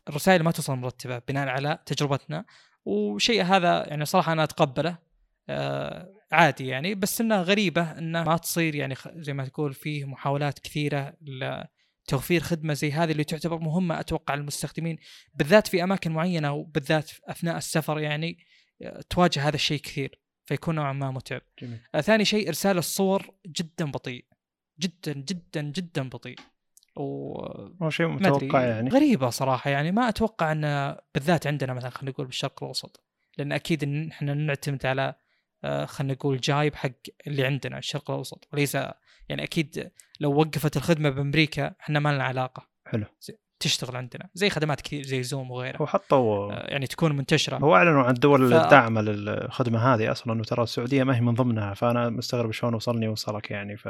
الرسائل 0.09 0.43
ما 0.43 0.51
توصل 0.51 0.76
مرتبة 0.76 1.18
بناء 1.18 1.49
على 1.49 1.78
تجربتنا. 1.87 2.45
وشيء 2.85 3.43
هذا 3.43 3.89
يعني 3.89 4.05
صراحة 4.05 4.32
أنا 4.32 4.45
أتقبله 4.45 4.99
آه، 5.49 6.14
عادي 6.32 6.66
يعني 6.66 6.95
بس 6.95 7.20
انها 7.20 7.43
غريبة 7.43 7.99
إنه 7.99 8.24
ما 8.24 8.37
تصير 8.37 8.74
يعني 8.74 8.95
زي 9.07 9.32
ما 9.32 9.45
تقول 9.45 9.74
فيه 9.74 10.05
محاولات 10.05 10.59
كثيرة 10.59 11.16
لتوفير 11.22 12.41
خدمة 12.41 12.74
زي 12.74 12.93
هذه 12.93 13.12
اللي 13.12 13.24
تعتبر 13.24 13.59
مهمة 13.59 14.01
أتوقع 14.01 14.35
للمستخدمين 14.35 14.99
بالذات 15.35 15.66
في 15.66 15.85
أماكن 15.85 16.12
معينة 16.12 16.53
وبالذات 16.53 17.11
أثناء 17.24 17.57
السفر 17.57 18.01
يعني 18.01 18.39
آه، 18.82 19.01
تواجه 19.11 19.49
هذا 19.49 19.57
الشيء 19.57 19.80
كثير. 19.80 20.20
فيكون 20.47 20.74
نوعا 20.74 20.92
ما 20.92 21.11
متعب. 21.11 21.42
جميل. 21.62 21.78
آه، 21.95 22.01
ثاني 22.01 22.24
شيء 22.24 22.49
إرسال 22.49 22.78
الصور 22.78 23.30
جدا 23.47 23.90
بطيء. 23.90 24.24
جدا 24.80 25.12
جدا 25.12 25.62
جدا 25.62 26.09
بطيء. 26.09 26.38
و 26.97 27.88
شيء 27.88 28.07
متوقع 28.07 28.64
يعني. 28.64 28.90
غريبة 28.90 29.30
صراحة 29.30 29.70
يعني. 29.70 29.92
ما 29.92 30.09
أتوقع 30.09 30.53
إن 30.53 30.97
بالذات 31.14 31.47
عندنا 31.47 31.74
مثلا 31.74 31.90
خلينا 31.90 32.11
نقول 32.11 32.26
بالشرق 32.26 32.62
الأوسط. 32.62 33.05
لأن 33.38 33.53
أكيد 33.53 33.82
إن 33.82 34.09
إحنا 34.09 34.34
نعتمد 34.34 34.86
على 34.86 35.14
آه، 35.64 35.84
خلينا 35.84 36.14
نقول 36.14 36.40
جايب 36.40 36.74
حق 36.74 36.90
اللي 37.26 37.45
عندنا 37.45 37.78
الشرق 37.78 38.11
الأوسط. 38.11 38.49
وليس 38.53 38.74
يعني 39.28 39.42
أكيد 39.42 39.90
لو 40.20 40.32
وقفت 40.40 40.76
الخدمة 40.76 41.11
بأمريكا 41.11 41.74
إحنا 41.80 42.01
ما 42.01 42.12
لنا 42.14 42.24
علاقة. 42.24 42.68
حلو. 42.86 43.05
تشتغل 43.65 43.97
عندنا 43.97 44.29
زي 44.35 44.51
خدمات 44.51 44.81
كثير 44.81 45.03
زي 45.03 45.23
زوم 45.23 45.51
وغيرها 45.51 45.79
هو 45.83 45.87
حطوا 45.87 46.53
آه، 46.53 46.67
يعني 46.71 46.87
تكون 46.87 47.17
منتشرة 47.17 47.57
هو 47.59 47.77
أعلنوا 47.77 48.03
عن 48.03 48.15
الدول 48.15 48.51
ف- 48.51 48.53
الداعمه 48.53 49.01
للخدمه 49.01 49.95
هذه 49.95 50.11
أصلا 50.12 50.41
وترى 50.41 50.62
السعودية 50.62 51.05
ما 51.05 51.17
هي 51.17 51.21
من 51.21 51.35
ضمنها 51.35 51.75
فأنا 51.75 52.11
مستغرب 52.11 52.53
شلون 52.53 52.75
وصلني 52.75 53.09
وصلك 53.09 53.51
يعني 53.51 53.77
ف 53.77 53.89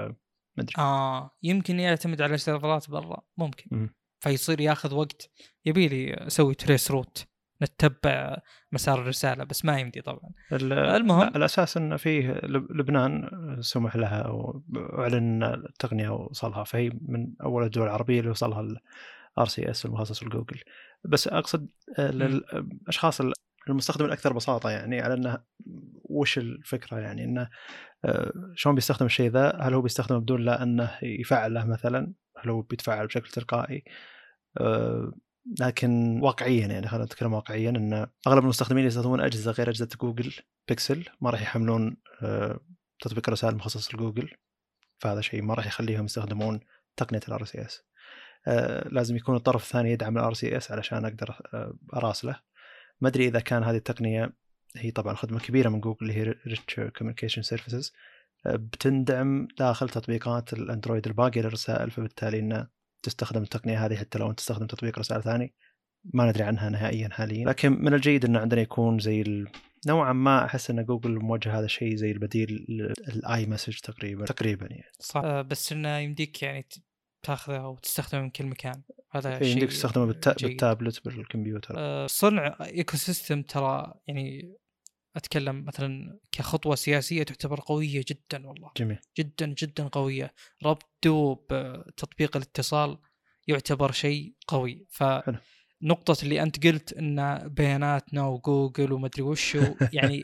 آه 0.78 1.30
يمكن 1.42 1.80
يعتمد 1.80 2.22
على 2.22 2.38
سيرفرات 2.38 2.90
برا 2.90 3.22
ممكن 3.38 3.64
مم. 3.70 3.94
فيصير 4.20 4.60
ياخذ 4.60 4.94
وقت 4.94 5.30
يبي 5.66 5.88
لي 5.88 6.14
أسوي 6.14 6.54
trace 6.54 6.90
route 6.90 7.26
نتبع 7.62 8.36
مسار 8.72 9.00
الرسالة 9.02 9.44
بس 9.44 9.64
ما 9.64 9.78
يمدي 9.80 10.00
طبعا 10.02 10.30
ال- 10.52 10.72
المهم. 10.72 11.20
لا، 11.20 11.36
الأساس 11.36 11.76
إن 11.76 11.96
فيه 11.96 12.30
لب- 12.30 12.72
لبنان 12.72 13.28
سمح 13.60 13.96
لها 13.96 14.18
أو 14.22 14.62
أعلن 14.98 15.42
التقنيه 15.44 16.08
وصلها 16.08 16.64
فهي 16.64 16.90
من 17.08 17.26
أول 17.42 17.64
الدول 17.64 17.84
العربية 17.86 18.18
اللي 18.20 18.30
وصلها 18.30 18.60
ال 19.38 19.48
RCS 19.48 19.86
المخصص 19.86 20.22
لجوجل. 20.22 20.60
بس 21.04 21.28
أقصد 21.28 21.68
للاشخاص 21.98 23.20
المستخدم 23.68 24.04
الأكثر 24.04 24.32
بساطة 24.32 24.70
يعني 24.70 25.00
على 25.00 25.14
إنه 25.14 25.38
وش 26.04 26.38
الفكرة 26.38 26.98
يعني؟ 26.98 27.24
إنه 27.24 27.50
آه، 28.04 28.32
شلون 28.54 28.74
بيستخدم 28.74 29.06
الشيء 29.06 29.30
ذا؟ 29.30 29.58
هل 29.60 29.74
هو 29.74 29.82
بيستخدمه 29.82 30.18
بدون 30.18 30.40
لا 30.44 30.62
إنه 30.62 30.98
يفعله 31.02 31.64
مثلا؟ 31.64 32.12
هل 32.38 32.50
هو 32.50 32.62
بيتفعل 32.62 33.06
بشكل 33.06 33.30
تلقائي؟ 33.30 33.84
آه، 34.60 35.12
لكن 35.60 36.20
واقعيا 36.22 36.66
يعني 36.66 36.88
خلينا 36.88 37.04
نتكلم 37.04 37.32
واقعيا 37.32 37.70
ان 37.70 38.06
أغلب 38.26 38.42
المستخدمين 38.42 38.84
يستخدمون 38.86 39.20
أجهزة 39.20 39.50
غير 39.50 39.70
أجهزة 39.70 39.88
جوجل 40.00 40.34
بيكسل 40.68 41.04
ما 41.20 41.30
راح 41.30 41.42
يحملون 41.42 41.96
آه، 42.22 42.60
تطبيق 43.00 43.28
الرسائل 43.28 43.52
المخصص 43.52 43.94
لجوجل. 43.94 44.30
فهذا 44.98 45.20
شيء 45.20 45.42
ما 45.42 45.54
راح 45.54 45.66
يخليهم 45.66 46.04
يستخدمون 46.04 46.60
تقنية 46.96 47.20
ال 47.28 47.44
RCS. 47.44 47.82
لازم 48.86 49.16
يكون 49.16 49.36
الطرف 49.36 49.62
الثاني 49.64 49.92
يدعم 49.92 50.18
ال 50.18 50.34
RCS 50.34 50.72
علشان 50.72 51.04
أقدر 51.04 51.40
آه، 51.54 51.74
أراسله. 51.94 52.40
ما 53.00 53.08
أدري 53.08 53.28
إذا 53.28 53.40
كان 53.40 53.62
هذه 53.64 53.76
التقنية 53.76 54.32
هي 54.76 54.90
طبعا 54.90 55.14
خدمه 55.14 55.38
كبيره 55.38 55.68
من 55.68 55.80
جوجل 55.80 55.98
اللي 56.02 56.14
هي 56.14 56.34
Rich 56.46 56.80
Communication 56.80 57.42
Services 57.42 57.92
بتندعم 58.46 59.48
داخل 59.58 59.88
تطبيقات 59.88 60.52
الأندرويد 60.52 61.06
الباقية 61.06 61.40
للرسائل 61.40 61.90
فبالتالي 61.90 62.38
إنه 62.38 62.66
تستخدم 63.02 63.42
التقنية 63.42 63.86
هذه 63.86 63.96
حتى 63.96 64.18
لو 64.18 64.30
أنت 64.30 64.38
تستخدم 64.38 64.66
تطبيق 64.66 64.98
رسائل 64.98 65.22
ثاني. 65.22 65.54
ما 66.04 66.26
ندري 66.26 66.44
عنها 66.44 66.70
نهائيا 66.70 67.08
حاليا. 67.08 67.46
لكن 67.46 67.72
من 67.72 67.94
الجيد 67.94 68.24
ان 68.24 68.36
عندنا 68.36 68.60
يكون 68.60 68.98
زي 68.98 69.20
ال... 69.20 69.48
نوعا 69.86 70.12
ما 70.12 70.44
أحس 70.44 70.70
إن 70.70 70.84
جوجل 70.84 71.18
موجه 71.18 71.58
هذا 71.58 71.64
الشيء 71.64 71.96
زي 71.96 72.10
البديل 72.10 72.66
لل 73.08 73.46
iMessage 73.46 73.78
تقريبا 73.78 74.24
تقريبا 74.24 74.66
يعني. 74.66 74.92
صح. 75.00 75.20
آه 75.24 75.42
بس 75.42 75.72
إنه 75.72 75.98
يمديك 75.98 76.42
يعني 76.42 76.66
تاخذه 77.24 77.66
وتستخدمه 77.66 78.22
من 78.22 78.30
كل 78.30 78.46
مكان. 78.46 78.82
هذا 79.12 79.38
في 79.38 79.44
شيء 79.44 79.52
يمديك 79.52 79.70
تستخدمه 79.70 80.06
بالتا... 80.06 80.34
جيد. 80.38 80.48
بالتابلت 80.48 81.04
بالكمبيوتر. 81.04 81.74
آه، 81.78 82.06
صنع 82.06 82.56
ecosystem 82.60 83.42
ترى 83.42 83.94
يعني 84.06 84.54
أتكلم 85.16 85.64
مثلا 85.64 86.18
كخطوة 86.32 86.74
سياسية 86.74 87.22
تعتبر 87.22 87.60
قوية 87.60 88.04
جدا 88.08 88.46
والله. 88.46 88.70
جميل. 88.76 88.98
جدا 89.18 89.46
جدا 89.46 89.88
قوية. 89.88 90.34
ربطه 90.64 91.44
بتطبيق 91.50 92.36
الاتصال 92.36 92.98
يعتبر 93.46 93.92
شيء 93.92 94.34
قوي. 94.46 94.86
حلو. 94.98 95.36
فنقطة 95.82 96.22
اللي 96.22 96.42
أنت 96.42 96.66
قلت 96.66 96.92
أن 96.92 97.48
بياناتنا 97.48 98.26
وجوجل 98.26 98.92
ومدري 98.92 99.22
وشو 99.22 99.74
يعني 99.92 100.22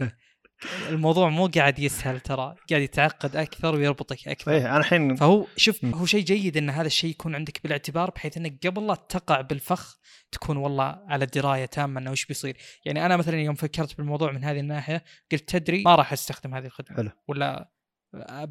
الموضوع 0.88 1.28
مو 1.28 1.46
قاعد 1.46 1.78
يسهل 1.78 2.20
ترى 2.20 2.54
قاعد 2.70 2.82
يتعقد 2.82 3.36
أكثر 3.36 3.74
ويربطك 3.74 4.28
أكثر 4.28 4.52
إيه 4.52 4.66
أنا 4.66 4.76
الحين 4.76 5.16
فهو 5.16 5.46
شوف. 5.56 5.84
هو 5.84 6.06
شيء 6.06 6.24
جيد 6.24 6.56
إن 6.56 6.70
هذا 6.70 6.86
الشيء 6.86 7.10
يكون 7.10 7.34
عندك 7.34 7.62
بالاعتبار 7.62 8.10
بحيث 8.10 8.36
إنك 8.36 8.66
قبل 8.66 8.86
لا 8.86 8.94
تقع 8.94 9.40
بالفخ 9.40 9.98
تكون 10.32 10.56
والله 10.56 11.02
على 11.08 11.26
دراية 11.26 11.64
تامة 11.64 12.00
إنه 12.00 12.10
وش 12.10 12.26
بيصير، 12.26 12.56
يعني 12.84 13.06
أنا 13.06 13.16
مثلا 13.16 13.40
يوم 13.40 13.54
فكرت 13.54 13.96
بالموضوع 13.96 14.32
من 14.32 14.44
هذه 14.44 14.60
الناحية 14.60 15.04
قلت 15.32 15.48
تدري 15.48 15.82
ما 15.82 15.94
راح 15.94 16.12
أستخدم 16.12 16.54
هذه 16.54 16.66
الخدمة 16.66 16.96
حلو. 16.96 17.10
ولا 17.28 17.70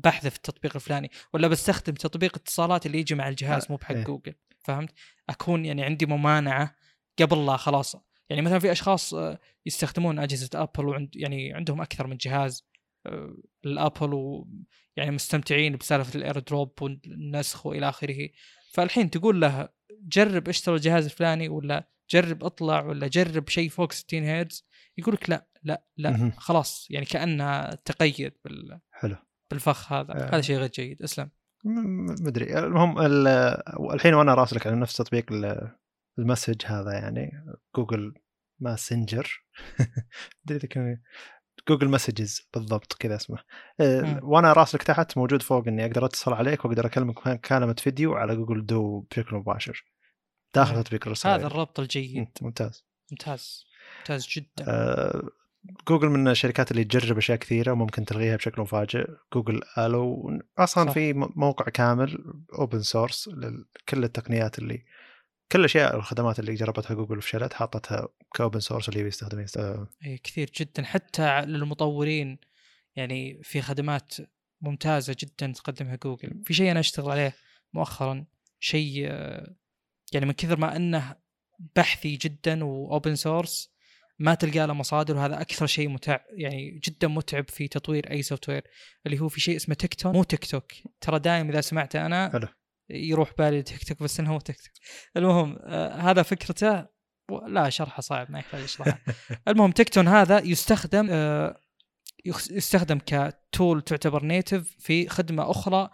بحذف 0.03 0.35
التطبيق 0.35 0.75
الفلاني 0.75 1.11
ولا 1.33 1.47
بستخدم 1.47 1.93
تطبيق 1.93 2.35
اتصالات 2.35 2.85
اللي 2.85 2.99
يجي 2.99 3.15
مع 3.15 3.27
الجهاز 3.27 3.67
مو 3.69 3.77
بحق 3.77 3.95
إيه. 3.95 4.03
جوجل 4.03 4.33
فهمت؟ 4.59 4.93
أكون 5.29 5.65
يعني 5.65 5.83
عندي 5.83 6.05
ممانعة 6.05 6.75
قبل 7.19 7.45
لا 7.45 7.57
خلاص 7.57 7.95
يعني 8.29 8.41
مثلا 8.41 8.59
في 8.59 8.71
أشخاص 8.71 9.13
آه، 9.13 9.39
يستخدمون 9.65 10.19
أجهزة 10.19 10.49
ابل 10.53 10.85
وعند 10.85 11.09
يعني 11.15 11.53
عندهم 11.53 11.81
أكثر 11.81 12.07
من 12.07 12.17
جهاز 12.17 12.67
آه، 13.05 13.35
الأبل 13.65 14.13
ويعني 14.13 15.11
مستمتعين 15.11 15.75
بسالفة 15.75 16.17
ال 16.19 16.39
AirDrop 16.39 16.73
والنسخ 16.81 17.65
وإلى 17.65 17.89
آخره. 17.89 18.29
فالحين 18.73 19.09
تقول 19.09 19.41
له 19.41 19.69
جرب 20.01 20.49
اشتري 20.49 20.75
الجهاز 20.75 21.05
الفلاني 21.05 21.49
ولا 21.49 21.89
جرب 22.09 22.43
اطلع 22.43 22.81
ولا 22.85 23.07
جرب 23.07 23.49
شيء 23.49 23.69
فوق 23.69 23.91
60 23.91 24.23
هرتز 24.23 24.65
يقول 24.97 25.13
لك 25.13 25.29
لا 25.29 25.47
لا 25.63 25.83
لا. 25.97 26.31
خلاص 26.37 26.87
يعني 26.89 27.05
كأنه 27.05 27.69
تقيد 27.69 28.33
بال- 28.45 28.79
حلو. 28.91 29.15
بالفخ 29.51 29.93
هذا. 29.93 30.13
آه. 30.13 30.29
هذا 30.35 30.41
شيء 30.41 30.57
غير 30.57 30.69
جيد. 30.69 31.01
اسلم. 31.01 31.29
مدري. 31.65 32.59
المهم 32.59 32.99
ال- 33.01 33.27
الحين 33.93 34.13
وأنا 34.13 34.33
راسلك 34.33 34.67
على 34.67 34.75
نفس 34.75 34.97
تطبيق 34.97 35.25
ال 36.19 36.25
message 36.25 36.65
هذا 36.65 36.93
يعني 36.93 37.31
Google 37.75 38.13
Messenger. 38.59 39.43
كان 40.69 41.01
Google 41.69 41.89
Messages 41.89 42.49
بالضبط 42.53 42.93
كذا 42.93 43.15
اسمه. 43.15 43.37
آه،. 43.79 44.19
وأنا 44.23 44.53
راسلك 44.53 44.83
تحت 44.83 45.17
موجود 45.17 45.41
فوق 45.41 45.67
إني 45.67 45.85
أقدر 45.85 46.05
أتصل 46.05 46.33
عليك 46.33 46.65
وأقدر 46.65 46.85
أكلمك 46.85 47.27
مكالمه 47.27 47.73
فيديو 47.73 48.13
على 48.13 48.35
Google 48.35 48.65
Duo 48.65 48.99
بشكل 48.99 49.35
مباشر. 49.35 49.85
داخل. 50.55 50.83
تطبيق 50.83 51.07
الرسائل 51.07 51.39
هذا 51.39 51.47
الربط 51.47 51.79
الجيد. 51.79 52.17
مم، 52.17 52.27
ممتاز. 52.41 52.85
ممتاز. 53.11 53.65
ممتاز 53.99 54.27
جدا. 54.27 54.65
آه، 54.67 55.29
جوجل 55.87 56.09
من 56.09 56.27
الشركات 56.27 56.71
اللي 56.71 56.83
تجرب 56.83 57.17
أشياء 57.17 57.37
كثيرة 57.37 57.71
وممكن 57.71 58.05
تلغيها 58.05 58.35
بشكل 58.35 58.61
مفاجئ. 58.61 59.07
Google 59.33 59.61
Allo. 59.77 60.39
أصلا 60.57 60.85
صح. 60.85 60.93
في 60.93 61.13
موقع 61.13 61.65
كامل 61.65 62.23
open 62.53 62.81
source 62.81 63.27
لكل 63.27 64.03
التقنيات 64.03 64.59
اللي 64.59 64.85
كل 65.51 65.59
الاشياء 65.59 65.95
الخدمات 65.95 66.39
اللي 66.39 66.55
جربتها 66.55 66.93
جوجل 66.93 67.17
وفشلت 67.17 67.53
حاطتها 67.53 68.07
ك 68.35 68.40
open 68.40 68.59
source 68.59 68.89
اللي 68.89 69.03
بيستخدم 69.03 69.39
يست- 69.39 69.57
آه، 69.57 69.87
اي 70.05 70.17
كثير 70.17 70.51
جدا. 70.59 70.83
حتى 70.83 71.41
للمطورين 71.41 72.37
يعني 72.95 73.43
في 73.43 73.61
خدمات 73.61 74.15
ممتازة 74.61 75.15
جدا 75.19 75.51
تقدمها 75.53 75.95
جوجل. 75.95 76.41
في 76.45 76.53
شيء 76.53 76.71
أنا 76.71 76.79
أشتغل 76.79 77.11
عليه 77.11 77.33
مؤخرا 77.73 78.25
شيء 78.59 79.03
آه، 79.07 79.55
يعني 80.13 80.25
من 80.25 80.31
كثر 80.31 80.59
ما 80.59 80.75
إنه 80.75 81.15
بحثي 81.75 82.15
جدا 82.15 82.63
و 82.63 82.74
open 82.74 83.15
source 83.15 83.73
ما 84.19 84.33
تلقى 84.35 84.67
له 84.67 84.73
مصادر 84.73 85.15
وهذا 85.17 85.41
أكثر 85.41 85.65
شيء 85.67 85.89
متع 85.89 86.19
يعني 86.31 86.79
جدا 86.83 87.07
متعب 87.07 87.49
في 87.49 87.67
تطوير 87.67 88.11
أي 88.11 88.21
software 88.21 88.63
اللي 89.05 89.19
هو 89.19 89.27
في 89.29 89.39
شيء 89.41 89.55
اسمه 89.55 89.75
Tekton. 89.75 90.15
مو 90.15 90.23
تيك 90.23 90.45
توك. 90.45 90.71
ترى 91.01 91.19
دائما 91.19 91.49
إذا 91.51 91.61
سمعته 91.61 92.05
أنا. 92.05 92.49
يروح 92.89 93.33
بالي 93.37 93.61
تيك 93.61 93.83
توك 93.87 94.03
بس 94.03 94.19
إنه 94.19 94.33
هو 94.33 94.39
Tekton. 94.39 94.73
المهم 95.17 95.57
آه 95.61 95.95
هذا 95.95 96.23
فكرته. 96.23 96.85
لا 97.47 97.69
شرحه 97.69 98.01
صعب 98.01 98.31
ما 98.31 98.39
يحتاج 98.39 98.63
اشرحه 98.63 98.99
المهم 99.47 99.71
Tekton 99.71 100.07
هذا 100.07 100.39
يستخدم 100.39 101.07
آه، 101.11 101.59
يستخدم 102.25 102.99
ك 103.05 103.20
tool 103.20 103.81
تعتبر 103.81 104.23
native 104.23 104.75
في 104.79 105.09
خدمة 105.09 105.51
أخرى 105.51 105.89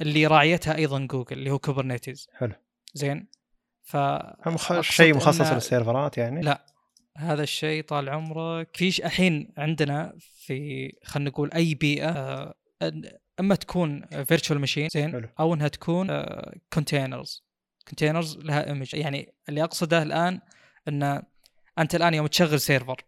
اللي 0.00 0.26
راعيتها 0.26 0.76
أيضا 0.76 0.98
جوجل 0.98 1.38
اللي 1.38 1.50
هو 1.50 1.58
Kubernetes 1.58 2.26
حلو. 2.34 2.52
زين؟ 2.94 3.28
ف 3.82 3.96
شيء 4.80 5.14
مخصص 5.16 5.40
إن 5.40 5.54
للسيرفرات 5.54 6.18
يعني؟ 6.18 6.40
لا. 6.40 6.66
هذا 7.16 7.42
الشيء 7.42 7.82
طال 7.82 8.08
عمرك. 8.08 8.76
فيش 8.76 9.00
الحين 9.00 9.52
عندنا 9.56 10.12
في 10.18 10.92
خلينا 11.04 11.30
نقول 11.30 11.50
أي 11.52 11.74
بيئة 11.74 12.10
آه، 12.10 12.54
أما 13.40 13.54
تكون 13.54 14.06
virtual 14.06 14.58
machine 14.58 14.88
زين؟ 14.88 15.12
حلو. 15.12 15.28
أو 15.40 15.54
إنها 15.54 15.68
تكون 15.68 16.22
containers 16.72 17.44
containers 17.88 18.38
لها 18.38 18.66
image 18.66 18.94
يعني 18.94 19.34
اللي 19.48 19.64
أقصده 19.64 20.02
الآن 20.02 20.40
ان 20.88 21.22
أنت 21.78 21.94
الآن 21.94 22.14
يوم 22.14 22.26
تشغل 22.26 22.60
server 22.60 23.04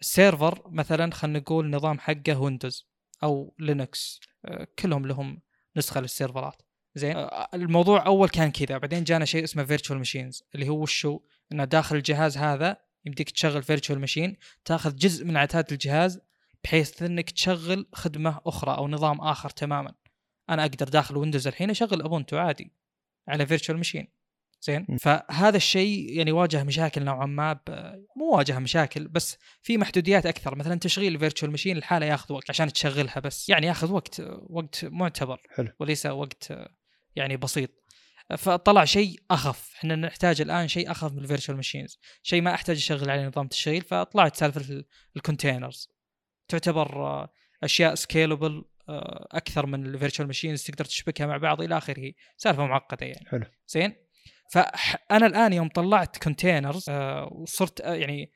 ال 0.00 0.09
server 0.09 0.62
مثلا 0.70 1.14
خلينا 1.14 1.38
نقول 1.38 1.70
نظام 1.70 1.98
حقه 1.98 2.40
ويندوز 2.40 2.88
أو 3.22 3.54
لينكس 3.58 4.20
آه، 4.44 4.66
كلهم 4.78 5.06
لهم 5.06 5.40
نسخة 5.76 6.00
للسيرفرات. 6.00 6.62
زين؟ 6.94 7.16
آه، 7.16 7.48
الموضوع 7.54 8.06
أول 8.06 8.28
كان 8.28 8.50
كذا 8.50 8.78
بعدين 8.78 9.04
جانا 9.04 9.24
شيء 9.24 9.44
اسمه 9.44 9.64
virtual 9.64 9.98
machines 9.98 10.42
اللي 10.54 10.68
هو 10.68 10.82
وشو؟ 10.82 11.20
إنه 11.52 11.64
داخل 11.64 11.96
الجهاز 11.96 12.38
هذا 12.38 12.76
يمديك 13.04 13.30
تشغل 13.30 13.62
virtual 13.62 14.00
machine 14.00 14.36
تاخذ 14.64 14.96
جزء 14.96 15.24
من 15.24 15.36
عتاد 15.36 15.72
الجهاز 15.72 16.20
بحيث 16.66 17.02
إنك 17.02 17.30
تشغل 17.30 17.88
خدمة 17.92 18.40
أخرى 18.46 18.76
أو 18.76 18.88
نظام 18.88 19.20
آخر 19.20 19.50
تماما. 19.50 19.94
أنا 20.50 20.62
أقدر 20.62 20.88
داخل 20.88 21.16
ويندوز 21.16 21.46
الحين 21.46 21.70
أشغل 21.70 22.02
Ubuntu 22.02 22.36
عادي 22.36 22.72
على 23.28 23.46
virtual 23.46 23.76
machine 23.76 24.08
زين. 24.60 24.86
فهذا 25.00 25.56
الشيء 25.56 26.12
يعني 26.12 26.32
واجه 26.32 26.64
مشاكل 26.64 27.04
نوعا 27.04 27.26
ما 27.26 27.52
ب... 27.52 27.60
مو 28.16 28.36
واجه 28.36 28.58
مشاكل 28.58 29.08
بس 29.08 29.38
في 29.62 29.78
محدوديات 29.78 30.26
أكثر. 30.26 30.54
مثلا 30.54 30.74
تشغيل 30.74 31.14
ال 31.14 31.18
virtual 31.18 31.50
machine 31.50 31.76
لحاله 31.76 32.06
ياخذ 32.06 32.34
وقت 32.34 32.50
عشان 32.50 32.72
تشغلها 32.72 33.20
بس. 33.20 33.48
يعني 33.48 33.66
ياخذ 33.66 33.92
وقت 33.92 34.22
وقت 34.48 34.84
معتبر. 34.84 35.40
حلو. 35.50 35.72
وليس 35.80 36.06
وقت 36.06 36.52
يعني 37.16 37.36
بسيط. 37.36 37.70
فطلع 38.38 38.84
شيء 38.84 39.20
أخف. 39.30 39.74
إحنا 39.76 39.96
نحتاج 39.96 40.40
الآن 40.40 40.68
شيء 40.68 40.90
أخف 40.90 41.12
من 41.12 41.18
ال 41.18 41.23
virtual 41.23 41.56
machines 41.56 41.98
شيء 42.22 42.42
ما 42.42 42.54
أحتاج 42.54 42.76
أشغل 42.76 43.10
عليه 43.10 43.26
نظام 43.26 43.48
تشغيل 43.48 43.82
فطلعت 43.82 44.36
سالفة 44.36 44.84
ال 45.16 45.23
containers 45.23 45.95
تعتبر 46.48 47.06
آه، 47.06 47.32
أشياء 47.62 47.94
scalable 47.94 48.64
أكثر 49.30 49.66
من 49.66 49.86
ال 49.86 49.91
virtual 49.91 50.26
machines 50.26 50.62
تقدر 50.64 50.84
تشبكها 50.84 51.26
مع 51.26 51.36
بعض 51.36 51.62
إلى 51.62 51.78
آخره. 51.78 52.12
سالفة 52.36 52.66
معقدة 52.66 53.06
يعني. 53.06 53.28
حلو. 53.28 53.44
زين؟ 53.68 53.96
فانا 54.52 55.26
الآن 55.26 55.52
يوم 55.52 55.68
طلعت 55.68 56.22
containers 56.22 56.90
وصرت 57.30 57.80
آه، 57.80 57.94
يعني 57.94 58.32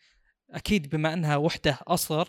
أكيد 0.50 0.88
بما 0.88 1.12
أنها 1.12 1.36
وحدة 1.36 1.78
أصغر 1.86 2.28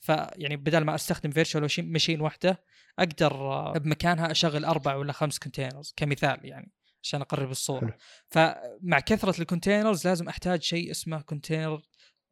فيعني 0.00 0.56
بدل 0.56 0.84
ما 0.84 0.94
أستخدم 0.94 1.30
virtual 1.30 1.68
machine 1.78 2.20
واحدة 2.20 2.64
أقدر 2.98 3.32
آه، 3.32 3.78
بمكانها 3.78 4.30
أشغل 4.30 4.64
أربع 4.64 4.94
ولا 4.94 5.12
خمس 5.12 5.38
containers 5.38 5.94
كمثال 5.96 6.40
يعني 6.42 6.72
عشان 7.02 7.20
أقرب 7.20 7.50
الصورة. 7.50 7.80
حلو. 7.80 7.92
فمع 8.28 9.00
كثرة 9.00 9.40
ال 9.40 9.46
containers 9.46 10.06
لازم 10.06 10.28
أحتاج 10.28 10.62
شيء 10.62 10.90
اسمه 10.90 11.20
container 11.20 11.82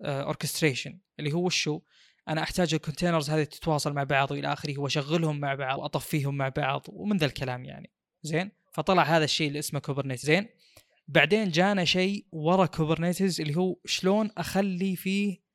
orchestration 0.00 1.00
اللي 1.18 1.32
هو 1.32 1.46
وشو 1.46 1.80
أنا 2.28 2.42
أحتاج 2.42 2.74
ال 2.74 2.79
containers 2.79 3.30
هذه 3.30 3.44
تتواصل 3.44 3.92
مع 3.92 4.04
بعض 4.04 4.30
والى 4.30 4.52
آخره 4.52 4.78
وأشغلهم 4.78 5.40
مع 5.40 5.54
بعض 5.54 5.78
واطفيهم 5.78 6.36
مع 6.36 6.48
بعض 6.48 6.86
ومن 6.88 7.16
ذا 7.16 7.26
الكلام 7.26 7.64
يعني. 7.64 7.90
زين؟ 8.22 8.50
فطلع 8.72 9.02
هذا 9.02 9.24
الشيء 9.24 9.48
اللي 9.48 9.58
اسمه 9.58 9.80
Kubernetes 9.80 10.26
زين؟ 10.26 10.48
بعدين 11.08 11.50
جانا 11.50 11.84
شيء 11.84 12.26
ورا 12.32 12.66
Kubernetes 12.66 13.40
اللي 13.40 13.56
هو 13.56 13.76
شلون 13.84 14.30
أخلي 14.38 14.96
فيه 14.96 15.48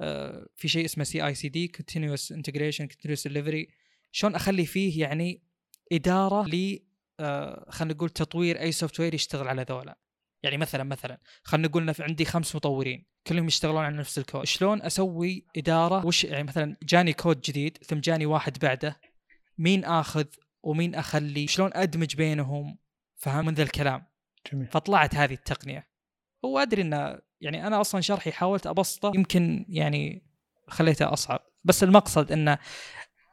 آه، 0.00 0.46
في 0.56 0.68
شيء 0.68 0.84
اسمه 0.84 1.04
CI/CD 1.04 1.68
continuous 1.68 2.32
integration 2.32 2.86
continuous 2.86 3.28
delivery 3.28 3.68
شلون 4.12 4.34
أخلي 4.34 4.66
فيه 4.66 5.00
يعني 5.00 5.42
إدارة 5.92 6.48
ل 6.48 6.78
آه، 7.20 7.66
خلينا 7.70 7.94
نقول 7.94 8.10
تطوير 8.10 8.60
أي 8.60 8.72
software 8.72 9.14
يشتغل 9.14 9.48
على 9.48 9.66
ذولا. 9.68 9.98
يعني 10.42 10.56
مثلا 10.56 10.84
مثلا 10.84 11.20
خلينا 11.44 11.68
نقول 11.68 11.94
عندي 11.98 12.24
خمس 12.24 12.56
مطورين. 12.56 13.09
كلهم 13.26 13.46
يشتغلون 13.46 13.84
على 13.84 13.96
نفس 13.96 14.18
الكود. 14.18 14.44
شلون 14.44 14.82
أسوي 14.82 15.46
إدارة؟ 15.56 16.06
وش 16.06 16.24
يعني 16.24 16.42
مثلا 16.42 16.76
جاني 16.82 17.12
كود 17.12 17.40
جديد 17.40 17.78
ثم 17.84 18.00
جاني 18.00 18.26
واحد 18.26 18.58
بعده 18.58 19.00
مين 19.58 19.84
آخذ 19.84 20.24
ومين 20.62 20.94
أخلي؟ 20.94 21.46
شلون 21.46 21.70
أدمج 21.74 22.16
بينهم؟ 22.16 22.78
فهم 23.16 23.46
من 23.46 23.54
ذا 23.54 23.62
الكلام. 23.62 24.06
جميل. 24.52 24.66
فطلعت 24.66 25.14
هذه 25.14 25.34
التقنية. 25.34 25.88
هو 26.44 26.58
أدري 26.58 26.82
إنه 26.82 27.18
يعني 27.40 27.66
أنا 27.66 27.80
أصلا 27.80 28.00
شرحي 28.00 28.32
حاولت 28.32 28.66
أبسطه 28.66 29.12
يمكن 29.14 29.66
يعني 29.68 30.22
خليته 30.68 31.12
أصعب. 31.12 31.40
بس 31.64 31.84
المقصد 31.84 32.32
انه 32.32 32.58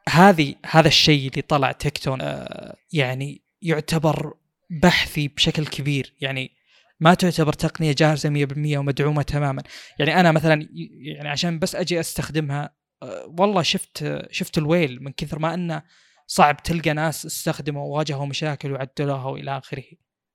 هذه 0.08 0.54
هذا 0.66 0.88
الشيء 0.88 1.30
اللي 1.30 1.42
طلع 1.42 1.72
تكتون 1.72 2.20
آه 2.20 2.76
يعني 2.92 3.42
يعتبر 3.62 4.34
بحثي 4.70 5.28
بشكل 5.28 5.66
كبير. 5.66 6.14
يعني 6.20 6.57
ما 7.00 7.14
تعتبر 7.14 7.52
تقنية 7.52 7.92
جاهزة 7.92 8.46
100% 8.46 8.78
ومدعومة 8.78 9.22
تماما. 9.22 9.62
يعني 9.98 10.20
أنا 10.20 10.32
مثلا 10.32 10.68
يعني 11.16 11.28
عشان 11.28 11.58
بس 11.58 11.74
أجي 11.74 12.00
أستخدمها 12.00 12.78
آه، 13.02 13.34
والله 13.38 13.62
شفت 13.62 14.18
شفت 14.30 14.58
الويل 14.58 15.02
من 15.02 15.12
كثر 15.12 15.38
ما 15.38 15.54
إنه 15.54 15.82
صعب 16.26 16.62
تلقى 16.62 16.92
ناس 16.92 17.26
استخدموا 17.26 17.82
وواجهوا 17.82 18.26
مشاكل 18.26 18.72
وعدلوها 18.72 19.24
وإلى 19.24 19.58
آخره. 19.58 19.84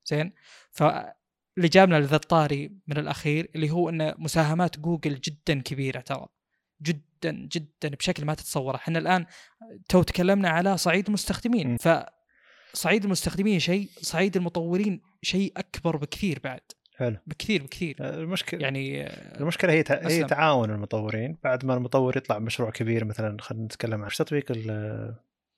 زين؟ 0.06 0.34
فاللي 0.72 1.68
جابنا 1.72 2.00
لذا 2.00 2.16
الطاري 2.16 2.78
من 2.88 2.98
الأخير 2.98 3.52
اللي 3.56 3.72
هو 3.72 3.90
ان 3.90 4.14
مساهمات 4.18 4.80
جوجل 4.80 5.20
جدا 5.20 5.62
كبيرة 5.62 6.00
ترى. 6.00 6.28
جدا 6.82 7.32
جدا 7.32 7.90
بشكل 7.90 8.26
ما 8.26 8.34
تتصوره. 8.34 8.76
إحنا 8.76 9.00
الآن 9.00 9.26
تو 9.90 10.04
تكلمنا 10.04 10.50
على 10.50 10.78
صعيد 10.78 11.08
المستخدمين. 11.08 11.78
ف 11.78 11.88
صعيد 12.74 13.04
المستخدمين 13.04 13.60
شيء 13.60 13.90
صعيد 14.02 14.38
المطورين 14.38 15.02
شيء 15.24 15.54
أكبر 15.58 15.98
بكثير 15.98 16.40
بعد. 16.44 16.62
حلو. 16.98 17.18
بكثير 17.28 17.64
بكثير. 17.64 17.96
آه، 18.02 18.16
المشكلة 18.16 18.62
يعني 18.62 19.08
المشكلة 19.40 19.74
هي 19.74 19.84
تع... 19.84 20.08
هي. 20.08 20.24
تعاون 20.24 20.72
المطورين. 20.72 21.38
بعد 21.44 21.66
ما 21.66 21.74
المطور 21.74 22.18
يطلع 22.18 22.38
بمشروع 22.38 22.70
كبير 22.72 23.06
مثلا 23.06 23.38
خلينا 23.42 23.66
نتكلم 23.66 24.04
عن 24.04 24.10
تطبيق 24.10 24.46
ال- 24.52 25.16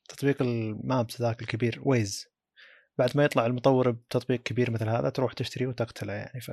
تطبيق 0.09 0.41
ال 0.41 0.57
maps 0.57 1.21
ذاك 1.21 1.41
الكبير 1.41 1.81
Waze 1.83 2.27
بعد 2.97 3.17
ما 3.17 3.23
يطلع 3.23 3.45
المطور 3.45 3.91
بتطبيق 3.91 4.43
كبير 4.43 4.71
مثل 4.71 4.89
هذا 4.89 5.09
تروح 5.09 5.33
تشتري 5.33 5.65
وتقتله 5.65 6.13
يعني. 6.13 6.41
ف... 6.41 6.51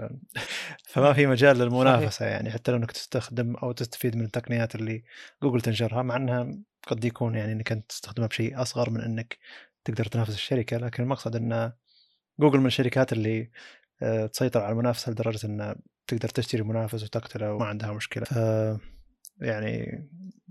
فما 0.84 1.12
في 1.12 1.26
مجال 1.26 1.58
للمنافسة 1.58 2.26
يعني. 2.26 2.50
حتى 2.50 2.70
لو 2.72 2.76
إنك 2.78 2.92
تستخدم 2.92 3.56
أو 3.56 3.72
تستفيد 3.72 4.16
من 4.16 4.24
التقنيات 4.24 4.74
اللي 4.74 5.04
جوجل 5.42 5.60
تنشرها 5.60 6.02
مع 6.02 6.16
إنها 6.16 6.54
قد 6.86 7.04
يكون 7.04 7.34
يعني 7.34 7.52
إنك 7.52 7.72
أنت 7.72 7.88
تستخدمها 7.88 8.28
بشيء 8.28 8.62
أصغر 8.62 8.90
من 8.90 9.00
إنك 9.00 9.38
تقدر 9.84 10.04
تنافس 10.04 10.34
الشركة. 10.34 10.76
لكن 10.76 11.02
المقصد 11.02 11.36
ان 11.36 11.72
جوجل 12.40 12.60
من 12.60 12.66
الشركات 12.66 13.12
اللي 13.12 13.50
آه، 14.02 14.26
تسيطر 14.26 14.60
على 14.60 14.72
المنافسة 14.72 15.12
لدرجة 15.12 15.46
إن 15.46 15.74
تقدر 16.06 16.28
تشتري 16.28 16.62
منافس 16.62 17.02
وتقتله 17.02 17.52
وما 17.52 17.64
عندها 17.64 17.92
مشكلة. 17.92 18.24
ف 18.24 18.36
يعني 19.40 20.02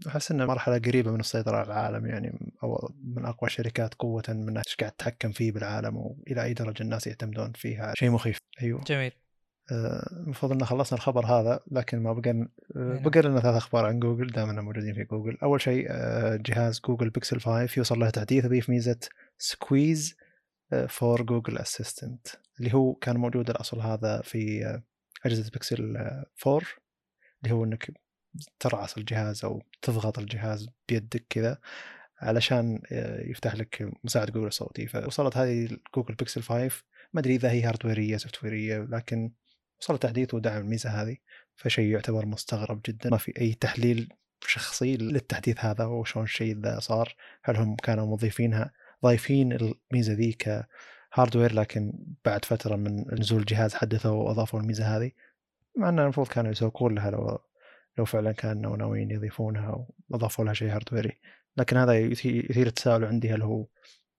أحس 0.07 0.31
انه 0.31 0.45
مرحلة 0.45 0.77
قريبة 0.77 1.11
من 1.11 1.19
السيطرة 1.19 1.57
على 1.57 1.65
العالم 1.67 2.05
يعني 2.05 2.53
أو 2.63 2.89
من 3.03 3.25
أقوى 3.25 3.47
الشركات 3.47 3.93
قوة 3.93 4.23
من 4.29 4.49
انها 4.49 4.63
قاعد 4.79 4.91
تتحكم 4.91 5.31
فيه 5.31 5.51
بالعالم 5.51 5.97
وإلى 5.97 6.43
أي 6.43 6.53
درجة 6.53 6.83
الناس 6.83 7.07
يعتمدون 7.07 7.51
فيها. 7.51 7.93
شيء 7.95 8.09
مخيف. 8.09 8.37
أيوه. 8.61 8.83
جميل. 8.83 9.11
آه، 9.71 10.09
المفروض 10.23 10.51
إن 10.51 10.65
خلصنا 10.65 10.97
الخبر 10.97 11.25
هذا 11.25 11.59
لكن 11.71 12.03
ما 12.03 12.13
بقى 12.13 12.29
آه، 12.29 12.47
نعم. 12.75 13.03
بقى 13.03 13.21
لنا 13.21 13.39
ثلاث 13.39 13.55
أخبار 13.55 13.85
عن 13.85 13.99
جوجل 13.99 14.27
دائما 14.27 14.61
موجودين 14.61 14.93
في 14.93 15.03
جوجل. 15.03 15.37
أول 15.43 15.61
شيء 15.61 15.87
جهاز 16.37 16.81
جوجل 16.85 17.09
بيكسل 17.09 17.39
5 17.39 17.77
يوصل 17.77 17.99
له 17.99 18.09
تحديث 18.09 18.45
يضيف 18.45 18.69
ميزه 18.69 18.99
squeeze. 19.37 20.15
for 20.87 21.21
Google 21.21 21.57
Assistant 21.57 22.27
اللي 22.59 22.73
هو 22.73 22.93
كان 22.93 23.17
موجود 23.17 23.49
الأصل 23.49 23.79
هذا 23.79 24.21
في 24.21 24.81
أجهزة 25.25 25.51
بيكسل 25.51 25.97
آه، 25.97 26.25
4 26.47 26.61
اللي 27.43 27.55
هو 27.55 27.63
إنك 27.63 27.91
ترعص 28.59 28.97
الجهاز 28.97 29.45
أو 29.45 29.61
تضغط 29.81 30.19
الجهاز 30.19 30.69
بيدك 30.89 31.25
كذا 31.29 31.57
علشان 32.21 32.81
آه، 32.91 33.21
يفتح 33.21 33.55
لك 33.55 33.91
مساعد 34.03 34.31
جوجل 34.31 34.47
الصوتي. 34.47 34.87
فوصلت 34.87 35.37
هذه 35.37 35.77
جوجل 35.95 36.15
بيكسل 36.15 36.41
5 36.41 36.83
ما 37.13 37.19
أدري 37.21 37.35
إذا 37.35 37.51
هي 37.51 37.63
hardwareية 37.63 38.17
softwareية 38.17 38.77
لكن 38.77 39.31
وصلت 39.81 40.03
تحديث 40.03 40.33
ودعم 40.33 40.61
الميزة 40.61 40.89
هذه. 40.89 41.17
فشيء 41.55 41.85
يعتبر 41.85 42.25
مستغرب 42.25 42.81
جدا. 42.87 43.09
ما 43.09 43.17
في 43.17 43.41
أي 43.41 43.53
تحليل 43.53 44.13
شخصي 44.47 44.97
للتحديث 44.97 45.65
هذا 45.65 45.85
وشلون 45.85 46.25
الشيء 46.25 46.57
ذا 46.57 46.79
صار. 46.79 47.15
هل 47.43 47.55
هم 47.55 47.75
كانوا 47.75 48.05
مضيفينها 48.05 48.71
ضايفين 49.03 49.51
الميزة 49.91 50.13
ذي 50.13 50.33
ك 51.13 51.18
hardware 51.18 51.53
لكن 51.53 51.93
بعد 52.25 52.45
فترة 52.45 52.75
من 52.75 53.05
نزول 53.19 53.39
الجهاز 53.39 53.73
حدثوا 53.73 54.11
وأضافوا 54.23 54.59
الميزة 54.59 54.97
هذه. 54.97 55.11
مع 55.77 55.89
إنه 55.89 56.03
المفروض 56.03 56.27
كانوا 56.27 56.51
يسوقون 56.51 56.95
لها 56.95 57.11
لو 57.11 57.39
لو 57.97 58.05
فعلا 58.05 58.31
كانوا 58.31 58.77
ناويين 58.77 59.11
يضيفونها 59.11 59.85
وأضافوا 60.09 60.45
لها 60.45 60.53
شيء 60.53 60.71
hardwareي 60.75 61.19
لكن 61.57 61.77
هذا 61.77 61.99
يثي- 61.99 62.45
يثير 62.49 62.67
التساؤل 62.67 63.05
عندي 63.05 63.33
هل 63.33 63.41
هو 63.41 63.67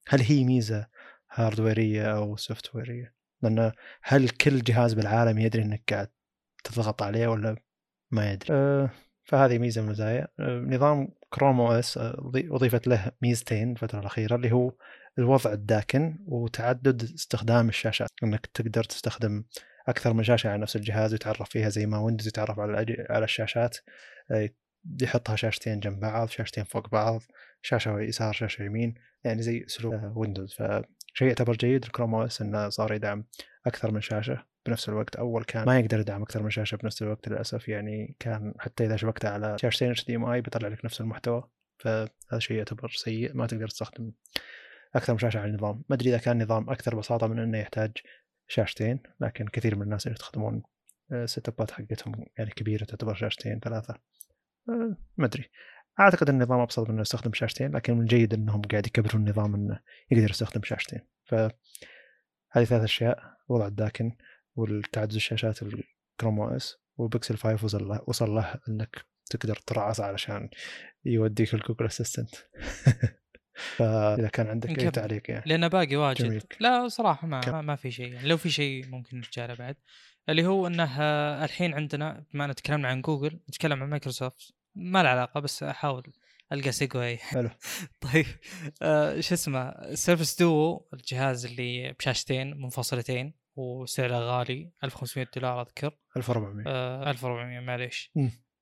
هل 0.09 0.21
هي 0.21 0.45
ميزة 0.45 0.87
hardwareية 1.31 2.17
أو 2.17 2.37
softwareية 2.37 3.15
لأن 3.43 3.73
هل 4.03 4.29
كل 4.29 4.63
جهاز 4.63 4.95
بالعالم 4.95 5.39
يدري 5.39 5.63
إنك 5.63 5.83
قاعد 5.93 6.09
تضغط 6.65 7.03
عليه 7.03 7.27
ولا 7.29 7.57
ما 8.11 8.33
يدري؟ 8.33 8.49
أه 8.55 8.91
فهذه 9.25 9.59
ميزة 9.59 9.81
من 9.81 9.87
المزايا 9.87 10.29
أه 10.41 10.59
نظام 10.59 11.09
Chrome 11.35 11.61
OS 11.61 11.99
أضيفت 12.35 12.87
له 12.87 13.13
ميزتين 13.23 13.73
الفترة 13.73 14.01
الأخيرة 14.01 14.37
اللي 14.37 14.53
هو 14.53 14.73
الوضع 15.19 15.53
الداكن 15.53 16.19
وتعدد 16.27 17.03
استخدام 17.03 17.69
الشاشات. 17.69 18.09
إنك 18.23 18.47
تقدر 18.47 18.85
تستخدم 18.85 19.45
أكثر 19.89 20.13
من 20.13 20.25
شاشة 20.25 20.49
على 20.51 20.63
نفس 20.63 20.77
الجهاز 20.77 21.13
ويتعرف 21.13 21.49
فيها 21.49 21.69
زي 21.69 21.87
ما 21.87 21.99
Windows 21.99 22.29
يتعرف 22.29 22.59
على 22.61 23.07
على 23.11 23.25
الشاشات. 23.25 23.77
أه، 24.31 24.49
يحطها 25.03 25.37
شاشتين 25.37 25.81
جنب 25.81 26.01
بعض 26.01 26.29
شاشتين 26.29 26.65
فوق 26.65 26.91
بعض 26.91 27.23
شاشة 27.63 28.01
يسار 28.01 28.33
شاشة 28.33 28.63
يمين 28.63 28.95
يعني 29.25 29.43
زي 29.43 29.65
أسلوب 29.67 29.95
أه، 29.95 30.13
Windows. 30.17 30.55
فشيء 30.55 31.29
يعتبر 31.29 31.53
جيد 31.53 31.85
ال 31.85 32.15
Chrome 32.15 32.23
OS 32.23 32.43
إنه 32.43 32.69
صار 32.69 32.93
يدعم 32.93 33.25
أكثر 33.67 33.91
من 33.91 34.01
شاشة. 34.01 34.52
بنفس 34.67 34.89
الوقت 34.89 35.17
أول 35.17 35.45
كان 35.45 35.67
ما 35.67 35.79
يقدر 35.79 36.01
يدعم 36.01 36.23
أكثر 36.23 36.43
من 36.43 36.51
شاشة 36.51 36.77
بنفس 36.77 37.03
الوقت 37.03 37.29
للأسف 37.29 37.69
يعني 37.69 38.17
كان 38.19 38.55
حتى 38.59 38.85
إذا 38.87 38.97
شبكته 38.97 39.29
على 39.29 39.57
شاشتين 39.61 39.91
HDMI 39.91 40.41
بيطلع 40.41 40.69
لك 40.69 40.85
نفس 40.85 41.01
المحتوى 41.01 41.49
فهذا 41.79 42.39
شيء 42.39 42.57
يعتبر 42.57 42.89
سيء 42.89 43.35
ما 43.35 43.47
تقدر 43.47 43.69
تستخدم 43.69 44.13
أكثر 44.95 45.13
من 45.13 45.19
شاشة 45.19 45.41
على 45.41 45.51
النظام. 45.51 45.83
ما 45.89 45.97
أدري 45.97 46.11
إذا 46.11 46.19
كان 46.19 46.43
نظام 46.43 46.71
أكثر 46.71 46.95
بساطة 46.95 47.27
من 47.27 47.39
إنه 47.39 47.59
يحتاج 47.59 47.93
شاشتين 48.49 49.01
لكن 49.21 49.49
كثير 49.49 49.77
من 49.77 49.83
الناس 49.83 50.07
يستخدمون 50.07 50.63
ال 51.13 51.49
setupات 51.49 51.71
حقتهم 51.71 52.25
يعني 52.39 52.51
كبيرة 52.51 52.85
تعتبر 52.85 53.15
شاشتين 53.15 53.61
ثلاثة 53.61 53.95
آه، 54.69 54.97
ما 55.17 55.27
أدري. 55.27 55.51
أعتقد 56.01 56.29
النظام 56.29 56.61
أبسط 56.61 56.83
من 56.83 56.91
إنه 56.91 57.01
يستخدم 57.01 57.33
شاشتين 57.33 57.77
لكن 57.77 57.95
من 57.95 58.01
الجيد 58.01 58.35
إنهم 58.35 58.63
قاعد 58.63 58.87
يكبرون 58.87 59.23
النظام 59.23 59.55
إنه 59.55 59.81
يقدر 60.11 60.31
يستخدم 60.31 60.63
شاشتين. 60.63 61.01
ف 61.25 61.35
هذه 62.51 62.65
ثلاث 62.65 62.83
أشياء 62.83 63.37
وضع 63.49 63.67
الداكن. 63.67 64.17
والتعدد 64.57 65.15
الشاشات 65.15 65.63
ال 65.63 66.41
Chrome 66.41 66.57
OS 66.57 66.77
وبكسل 66.97 67.37
5 67.37 67.65
وصل 67.65 67.89
له 67.89 68.01
وصل 68.07 68.31
له 68.31 68.61
إنك 68.69 69.05
تقدر 69.31 69.57
ترعص 69.57 70.01
علشان 70.01 70.51
يوديك 71.05 71.55
ال 71.55 71.60
Google 71.60 71.87
Assistant 71.87 72.35
فإذا 73.77 74.29
كان 74.29 74.47
عندك 74.47 74.79
أي. 74.79 74.91
تعليق 74.91 75.31
يعني 75.31 75.43
لأنه 75.47 75.69
باقي 75.69 75.97
واجد. 75.97 76.25
جميل. 76.25 76.43
لا 76.61 76.89
صراحة 76.89 77.27
ما 77.27 77.41
كم. 77.41 77.53
ما, 77.53 77.63
ما 77.63 77.77
في 77.77 77.91
شيء 77.91 78.13
يعني. 78.13 78.29
لو 78.29 78.37
في 78.37 78.51
شيء 78.51 78.87
ممكن 78.87 79.17
نرجع 79.17 79.47
له 79.47 79.55
بعد. 79.55 79.77
اللي 80.29 80.47
هو 80.47 80.67
إنه 80.67 81.01
آه، 81.01 81.45
الحين 81.45 81.75
عندنا 81.75 82.25
بما 82.35 82.45
إن 82.45 82.55
تكلمنا 82.55 82.89
عن 82.89 83.03
جوجل 83.03 83.41
نتكلم 83.49 83.83
عن 83.83 83.91
مايكروسوفت 83.91 84.55
ما 84.75 85.03
له 85.03 85.09
علاقة 85.09 85.41
بس 85.41 85.63
أحاول 85.63 86.13
ألقى 86.53 86.73
segue 86.73 87.17
حلو. 87.17 87.51
طيب 88.13 88.27
آه 88.83 89.21
شو 89.21 89.35
اسمه؟ 89.35 89.95
Surface 89.95 90.39
Duo 90.39 90.81
الجهاز 90.95 91.47
اللي 91.47 91.93
بشاشتين 91.93 92.57
منفصلتين. 92.57 93.42
وسعره 93.57 94.17
غالي 94.17 94.71
1500 94.85 95.27
دولار 95.37 95.63
أذكر 95.63 95.99
1400 96.17 96.65
آه 96.67 97.11
1400 97.11 97.61
معليش. 97.61 98.13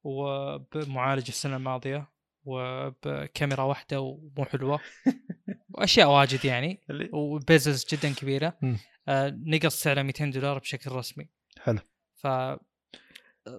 وبمعالج 0.04 1.24
السنة 1.28 1.56
الماضية 1.56 2.10
وبكاميرا 2.44 3.62
واحدة 3.62 4.00
ومو 4.00 4.44
حلوة 4.44 4.80
وأشياء 5.74 6.10
واجد 6.10 6.44
يعني 6.44 6.80
وبيزلز 7.12 7.86
جدا 7.92 8.14
كبيرة. 8.14 8.58
آه 9.08 9.38
نقص 9.46 9.82
سعره 9.82 10.02
200 10.02 10.24
دولار 10.30 10.58
بشكل 10.58 10.92
رسمي 10.92 11.28
حلو 11.58 11.78
ف 12.14 12.26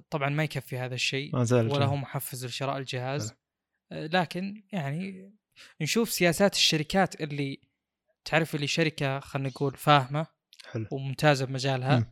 طبعا 0.10 0.30
ما 0.30 0.44
يكفي 0.44 0.78
هذا 0.78 0.96
الشيء 0.96 1.36
ولا. 1.36 1.86
هو 1.86 1.96
محفز 1.96 2.46
لشراء 2.46 2.78
الجهاز 2.78 3.30
حلو. 3.30 3.38
آه، 3.92 4.08
لكن 4.08 4.64
يعني 4.72 5.32
نشوف 5.82 6.10
سياسات 6.10 6.54
الشركات 6.54 7.22
اللي 7.22 7.62
تعرف 8.26 8.56
اللي 8.56 8.68
شركة 8.68 9.20
خلينا 9.20 9.50
نقول 9.50 9.78
فاهمة 9.78 10.28
حلو. 10.72 10.88
وممتازة 10.92 11.46
بمجالها 11.46 12.00
مم. 12.00 12.06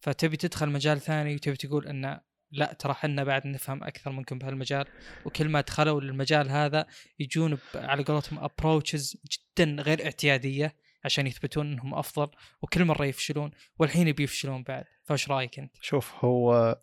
فتبي 0.00 0.36
تدخل 0.36 0.68
مجال 0.68 1.00
ثاني 1.00 1.34
وتبي 1.34 1.56
تقول 1.56 1.86
انه 1.86 2.20
لا 2.50 2.72
ترى 2.72 2.94
حنا 2.94 3.24
بعد 3.24 3.46
نفهم 3.46 3.84
أكثر 3.84 4.12
منكم 4.12 4.38
بهالمجال 4.38 4.86
وكل 5.24 5.48
ما 5.48 5.60
دخلوا 5.60 6.00
للمجال 6.00 6.50
هذا 6.50 6.86
يجون 7.18 7.58
على 7.74 8.02
قولتهم 8.04 8.38
approaches 8.38 9.16
جدا 9.24 9.82
غير 9.82 10.04
اعتيادية 10.04 10.76
عشان 11.04 11.26
يثبتون 11.26 11.72
إنهم 11.72 11.94
أفضل. 11.94 12.30
وكل 12.62 12.84
مرة 12.84 13.04
يفشلون 13.04 13.50
والحين 13.78 14.08
يبي 14.08 14.22
يفشلون 14.22 14.62
بعد. 14.62 14.84
فإيش 15.04 15.30
رأيك 15.30 15.58
أنت؟ 15.58 15.76
شوف 15.80 16.24
هو 16.24 16.76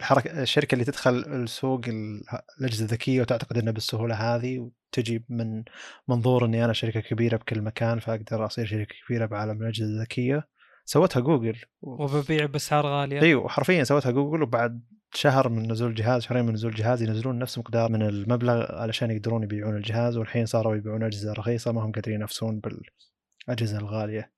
الحركة 0.00 0.42
الشركة 0.42 0.72
اللي 0.74 0.84
تدخل 0.84 1.16
السوق 1.16 1.80
ال- 1.88 2.22
الأجهزة 2.60 2.84
الذكية 2.84 3.20
وتعتقد 3.20 3.58
إنها 3.58 3.72
بالسهولة 3.72 4.14
هذه 4.14 4.58
وتجي 4.58 5.24
من 5.28 5.64
منظور 6.08 6.44
إني 6.44 6.64
أنا 6.64 6.72
شركة 6.72 7.00
كبيرة 7.00 7.36
بكل 7.36 7.62
مكان 7.62 7.98
فأقدر 7.98 8.46
أصير 8.46 8.66
شركة 8.66 8.94
كبيرة 9.06 9.26
بعالم 9.26 9.62
الأجهزة 9.62 9.90
الذكية. 9.90 10.48
سوتها 10.84 11.20
جوجل 11.20 11.56
وببيع 11.80 12.46
بأسعار 12.46 12.86
غالية. 12.86 13.22
إيوه 13.22 13.48
حرفيا 13.48 13.84
سوتها 13.84 14.10
جوجل 14.10 14.42
وبعد 14.42 14.82
شهر 15.14 15.48
من 15.48 15.72
نزول 15.72 15.90
الجهاز 15.90 16.22
شهرين 16.22 16.44
من 16.44 16.52
نزول 16.52 16.70
الجهاز 16.70 17.02
ينزلون 17.02 17.38
نفس 17.38 17.58
مقدار 17.58 17.92
من 17.92 18.02
المبلغ 18.02 18.74
علشان 18.74 19.10
يقدرون 19.10 19.42
يبيعون 19.42 19.76
الجهاز 19.76 20.16
والحين 20.16 20.46
صاروا 20.46 20.76
يبيعون 20.76 21.02
أجهزة 21.02 21.32
رخيصة 21.32 21.72
ما 21.72 21.82
هم 21.84 21.92
قادرين 21.92 22.16
ينافسون 22.16 22.60
بالأجهزة 22.60 23.78
الغالية. 23.78 24.32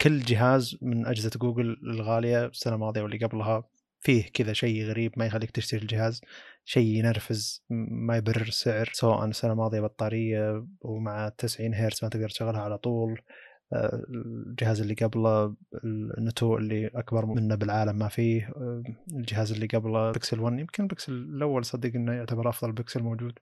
كل 0.00 0.20
جهاز 0.20 0.76
من 0.82 1.06
أجهزة 1.06 1.30
جوجل 1.36 1.76
الغالية 1.82 2.46
السنة 2.46 2.74
الماضية 2.74 3.02
واللي 3.02 3.18
قبلها 3.26 3.64
فيه 4.08 4.24
كذا 4.34 4.52
شيء 4.52 4.84
غريب 4.84 5.12
ما 5.16 5.26
يخليك 5.26 5.50
تشتري 5.50 5.80
الجهاز 5.80 6.20
شيء 6.64 6.86
ينرفز 6.86 7.64
ما 7.90 8.16
يبرر 8.16 8.42
السعر 8.42 8.90
سواء 8.92 9.24
السنة 9.24 9.52
الماضية 9.52 9.80
بطارية 9.80 10.66
ومع 10.80 11.28
90 11.28 11.74
هرتز 11.74 11.98
ما 12.02 12.08
تقدر 12.10 12.28
تشغلها 12.28 12.60
على 12.60 12.78
طول 12.78 13.20
آه، 13.72 14.02
الجهاز 14.08 14.80
اللي 14.80 14.94
قبله 14.94 15.54
النتو 16.18 16.56
اللي 16.56 16.86
أكبر 16.86 17.26
منه 17.26 17.54
بالعالم 17.54 17.98
ما 17.98 18.08
فيه 18.08 18.48
آه، 18.56 18.82
الجهاز 19.14 19.52
اللي 19.52 19.66
قبله 19.66 20.12
بيكسل 20.12 20.40
1 20.40 20.58
يمكن 20.58 20.82
البيكسل 20.82 21.12
الأول 21.12 21.64
صدق 21.64 21.90
إنه 21.94 22.12
يعتبر 22.12 22.48
أفضل 22.48 22.72
بيكسل 22.72 23.02
موجود 23.02 23.38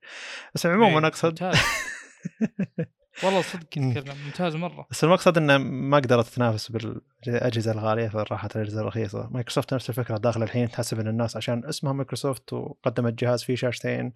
بس 0.55 0.66
عموما 0.66 0.98
إيه، 0.98 1.06
أقصد. 1.06 1.38
والله 3.24 3.43
صدق 3.43 3.78
ممتاز 4.24 4.56
مرة. 4.56 4.86
بس 4.90 5.05
المقصد 5.05 5.38
إنه 5.38 5.59
ما 5.59 5.97
قدرت 5.97 6.26
تنافس 6.26 6.72
بالأجهزة 7.26 7.72
الغالية 7.72 8.09
فراحت 8.09 8.56
الأجهزة 8.56 8.80
الرخيصة. 8.80 9.28
مايكروسوفت 9.30 9.74
نفس 9.74 9.90
الفكرة. 9.90 10.16
داخل 10.16 10.43
الحين 10.43 10.70
تحسب 10.70 11.01
إن 11.01 11.09
الناس 11.09 11.36
عشان 11.36 11.64
اسمها 11.64 11.93
مايكروسوفت 11.93 12.52
وقدمت 12.52 13.12
جهاز 13.12 13.43
فيه 13.43 13.55
شاشتين 13.55 14.12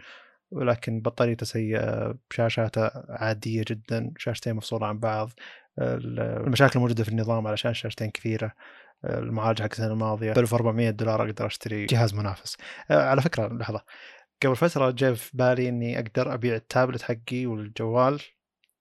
ولكن 0.51 1.01
بطاريته 1.01 1.47
سيئة 1.47 2.15
بشاشاته 2.31 2.91
عادية 3.09 3.65
جدا 3.69 4.13
شاشتين 4.19 4.55
مفصولة 4.55 4.87
عن 4.87 4.99
بعض 4.99 5.31
المشاكل 5.79 6.73
الموجوده 6.77 7.05
في 7.05 7.11
النظام 7.11 7.47
علشان 7.47 7.75
شاشتين 7.75 8.11
كثيرة 8.11 8.53
المعالج 9.05 9.63
حق 9.63 9.69
السنة 9.73 9.93
الماضية. 9.93 10.33
ب 10.33 10.39
1400 10.39 10.91
دولار 10.91 11.23
أقدر 11.23 11.47
أشتري 11.47 11.87
جهاز 11.87 12.15
منافس. 12.15 12.57
آه، 12.91 13.03
على 13.03 13.23
فكرة 13.23 13.49
لحظة. 13.49 13.85
قبل 14.43 14.57
فترة 14.57 14.91
جاء 14.91 15.15
في 15.15 15.37
بالي 15.37 15.69
إني 15.69 15.99
أقدر 15.99 16.35
أبيع 16.35 16.55
التابلت 16.55 17.03
حقي 17.03 17.47
والجوال. 17.47 18.21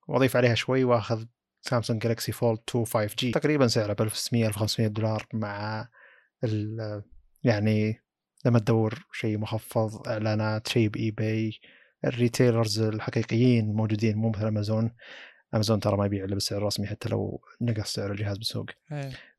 وأضيف 0.09 0.35
عليها 0.35 0.55
شوي 0.55 0.83
وأخذ 0.83 1.25
Samsung 1.61 2.01
Galaxy 2.01 2.31
Fold 2.31 2.59
2 2.69 2.85
5G 2.85 3.31
تقريبا 3.31 3.67
سعره 3.67 3.93
ب 3.93 4.01
1600 4.01 4.47
1500 4.47 4.87
دولار 4.89 5.25
مع 5.33 5.87
ال- 6.43 7.03
يعني 7.43 8.01
لما 8.45 8.59
تدور 8.59 9.05
شيء 9.13 9.37
مخفض 9.37 10.07
إعلانات 10.07 10.67
شيء 10.67 10.87
eBay 10.89 11.11
eBay 11.11 11.53
ال 12.05 12.13
retailers 12.13 12.79
الحقيقيين 12.81 13.73
موجودين 13.73 14.17
مو 14.17 14.29
مثل 14.29 14.47
امازون 14.47 14.91
امازون 15.53 15.79
ترى 15.79 15.97
ما 15.97 16.05
يبيع 16.05 16.23
إلا 16.25 16.33
بالسعر 16.33 16.57
الرسمي 16.59 16.87
حتى 16.87 17.09
لو 17.09 17.41
نقص 17.61 17.93
سعر 17.93 18.11
الجهاز 18.11 18.37
بالسوق. 18.37 18.65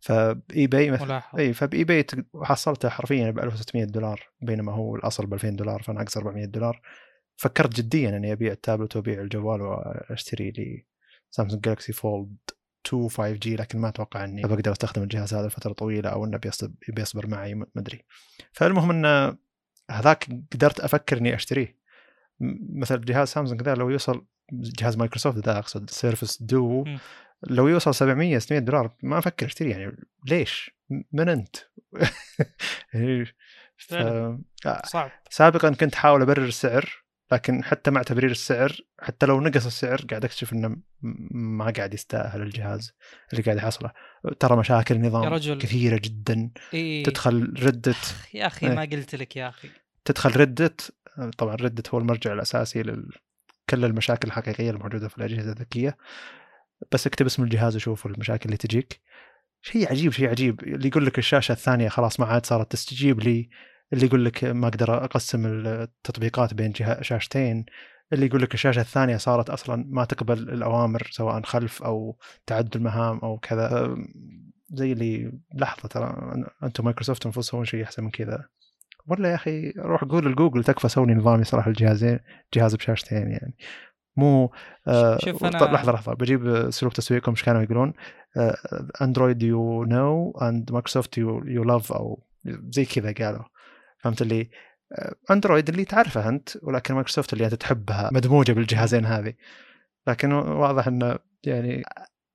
ف 0.01 0.67
eBay 0.67 0.91
مثلا 0.91 1.23
اي 1.39 1.53
ف 1.53 1.85
eBay 1.85 2.07
حصلته 2.43 2.89
حرفيا 2.89 3.31
ب 3.31 3.39
1600 3.39 3.85
دولار 3.85 4.29
بينما 4.43 4.73
هو 4.73 4.97
الأصل 4.97 5.27
ب 5.27 5.35
2000 5.35 5.57
دولار 5.57 5.83
فناقص 5.83 6.17
400 6.17 6.45
دولار. 6.45 6.81
فكرت 7.41 7.77
جديا 7.77 8.17
إني 8.17 8.33
أبيع 8.33 8.53
التابلت 8.53 8.97
وأبيع 8.97 9.21
الجوال 9.21 9.63
وأشتري 9.63 10.51
لي 10.51 10.87
Samsung 11.31 11.63
Galaxy 11.63 11.93
Fold 11.93 12.37
2 12.87 13.09
5G 13.09 13.57
لكن 13.57 13.79
ما 13.79 13.89
أتوقع 13.89 14.25
إني 14.25 14.43
بقدر 14.43 14.73
أستخدم 14.73 15.03
الجهاز 15.03 15.35
هذا 15.35 15.47
لفترة 15.47 15.73
طويلة 15.73 16.11
أو 16.11 16.25
إنه 16.25 16.37
بيصبر, 16.37 16.73
بيصبر 16.89 17.27
معي 17.27 17.55
ما 17.55 17.67
أدري 17.77 18.05
فالمهم 18.53 18.91
إن 18.91 19.37
هذاك 19.91 20.29
قدرت 20.53 20.81
أفكر 20.81 21.19
إني 21.19 21.35
أشتريه 21.35 21.79
مثل 22.75 23.01
جهاز 23.01 23.29
سامسونج 23.29 23.63
ذا 23.63 23.75
لو 23.75 23.91
يوصل 23.91 24.27
جهاز 24.53 24.97
مايكروسوفت 24.97 25.39
ذا 25.39 25.59
أقصد 25.59 25.91
سيرفس 25.91 26.43
ديو. 26.43 26.85
لو 27.43 27.69
يوصل 27.69 27.95
700 27.95 28.39
600 28.39 28.61
دولار 28.61 28.95
ما 29.03 29.19
أفكر 29.19 29.47
أشتريه 29.47 29.77
يعني 29.77 29.97
ليش؟ 30.27 30.71
من 31.13 31.29
أنت؟ 31.29 31.57
يعني 32.95 33.25
ف... 33.77 33.95
فعلاً. 33.95 34.41
آه، 34.67 34.83
صعب 34.85 35.11
سابقا 35.31 35.71
كنت 35.71 35.95
أحاول 35.95 36.23
أبرر 36.23 36.45
السعر 36.45 37.00
لكن 37.33 37.65
حتى 37.65 37.91
مع 37.91 38.03
تبرير 38.03 38.31
السعر 38.31 38.77
حتى 39.01 39.27
لو 39.27 39.41
نقص 39.41 39.67
السعر 39.67 40.01
قاعد 40.11 40.25
أكتشف 40.25 40.53
إنه 40.53 40.77
ما 41.31 41.71
قاعد 41.71 41.95
يستاهل 41.95 42.43
الجهاز 42.43 42.93
اللي 43.33 43.43
قاعد 43.43 43.57
يحصله. 43.57 43.93
ترى 44.41 44.57
مشاكل 44.57 44.95
يا 44.95 45.01
النظام 45.01 45.25
رجل. 45.25 45.59
كثيرة 45.59 46.01
جدا. 46.05 46.51
إيه. 46.75 47.05
تدخل 47.05 47.55
ردة 47.63 47.95
يا 48.35 48.47
أخي 48.47 48.67
إيه. 48.69 48.75
ما 48.75 48.83
قلت 48.83 49.15
لك 49.15 49.37
يا 49.37 49.49
أخي. 49.49 49.69
تدخل 50.05 50.41
ردت 50.41 50.95
طبعا 51.39 51.55
ردت 51.55 51.89
هو 51.89 51.99
المرجع 51.99 52.33
الأساسي 52.33 52.83
لل 52.83 53.11
كل 53.71 53.85
المشاكل 53.85 54.29
الحقيقية 54.29 54.71
الموجودة 54.71 55.09
في 55.09 55.19
الأجهزة 55.19 55.53
الذكية. 55.53 55.97
بس 56.93 57.07
اكتب 57.07 57.27
اسم 57.27 57.43
الجهاز 57.43 57.77
وشوف 57.77 58.07
المشاكل 58.07 58.45
اللي 58.45 58.57
تجيك. 58.57 59.01
شيء 59.63 59.89
عجيب 59.91 60.13
شيء 60.13 60.29
عجيب. 60.29 60.61
اللي 60.61 60.89
يقول 60.89 61.07
لك 61.07 61.19
الشاشة 61.19 61.53
الثانية 61.53 61.89
خلاص 61.89 62.21
ما 62.21 62.27
عاد 62.27 62.47
صارت 62.47 62.73
تستجيب 62.73 63.21
لي. 63.21 63.51
اللي 63.93 64.07
يقول 64.07 64.25
لك 64.25 64.45
ما 64.45 64.69
أقدر 64.69 65.05
أقسم 65.05 65.47
التطبيقات 65.47 66.55
بين 66.55 66.73
شاشتين 67.01 67.65
اللي 68.13 68.27
يقول 68.27 68.43
لك 68.43 68.55
الشاشة 68.55 68.81
الثانية 68.81 69.17
صارت 69.17 69.51
أصلا 69.51 69.85
ما 69.89 70.05
تقبل 70.05 70.39
الأوامر 70.39 71.09
سواء 71.11 71.43
خلف 71.43 71.83
أو 71.83 72.17
تعدد 72.47 72.77
المهام 72.77 73.19
أو 73.19 73.39
كذا. 73.39 73.97
زي 74.73 74.93
اللي 74.93 75.33
لحظة 75.55 75.89
ترى 75.89 76.33
أنتم 76.63 76.85
مايكروسوفت 76.85 77.23
المفروض 77.23 77.45
تسوون 77.45 77.65
شيء 77.65 77.85
أحسن 77.85 78.05
من 78.05 78.11
كذا. 78.11 78.45
ولا 79.07 79.31
يا 79.31 79.35
أخي 79.35 79.71
روح 79.79 80.05
قول 80.05 80.33
لجوجل 80.33 80.65
تكفى 80.65 80.89
سوني 80.89 81.15
نظام 81.15 81.41
يصلح 81.41 81.67
الجهازين 81.67 82.19
جهاز 82.55 82.75
بشاشتين 82.75 83.31
يعني. 83.31 83.57
مو 84.17 84.53
آه 84.89 85.19
شوف 85.19 85.45
أنا- 85.45 85.63
لحظة 85.63 85.93
لحظة 85.93 86.15
بجيب 86.15 86.47
اسلوب 86.47 86.93
تسويقهم 86.93 87.35
إيش 87.35 87.43
كانوا 87.43 87.63
يقولون؟ 87.63 87.93
أندرويد 89.03 89.43
you 89.43 89.85
know 89.85 90.31
and 90.43 90.73
مايكروسوفت 90.73 91.19
you 91.19 91.45
you 91.45 91.65
love 91.65 91.93
أو 91.93 92.23
زي 92.47 92.85
كذا 92.85 93.13
قالوا. 93.13 93.45
فهمت 94.03 94.23
اللي 94.23 94.51
آه، 94.93 95.15
أندرويد 95.31 95.69
اللي 95.69 95.85
تعرفه 95.85 96.29
أنت 96.29 96.49
ولكن 96.63 96.95
مايكروسوفت 96.95 97.33
اللي 97.33 97.45
انت 97.45 97.55
تحبها 97.55 98.11
مدموجة 98.13 98.53
بالجهازين 98.53 99.07
هذه. 99.07 99.35
لكن 100.07 100.33
واضح 100.33 100.87
إنه 100.87 101.19
يعني 101.45 101.83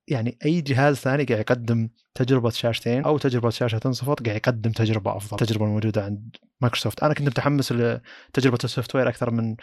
يعني 0.07 0.37
أي 0.45 0.61
جهاز 0.61 0.95
ثاني 0.95 1.23
قاعد 1.23 1.39
يقدم 1.39 1.89
تجربة 2.15 2.49
شاشتين 2.49 3.03
أو 3.03 3.17
تجربة 3.17 3.49
شاشة 3.49 3.77
تنصفط 3.77 4.25
قاعد 4.25 4.37
يقدم 4.37 4.71
تجربة 4.71 5.17
أفضل. 5.17 5.37
التجربه 5.41 5.65
الموجوده 5.65 6.03
عند 6.03 6.35
مايكروسوفت. 6.61 7.03
أنا 7.03 7.13
كنت 7.13 7.27
متحمس 7.27 7.71
لتجربة 7.71 8.57
ال 8.63 8.95
software 8.95 9.09
أكثر 9.09 9.31
من 9.31 9.55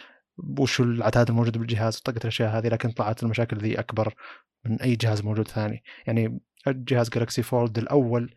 وش 0.59 0.79
العتاد 0.81 1.29
الموجوده 1.29 1.59
بالجهاز 1.59 1.97
وطقه 1.97 2.19
الأشياء 2.21 2.57
هذه 2.57 2.67
لكن 2.67 2.91
طلعت 2.91 3.23
المشاكل 3.23 3.57
ذي 3.57 3.79
أكبر 3.79 4.13
من 4.65 4.81
أي 4.81 4.95
جهاز 4.95 5.21
موجود 5.21 5.47
ثاني. 5.47 5.83
يعني 6.07 6.39
الجهاز 6.67 7.09
جالكسي 7.09 7.43
فولد 7.43 7.77
الأول 7.77 8.35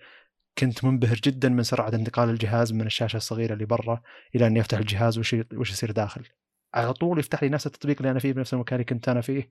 كنت 0.58 0.84
منبهر 0.84 1.16
جدا 1.24 1.48
من 1.48 1.62
سرعة 1.62 1.88
انتقال 1.88 2.30
الجهاز 2.30 2.72
من 2.72 2.86
الشاشة 2.86 3.16
الصغيرة 3.16 3.54
اللي 3.54 3.64
برا 3.64 4.02
إلى 4.34 4.46
اني 4.46 4.60
افتح 4.60 4.78
الجهاز 4.78 5.18
وش 5.18 5.36
وش 5.54 5.70
يصير 5.70 5.90
داخل. 5.90 6.22
على 6.74 6.92
طول 6.92 7.18
يفتح 7.18 7.42
لي 7.42 7.48
نفس 7.48 7.66
التطبيق 7.66 7.96
اللي 7.96 8.10
أنا 8.10 8.18
فيه 8.18 8.32
بنفس 8.32 8.54
المكان 8.54 8.76
اللي 8.76 8.84
كنت 8.84 9.08
أنا 9.08 9.20
فيه 9.20 9.48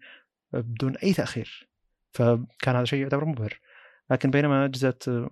بدون 0.54 0.96
أي 0.96 1.14
تأخير. 1.14 1.70
فكان 2.12 2.76
هذا 2.76 2.86
شيء 2.86 3.02
يعتبر 3.02 3.26
مبهر. 3.26 3.60
لكن 4.12 4.32
بينما 4.32 4.66
اجهزه 4.66 5.30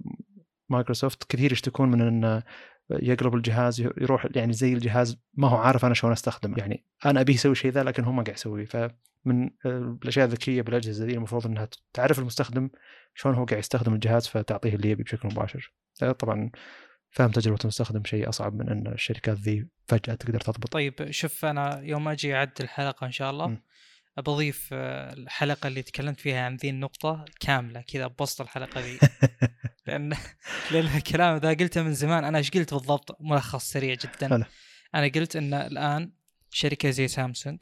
مايكروسوفت 0.69 1.23
كثير 1.23 1.51
يشتكون 1.51 1.91
من 1.91 2.01
أن 2.01 2.43
يقلب 2.89 3.35
الجهاز 3.35 3.81
يروح 3.81 4.27
يعني 4.35 4.53
زي 4.53 4.73
الجهاز 4.73 5.17
ما 5.33 5.47
هو 5.47 5.55
عارف 5.55 5.85
أنا 5.85 5.93
شلون 5.93 6.13
أستخدمه. 6.13 6.57
يعني 6.57 6.85
أنا 7.05 7.21
أبيه 7.21 7.33
يسوي 7.33 7.55
شيء 7.55 7.71
ذا 7.71 7.83
لكن 7.83 8.03
هو 8.03 8.11
ما 8.11 8.23
قاعد 8.23 8.37
يسويه. 8.37 8.65
فمن 8.65 9.49
الأشياء 9.65 10.25
الذكية 10.25 10.61
بالأجهزة 10.61 11.05
ذي 11.05 11.13
المفروض 11.13 11.47
إنها 11.47 11.69
تعرف 11.93 12.19
المستخدم 12.19 12.69
شلون 13.15 13.35
هو 13.35 13.45
قاعد 13.45 13.59
يستخدم 13.59 13.93
الجهاز 13.93 14.27
فتعطيه 14.27 14.75
اللي 14.75 14.89
يبي 14.89 15.03
بشكل 15.03 15.27
مباشر. 15.27 15.73
طبعا 16.19 16.51
فهم 17.11 17.31
تجربة 17.31 17.59
المستخدم 17.63 18.03
شيء 18.03 18.29
أصعب 18.29 18.55
من 18.55 18.69
إن 18.69 18.87
الشركات 18.87 19.37
ذي 19.37 19.67
فجأة 19.87 20.13
تقدر 20.13 20.39
تضبط. 20.39 20.73
طيب 20.73 21.11
شوف 21.11 21.45
أنا 21.45 21.79
يوم 21.81 22.07
أجي 22.07 22.35
اعد 22.35 22.51
الحلقة 22.61 23.07
إن 23.07 23.11
شاء 23.11 23.31
الله 23.31 23.47
م. 23.47 23.57
بضيف 24.17 24.69
آه، 24.73 25.13
الحلقة 25.13 25.67
اللي 25.67 25.81
تكلمت 25.81 26.19
فيها 26.19 26.45
عن 26.45 26.55
ذي 26.55 26.69
النقطة 26.69 27.25
كاملة 27.39 27.81
كذا 27.81 28.07
بسط 28.07 28.41
الحلقة 28.41 28.81
ذي. 28.81 28.99
لأن 29.87 30.13
لأن 30.71 30.85
الكلام 30.97 31.37
ذا 31.37 31.49
قلته 31.49 31.83
من 31.83 31.93
زمان. 31.93 32.23
أنا 32.23 32.37
إيش 32.37 32.51
قلت 32.51 32.73
بالضبط؟ 32.73 33.17
ملخص 33.21 33.71
سريع 33.71 33.93
جدا. 33.93 34.35
هلا. 34.35 34.45
أنا 34.95 35.07
قلت 35.07 35.35
إن 35.35 35.53
الآن 35.53 36.11
شركة 36.49 36.89
زي 36.89 37.07
سامسونج 37.07 37.61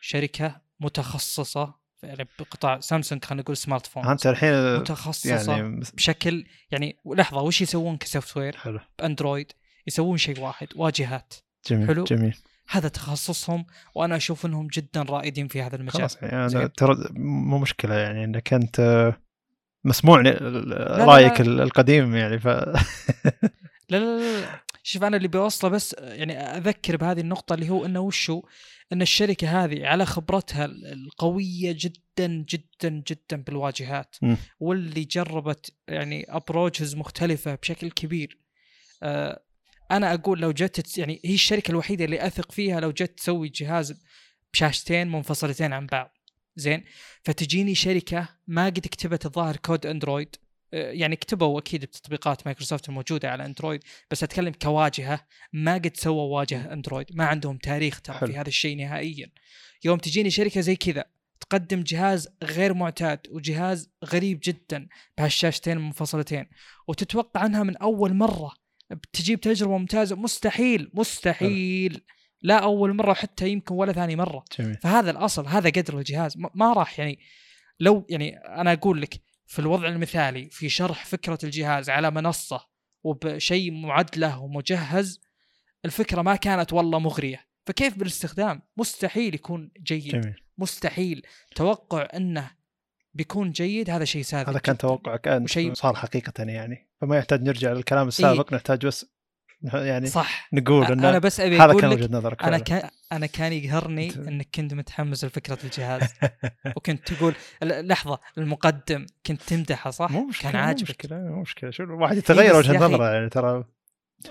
شركة 0.00 0.60
متخصصة 0.80 1.74
يعني 2.02 2.28
بقطاع 2.38 2.80
سامسونج 2.80 3.24
خلينا 3.24 3.42
نقول 3.42 3.56
smartphone 3.56 4.06
انت 4.06 4.26
الحين 4.26 4.76
متخصصة 4.76 5.56
يعني 5.56 5.80
بشكل 5.94 6.46
يعني 6.70 6.98
لحظة 7.06 7.42
وش 7.42 7.62
يسوون 7.62 7.96
ك 7.96 8.36
software؟ 8.36 8.56
حلو. 8.56 8.80
باندرويد 8.98 9.52
يسوون 9.86 10.18
شيء 10.18 10.40
واحد 10.40 10.68
واجهات. 10.76 11.34
جميل 11.70 11.88
حلو؟ 11.88 12.04
جميل. 12.04 12.36
هذا 12.68 12.88
تخصصهم 12.88 13.66
وأنا 13.94 14.16
أشوف 14.16 14.46
إنهم 14.46 14.66
جدا 14.66 15.02
رائدين 15.02 15.48
في 15.48 15.62
هذا 15.62 15.76
المجال. 15.76 15.92
خلاص 15.92 16.18
يعني 16.22 16.68
ترى 16.68 16.96
مو 17.16 17.58
مشكلة 17.58 17.94
يعني 17.94 18.24
إنك 18.24 18.52
أنت 18.52 19.12
مسموع 19.84 20.20
رأيك 20.20 21.40
لا. 21.40 21.46
لا. 21.46 21.62
القديم 21.62 22.16
يعني 22.16 22.38
ف 22.38 22.46
لا, 23.90 23.98
لا 23.98 23.98
لا 23.98 24.40
لا. 24.40 24.60
شوف 24.82 25.04
أنا 25.04 25.16
اللي 25.16 25.28
بوصله 25.28 25.70
بس 25.70 25.96
يعني 25.98 26.38
أذكر 26.38 26.96
بهذه 26.96 27.20
النقطة 27.20 27.54
اللي 27.54 27.70
هو 27.70 27.84
إنه 27.84 28.00
وشو؟ 28.00 28.42
إن 28.92 29.02
الشركة 29.02 29.64
هذه 29.64 29.86
على 29.86 30.06
خبرتها 30.06 30.64
القوية 30.64 31.76
جدا 31.78 32.26
جدا 32.48 33.02
جدا 33.08 33.42
بالواجهات. 33.42 34.16
م. 34.22 34.36
واللي 34.60 35.04
جربت 35.04 35.72
يعني 35.88 36.26
ابروجز 36.28 36.94
مختلفة 36.96 37.54
بشكل 37.54 37.90
كبير. 37.90 38.38
آه 39.02 39.42
أنا 39.90 40.14
أقول 40.14 40.40
لو 40.40 40.52
جت 40.52 40.98
يعني 40.98 41.20
هي 41.24 41.34
الشركة 41.34 41.70
الوحيدة 41.70 42.04
اللي 42.04 42.26
أثق 42.26 42.52
فيها 42.52 42.80
لو 42.80 42.90
جت 42.90 43.18
تسوي 43.18 43.48
جهاز 43.48 44.00
بشاشتين 44.52 45.08
منفصلتين 45.08 45.72
عن 45.72 45.86
بعض. 45.86 46.18
زين؟ 46.56 46.84
فتجيني 47.22 47.74
شركة 47.74 48.28
ما 48.46 48.66
قد 48.66 48.78
كتبت 48.78 49.26
الظاهر 49.26 49.56
كود 49.56 49.86
أندرويد. 49.86 50.36
يعني 50.72 51.16
كتبوا 51.16 51.60
أكيد 51.60 51.84
بتطبيقات 51.84 52.46
مايكروسوفت 52.46 52.88
الموجودة 52.88 53.30
على 53.30 53.46
أندرويد 53.46 53.84
بس 54.10 54.22
أتكلم 54.22 54.52
كواجهة 54.62 55.26
ما 55.52 55.74
قد 55.74 55.96
سووا 55.96 56.38
واجهة 56.38 56.72
أندرويد. 56.72 57.06
ما 57.16 57.24
عندهم 57.24 57.56
تاريخ 57.56 58.00
ترى 58.00 58.18
في 58.18 58.36
هذا 58.36 58.48
الشيء 58.48 58.76
نهائيا. 58.76 59.30
يوم 59.84 59.98
تجيني 59.98 60.30
شركة 60.30 60.60
زي 60.60 60.76
كذا 60.76 61.04
تقدم 61.40 61.82
جهاز 61.82 62.28
غير 62.42 62.74
معتاد 62.74 63.20
وجهاز 63.30 63.90
غريب 64.04 64.40
جدا 64.44 64.88
بهالشاشتين 65.18 65.76
المنفصلتين 65.76 66.46
وتتوقع 66.88 67.40
عنها 67.40 67.62
من 67.62 67.76
أول 67.76 68.14
مرة 68.14 68.63
بتجيب 68.90 69.40
تجربة 69.40 69.78
ممتازة. 69.78 70.16
مستحيل 70.16 70.90
مستحيل. 70.94 72.04
لا 72.42 72.58
أول 72.58 72.94
مرة 72.94 73.14
حتى 73.14 73.48
يمكن 73.48 73.74
ولا 73.74 73.92
ثاني 73.92 74.16
مرة. 74.16 74.44
جميل. 74.58 74.74
فهذا 74.74 75.10
الأصل 75.10 75.46
هذا 75.46 75.70
قدر 75.70 75.98
الجهاز. 75.98 76.38
ما 76.54 76.72
راح 76.72 76.98
يعني 76.98 77.18
لو 77.80 78.06
يعني 78.10 78.36
أنا 78.36 78.72
أقول 78.72 79.02
لك 79.02 79.20
في 79.46 79.58
الوضع 79.58 79.88
المثالي 79.88 80.50
في 80.50 80.68
شرح 80.68 81.04
فكرة 81.04 81.38
الجهاز 81.44 81.90
على 81.90 82.10
منصة 82.10 82.66
وبشيء 83.02 83.72
معد 83.72 84.18
له 84.18 84.40
ومجهز 84.40 85.20
الفكرة 85.84 86.22
ما 86.22 86.36
كانت 86.36 86.72
والله 86.72 86.98
مغرية. 86.98 87.46
فكيف 87.66 87.98
بالاستخدام؟ 87.98 88.62
مستحيل 88.76 89.34
يكون 89.34 89.70
جيد. 89.82 90.08
جميل. 90.08 90.34
مستحيل. 90.58 91.22
توقع 91.54 92.08
إنه 92.14 92.50
بيكون 93.14 93.50
جيد 93.52 93.90
هذا 93.90 94.04
شيء 94.04 94.22
ساذج. 94.22 94.50
هذا 94.50 94.58
كان 94.58 94.78
توقعك 94.78 95.28
أنت. 95.28 95.44
وشي... 95.44 95.74
صار 95.74 95.94
حقيقة 95.94 96.44
يعني. 96.44 96.88
فما 97.04 97.18
يحتاج 97.18 97.42
نرجع 97.42 97.72
للكلام 97.72 98.08
السابق 98.08 98.48
إيه؟ 98.48 98.56
نحتاج 98.56 98.86
بس 98.86 99.06
يعني 99.62 100.06
صح. 100.06 100.48
نقول 100.52 100.84
انه 100.84 101.10
أنا 101.10 101.18
بس 101.18 101.40
أبي 101.40 101.58
هذا 101.58 101.74
كان 101.74 101.90
وجهة 101.90 102.08
نظرك 102.12 102.42
أنا 102.42 102.58
كان 102.58 102.88
أنا 103.12 103.26
كان 103.26 103.52
يقهرني 103.52 104.14
إنك 104.14 104.48
كنت 104.54 104.74
متحمس 104.74 105.24
لفكرة 105.24 105.58
الجهاز. 105.64 106.14
وكنت 106.76 107.12
تقول 107.12 107.34
لحظة 107.62 108.18
المقدم 108.38 109.06
كنت 109.26 109.42
تمدحه 109.42 109.90
صح؟ 109.90 110.10
مو 110.10 110.26
مشكلة 110.26 110.50
كان 110.50 110.60
عاجبك. 110.60 110.88
مو 110.88 110.92
مشكلة. 110.92 111.18
مو 111.18 111.40
مشكله 111.42 111.70
شو 111.70 111.82
الواحد 111.82 112.16
يتغير 112.16 112.52
إيه 112.52 112.58
وجهة 112.58 112.86
نظره 112.86 113.14
يعني 113.14 113.28
ترى. 113.28 113.64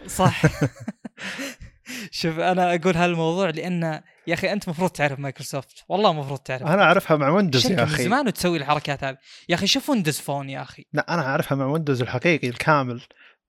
صح. 0.08 0.42
شوف 2.12 2.40
أنا 2.40 2.76
أقول 2.76 2.98
هالموضوع 2.98 3.50
لأن 3.50 4.02
يا 4.28 4.34
أخي 4.34 4.54
أنت 4.54 4.64
المفروض 4.64 4.90
تعرف 4.90 5.20
مايكروسوفت. 5.20 5.84
والله 5.90 6.12
المفروض 6.12 6.40
تعرف. 6.40 6.64
أنا 6.64 6.84
أعرفها 6.84 7.18
مع 7.18 7.30
ويندوز 7.30 7.72
يا 7.72 7.84
أخي 7.84 7.98
من 7.98 8.04
زمان 8.04 8.28
وتسوي 8.28 8.58
الحركات 8.58 9.04
هذه. 9.04 9.18
يا 9.50 9.56
أخي 9.56 9.68
شوف 9.68 9.90
ويندوز 9.90 10.20
فون 10.20 10.50
يا 10.50 10.62
أخي. 10.62 10.86
لا 10.94 11.14
أنا 11.14 11.22
أعرفها 11.22 11.56
مع 11.56 11.66
ويندوز 11.66 12.02
الحقيقي 12.02 12.48
الكامل. 12.48 13.02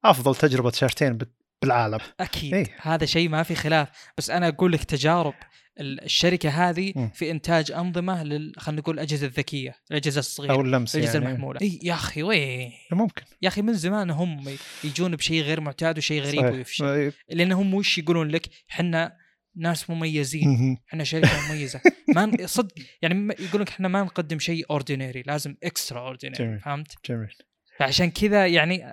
أفضل 0.05 0.35
تجربة 0.35 0.71
شاشتين 0.71 1.19
بالعالم. 1.63 1.99
أكيد. 2.21 2.55
إيه؟ 2.55 2.77
هذا 2.83 3.07
شيء 3.07 3.29
ما 3.29 3.43
في 3.43 3.55
خلاف. 3.55 3.89
بس 4.19 4.31
أنا 4.31 4.49
أقول 4.49 4.73
لك 4.73 4.85
تجارب 4.85 5.35
الشركة 5.81 6.49
هذه 6.49 6.93
م. 6.97 7.09
في 7.09 7.31
إنتاج 7.31 7.73
أنظمة 7.73 8.23
لل 8.23 8.53
خلينا 8.59 8.81
نقول 8.81 8.95
الأجهزة 8.95 9.27
الذكية 9.27 9.75
الأجهزة 9.91 10.19
الصغيرة 10.19 10.53
أو 10.53 10.61
اللمس 10.61 10.97
الأجهزة 10.97 11.19
يعني. 11.19 11.29
المحمولة. 11.29 11.61
إي 11.63 11.81
يا 11.83 11.95
أخي 11.95 12.23
وين؟ 12.23 12.73
ممكن. 12.93 13.23
يا 13.43 13.49
أخي 13.49 13.63
من 13.63 13.75
زمان 13.75 14.11
هم 14.11 14.57
يجون 14.85 15.17
بشيء 15.17 15.43
غير 15.43 15.61
معتاد 15.61 15.99
وشيء 15.99 16.23
غريب 16.23 16.45
ويفشل. 16.45 17.13
لأنهم 17.29 17.75
وش 17.75 17.99
يقولون 17.99 18.29
لك؟ 18.29 18.49
إحنا 18.71 19.24
ناس 19.57 19.91
مميزين. 19.91 20.79
إحنا 20.89 21.05
شركة 21.05 21.49
مميزة. 21.49 21.81
ما 22.15 22.37
صدق 22.47 22.75
يعني 23.03 23.35
يقول 23.41 23.63
لك 23.63 23.69
إحنا 23.69 23.89
ما 23.89 24.03
نقدم 24.03 24.39
شيء 24.39 24.65
ordinary 24.71 25.23
لازم 25.27 25.57
extraordinary 25.65 26.59
فهمت؟ 26.59 26.95
جميل. 27.09 27.35
فعشان 27.79 28.11
كذا 28.11 28.47
يعني 28.47 28.85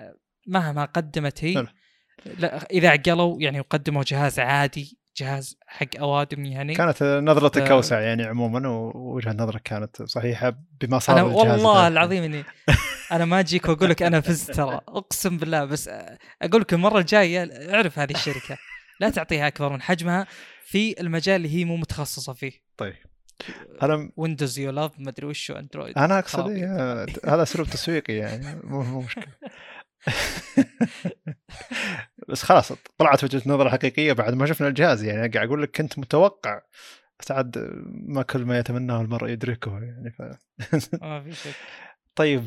مهما 0.47 0.85
قدمت 0.85 1.43
هي 1.43 1.67
لا 2.37 2.67
إذا 2.71 2.89
عقلوا 2.89 3.41
يعني 3.41 3.59
وقدموا 3.59 4.03
جهاز 4.07 4.39
عادي 4.39 4.97
جهاز 5.17 5.57
حق 5.67 5.87
أوادم 5.99 6.45
يعني. 6.45 6.75
كانت 6.75 7.03
نظرتك 7.03 7.67
ف... 7.67 7.71
أوسع 7.71 7.99
يعني 7.99 8.23
عموما 8.23 8.69
ووجهة 8.69 9.31
نظرك 9.31 9.61
كانت 9.61 10.01
صحيحة 10.01 10.53
بما 10.81 10.99
صار 10.99 11.15
أنا 11.15 11.23
والله 11.23 11.87
العظيم 11.87 12.23
إني 12.23 12.43
أنا 13.11 13.25
ما 13.25 13.39
أجيك 13.39 13.69
وأقول 13.69 13.89
لك 13.89 14.03
أنا 14.03 14.21
فزت 14.21 14.51
ترى 14.51 14.81
أقسم 14.87 15.37
بالله 15.37 15.65
بس 15.65 15.89
أقول 16.41 16.61
لك 16.61 16.73
المرة 16.73 16.99
الجاية 16.99 17.43
اعرف 17.73 17.99
هذه 17.99 18.11
الشركة. 18.11 18.57
لا 19.01 19.09
تعطيها 19.09 19.47
أكبر 19.47 19.73
من 19.73 19.81
حجمها 19.81 20.27
في 20.63 21.01
المجال 21.01 21.35
اللي 21.35 21.55
هي 21.55 21.65
مو 21.65 21.77
متخصصة 21.77 22.33
فيه. 22.33 22.51
طيب. 22.77 22.95
أنا 23.81 24.11
ويندوز 24.17 24.59
you 24.59 24.71
love 24.71 24.99
ما 24.99 25.09
أدري 25.09 25.25
وش 25.27 25.51
اندرويد 25.51 25.97
أنا 25.97 26.19
أقصد 26.19 26.49
إيه 26.49 27.03
هذا 27.25 27.43
أسلوب 27.43 27.67
تسويقي 27.67 28.13
يعني 28.13 28.59
مو 28.63 29.01
مشكلة. 29.01 29.33
بس 32.29 32.43
خلاص 32.43 32.73
طلعت 32.97 33.23
وجهة 33.23 33.41
نظر 33.45 33.69
حقيقية 33.69 34.13
بعد 34.13 34.33
ما 34.33 34.45
شفنا 34.45 34.67
الجهاز. 34.67 35.03
يعني 35.03 35.27
قاعد 35.27 35.47
أقول 35.47 35.63
لك 35.63 35.77
كنت 35.77 35.99
متوقع 35.99 36.61
بس 37.19 37.31
عاد 37.31 37.71
ما 37.91 38.21
كل 38.21 38.45
ما 38.45 38.59
يتمناه 38.59 39.01
المرء 39.01 39.29
يدركه 39.29 39.79
يعني 39.79 40.11
ف 40.11 40.21
ما 41.01 41.23
في 41.23 41.33
شك. 41.33 41.55
طيب 42.15 42.45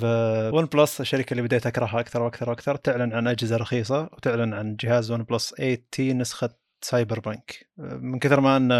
ون 0.54 0.64
بلس 0.64 1.00
الشركة 1.00 1.32
اللي 1.32 1.42
بديت 1.42 1.66
أكرهها 1.66 2.00
أكثر 2.00 2.22
وأكثر 2.22 2.50
وأكثر 2.50 2.76
تعلن 2.76 3.12
عن 3.12 3.28
أجهزة 3.28 3.56
رخيصة 3.56 4.02
وتعلن 4.02 4.54
عن 4.54 4.76
جهاز 4.76 5.10
ون 5.10 5.22
بلس 5.22 5.54
8 5.54 5.84
تي 5.90 6.12
نسخة 6.12 6.50
سايبر 6.80 7.20
بانك 7.20 7.68
من 7.78 8.18
كثر 8.18 8.40
ما 8.40 8.56
أن 8.56 8.72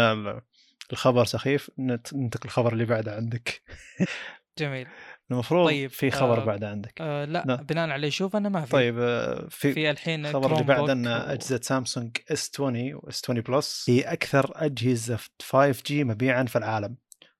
الخبر 0.91 1.25
سخيف 1.25 1.71
ننتقل 1.77 2.45
الخبر 2.45 2.73
اللي 2.73 2.85
بعده 2.85 3.15
عندك. 3.15 3.61
جميل. 4.59 4.87
المفروض 5.31 5.65
طيب 5.67 5.89
في 5.89 6.11
خبر 6.11 6.41
آه 6.41 6.45
بعد 6.45 6.63
عندك. 6.63 6.93
آه 7.01 7.25
لا, 7.25 7.43
لا 7.47 7.55
بناء 7.55 7.89
على 7.89 8.11
شوف 8.11 8.35
أنا 8.35 8.49
ما 8.49 8.65
في. 8.65 8.71
طيب 8.71 8.99
آه 8.99 9.47
في 9.49 9.73
في 9.73 9.91
الحين 9.91 10.25
الخبر 10.25 10.53
اللي 10.53 10.63
بعد 10.63 10.89
أن 10.89 11.07
و... 11.07 11.11
أجهزة 11.11 11.59
سامسونج 11.63 12.17
اس 12.31 12.51
20 12.55 12.93
و 12.93 13.05
اس 13.09 13.21
20 13.23 13.41
بلس 13.41 13.85
هي 13.89 14.01
أكثر 14.01 14.51
أجهزة 14.55 15.19
5G 15.41 16.03
مبيعا 16.03 16.43
في 16.43 16.57
العالم. 16.57 16.95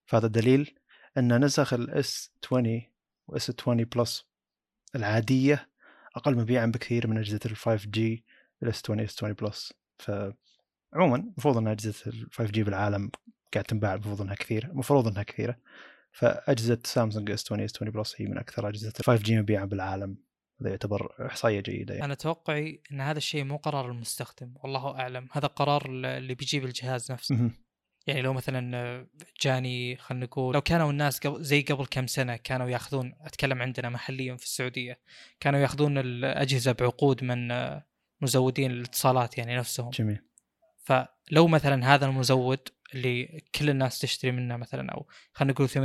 فهذا 0.06 0.28
دليل 0.28 0.76
أن 1.18 1.46
نسخ 1.46 1.74
الاس 1.74 2.32
20 2.46 2.82
واس 3.28 3.52
20 3.62 3.84
بلس 3.84 4.26
العادية 4.96 5.70
أقل 6.16 6.36
مبيعا 6.36 6.66
بكثير 6.66 7.08
من 7.08 7.18
أجهزة 7.18 7.40
ال 7.46 7.56
5G 7.56 8.26
الاس 8.64 8.82
20 8.86 9.00
اس 9.00 9.18
20 9.18 9.34
بلس 9.34 9.74
ف 10.00 10.12
عموما 10.94 11.16
المفروض 11.16 11.58
إن 11.58 11.68
أجهزة 11.68 12.10
ال 12.12 12.28
5G 12.32 12.64
بالعالم 12.64 13.12
قاعد 13.54 13.66
تنباع 13.66 13.94
المفروض 13.94 14.22
إنها 14.22 14.36
كثيره 14.36 14.66
المفروض 14.66 15.08
إنها 15.08 15.24
كثيرة 15.24 15.58
فأجهزة 16.12 16.80
سامسونج 16.84 17.32
اس 17.32 17.46
20 17.46 17.62
اس 17.62 17.76
20 17.76 17.92
بلس 17.92 18.22
هي 18.22 18.26
من 18.28 18.38
أكثر 18.38 18.70
أجهزة 18.70 18.94
ال 19.00 19.06
5G 19.06 19.40
مبيعا 19.40 19.66
بالعالم 19.66 20.18
هذا 20.62 20.70
يعتبر 20.70 21.26
إحصائية 21.26 21.60
جيدة 21.60 21.94
يعني. 21.94 22.06
أنا 22.06 22.14
توقعي 22.14 22.82
إن 22.92 23.02
هذا 23.02 23.18
الشيء 23.18 23.44
مو 23.44 23.58
قرار 23.58 23.92
المستخدم 23.92 24.54
والله 24.64 24.96
أعلم 24.96 25.28
هذا 25.32 25.48
قرار 25.48 25.86
اللي 25.86 26.36
بيجيب 26.36 26.66
الجهاز 26.66 27.12
نفسه. 27.12 27.52
يعني 28.08 28.22
لو 28.22 28.34
مثلا 28.34 29.08
جاني 29.42 29.96
خلينا 29.96 30.26
نقول 30.26 30.54
لو 30.54 30.62
كانوا 30.62 30.92
الناس 30.92 31.20
قبل 31.20 31.44
زي 31.44 31.62
قبل 31.62 31.86
كم 31.86 32.08
سنة 32.08 32.36
كانوا 32.36 32.70
يأخذون 32.70 33.14
أتكلم 33.22 33.62
عندنا 33.62 33.90
محليا 33.90 34.36
في 34.36 34.44
السعودية 34.44 35.00
كانوا 35.40 35.60
يأخذون 35.60 35.98
الأجهزة 35.98 36.72
بعقود 36.72 37.24
من 37.24 37.52
مزودين 38.22 38.72
الاتصالات 38.72 39.38
يعني 39.38 39.58
نفسهم 39.58 39.90
جميل 39.90 40.22
فلو 40.84 41.48
مثلا 41.48 41.96
هذا 41.96 42.06
المزود 42.06 42.60
اللي 42.94 43.42
كل 43.56 43.70
الناس 43.70 44.00
تشتري 44.00 44.32
منه 44.32 44.58
مثلا 44.58 44.92
أو 44.92 45.08
خلينا 45.34 45.54
نقول 45.54 45.70
80% 45.70 45.78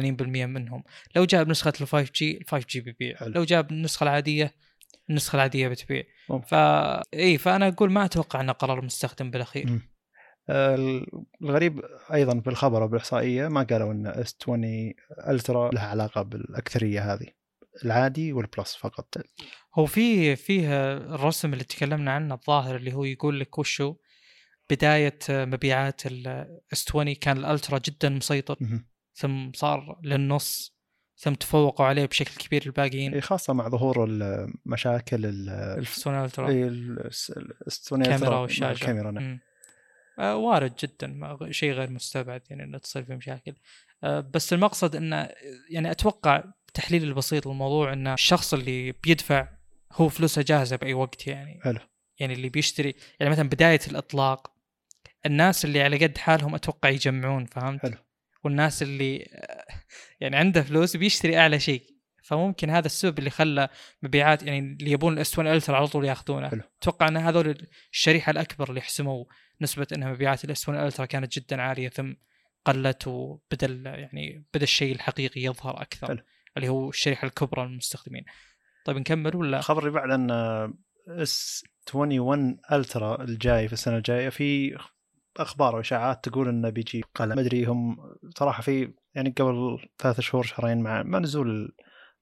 منهم 0.46 0.84
لو 1.16 1.24
جاب 1.24 1.48
نسخة 1.48 1.72
ال 1.80 1.88
5 1.88 2.12
جي 2.14 2.38
ال 2.38 2.46
5 2.48 2.66
جي 2.70 2.80
بيبيع 2.80 3.16
حلو. 3.16 3.32
لو 3.34 3.44
جاب 3.44 3.70
النسخة 3.70 4.04
العادية 4.04 4.54
النسخة 5.10 5.36
العادية 5.36 5.68
بتبيع. 5.68 6.04
فا 6.46 7.02
اي 7.14 7.38
فأنا 7.38 7.68
أقول 7.68 7.92
ما 7.92 8.04
أتوقع 8.04 8.40
إنه 8.40 8.52
قرار 8.52 8.78
المستخدم 8.78 9.30
بالأخير 9.30 9.66
مم. 9.66 9.89
الغريب 10.50 11.80
أيضا 12.14 12.34
بالخبر 12.34 12.86
بالاحصائيه 12.86 13.48
ما 13.48 13.62
قالوا 13.62 13.92
إن 13.92 14.06
S 14.06 14.36
20 14.42 14.92
Ultra 15.28 15.70
لها 15.70 15.86
علاقة 15.86 16.22
بالأكثرية 16.22 17.14
هذه 17.14 17.26
العادي 17.84 18.32
وال 18.32 18.46
Plus 18.46 18.74
فقط. 18.76 19.14
هو 19.74 19.86
في 19.86 20.36
فيه 20.36 20.92
الرسم 20.96 21.52
اللي 21.52 21.64
تكلمنا 21.64 22.12
عنه 22.12 22.34
الظاهر 22.34 22.76
اللي 22.76 22.92
هو 22.92 23.04
يقول 23.04 23.40
لك 23.40 23.58
وشو؟ 23.58 23.94
بداية 24.70 25.18
مبيعات 25.30 26.06
ال 26.06 26.26
S 26.26 26.46
20 26.88 27.12
كان 27.14 27.36
ال 27.36 27.43
Ultra 27.43 27.78
جدا 27.84 28.08
مسيطر. 28.08 28.58
ثم 29.14 29.52
صار 29.52 30.00
للنص 30.04 30.76
ثم 31.16 31.34
تفوقوا 31.34 31.86
عليه 31.86 32.06
بشكل 32.06 32.34
كبير 32.46 32.62
الباقيين. 32.66 33.20
خاصة 33.20 33.52
مع 33.52 33.68
ظهور 33.68 34.04
المشاكل 34.04 35.26
ال- 35.26 35.48
الف- 35.78 35.94
سوني 35.94 36.24
الترا 36.24 36.48
الس- 36.50 37.30
الاس 37.30 37.80
20 37.86 38.02
كاميرا 38.02 38.16
ألترا 38.18 38.30
مع 38.34 38.40
والشاشة. 38.40 38.72
الكاميرا 38.82 39.10
نعم. 39.10 39.40
وارد 40.20 40.74
جدا 40.76 41.36
شيء 41.50 41.72
غير 41.72 41.90
مستبعد 41.90 42.42
يعني 42.50 42.62
إنه 42.64 42.78
تصير 42.78 43.04
في 43.04 43.14
مشاكل 43.14 43.54
آه، 44.04 44.20
بس 44.20 44.52
المقصد 44.52 44.96
إنه 44.96 45.28
يعني 45.70 45.90
أتوقع 45.90 46.44
تحليل 46.74 47.04
البسيط 47.04 47.46
للموضوع 47.46 47.92
ان 47.92 48.06
الشخص 48.06 48.54
اللي 48.54 48.92
بيدفع 48.92 49.48
هو 49.92 50.08
فلوسه 50.08 50.42
جاهزة 50.42 50.76
بأي 50.76 50.94
وقت 50.94 51.26
يعني 51.26 51.60
حلو 51.64 51.78
يعني 52.18 52.34
اللي 52.34 52.48
بيشتري 52.48 52.94
يعني 53.20 53.32
مثلا 53.32 53.48
بداية 53.48 53.80
الإطلاق 53.88 54.52
الناس 55.26 55.64
اللي 55.64 55.82
على 55.82 56.06
قد 56.06 56.18
حالهم 56.18 56.54
أتوقع 56.54 56.88
يجمعون 56.88 57.44
فهمت؟ 57.44 57.82
حلو. 57.82 57.96
والناس 58.44 58.82
اللي 58.82 59.26
يعني 60.20 60.36
عنده 60.36 60.62
فلوس 60.62 60.96
بيشتري 60.96 61.38
أعلى 61.38 61.60
شيء 61.60 61.82
فممكن 62.22 62.70
هذا 62.70 62.86
السبب 62.86 63.18
اللي 63.18 63.30
خلى 63.30 63.68
مبيعات 64.02 64.42
يعني 64.42 64.58
اللي 64.58 64.90
يبون 64.90 65.12
ال 65.12 65.22
S 65.22 65.32
20 65.32 65.46
Ultra 65.46 65.76
على 65.76 65.86
طول 65.86 66.04
ياخذونه. 66.04 66.50
أتوقع 66.82 67.08
إن 67.08 67.16
هذول 67.16 67.68
الشريحة 67.92 68.30
الأكبر 68.30 68.70
اللي 68.70 68.80
حسموا 68.80 69.24
نسبة 69.60 69.86
ان 69.92 70.10
مبيعات 70.10 70.44
ال 70.44 70.53
S 70.53 70.62
20 70.62 70.86
Ultra 70.86 71.06
كانت 71.06 71.38
جدا 71.38 71.62
عالية 71.62 71.88
ثم 71.88 72.12
قلت 72.64 73.06
وبدا 73.06 73.66
يعني 73.84 74.44
بدأ 74.54 74.64
الشيء 74.64 74.94
الحقيقي 74.94 75.40
يظهر 75.40 75.82
أكثر 75.82 76.06
حلو. 76.06 76.18
اللي 76.56 76.68
هو 76.68 76.88
الشريحة 76.88 77.26
الكبرى 77.26 77.64
من 77.64 77.72
المستخدمين 77.72 78.24
طيب 78.84 78.96
نكمل 78.96 79.36
ولا 79.36 79.58
الخبر 79.58 79.80
اللي 79.80 79.90
بعد 79.90 80.10
إن 80.10 80.30
S 81.08 81.64
21 81.94 82.58
Ultra 82.72 83.22
الجاي 83.22 83.66
في 83.66 83.72
السنة 83.72 83.96
الجاية 83.96 84.28
في 84.28 84.76
أخبار 85.36 85.76
وإشاعات 85.76 86.24
تقول 86.28 86.48
انه 86.48 86.70
بيجي 86.70 87.02
قلم 87.14 87.36
ما 87.36 87.40
أدري 87.40 87.64
هم 87.64 87.96
صراحة 88.36 88.62
في 88.62 88.94
يعني 89.14 89.30
قبل 89.30 89.88
ثلاث 89.98 90.20
شهور 90.20 90.44
شهرين 90.44 90.80
مع 90.80 91.02
مع 91.02 91.18
نزول 91.18 91.76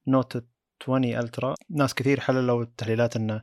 Note 0.06 0.44
20 0.82 1.04
Ultra 1.04 1.54
ناس 1.70 1.94
كثير 1.94 2.20
حللوا 2.20 2.62
التحليلات 2.62 3.16
إنه 3.16 3.42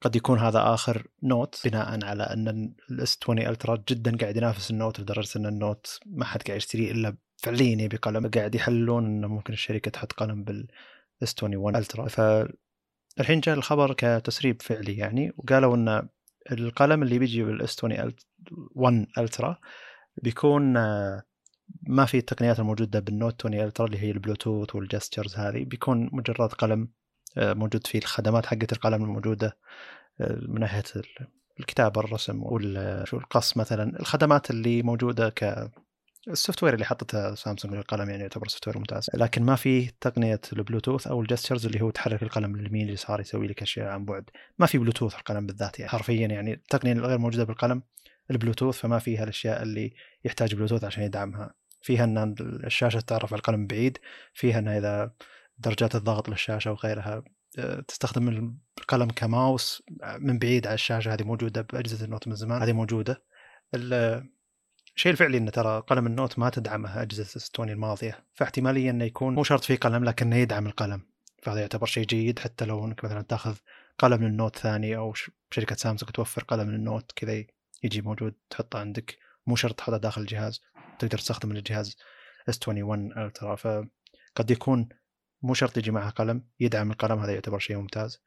قد 0.00 0.16
يكون 0.16 0.38
هذا 0.38 0.74
آخر 0.74 1.06
Note 1.22 1.60
بناء 1.64 2.04
على 2.04 2.22
أن 2.22 2.74
ال 2.90 3.04
S 3.04 3.18
20 3.22 3.38
Ultra 3.38 3.84
جدا 3.88 4.16
قاعد 4.16 4.36
ينافس 4.36 4.70
ال 4.70 4.76
Note 4.76 5.00
لدرجة 5.00 5.38
أن 5.38 5.46
ال 5.46 5.57
Note 5.57 6.00
ما 6.06 6.24
حد 6.24 6.42
قاعد 6.42 6.56
يشتريه 6.56 6.92
إلا 6.92 7.16
فعليا 7.36 7.82
يبي 7.82 7.96
قلم. 7.96 8.30
قاعد 8.30 8.54
يحللون 8.54 9.06
انه 9.06 9.28
ممكن 9.28 9.52
الشركة 9.52 9.90
تحط 9.90 10.12
قلم 10.12 10.44
بال 10.44 11.04
S 11.04 11.34
21 11.42 11.76
Ultra 11.76 12.08
فالحين 12.08 13.40
جاء 13.40 13.54
الخبر 13.54 13.94
كتسريب 13.98 14.62
فعلي 14.62 14.96
يعني 14.96 15.32
وقالوا 15.36 15.76
إن 15.76 16.08
القلم 16.52 17.02
اللي 17.02 17.18
بيجي 17.18 17.44
بال 17.44 17.71
S 17.71 17.84
21 17.84 19.06
Ultra 19.18 19.58
بيكون 20.22 20.76
آه، 20.76 21.22
ما 21.82 22.04
في 22.04 22.18
التقنيات 22.18 22.58
الموجودة 22.60 23.00
بال 23.00 23.15
Note 23.15 23.46
20 23.46 23.60
Ultra 23.66 23.86
اللي 23.86 23.98
هي 23.98 24.10
البلوتوث 24.10 24.74
وال 24.74 24.86
gestures 24.86 25.36
هذه 25.36 25.64
بيكون 25.64 26.10
مجرد 26.12 26.52
قلم 26.52 26.82
آه، 26.82 26.88
موجود 27.38 27.86
فيه 27.86 27.98
الخدمات 27.98 28.46
حقت 28.46 28.72
القلم 28.72 29.02
الموجودة 29.04 29.56
آه، 30.20 30.38
من 30.48 30.60
ناحية 30.60 30.84
ال- 30.96 31.26
الكتابة 31.60 32.00
الرسم 32.00 32.42
وال- 32.42 33.08
شو 33.08 33.16
القص 33.18 33.56
مثلا. 33.56 34.00
الخدمات 34.00 34.50
اللي 34.50 34.82
موجودة 34.82 35.28
ك 35.28 35.70
ال 36.28 36.62
software 36.62 36.74
اللي 36.74 36.84
حطته 36.84 37.34
سامسونج 37.34 37.74
للقلم 37.74 38.10
يعني 38.10 38.22
يعتبر 38.22 38.48
software 38.48 38.78
ممتاز. 38.78 39.10
لكن 39.14 39.42
ما 39.42 39.56
في 39.56 39.90
تقنية 40.00 40.40
البلوتوث 40.52 41.06
أو 41.06 41.20
ال 41.20 41.25
gestures 41.25 41.66
اللي 41.66 41.80
هو 41.82 41.90
تحرك 41.90 42.22
القلم 42.22 42.56
لليمين 42.56 42.88
اليسار 42.88 43.20
يسوي 43.20 43.46
لك 43.46 43.62
أشياء 43.62 43.88
عن 43.88 44.04
بعد. 44.04 44.30
ما 44.58 44.66
في 44.66 44.78
بلوتوث 44.78 45.14
القلم 45.14 45.46
بالذات 45.46 45.78
يعني. 45.78 45.90
حرفيا 45.90 46.26
يعني 46.26 46.52
التقنية 46.52 46.92
الغير 46.92 47.18
موجودة 47.18 47.44
بالقلم 47.44 47.82
البلوتوث 48.30 48.78
فما 48.78 48.98
فيها 48.98 49.24
الأشياء 49.24 49.62
اللي 49.62 49.92
يحتاج 50.24 50.54
بلوتوث 50.54 50.84
عشان 50.84 51.02
يدعمها. 51.02 51.54
فيها 51.82 52.04
إن 52.04 52.34
الشاشة 52.40 53.00
تعرف 53.00 53.32
على 53.32 53.38
القلم 53.38 53.66
بعيد 53.66 53.98
فيها 54.34 54.58
إن 54.58 54.68
إذا 54.68 55.12
درجات 55.58 55.94
الضغط 55.96 56.28
للشاشة 56.28 56.72
وغيرها. 56.72 57.22
آه، 57.58 57.80
تستخدم 57.80 58.54
القلم 58.80 59.10
كماوس 59.10 59.82
من 60.18 60.38
بعيد 60.38 60.66
على 60.66 60.74
الشاشة 60.74 61.14
هذه 61.14 61.22
موجودة 61.22 61.62
بأجهزة 61.62 62.04
ال 62.04 62.09
Note 62.09 62.28
من 62.28 62.34
زمان 62.34 62.62
هذه 62.62 62.72
موجودة. 62.72 63.22
ال- 63.74 64.28
الشيء 64.96 65.12
الفعلي 65.12 65.38
إنه 65.38 65.50
ترى 65.50 65.80
قلم 65.86 66.06
ال 66.06 66.12
Note 66.12 66.38
ما 66.38 66.50
تدعمه 66.50 67.02
أجهزة 67.02 67.24
S 67.24 67.40
20 67.40 67.72
الماضية. 67.72 68.24
فاحتمالية 68.34 68.90
إنه 68.90 69.04
يكون 69.04 69.34
مو 69.34 69.44
شرط 69.44 69.64
فيه 69.64 69.76
قلم 69.76 70.04
لكنه 70.04 70.36
يدعم 70.36 70.66
القلم. 70.66 71.02
فهذا 71.42 71.60
يعتبر 71.60 71.86
شيء 71.86 72.06
جيد 72.06 72.38
حتى 72.38 72.64
لو 72.64 72.84
إنك 72.84 73.04
مثلا 73.04 73.22
تأخذ 73.22 73.56
قلم 73.98 74.24
لل 74.24 74.35
Note 74.35 74.56
ثاني 74.56 74.96
أو 74.96 75.14
شركة 75.50 75.76
سامسونج 75.76 76.10
توفر 76.12 76.44
قلم 76.44 76.70
لل 76.70 76.84
Note 76.84 77.12
كذا 77.16 77.44
يجي 77.82 78.02
موجود 78.02 78.34
تحطه 78.50 78.78
عندك. 78.78 79.18
مو 79.46 79.56
شرط 79.56 79.74
تحطه 79.78 79.96
داخل 79.96 80.20
الجهاز 80.20 80.60
تقدر 80.98 81.18
تستخدم 81.18 81.50
الجهاز 81.50 81.96
S 82.48 82.68
21 82.68 83.18
Ultra 83.18 83.56
فقد 83.56 84.50
يكون 84.50 84.88
مو 85.42 85.54
شرط 85.54 85.76
يجي 85.76 85.90
معها 85.90 86.10
قلم 86.10 86.44
يدعم 86.60 86.90
القلم 86.90 87.18
هذا 87.18 87.32
يعتبر 87.32 87.58
شيء 87.58 87.76
ممتاز. 87.76 88.22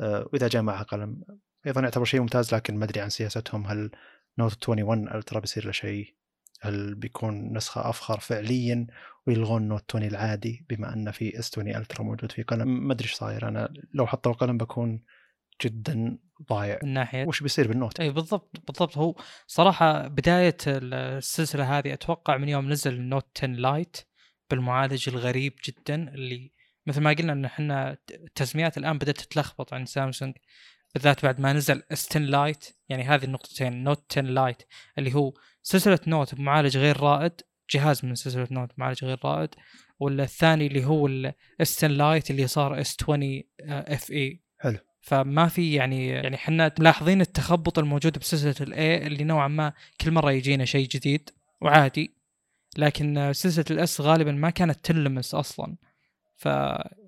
آه، 0.00 0.28
واذا 0.32 0.48
جاء 0.48 0.62
معها 0.62 0.82
قلم 0.82 1.22
أيضا 1.66 1.80
يعتبر 1.80 2.04
شيء 2.04 2.20
ممتاز 2.20 2.54
لكن 2.54 2.76
ما 2.76 2.84
أدري 2.84 3.00
عن 3.00 3.10
سياستهم. 3.10 3.66
هل 3.66 3.90
Note 4.38 4.68
21 4.68 5.08
Ultra 5.08 5.40
بيصير 5.40 5.66
له 5.66 5.72
شيء؟ 5.72 6.14
هل 6.60 6.94
بيكون 6.94 7.56
نسخة 7.56 7.90
أفخر 7.90 8.20
فعليا 8.20 8.86
ويلغون 9.26 9.68
Note 9.68 9.84
20 9.96 10.04
العادي 10.08 10.66
بما 10.70 10.92
أن 10.92 11.10
في 11.10 11.38
S 11.38 11.50
20 11.52 11.76
Ultra 11.76 12.02
موجود 12.02 12.32
في 12.32 12.42
قلم؟ 12.42 12.86
ما 12.86 12.92
أدري 12.92 13.04
إيش 13.04 13.14
صاير. 13.14 13.48
أنا 13.48 13.72
لو 13.94 14.06
حطوا 14.06 14.32
القلم 14.32 14.58
بكون 14.58 15.04
جدا 15.64 16.18
ضايع. 16.48 16.78
من 16.82 16.92
ناحية 16.92 17.26
وش 17.26 17.42
بيصير 17.42 17.68
بال 17.68 17.79
Note 17.79 18.00
اي 18.00 18.10
بالضبط 18.10 18.56
بالضبط. 18.66 18.98
هو 18.98 19.14
صراحة 19.46 20.08
بداية 20.08 20.56
السلسلة 20.66 21.78
هذه 21.78 21.92
أتوقع 21.92 22.36
من 22.36 22.48
يوم 22.48 22.68
نزل 22.68 22.94
ال 22.94 23.00
Note 23.00 23.26
10 23.36 23.48
Lite 23.48 24.07
بالمعالج 24.50 25.08
الغريب 25.08 25.54
جدا 25.64 26.14
اللي 26.14 26.52
مثل 26.86 27.00
ما 27.00 27.12
قلنا 27.12 27.32
إن 27.32 27.44
إحنا 27.44 27.98
التسميات 28.10 28.78
الآن 28.78 28.98
بدأت 28.98 29.20
تتلخبط 29.20 29.74
عند 29.74 29.88
سامسونج 29.88 30.34
بالذات 30.94 31.22
بعد 31.22 31.40
ما 31.40 31.52
نزل 31.52 31.82
S 31.92 32.06
10 32.10 32.20
Lite 32.20 32.76
يعني 32.88 33.02
هذه 33.04 33.24
النقطتين 33.24 33.84
Note 33.84 34.04
10 34.10 34.22
Lite 34.22 34.62
اللي 34.98 35.14
هو 35.14 35.32
سلسلة 35.62 35.98
Note 36.06 36.34
بمعالج 36.34 36.76
غير 36.76 37.00
رائد 37.00 37.32
جهاز 37.70 38.04
من 38.04 38.14
سلسلة 38.14 38.48
Note 38.50 38.70
بمعالج 38.76 39.04
غير 39.04 39.18
رائد 39.24 39.48
ولا 40.00 40.22
الثاني 40.22 40.66
اللي 40.66 40.84
هو 40.84 41.06
ال 41.06 41.45
S 41.45 41.84
10 41.84 41.88
Lite 41.88 42.30
اللي 42.30 42.46
صار 42.46 42.80
S 42.80 42.96
20 43.02 43.42
FE 43.70 44.42
حلو. 44.58 44.78
فما 45.00 45.48
في 45.48 45.74
يعني 45.74 46.08
يعني 46.08 46.36
إحنا 46.36 46.72
ملاحظين 46.78 47.20
التخبط 47.20 47.78
الموجود 47.78 48.18
بسلسلة 48.18 48.66
ال 48.68 48.87
A 48.87 49.06
اللي 49.06 49.24
نوعا 49.24 49.48
ما 49.48 49.72
كل 50.00 50.10
مرة 50.10 50.32
يجينا 50.32 50.64
شيء 50.64 50.88
جديد 50.88 51.30
وعادي 51.60 52.17
لكن 52.78 53.32
سلسلة 53.32 53.64
ال 53.70 53.85
S 53.85 54.00
غالبا 54.00 54.32
ما 54.32 54.50
كانت 54.50 54.84
تلمس 54.84 55.34
أصلا. 55.34 55.76
ف 56.36 56.48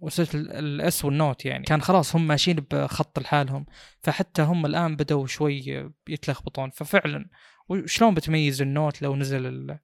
وسلسلة 0.01 0.59
ال 0.59 0.82
S 0.82 1.05
وال 1.05 1.18
Note 1.18 1.45
يعني 1.47 1.65
كان 1.65 1.83
خلاص 1.83 2.17
هم 2.17 2.27
ماشيين 2.27 2.57
بخط 2.71 3.19
لحالهم. 3.19 3.67
فحتى 4.03 4.43
هم 4.43 4.67
الآن 4.67 4.97
بدأوا 4.97 5.27
شوي 5.27 5.91
يتلخبطون. 6.09 6.71
ففعلا 6.71 7.29
وشلون 7.69 8.15
بتميز 8.15 8.63
النوت 8.63 9.03
لو 9.03 9.17
نزل 9.17 9.47
ال- 9.47 9.79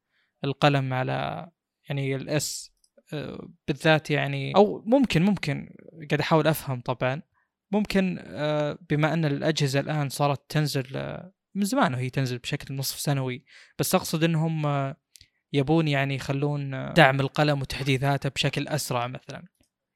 القلم 0.45 0.93
على 0.95 1.49
يعني 1.89 2.17
الأس؟ 2.17 2.73
آه، 3.13 3.49
بالذات 3.69 4.11
يعني 4.11 4.53
أو 4.57 4.83
ممكن 4.87 5.23
ممكن 5.23 5.69
قاعد 6.11 6.21
أحاول 6.21 6.47
أفهم 6.47 6.81
طبعا. 6.81 7.23
ممكن 7.71 8.19
آه، 8.21 8.79
بما 8.91 9.13
أن 9.13 9.25
الأجهزة 9.25 9.81
الآن 9.81 10.09
صارت 10.09 10.41
تنزل 10.51 10.97
آه، 10.97 11.33
من 11.55 11.65
زمان 11.65 11.95
وهي 11.95 12.11
تنزل 12.11 12.39
بشكل 12.39 12.75
نصف 12.75 12.99
سنوي. 12.99 13.45
بس 13.79 13.95
أقصد 13.95 14.25
إنهم 14.25 14.67
يبون 15.57 15.89
يعني 15.89 16.15
يخلون 16.15 16.93
دعم 16.93 17.21
القلم 17.21 17.61
وتحديثاته 17.61 18.29
بشكل 18.29 18.69
أسرع 18.69 19.07
مثلا. 19.07 19.45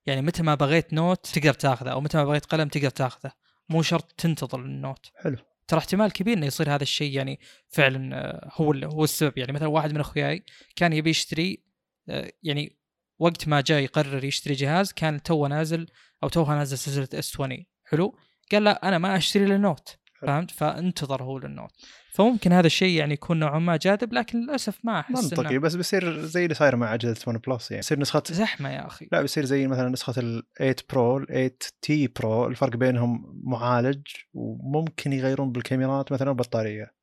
يعني 0.07 0.23
متى 0.23 0.43
ما 0.43 0.55
بغيت 0.55 0.93
Note 0.93 1.27
تقدر 1.27 1.55
تاخذه 1.55 1.91
أو 1.91 2.01
متى 2.01 2.19
ما 2.19 2.25
بغيت 2.25 2.47
قلم 2.47 2.69
تقدر 2.69 2.91
تاخذه. 2.91 3.33
مو 3.69 3.83
شرط 3.83 4.13
تنتظر 4.13 4.61
ال 4.61 4.69
Note. 4.69 5.07
حلو. 5.17 5.37
ترى 5.69 5.79
احتمال 5.79 6.13
كبير 6.13 6.37
إنه 6.37 6.47
يصير 6.47 6.75
هذا 6.75 6.83
الشيء 6.83 7.13
يعني 7.13 7.41
فعلا 7.69 8.17
آه، 8.17 8.51
هو 8.55 8.73
هو 8.73 9.05
السبب. 9.05 9.39
يعني 9.39 9.53
مثلا 9.53 9.69
واحد 9.69 9.93
من 9.93 10.01
أخوياي 10.01 10.45
كان 10.77 10.93
يبي 10.93 11.11
يشتري 11.11 11.65
آه، 12.09 12.33
يعني 12.43 12.77
وقت 13.19 13.49
ما 13.49 13.61
جاء 13.61 13.81
يقرر 13.81 14.25
يشتري 14.25 14.55
جهاز 14.55 14.93
كان 14.93 15.23
توه 15.23 15.49
نازل 15.49 15.87
أو 16.23 16.29
توها 16.29 16.55
نازل 16.55 16.79
سلسلة 16.79 17.19
S 17.19 17.35
20 17.35 17.65
حلو؟ 17.85 18.17
قال 18.53 18.65
لا 18.65 18.89
أنا 18.89 18.99
ما 18.99 19.17
أشتري 19.17 19.45
لل 19.45 19.60
Note. 19.60 19.97
فهمت؟ 20.27 20.51
فانتظر 20.51 21.23
هو 21.23 21.39
لل 21.39 21.48
Note. 21.48 21.71
فممكن 22.13 22.53
هذا 22.53 22.67
الشيء 22.67 22.99
يعني 22.99 23.15
يكون 23.15 23.39
نوعا 23.39 23.59
ما 23.59 23.77
جاذب 23.77 24.13
لكن 24.13 24.41
للأسف 24.41 24.79
ما 24.85 25.01
أحس 25.01 25.33
منطقي 25.33 25.59
بس 25.59 25.75
بيصير 25.75 26.21
زي 26.21 26.45
اللي 26.45 26.55
صاير 26.55 26.77
مع 26.77 26.95
اجهزه 26.95 27.25
OnePlus 27.27 27.71
يعني. 27.71 27.79
يصير 27.79 27.99
نسخة 27.99 28.23
زحمة 28.27 28.71
يا 28.71 28.87
أخي. 28.87 29.09
لا 29.13 29.21
بيصير 29.21 29.45
زي 29.45 29.67
مثلا 29.67 29.89
نسخة 29.89 30.21
ال 30.21 30.43
8 30.59 30.77
Pro 30.91 31.17
ال 31.19 31.27
8T 31.27 32.07
Pro 32.07 32.47
الفرق 32.47 32.77
بينهم 32.77 33.41
معالج 33.45 34.07
وممكن 34.35 35.13
يغيرون 35.13 35.53
بالكاميرات 35.53 36.13
مثلا 36.13 36.29
والبطاريه 36.29 36.95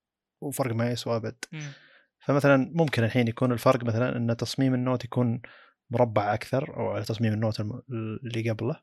وفرق 0.41 0.75
ما 0.75 0.91
يسوى 0.91 1.15
أبد. 1.15 1.35
فمثلا 2.25 2.71
ممكن 2.75 3.03
الحين 3.03 3.27
يكون 3.27 3.51
الفرق 3.51 3.83
مثلا 3.83 4.17
إن 4.17 4.37
تصميم 4.37 4.73
ال 4.73 4.80
Note 4.80 5.05
يكون 5.05 5.41
مربع 5.89 6.33
أكثر 6.33 6.77
أو 6.77 6.87
على 6.87 7.03
تصميم 7.03 7.33
ال 7.33 7.39
Note 7.39 7.59
اللي 8.23 8.49
قبله 8.49 8.79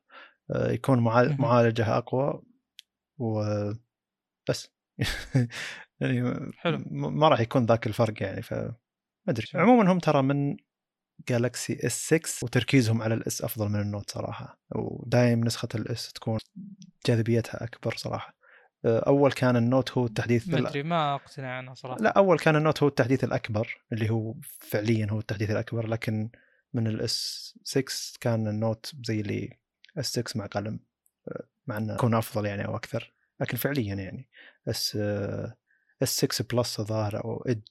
آه، 0.51 0.73
يكون. 0.73 0.98
معالجه 1.39 1.97
أقوى 1.98 2.43
وبس 4.48 4.68
يعني 6.00 6.52
حلو. 6.56 6.84
ما 6.90 7.28
راح 7.28 7.40
يكون 7.40 7.66
ذاك 7.66 7.86
الفرق 7.86 8.22
يعني 8.22 8.42
ف 8.42 8.52
ما 8.54 8.74
أدري. 9.28 9.46
عموما 9.54 9.92
هم 9.92 9.98
ترى 9.98 10.22
من 10.22 10.56
Galaxy 11.28 11.78
S 11.86 12.14
6 12.14 12.44
وتركيزهم 12.44 13.02
على 13.02 13.14
ال 13.14 13.28
S 13.28 13.42
أفضل 13.42 13.68
من 13.68 13.80
ال 13.80 13.86
Note 13.86 14.10
صراحة 14.10 14.58
ودايم 14.74 15.44
نسخة 15.44 15.68
ال 15.74 15.93
S 15.93 16.12
تكون 16.12 16.38
جاذبيتها 17.06 17.64
أكبر 17.64 17.96
صراحة. 17.96 18.36
أول 18.84 19.32
كان 19.32 19.56
ال 19.56 19.63
Note 19.63 19.90
هو 19.92 20.06
التحديث 20.06 20.48
ما 20.48 20.58
أدري 20.58 20.82
ما 20.82 21.14
أقتنع 21.14 21.60
أنا 21.60 21.74
صراحة. 21.74 22.00
لا 22.00 22.10
أول 22.10 22.38
كان 22.38 22.56
ال 22.56 22.62
Note 22.62 22.82
هو 22.82 22.88
التحديث 22.88 23.24
الأكبر 23.24 23.84
اللي 23.92 24.10
هو 24.10 24.34
فعليا 24.60 25.06
هو 25.10 25.18
التحديث 25.18 25.50
الأكبر 25.50 25.86
لكن 25.86 26.30
من 26.74 26.86
ال 26.86 27.20
S 27.20 27.55
6 27.64 27.84
كان 28.20 28.48
ال 28.48 28.57
Note 28.57 28.92
زي 29.04 29.20
اللي 29.20 29.58
S 29.98 30.06
6 30.06 30.38
مع 30.38 30.46
قلم 30.46 30.80
مع 31.66 31.76
إنه 31.76 31.94
يكون 31.94 32.14
أفضل 32.14 32.46
يعني 32.46 32.66
أو 32.66 32.76
أكثر. 32.76 33.13
لكن 33.40 33.56
فعليا 33.56 33.94
يعني 33.94 34.28
S 34.68 34.96
S 36.02 36.24
6 36.24 36.44
Plus 36.56 36.80
الظاهر 36.81 37.24
أو 37.24 37.44
Edge 37.48 37.62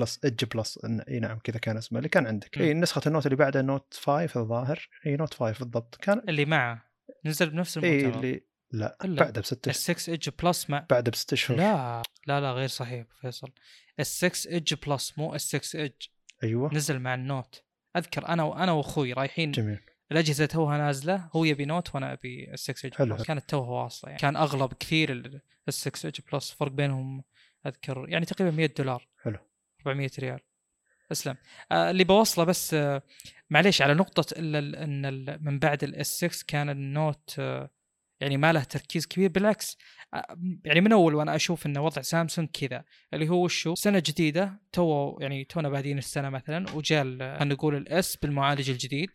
Plus 0.00 0.20
Edge 0.24 0.44
Plus 0.44 0.78
إي 1.08 1.20
نعم 1.20 1.38
كذا 1.38 1.58
كان 1.58 1.76
اسمه 1.76 1.98
اللي 1.98 2.08
كان 2.08 2.26
عندك. 2.26 2.58
إي 2.58 2.74
نسخة 2.74 3.02
ال 3.06 3.10
Note 3.10 3.26
اللي 3.26 3.36
بعدها 3.36 3.62
Note 3.62 3.94
5 3.94 4.40
الظاهر 4.40 4.88
إي 5.06 5.16
Note 5.16 5.34
5 5.34 5.58
بالضبط. 5.58 5.96
كان 5.96 6.22
اللي 6.28 6.44
معه. 6.44 6.86
نزل 7.24 7.50
بنفس 7.50 7.78
إي 7.78 8.00
المؤتمر. 8.00 8.18
اللي 8.18 8.42
لا. 8.72 8.96
بعده 9.02 9.40
بست 9.40 9.68
ال 9.68 9.74
6 9.74 10.10
Edge 10.10 10.28
Plus 10.42 10.70
مع 10.70 10.86
بعده 10.90 11.10
بست 11.10 11.32
اشهر 11.32 11.56
لا 11.56 12.02
لا 12.26 12.40
لا 12.40 12.52
غير 12.52 12.68
صحيح 12.68 13.06
فيصل. 13.20 13.50
ال 14.00 14.06
6 14.06 14.50
Edge 14.50 14.74
Plus 14.74 15.18
مو 15.18 15.34
ال 15.34 15.40
6 15.40 15.78
Edge 15.78 16.06
أيوه. 16.42 16.74
نزل 16.74 16.98
مع 16.98 17.14
ال 17.14 17.22
Note. 17.22 17.62
أذكر 17.96 18.28
أنا 18.28 18.42
وأنا 18.42 18.72
وأخوي 18.72 19.12
رايحين 19.12 19.50
جميل. 19.50 19.80
الأجهزة 20.12 20.46
توها 20.46 20.78
نازلة 20.78 21.28
هو 21.36 21.44
يبي 21.44 21.64
Note 21.64 21.94
وأنا 21.94 22.12
أبي 22.12 22.52
ال 22.52 22.58
6 22.58 22.86
Edge. 22.86 23.12
Plus. 23.12 23.26
كانت 23.26 23.50
توها 23.50 23.82
واصلة 23.82 24.10
يعني. 24.10 24.20
كان 24.20 24.36
اغلى 24.36 24.66
بكثير 24.66 25.12
ال 25.12 25.40
6 25.68 26.06
Edge 26.06 26.20
Plus 26.32 26.50
فرق 26.50 26.72
بينهم 26.72 27.24
أذكر 27.66 28.06
يعني 28.08 28.26
تقريبا 28.26 28.56
100 28.56 28.70
دولار. 28.78 29.08
حلو. 29.22 29.38
400 29.86 30.10
ريال. 30.18 30.40
أسلم. 31.12 31.36
آه 31.72 31.90
اللي 31.90 32.04
بوصله 32.04 32.44
بس 32.44 32.74
آه 32.74 33.02
معليش 33.50 33.82
على 33.82 33.94
نقطة 33.94 34.38
إن 34.38 35.44
من 35.44 35.58
بعد 35.58 35.84
ال 35.84 36.04
S 36.04 36.24
6 36.24 36.44
كان 36.46 36.70
ال 36.70 36.83
Note 36.83 37.34
آه 37.38 37.70
يعني 38.20 38.36
ما 38.36 38.52
له 38.52 38.62
تركيز 38.62 39.06
كبير 39.06 39.30
بالعكس 39.30 39.78
آه، 40.14 40.38
يعني 40.64 40.80
من 40.80 40.92
أول 40.92 41.14
وأنا 41.14 41.36
أشوف 41.36 41.66
ان 41.66 41.78
وضع 41.78 42.02
سامسونج 42.02 42.48
كذا 42.48 42.84
اللي 43.14 43.28
هو 43.28 43.44
وشو؟ 43.44 43.74
سنة 43.74 44.02
جديدة 44.06 44.60
تو 44.72 45.18
يعني 45.20 45.44
تونا 45.44 45.68
بادين 45.68 45.98
السنة 45.98 46.28
مثلا 46.28 46.70
وجاء 46.74 47.02
خلينا 47.04 47.44
نقول 47.44 47.76
ال 47.76 47.96
S 47.96 48.16
بالمعالج 48.16 48.70
الجديد. 48.70 49.10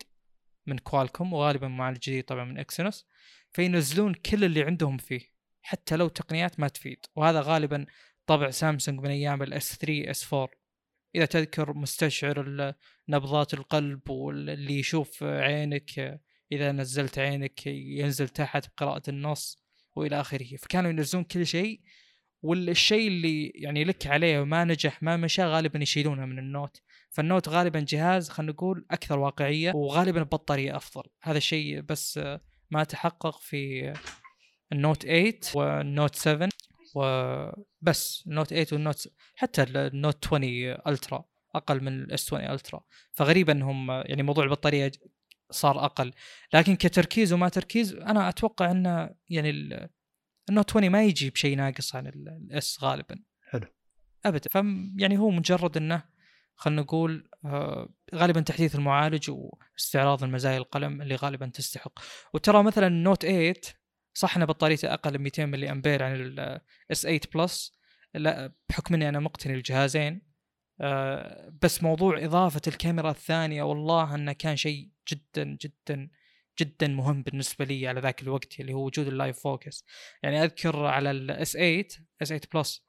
من 0.65 0.77
Qualcomm 0.77 1.33
وغالبا 1.33 1.67
معالج 1.67 1.97
جديد 1.97 2.23
طبعا 2.23 2.45
من 2.45 2.59
Exynos 2.59 3.07
فينزلون 3.51 4.13
كل 4.13 4.43
اللي 4.43 4.63
عندهم 4.63 4.97
فيه 4.97 5.21
حتى 5.61 5.95
لو 5.95 6.07
تقنيات 6.07 6.59
ما 6.59 6.67
تفيد. 6.67 7.05
وهذا 7.15 7.41
غالبا 7.41 7.85
طبع 8.25 8.49
سامسونج 8.49 8.99
من 8.99 9.09
أيام 9.09 9.43
ال 9.43 9.60
S 9.60 9.77
3 9.77 10.11
S 10.11 10.33
4 10.33 10.49
إذا 11.15 11.25
تذكر 11.25 11.73
مستشعر 11.73 12.73
نبضات 13.09 13.53
القلب 13.53 14.09
واللي 14.09 14.79
يشوف 14.79 15.23
عينك 15.23 16.21
إذا 16.51 16.71
نزلت 16.71 17.19
عينك 17.19 17.67
ينزل 17.67 18.29
تحت 18.29 18.67
بقراءة 18.67 19.09
النص 19.09 19.63
وإلى 19.95 20.21
آخره. 20.21 20.55
فكانوا 20.55 20.89
ينزلون 20.89 21.23
كل 21.23 21.45
شيء 21.45 21.81
والشيء 22.41 23.07
اللي 23.07 23.47
يعني 23.47 23.83
لك 23.83 24.07
عليه 24.07 24.39
وما 24.39 24.63
نجح 24.63 25.03
ما 25.03 25.17
مشى 25.17 25.43
غالبا 25.43 25.79
يشيلونه 25.79 26.25
من 26.25 26.39
ال 26.39 26.46
Note. 26.46 26.81
ف 27.11 27.18
ال 27.18 27.24
Note 27.24 27.49
غالبا 27.49 27.85
جهاز 27.87 28.29
خلينا 28.29 28.51
نقول 28.51 28.85
أكثر 28.91 29.19
واقعية 29.19 29.71
وغالبا 29.75 30.19
البطاريه 30.19 30.75
أفضل. 30.75 31.03
هذا 31.21 31.37
الشيء 31.37 31.81
بس 31.81 32.19
ما 32.71 32.83
تحقق 32.83 33.39
في 33.39 33.93
النوت 34.71 35.03
8 35.03 35.33
والنوت 35.55 36.15
7 36.15 36.49
وبس 36.95 38.23
النوت 38.27 38.47
8 38.49 38.67
والنوت 38.71 39.07
حتى 39.35 39.63
النوت 39.63 40.27
20 40.27 40.43
الترا 40.87 41.25
أقل 41.55 41.83
من 41.83 41.87
ال 42.03 42.18
S 42.18 42.33
20 42.33 42.49
Ultra 42.51 42.83
فغريب 43.11 43.49
انهم 43.49 43.91
يعني 43.91 44.23
موضوع 44.23 44.43
البطارية 44.43 44.91
صار 45.51 45.85
أقل. 45.85 46.11
لكن 46.53 46.75
كتركيز 46.75 47.33
وما 47.33 47.49
تركيز 47.49 47.93
أنا 47.93 48.29
أتوقع 48.29 48.71
ان 48.71 49.15
يعني 49.29 49.49
ال- 49.49 49.89
ال 50.49 50.53
Note 50.53 50.69
20 50.71 50.89
ما 50.89 51.03
يجي 51.03 51.29
بشيء 51.29 51.57
ناقص 51.57 51.95
عن 51.95 52.07
ال- 52.07 52.29
ال 52.51 52.64
S 52.64 52.77
غالبا. 52.83 53.19
حلو. 53.49 53.67
ابدا. 54.25 54.49
ف 54.51 54.55
يعني 54.97 55.17
هو 55.17 55.29
مجرد 55.29 55.77
إنه 55.77 56.03
خلينا 56.61 56.81
نقول 56.81 57.29
آه، 57.45 57.89
غالبا 58.15 58.41
تحديث 58.41 58.75
المعالج 58.75 59.31
واستعراض 59.31 60.23
المزايا 60.23 60.57
القلم 60.57 61.01
اللي 61.01 61.15
غالبا 61.15 61.47
تستحق. 61.47 61.99
وترى 62.33 62.63
مثلا 62.63 62.87
ال 62.87 62.95
Note 62.95 63.25
8 63.25 63.53
صح 64.13 64.37
إن 64.37 64.45
بطاريته 64.45 64.93
أقل 64.93 65.17
من 65.17 65.23
200 65.23 65.45
ملي 65.45 65.71
أمبير 65.71 66.03
عن 66.03 66.15
ال 66.15 66.58
S 66.58 67.01
8 67.01 67.19
Plus 67.35 67.79
لا 68.13 68.53
بحكم 68.69 68.93
إني 68.93 69.09
أنا 69.09 69.19
مقتني 69.19 69.53
الجهازين 69.53 70.21
آه، 70.81 71.53
بس 71.61 71.83
موضوع 71.83 72.25
إضافة 72.25 72.61
الكاميرا 72.67 73.11
الثانية 73.11 73.63
والله 73.63 74.15
إنه 74.15 74.33
كان 74.33 74.55
شيء 74.55 74.89
جدا 75.11 75.57
جدا 75.61 76.09
جدا 76.59 76.87
مهم 76.87 77.23
بالنسبة 77.23 77.65
لي 77.65 77.87
على 77.87 78.01
ذاك 78.01 78.21
الوقت 78.21 78.59
اللي 78.59 78.73
هو 78.73 78.85
وجود 78.85 79.07
ال 79.07 79.14
Live 79.14 79.39
Focus. 79.39 79.85
يعني 80.23 80.43
أذكر 80.43 80.85
على 80.85 81.11
ال 81.11 81.32
S 81.32 81.53
8 81.53 81.87
S 82.21 82.27
8 82.27 82.41
Plus 82.53 82.85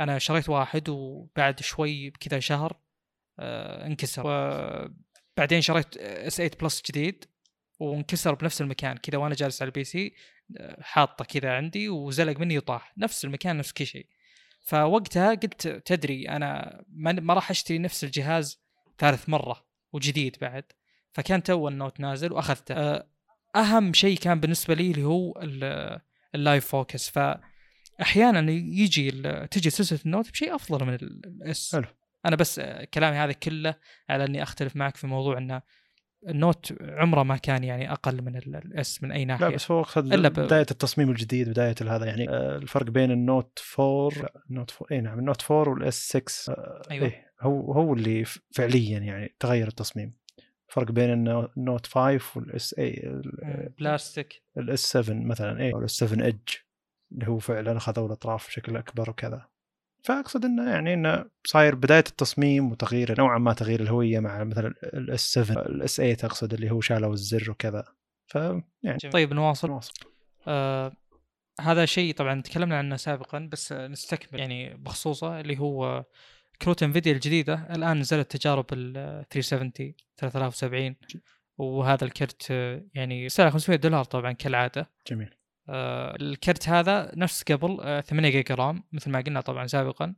أنا 0.00 0.18
شريت 0.18 0.48
واحد 0.48 0.88
وبعد 0.88 1.60
شوي 1.60 2.10
كذا 2.10 2.40
شهر 2.40 2.85
انكسر. 3.38 4.22
وبعدين 4.26 5.60
شريت 5.60 5.96
S 5.96 6.36
8 6.36 6.50
Plus 6.60 6.82
جديد 6.90 7.24
وانكسر 7.78 8.34
بنفس 8.34 8.60
المكان. 8.60 8.96
كذا 8.96 9.18
وأنا 9.18 9.34
جالس 9.34 9.62
على 9.62 9.68
ال 9.68 9.84
PC 9.84 10.14
آه، 10.58 10.82
حاطه 10.82 11.24
كذا 11.24 11.52
عندي 11.52 11.88
وزلق 11.88 12.40
مني 12.40 12.58
وطاح. 12.58 12.92
نفس 12.98 13.24
المكان 13.24 13.56
نفس 13.56 13.72
كل 13.72 13.86
شيء. 13.86 14.06
فوقتها 14.66 15.34
قلت 15.34 15.68
تدري 15.68 16.28
أنا 16.28 16.84
ما 16.96 17.34
راح 17.34 17.50
أشتري 17.50 17.78
نفس 17.78 18.04
الجهاز 18.04 18.60
ثالث 18.98 19.28
مرة 19.28 19.66
وجديد 19.92 20.36
بعد. 20.40 20.64
فكان 21.12 21.42
تو 21.42 21.68
ال 21.68 21.74
Note 21.74 22.00
نازل 22.00 22.32
وأخذته. 22.32 22.74
آه، 22.74 23.08
أهم 23.56 23.92
شيء 23.92 24.18
كان 24.18 24.40
بالنسبة 24.40 24.74
لي 24.74 24.90
اللي 24.90 25.04
هو 25.04 25.32
ال- 25.42 26.00
ال 26.34 26.40
Live 26.40 26.66
Focus. 26.66 27.10
فاحيانا 27.98 28.50
يجي 28.52 29.10
تجي 29.50 29.70
سلسلة 29.70 30.00
ال 30.06 30.11
Note 30.11 30.30
بشيء 30.30 30.54
أفضل 30.54 30.86
من 30.86 30.94
ال- 30.94 31.20
ال 31.26 31.49
S 31.49 31.72
حلو. 31.76 31.84
أنا 32.26 32.36
بس 32.36 32.60
كلامي 32.94 33.16
هذا 33.16 33.32
كله 33.32 33.74
على 34.08 34.24
إني 34.24 34.42
أختلف 34.42 34.76
معك 34.76 34.96
في 34.96 35.06
موضوع 35.06 35.38
إن 35.38 35.60
ال 36.28 36.37
Note 36.37 36.74
عمره 36.82 37.22
ما 37.22 37.36
كان 37.36 37.64
يعني 37.64 37.92
أقل 37.92 38.22
من 38.22 38.36
ال- 38.36 38.56
ال 38.56 38.79
S 38.79 39.02
من 39.02 39.12
أي 39.12 39.24
ناحية. 39.24 39.46
لا 39.48 39.54
بس 39.54 39.70
هو 39.70 39.80
اقصد 39.80 40.12
إلا 40.12 40.28
ب- 40.28 40.32
بداية 40.32 40.66
التصميم 40.70 41.10
الجديد 41.10 41.48
بداية 41.48 41.74
هذا 41.82 42.06
يعني 42.06 42.28
آه، 42.30 42.56
الفرق 42.56 42.90
بين 42.90 43.10
ال 43.10 43.20
Note 43.20 43.58
4 43.80 44.22
لا، 44.22 44.32
ال 44.50 44.54
Note 44.54 44.70
4 44.72 44.86
اي 44.92 45.00
نعم 45.00 45.18
ال 45.18 45.24
Note 45.24 45.50
4 45.50 45.68
وال 45.72 45.96
S 45.96 46.08
6 46.08 46.52
آه، 46.52 46.82
أيوة. 46.90 47.06
إيه 47.06 47.32
هو 47.40 47.72
هو 47.72 47.94
اللي 47.94 48.24
فعليا 48.54 48.98
يعني 48.98 49.36
تغير 49.40 49.68
التصميم. 49.68 50.10
فرق 50.68 50.90
بين 50.92 51.12
ال 51.12 51.21
No- 51.21 51.48
ال 51.56 51.62
Note 51.62 51.86
5 51.86 52.36
وال 52.36 52.61
S 52.61 52.74
اي 52.78 53.20
بلاستيك. 53.78 54.42
ال 54.58 54.69
S 54.69 54.80
7 54.80 55.14
مثلا 55.14 55.60
اي 55.60 55.72
وال 55.74 55.85
S 55.85 55.90
7 55.90 56.24
Edge 56.24 56.48
اللي 57.12 57.28
هو 57.28 57.38
فعلا 57.38 57.76
أخذوا 57.76 58.06
الأطراف 58.06 58.46
بشكل 58.46 58.76
أكبر 58.76 59.10
وكذا. 59.10 59.46
فأقصد 60.06 60.44
إنه 60.44 60.70
يعني 60.70 60.94
إنه 60.94 61.24
صاير 61.44 61.74
بداية 61.74 62.04
التصميم 62.08 62.72
وتغيير 62.72 63.18
نوعا 63.18 63.38
ما 63.38 63.52
تغيير 63.52 63.80
الهوية 63.80 64.20
مع 64.20 64.44
مثلا 64.44 64.74
ال 64.84 65.02
S 65.02 65.20
7 65.20 65.62
ال 65.62 65.79
S 65.79 65.96
8 65.96 66.16
أقصد 66.24 66.54
اللي 66.54 66.70
هو 66.70 66.80
شالوا 66.80 67.12
الزر 67.12 67.50
وكذا. 67.50 67.84
ف 68.26 68.34
يعني 68.82 68.98
طيب 69.12 69.32
نواصل. 69.32 69.68
نواصل. 69.68 69.92
آه 70.46 70.92
هذا 71.60 71.84
شيء 71.84 72.14
طبعا 72.14 72.40
تكلمنا 72.42 72.78
عنه 72.78 72.96
سابقا 72.96 73.48
بس 73.52 73.72
نستكمل 73.72 74.40
يعني 74.40 74.74
بخصوصه 74.74 75.40
اللي 75.40 75.58
هو 75.58 76.04
كروت 76.62 76.82
Nvidia 76.82 77.12
الجديدة. 77.12 77.66
الآن 77.70 77.98
نزلت 77.98 78.36
تجارب 78.36 78.66
ال 78.72 78.92
370 79.30 79.94
3070 80.16 80.96
وهذا 81.58 82.04
الكرت 82.04 82.50
يعني 82.94 83.28
سعره 83.28 83.50
500 83.50 83.78
دولار 83.78 84.04
طبعا 84.04 84.32
كالعادة. 84.32 84.90
جميل. 85.10 85.34
الكرت 85.68 86.68
هذا 86.68 87.12
نفس 87.16 87.42
قبل 87.42 87.78
آه 87.80 88.00
8 88.00 88.28
جيجا 88.28 88.54
RAM 88.54 88.84
مثل 88.92 89.10
ما 89.10 89.20
قلنا 89.20 89.40
طبعا 89.40 89.66
سابقا. 89.66 90.14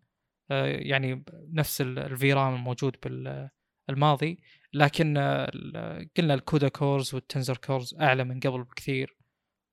آه 0.50 0.66
يعني 0.66 1.24
نفس 1.52 1.80
ال 1.80 2.32
VRAM 2.32 2.54
الموجود 2.54 2.96
بالماضي 3.88 4.40
لكن 4.72 5.16
آه 5.16 6.06
قلنا 6.16 6.34
ال 6.34 6.41
CUDA 6.41 6.68
cores 6.68 7.14
وال 7.14 7.25
Tensor 7.25 7.56
cores 7.56 7.94
أعلى 8.00 8.24
من 8.24 8.40
قبل 8.40 8.62
بكثير. 8.62 9.16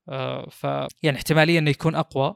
آه 0.09 0.49
ف 0.49 0.63
يعني 1.03 1.17
احتمالية 1.17 1.59
إنه 1.59 1.69
يكون 1.69 1.95
أقوى. 1.95 2.35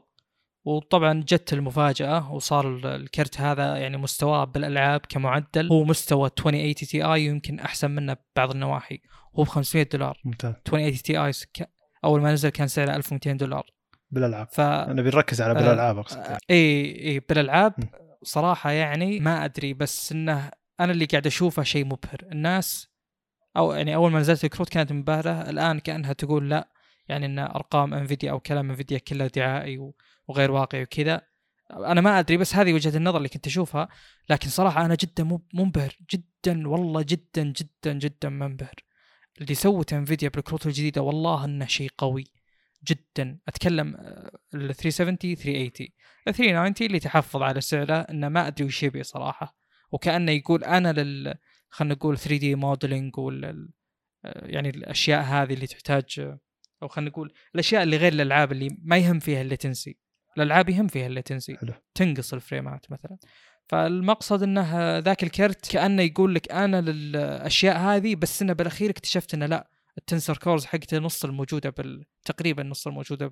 وطبعا 0.64 1.24
جت 1.28 1.52
المفاجأة 1.52 2.32
وصار 2.32 2.94
الكرت 2.96 3.40
هذا 3.40 3.76
يعني 3.76 3.96
مستواه 3.96 4.44
بالألعاب 4.44 5.00
كمعدل 5.08 5.68
هو 5.72 5.84
مستوى 5.84 6.26
2080 6.26 6.74
Ti 6.74 7.24
يمكن 7.24 7.60
أحسن 7.60 7.90
منه 7.90 8.16
ببعض 8.36 8.50
النواحي. 8.50 9.00
هو 9.38 9.42
ب 9.42 9.48
500 9.48 9.88
دولار. 9.92 10.20
ممتاز. 10.24 10.54
2080 10.54 10.92
Ti 10.92 11.32
أول 12.04 12.20
ما 12.20 12.32
نزل 12.32 12.48
كان 12.48 12.68
سعره 12.68 12.96
1200 12.96 13.32
دولار. 13.32 13.70
بالألعاب. 14.10 14.48
ف 14.52 14.60
أنا 14.60 15.02
بنركز 15.02 15.42
على 15.42 15.54
بالألعاب 15.54 15.98
أقصد. 15.98 16.18
آه 16.18 16.38
إي 16.50 16.94
إي 17.06 17.20
بالألعاب. 17.28 17.74
صراحة 18.22 18.70
يعني 18.70 19.20
ما 19.20 19.44
أدري 19.44 19.74
بس 19.74 20.12
إنه 20.12 20.50
أنا 20.80 20.92
اللي 20.92 21.04
قاعد 21.04 21.26
أشوفه 21.26 21.62
شيء 21.62 21.84
مبهر. 21.84 22.18
الناس 22.32 22.88
أو 23.56 23.72
يعني 23.72 23.94
أول 23.94 24.12
ما 24.12 24.20
نزلت 24.20 24.44
الكروت 24.44 24.68
كانت 24.68 24.92
مبهرة 24.92 25.50
الآن 25.50 25.78
كأنها 25.78 26.12
تقول 26.12 26.50
لا 26.50 26.68
يعني 27.08 27.26
إن 27.26 27.38
أرقام 27.38 27.94
Nvidia 27.94 28.30
أو 28.30 28.40
كلام 28.40 28.70
Nvidia 28.70 28.98
كله 28.98 29.26
دعائي 29.26 29.92
وغير 30.28 30.50
واقعي 30.50 30.82
وكذا. 30.82 31.22
أنا 31.70 32.00
ما 32.00 32.18
أدري 32.18 32.36
بس 32.36 32.54
هذه 32.54 32.72
وجهة 32.72 32.96
النظر 32.96 33.16
اللي 33.16 33.28
كنت 33.28 33.46
أشوفها. 33.46 33.88
لكن 34.28 34.48
صراحة 34.48 34.84
أنا 34.84 34.94
جدا 34.94 35.38
منبهر 35.54 35.96
جدا 36.10 36.68
والله 36.68 37.02
جدا 37.08 37.42
جدا 37.42 37.92
جدا 37.92 38.28
منبهر. 38.28 38.74
اللي 39.40 39.54
سوته 39.54 39.96
Nvidia 39.96 40.28
بالكروت 40.28 40.66
الجديدة 40.66 41.02
والله 41.02 41.44
إنه 41.44 41.66
شيء 41.66 41.90
قوي 41.98 42.24
جدا. 42.88 43.38
أتكلم 43.48 43.96
آه، 43.96 44.30
ال 44.54 44.74
370 44.74 45.16
380 45.36 45.88
ال 46.28 46.34
390 46.34 46.86
اللي 46.86 46.98
تحفظ 46.98 47.42
على 47.42 47.60
سعره 47.60 47.94
إنه 47.94 48.28
ما 48.28 48.46
أدري 48.46 48.64
وش 48.64 48.82
يبي 48.82 49.02
صراحة. 49.02 49.56
وكأنه 49.92 50.32
يقول 50.32 50.64
أنا 50.64 50.92
لل 50.92 51.34
خلينا 51.68 51.94
نقول 51.94 52.18
3 52.18 52.36
D 52.36 52.54
modeling 52.54 53.18
وال 53.18 53.68
آه، 54.24 54.46
يعني 54.46 54.68
الأشياء 54.68 55.22
هذه 55.22 55.54
اللي 55.54 55.66
تحتاج 55.66 56.20
آه، 56.20 56.38
أو 56.82 56.88
خلينا 56.88 57.10
نقول 57.10 57.32
الأشياء 57.54 57.82
اللي 57.82 57.96
غير 57.96 58.12
الألعاب 58.12 58.52
اللي 58.52 58.76
ما 58.82 58.96
يهم 58.96 59.18
فيها 59.18 59.40
ال 59.42 59.49
latency 59.49 59.98
الألعاب 60.36 60.68
يهم 60.68 60.88
فيها 60.88 61.06
ال 61.06 61.12
latency 61.12 61.56
حلو. 61.56 61.72
تنقص 61.94 62.34
ال 62.34 62.42
frameات 62.42 62.92
مثلا. 62.92 63.16
فالمقصد 63.70 64.42
إنه 64.42 64.98
ذاك 64.98 65.22
الكرت 65.22 65.72
كأنه 65.72 66.02
يقول 66.02 66.34
لك 66.34 66.52
أنا 66.52 66.80
للأشياء 66.80 67.78
هذه 67.78 68.14
بس 68.14 68.42
إنه 68.42 68.52
بالأخير 68.52 68.90
اكتشفت 68.90 69.34
إنه 69.34 69.46
لا 69.46 69.70
ال 69.98 70.03
Tensor 70.03 70.36
cores 70.36 70.64
حقته 70.64 70.98
نص 70.98 71.24
الموجودة 71.24 71.70
بال 71.70 72.04
تقريبا 72.24 72.62
نص 72.62 72.86
الموجودة 72.86 73.26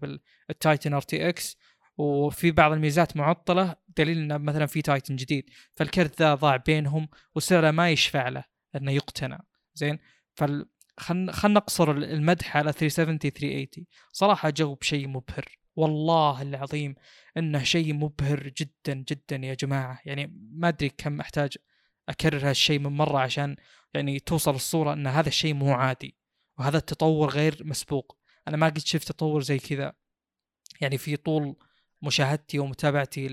بال 0.49 0.62
Titan 0.62 0.95
RTX. 0.95 1.57
وفي 1.97 2.51
بعض 2.51 2.73
الميزات 2.73 3.17
معطلة 3.17 3.77
دليل 3.97 4.19
إنه 4.19 4.37
مثلا 4.37 4.67
في 4.67 4.83
Titan 4.83 5.17
جديد. 5.17 5.51
فالكرت 5.75 6.23
ذا 6.23 6.35
ضاع 6.35 6.57
بينهم 6.57 7.09
وسعره 7.35 7.71
ما 7.71 7.91
يشفع 7.91 8.29
له 8.29 8.45
إنه 8.77 8.93
يقتنى 8.93 9.39
زين؟ 9.75 9.99
فال 10.35 10.67
خلينا 10.99 11.33
خل 11.33 11.53
نقصر 11.53 11.91
المدح 11.91 12.57
على 12.57 12.73
370 12.73 13.19
380 13.19 13.87
صراحة 14.13 14.51
جو 14.51 14.75
بشيء 14.75 15.09
مبهر. 15.09 15.45
والله 15.79 16.43
العظيم 16.43 16.95
إنه 17.37 17.63
شيء 17.63 17.95
مبهر 17.95 18.49
جدا 18.49 18.95
جدا 18.95 19.37
يا 19.37 19.55
جماعة. 19.55 20.01
يعني 20.05 20.33
ما 20.53 20.69
أدري 20.69 20.89
كم 20.89 21.21
أحتاج 21.21 21.57
أكرر 22.09 22.51
هالشيء 22.51 22.79
من 22.79 22.93
مرة 22.93 23.19
عشان 23.19 23.57
يعني 23.95 24.21
توصل 24.21 24.55
الصورة 24.55 24.93
إن 24.93 25.07
هذا 25.07 25.29
الشيء 25.29 25.55
مو 25.55 25.73
عادي 25.73 26.17
وهذا 26.59 26.79
التطور 26.79 27.31
غير 27.31 27.63
مسبوق. 27.65 28.19
أنا 28.49 28.57
ما 28.57 28.67
قد 28.67 28.79
شفت 28.79 29.09
تطور 29.13 29.43
زي 29.43 29.59
كذا. 29.59 29.93
يعني 30.81 30.99
في 30.99 31.17
طول 31.17 31.57
مشاهدتي 32.03 32.59
ومتابعتي 32.59 33.29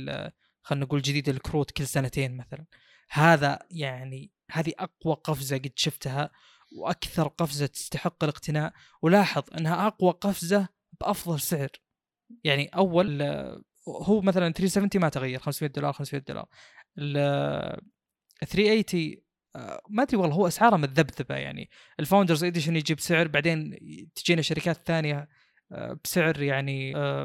خلينا 0.62 0.86
نقول 0.86 1.02
جديد 1.02 1.30
الكروت 1.30 1.72
كل 1.72 1.88
سنتين 1.88 2.38
مثلا. 2.38 2.66
هذا 3.10 3.60
يعني 3.72 4.32
هذه 4.52 4.74
أقوى 4.80 5.16
قفزة 5.24 5.58
قد 5.58 5.74
شفتها 5.76 6.32
وأكثر 6.78 7.28
قفزة 7.28 7.66
تستحق 7.66 8.24
الاقتناء. 8.24 8.74
ولاحظ 9.02 9.44
إنها 9.58 9.88
أقوى 9.88 10.12
قفزة 10.12 10.68
بأفضل 11.02 11.40
سعر. 11.40 11.85
يعني 12.44 12.68
أول 12.68 13.22
هو 13.88 14.22
مثلا 14.22 14.54
370 14.54 14.90
ما 15.02 15.10
تغير 15.10 15.40
500 15.40 15.72
دولار 15.72 15.94
500 15.94 16.24
دولار. 16.28 16.46
ال 16.98 17.82
380 18.48 19.26
آه، 19.56 19.82
ما 19.90 20.04
أدري 20.04 20.18
والله 20.18 20.36
هو 20.36 20.48
أسعاره 20.48 20.78
متذبذبه 20.78 21.36
يعني. 21.36 21.70
ال 22.00 22.04
Founders 22.04 22.44
Edition 22.44 22.76
يجيب 22.76 23.00
سعر 23.00 23.28
بعدين 23.28 23.78
تجينا 24.16 24.42
شركات 24.42 24.88
ثانية 24.88 25.28
آه، 25.72 26.00
بسعر 26.04 26.42
يعني 26.42 26.96
آه، 26.96 27.24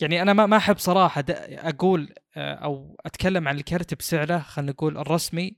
يعني 0.00 0.22
أنا 0.22 0.32
ما 0.32 0.46
ما 0.46 0.56
أحب 0.56 0.78
صراحة 0.78 1.24
أقول 1.28 2.14
أو 2.36 2.96
أتكلم 3.06 3.48
عن 3.48 3.56
الكرت 3.56 3.94
بسعره 3.94 4.38
خلينا 4.38 4.72
نقول 4.72 4.98
الرسمي 4.98 5.56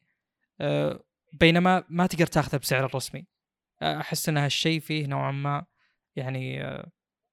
بينما 1.33 1.85
ما 1.89 2.07
تقدر 2.07 2.27
تاخذه 2.27 2.57
بسعر 2.57 2.87
الرسمي. 2.87 3.27
أحس 3.83 4.29
إن 4.29 4.37
هالشيء 4.37 4.81
فيه 4.81 5.07
نوعا 5.07 5.33
ما 5.33 5.67
يعني 6.17 6.63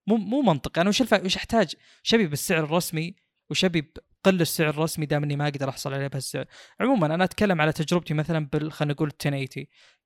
مو 0.07 0.17
مو 0.17 0.41
منطقي 0.41 0.81
أنا 0.81 0.89
وش 0.89 1.01
الف... 1.01 1.13
وش 1.13 1.37
أحتاج؟ 1.37 1.75
شبي 2.03 2.27
بالسعر 2.27 2.63
الرسمي 2.63 3.15
وشبي 3.49 3.81
بقل 3.81 4.41
السعر 4.41 4.69
الرسمي 4.69 5.05
دام 5.05 5.23
إني 5.23 5.35
ما 5.35 5.47
أقدر 5.47 5.69
أحصل 5.69 5.93
عليه 5.93 6.07
بهالسعر. 6.07 6.45
عموما 6.79 7.15
أنا 7.15 7.23
أتكلم 7.23 7.61
على 7.61 7.71
تجربتي 7.71 8.13
مثلا 8.13 8.47
بال 8.53 8.71
خلينا 8.71 8.93
نقول 8.93 9.07
1080 9.07 9.47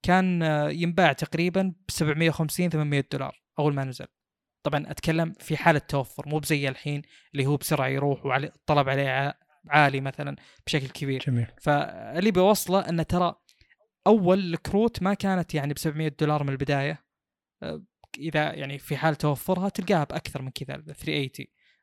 كان 0.04 0.42
ينباع 0.72 1.14
تقريبا 1.14 1.74
ب 1.88 1.92
750 1.92 2.70
800 2.70 3.04
دولار 3.12 3.42
أول 3.60 3.74
ما 3.74 3.84
نزل. 3.84 4.06
طبعا 4.64 4.92
أتكلم 4.92 5.34
في 5.40 5.58
حالة 5.58 5.80
توفر 5.80 6.30
مو 6.30 6.40
بزي 6.40 6.70
الحين 6.70 7.02
اللي 7.34 7.46
هو 7.46 7.58
بسرعة 7.58 7.88
يروح 7.88 8.26
وعلي 8.26 8.48
الطلب 8.48 8.90
عليه 8.90 9.38
عالي 9.70 10.02
مثلا 10.02 10.36
بشكل 10.66 10.88
كبير. 10.88 11.24
جميل. 11.28 11.48
فاللي 11.62 12.32
بوصله 12.32 12.80
انه 12.80 13.04
ترى 13.04 13.36
أول 14.08 14.54
الكروت 14.54 15.04
ما 15.04 15.14
كانت 15.14 15.54
يعني 15.54 15.74
ب 15.74 15.78
700 15.78 16.16
دولار 16.20 16.44
من 16.44 16.50
البداية. 16.50 17.04
إذا 18.18 18.54
يعني 18.54 18.78
في 18.78 18.98
حال 18.98 19.16
توفرها 19.16 19.70
تلقاها 19.70 20.04
بأكثر 20.04 20.42
من 20.42 20.52
كذا 20.52 20.76
ال 20.76 20.86
380 20.96 21.30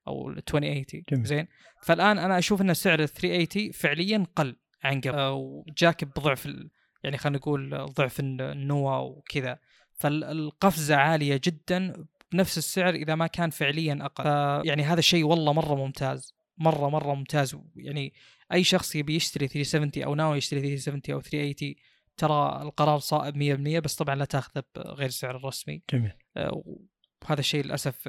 أو 0.08 0.28
ال 0.30 0.36
2080 0.36 0.84
جميل. 1.08 1.24
زين. 1.26 1.46
فالآن 1.82 2.18
أنا 2.18 2.38
أشوف 2.38 2.60
إن 2.62 2.74
سعر 2.74 3.00
ال 3.02 3.08
380 3.08 3.70
فعليا 3.72 4.26
قل 4.36 4.56
عن 4.84 5.00
قبل. 5.00 5.14
أه، 5.18 5.32
وجاك 5.32 6.04
بضعف 6.04 6.46
ال- 6.46 6.70
يعني 7.04 7.18
خلينا 7.18 7.38
نقول 7.38 7.86
ضعف 7.86 8.20
الن- 8.20 8.40
النواه 8.40 9.00
وكذا. 9.02 9.58
فالقفزه 9.94 10.96
عالية 10.96 11.40
جدا 11.44 12.06
بنفس 12.32 12.58
السعر 12.58 12.94
إذا 12.94 13.14
ما 13.14 13.26
كان 13.26 13.50
فعليا 13.50 13.98
أقل. 14.00 14.66
يعني 14.68 14.82
هذا 14.82 14.98
الشيء 14.98 15.24
والله 15.24 15.52
مرة 15.52 15.74
ممتاز. 15.74 16.34
مرة 16.58 16.88
مرة 16.88 17.14
ممتاز. 17.14 17.56
يعني 17.76 18.12
أي 18.52 18.64
شخص 18.64 18.96
يبي 18.96 19.16
يشتري 19.16 19.48
370 19.48 20.04
أو 20.04 20.14
ناوي 20.14 20.36
يشتري 20.38 20.60
370 20.60 21.02
أو 21.14 21.20
380 21.20 21.74
ترى 22.16 22.62
القرار 22.62 22.98
صائب 22.98 23.36
100% 23.36 23.80
بس 23.80 23.94
طبعا 23.94 24.14
لا 24.14 24.24
تأخذه 24.24 24.62
بغير 24.76 25.08
السعر 25.08 25.36
الرسمي. 25.36 25.82
جميل. 25.92 26.10
آه، 26.10 26.23
وهذا 26.36 27.40
الشيء 27.40 27.64
للأسف 27.64 28.08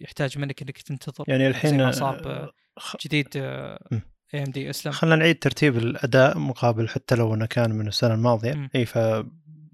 يحتاج 0.00 0.38
منك 0.38 0.62
إنك 0.62 0.82
تنتظر 0.82 1.24
يعني 1.28 1.46
الحين 1.48 1.76
ما 1.76 1.90
صار 1.90 2.22
ب- 2.22 2.50
خ- 2.78 2.96
جديد. 3.04 3.28
اي 3.36 4.42
ام 4.42 4.44
دي 4.44 4.70
اسلم 4.70 4.92
خلينا 4.92 5.16
نعيد 5.16 5.38
ترتيب 5.38 5.76
الأداء 5.76 6.38
مقابل 6.38 6.88
حتى 6.88 7.14
لو 7.14 7.34
إنه 7.34 7.46
كان 7.46 7.70
من 7.72 7.88
السنة 7.88 8.14
الماضية. 8.14 8.68
إي 8.74 8.84
ف 8.86 8.98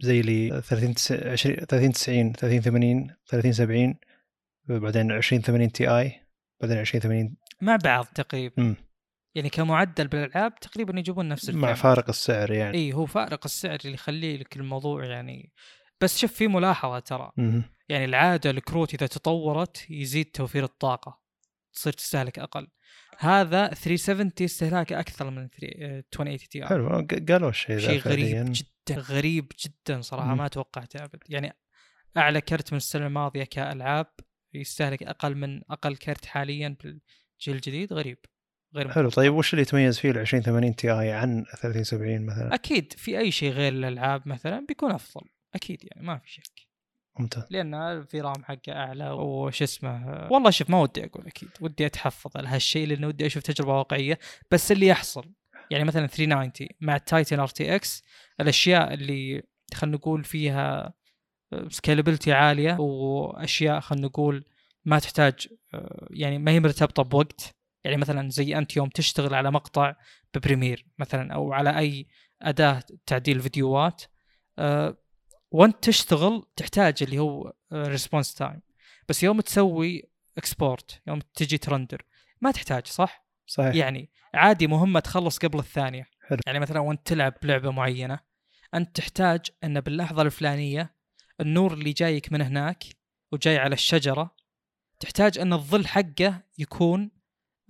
زي 0.00 0.22
لي 0.22 0.62
30 0.62 0.94
تس- 0.94 1.12
20 1.12 1.56
30 1.56 1.92
90 1.92 2.32
30 2.32 2.60
80 2.60 3.14
30 3.26 3.52
70 3.52 3.94
بعدين 4.64 5.12
20 5.12 5.42
80 5.42 5.72
تي 5.72 5.88
اي 5.88 6.12
بعدين 6.60 6.78
20 6.78 7.02
80 7.02 7.36
مع 7.60 7.76
بعض 7.84 8.04
تقريبا. 8.14 8.76
يعني 9.34 9.48
كمعدل 9.50 10.08
بالألعاب 10.08 10.54
تقريبا 10.54 10.98
يجيبون 10.98 11.28
نفس 11.28 11.50
مع 11.50 11.54
الفريم 11.70 11.74
فارق 11.74 12.08
السعر 12.08 12.52
يعني 12.52 12.78
إي 12.78 12.92
هو 12.92 13.06
فارق 13.06 13.40
السعر 13.44 13.78
اللي 13.84 13.94
يخليه 13.94 14.36
لك 14.36 14.56
الموضوع 14.56 15.04
يعني 15.04 15.52
بس 16.00 16.18
شوف 16.18 16.32
في 16.32 16.48
ملاحظة 16.48 16.98
ترى 16.98 17.32
مم. 17.36 17.62
يعني 17.88 18.04
العادة 18.04 18.50
الكروت 18.50 18.94
إذا 18.94 19.06
تطورت 19.06 19.90
يزيد 19.90 20.24
توفير 20.26 20.64
الطاقة 20.64 21.20
تصير 21.72 21.92
تستهلك 21.92 22.38
أقل 22.38 22.66
هذا 23.18 23.68
370 23.74 24.30
استهلاكه 24.40 25.00
أكثر 25.00 25.30
من 25.30 25.48
3 25.48 25.66
آه، 25.78 25.98
2080 25.98 26.38
Ti 26.38 26.66
حلو 26.66 26.88
ق- 26.88 27.30
قالوا 27.32 27.48
الشيء 27.50 27.76
ذا 27.76 27.88
شيء. 27.92 28.00
غريب 28.00 28.52
جدا 28.52 29.00
غريب 29.00 29.52
جدا 29.66 30.00
صراحة 30.00 30.28
مم. 30.30 30.36
ما 30.38 30.48
توقعته 30.48 31.04
أبد 31.04 31.22
يعني 31.28 31.52
أعلى 32.16 32.40
كرت 32.40 32.72
من 32.72 32.76
السنة 32.76 33.06
الماضية 33.06 33.44
كألعاب 33.44 34.06
يستهلك 34.54 35.02
أقل 35.02 35.34
من 35.34 35.60
أقل 35.70 35.96
كرت 35.96 36.24
حاليا 36.26 36.76
بالجيل 36.84 37.00
الجديد 37.56 37.92
غريب 37.92 38.18
غير 38.74 38.90
حلو 38.92 39.10
طيب 39.10 39.34
وش 39.34 39.52
اللي 39.52 39.62
يتميز 39.62 39.98
فيه 39.98 40.10
ال 40.10 40.18
2080 40.18 40.76
Ti 40.76 41.12
عن 41.12 41.44
3070 41.60 42.26
مثلا؟ 42.26 42.54
أكيد 42.54 42.92
في 42.92 43.18
أي 43.18 43.30
شيء 43.30 43.52
غير 43.52 43.72
الألعاب 43.72 44.28
مثلا 44.28 44.64
بيكون 44.68 44.90
أفضل 44.90 45.26
أكيد 45.54 45.84
يعني 45.84 46.06
ما 46.06 46.18
في 46.18 46.30
شك. 46.32 46.70
ممتاز. 47.18 47.44
لأن 47.50 47.74
ال 47.74 48.20
VRAM 48.20 48.44
حقه 48.44 48.72
أعلى 48.72 49.10
وش 49.10 49.62
اسمه 49.62 50.28
والله 50.32 50.50
شوف 50.50 50.70
ما 50.70 50.80
ودي 50.80 51.04
أقول 51.04 51.26
أكيد 51.26 51.48
ودي 51.60 51.86
أتحفظ 51.86 52.36
على 52.36 52.48
هالشيء 52.48 52.86
لأنه 52.86 53.06
ودي 53.06 53.26
أشوف 53.26 53.42
تجربة 53.42 53.78
واقعية 53.78 54.18
بس 54.50 54.72
اللي 54.72 54.86
يحصل 54.86 55.32
يعني 55.70 55.84
مثلا 55.84 56.06
390 56.06 56.68
مع 56.80 56.96
ال 56.96 57.03
Titan 57.03 57.40
RTX 57.40 58.04
الأشياء 58.40 58.94
اللي 58.94 59.42
خلينا 59.74 59.96
نقول 59.96 60.24
فيها 60.24 60.94
scalability 61.68 62.32
عالية 62.32 62.76
وأشياء 62.80 63.80
خلينا 63.80 64.06
نقول 64.06 64.44
ما 64.84 64.98
تحتاج 64.98 65.48
يعني 66.10 66.38
ما 66.38 66.50
هي 66.50 66.60
مرتبطة 66.60 67.02
بوقت 67.02 67.54
يعني 67.84 67.96
مثلا 67.96 68.30
زي 68.30 68.58
أنت 68.58 68.76
يوم 68.76 68.88
تشتغل 68.88 69.34
على 69.34 69.50
مقطع 69.50 69.94
ب 70.34 70.40
Premiere 70.40 70.86
مثلا 70.98 71.34
أو 71.34 71.52
على 71.52 71.78
أي 71.78 72.06
أداة 72.42 72.82
تعديل 73.06 73.40
فيديوهات 73.40 74.02
وانت 75.50 75.84
تشتغل 75.84 76.46
تحتاج 76.56 77.02
اللي 77.02 77.18
هو 77.18 77.52
response 77.72 78.34
time 78.34 78.60
بس 79.08 79.22
يوم 79.22 79.40
تسوي 79.40 80.10
export 80.38 81.02
يوم 81.06 81.20
تجي 81.34 81.58
ت 81.58 81.65
render 81.65 82.04
ما 82.40 82.50
تحتاج 82.50 82.86
صح؟ 82.86 83.26
صحيح 83.46 83.74
يعني 83.74 84.10
عادي 84.34 84.66
مهمة 84.66 85.00
تخلص 85.00 85.38
قبل 85.38 85.58
الثانية 85.58 86.06
حلو. 86.28 86.38
يعني 86.46 86.58
مثلا 86.60 86.80
وانت 86.80 87.06
تلعب 87.06 87.34
لعبة 87.42 87.70
معينة 87.70 88.20
انت 88.74 88.96
تحتاج 88.96 89.40
إن 89.64 89.80
باللحظة 89.80 90.22
الفلانية 90.22 90.94
النور 91.40 91.72
اللي 91.72 91.92
جايك 91.92 92.32
من 92.32 92.42
هناك 92.42 92.84
وجاي 93.32 93.58
على 93.58 93.74
الشجرة 93.74 94.36
تحتاج 95.00 95.38
إن 95.38 95.52
الظل 95.52 95.86
حقه 95.86 96.42
يكون 96.58 97.10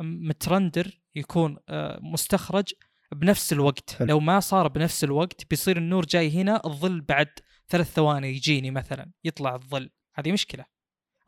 مترندر 0.01 1.01
يكون 1.15 1.57
مستخرج 2.01 2.73
بنفس 3.13 3.53
الوقت. 3.53 3.91
حلو. 3.91 4.09
لو 4.09 4.21
ما 4.21 4.41
صار 4.41 4.69
بنفس 4.69 5.05
الوقت 5.05 5.51
بيصير 5.51 5.77
النور 5.77 6.07
جاي 6.07 6.31
هنا 6.31 6.63
الظل 6.65 7.01
بعد 7.01 7.29
ثلاث 7.69 7.93
ثواني 7.93 8.29
يجيني 8.29 8.71
مثلا 8.71 9.11
يطلع 9.25 9.55
الظل. 9.55 9.91
هذه 10.15 10.33
مشكلة. 10.33 10.65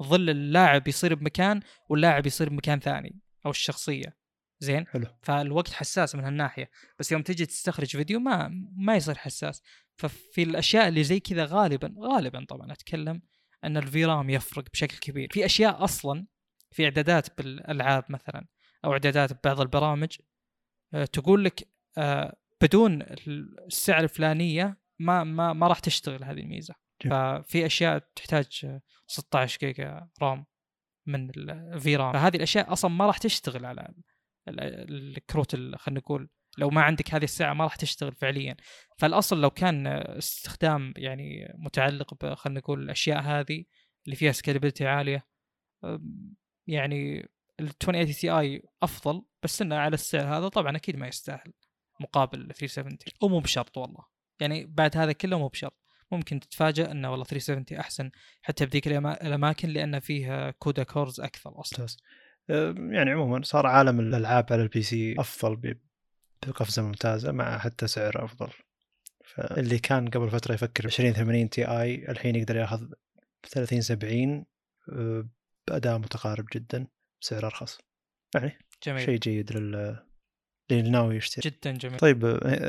ظل 0.03 0.31
اللاعب 0.31 0.89
يصير 0.89 1.15
بمكان 1.15 1.61
واللاعب 1.89 2.27
يصير 2.27 2.49
بمكان 2.49 2.81
ثاني 2.81 3.21
أو 3.47 3.51
الشخصية. 3.51 4.17
زين؟ 4.61 4.87
حلو. 4.87 5.07
فالوقت 5.23 5.73
حساس 5.73 6.15
من 6.15 6.25
هالناحية. 6.25 6.71
بس 6.99 7.13
يوم 7.13 7.23
تجي 7.23 7.47
تستخرج 7.47 7.87
فيديو 7.87 8.21
ما 8.21 8.49
ما 8.77 8.97
يصير 8.97 9.15
حساس. 9.15 9.63
ففي 9.97 10.43
الأشياء 10.43 10.89
اللي 10.89 11.05
زي 11.05 11.21
كذا 11.21 11.45
غالبا 11.45 11.95
غالبا 11.99 12.45
طبعا 12.49 12.73
أتكلم 12.73 13.23
أن 13.65 13.77
الفي 13.77 14.05
رام 14.05 14.31
يفرق 14.31 14.65
بشكل 14.73 14.99
كبير. 14.99 15.29
في 15.33 15.45
أشياء 15.45 15.85
أصلا 15.85 16.27
في 16.71 16.85
إعدادات 16.85 17.39
بالألعاب 17.39 18.05
مثلا 18.09 18.47
أو 18.85 18.93
إعدادات 18.93 19.33
ببعض 19.33 19.61
البرامج 19.61 20.17
تقول 21.13 21.45
لك 21.45 21.69
أه 21.99 22.37
بدون 22.63 23.03
السعر 23.67 24.05
الفلانية 24.05 24.77
ما 24.99 25.25
ما 25.25 25.53
ما 25.53 25.67
راح 25.67 25.79
تشتغل 25.79 26.25
هذه 26.25 26.41
الميزة. 26.41 26.75
جميل. 27.03 27.43
ففي 27.43 27.67
أشياء 27.67 27.99
تحتاج 28.17 28.81
16 29.07 29.59
جيجا 29.61 30.09
رام 30.23 30.47
من 31.07 31.31
الفي 31.31 31.97
رام 31.97 32.13
فهذه 32.13 32.37
الأشياء 32.37 32.73
أصلا 32.73 32.91
ما 32.91 33.07
راح 33.07 33.19
تشتغل 33.19 33.67
على 33.67 33.95
الكروت 34.49 35.57
خلينا 35.57 36.01
نقول 36.01 36.29
لو 36.59 36.71
ما 36.71 36.83
عندك 36.83 37.15
هذه 37.15 37.25
الساعة 37.25 37.55
ما 37.55 37.65
راح 37.65 37.77
تشتغل 37.77 38.15
فعليا. 38.15 38.57
فالأصل 38.99 39.41
لو 39.41 39.51
كان 39.51 39.87
استخدام 39.87 40.95
يعني 40.97 41.55
متعلق 41.59 42.35
خلينا 42.35 42.61
نقول 42.61 42.83
الأشياء 42.83 43.21
هذه 43.21 43.65
اللي 44.05 44.17
فيها 44.17 44.33
scalability 44.33 44.87
عالية 44.87 45.27
يعني 46.67 47.29
ال 47.61 47.67
2080 47.67 48.07
Ti 48.07 48.63
أفضل 48.83 49.23
بس 49.43 49.63
إنه 49.63 49.77
على 49.77 49.95
السعر 49.95 50.39
هذا 50.39 50.49
طبعا 50.49 50.77
أكيد 50.77 50.97
ما 50.97 51.09
يستاهل 51.09 51.53
مقابل 52.01 52.39
370 52.39 52.99
ومو 53.23 53.41
بشرط 53.41 53.79
والله. 53.79 54.05
يعني 54.41 54.67
بعد 54.67 54.97
هذا 54.97 55.13
كله 55.13 55.39
مو 55.39 55.49
بشرط. 55.49 55.75
ممكن 56.13 56.41
تتفاجئ 56.41 56.91
إنه 56.91 57.11
والله 57.11 57.25
370 57.25 57.81
أحسن 57.81 58.11
حتى 58.43 58.67
بذيك 58.67 58.89
الأماكن 58.89 59.69
لأن 59.69 60.01
فيها 60.01 60.51
CUDA 60.51 60.83
cores 60.83 61.21
أكثر 61.21 61.61
أصلا. 61.61 61.87
يعني 62.93 63.11
عموما 63.11 63.43
صار 63.43 63.67
عالم 63.67 64.01
الألعاب 64.01 64.47
على 64.51 64.63
ال 64.63 64.83
PC 64.83 65.15
افضل 65.19 65.77
بقفزه 66.47 66.83
ممتازة 66.83 67.33
مع 67.33 67.59
حتى 67.59 67.87
سعر 67.87 68.25
أفضل. 68.25 68.49
فاللي 69.25 69.79
كان 69.79 70.09
قبل 70.09 70.31
فترة 70.31 70.55
يفكر 70.55 70.83
ب 70.83 70.87
2080 70.87 71.51
تي 71.51 71.65
اي 71.65 72.11
الحين 72.11 72.37
يقدر 72.37 72.57
ياخذ 72.57 72.87
30 73.51 73.81
70 73.81 74.45
بأداء 75.67 75.99
متقارب 75.99 76.47
جدا. 76.55 76.87
بسعر 77.23 77.47
أرخص. 77.47 77.79
يعني 78.35 78.59
جميل. 78.83 79.05
شيء 79.05 79.19
جيد 79.19 79.53
لل 79.53 79.97
اللي 80.71 80.91
ناوي 80.91 81.17
يشتري. 81.17 81.51
جدا 81.51 81.73
جميل. 81.73 81.99
طيب 81.99 82.25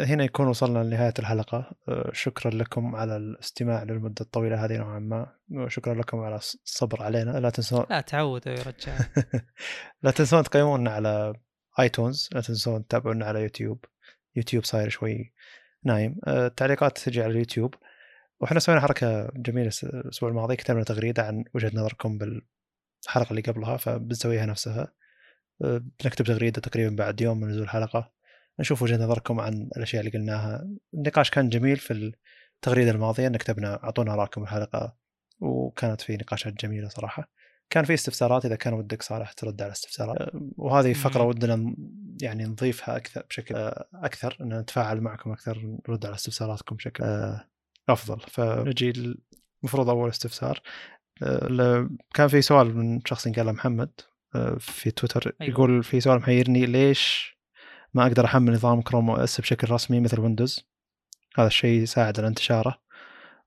هنا 0.07 0.23
يكون 0.23 0.47
وصلنا 0.47 0.83
لنهاية 0.83 1.13
الحلقة. 1.19 1.75
شكرا 2.11 2.51
لكم 2.51 2.95
على 2.95 3.17
الاستماع 3.17 3.83
للمدة 3.83 4.21
الطويلة 4.21 4.65
هذه 4.65 4.77
نوعا 4.77 4.99
ما. 4.99 5.35
وشكرا 5.51 5.93
لكم 5.93 6.19
على 6.19 6.35
الصبر 6.35 7.03
علينا. 7.03 7.39
لا 7.39 7.49
تنسون 7.49 7.85
لا 7.89 8.01
تعودوا 8.01 8.53
يا 8.53 8.63
رجال. 8.63 9.05
لا 10.03 10.11
تنسون 10.11 10.43
تقيمونا 10.43 10.91
على 10.91 11.33
آيتونز. 11.79 12.29
لا 12.33 12.41
تنسون 12.41 12.87
تتابعونا 12.87 13.25
على 13.25 13.41
يوتيوب. 13.41 13.85
يوتيوب 14.35 14.63
صاير 14.63 14.89
شوي 14.89 15.33
نايم. 15.83 16.19
التعليقات 16.27 16.97
تجي 16.97 17.21
على 17.21 17.31
اليوتيوب. 17.31 17.75
وإحنا 18.39 18.59
سوينا 18.59 18.81
حركة 18.81 19.31
جميلة 19.35 19.71
الأسبوع 19.83 20.29
الماضي. 20.29 20.55
كتبنا 20.55 20.83
تغريدة 20.83 21.23
عن 21.23 21.43
وجهة 21.53 21.71
نظركم 21.73 22.17
بالحلقة 23.03 23.29
اللي 23.29 23.41
قبلها 23.41 23.77
فبنسويها 23.77 24.45
نفسها. 24.45 24.93
بنكتب 25.59 26.25
تغريدة 26.25 26.61
تقريبا 26.61 26.95
بعد 26.95 27.21
يوم 27.21 27.39
من 27.39 27.47
نزول 27.47 27.63
الحلقة. 27.63 28.11
نشوف 28.59 28.81
وجهه 28.81 29.03
نظركم 29.05 29.39
عن 29.39 29.69
الأشياء 29.77 30.05
اللي 30.05 30.17
قلناها. 30.17 30.67
النقاش 30.93 31.29
كان 31.29 31.49
جميل 31.49 31.77
في 31.77 32.13
التغريدة 32.55 32.91
الماضية 32.91 33.27
إنك 33.27 33.39
كتبنا 33.39 33.83
أعطونا 33.83 34.15
رأيكم 34.15 34.43
الحلقة 34.43 34.95
وكانت 35.39 36.01
في 36.01 36.17
نقاشات 36.17 36.53
جميلة 36.53 36.87
صراحة. 36.87 37.29
كان 37.69 37.85
في 37.85 37.93
استفسارات 37.93 38.45
إذا 38.45 38.55
كان 38.55 38.73
ودك 38.73 39.01
صالح 39.01 39.31
ترد 39.31 39.61
على 39.61 39.71
استفسارات. 39.71 40.31
وهذه 40.57 40.93
فقرة 40.93 41.23
ودنا 41.23 41.75
يعني 42.21 42.45
نضيفها 42.45 42.97
أكثر 42.97 43.25
بشكل 43.29 43.55
أكثر 43.93 44.37
إن 44.41 44.59
نتفاعل 44.59 45.01
معكم 45.01 45.31
أكثر 45.31 45.77
نرد 45.89 46.05
على 46.05 46.15
استفساراتكم 46.15 46.75
بشكل 46.75 47.03
أفضل. 47.89 48.19
فنجي 48.27 49.15
المفروض 49.63 49.89
أول 49.89 50.09
استفسار 50.09 50.61
كان 52.13 52.27
في 52.27 52.41
سؤال 52.41 52.77
من 52.77 52.99
شخص 53.05 53.27
قال 53.27 53.53
محمد 53.53 53.89
في 54.59 54.91
تويتر 54.91 55.35
أيوة. 55.41 55.51
يقول 55.53 55.83
في 55.83 56.01
سؤال 56.01 56.17
محيرني 56.17 56.65
ليش 56.65 57.33
ما 57.93 58.03
أقدر 58.07 58.25
أحمل 58.25 58.53
نظام 58.53 58.81
Chrome 58.81 59.09
OS 59.09 59.41
بشكل 59.41 59.71
رسمي 59.71 59.99
مثل 59.99 60.19
Windows؟ 60.19 60.65
هذا 61.35 61.47
الشيء 61.47 61.81
يساعد 61.81 62.19
على 62.19 62.27
انتشاره 62.27 62.81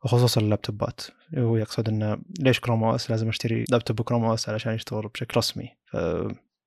وخصوصا 0.04 0.40
اللابتوبات. 0.40 1.00
هو 1.38 1.56
يقصد 1.56 1.88
إنه 1.88 2.18
ليش 2.40 2.60
Chrome 2.60 2.84
OS 2.84 3.10
لازم 3.10 3.28
أشتري 3.28 3.64
لابتوب 3.70 4.02
Chrome 4.02 4.24
OS 4.24 4.48
علشان 4.48 4.74
يشتغل 4.74 5.08
بشكل 5.08 5.36
رسمي؟ 5.36 5.76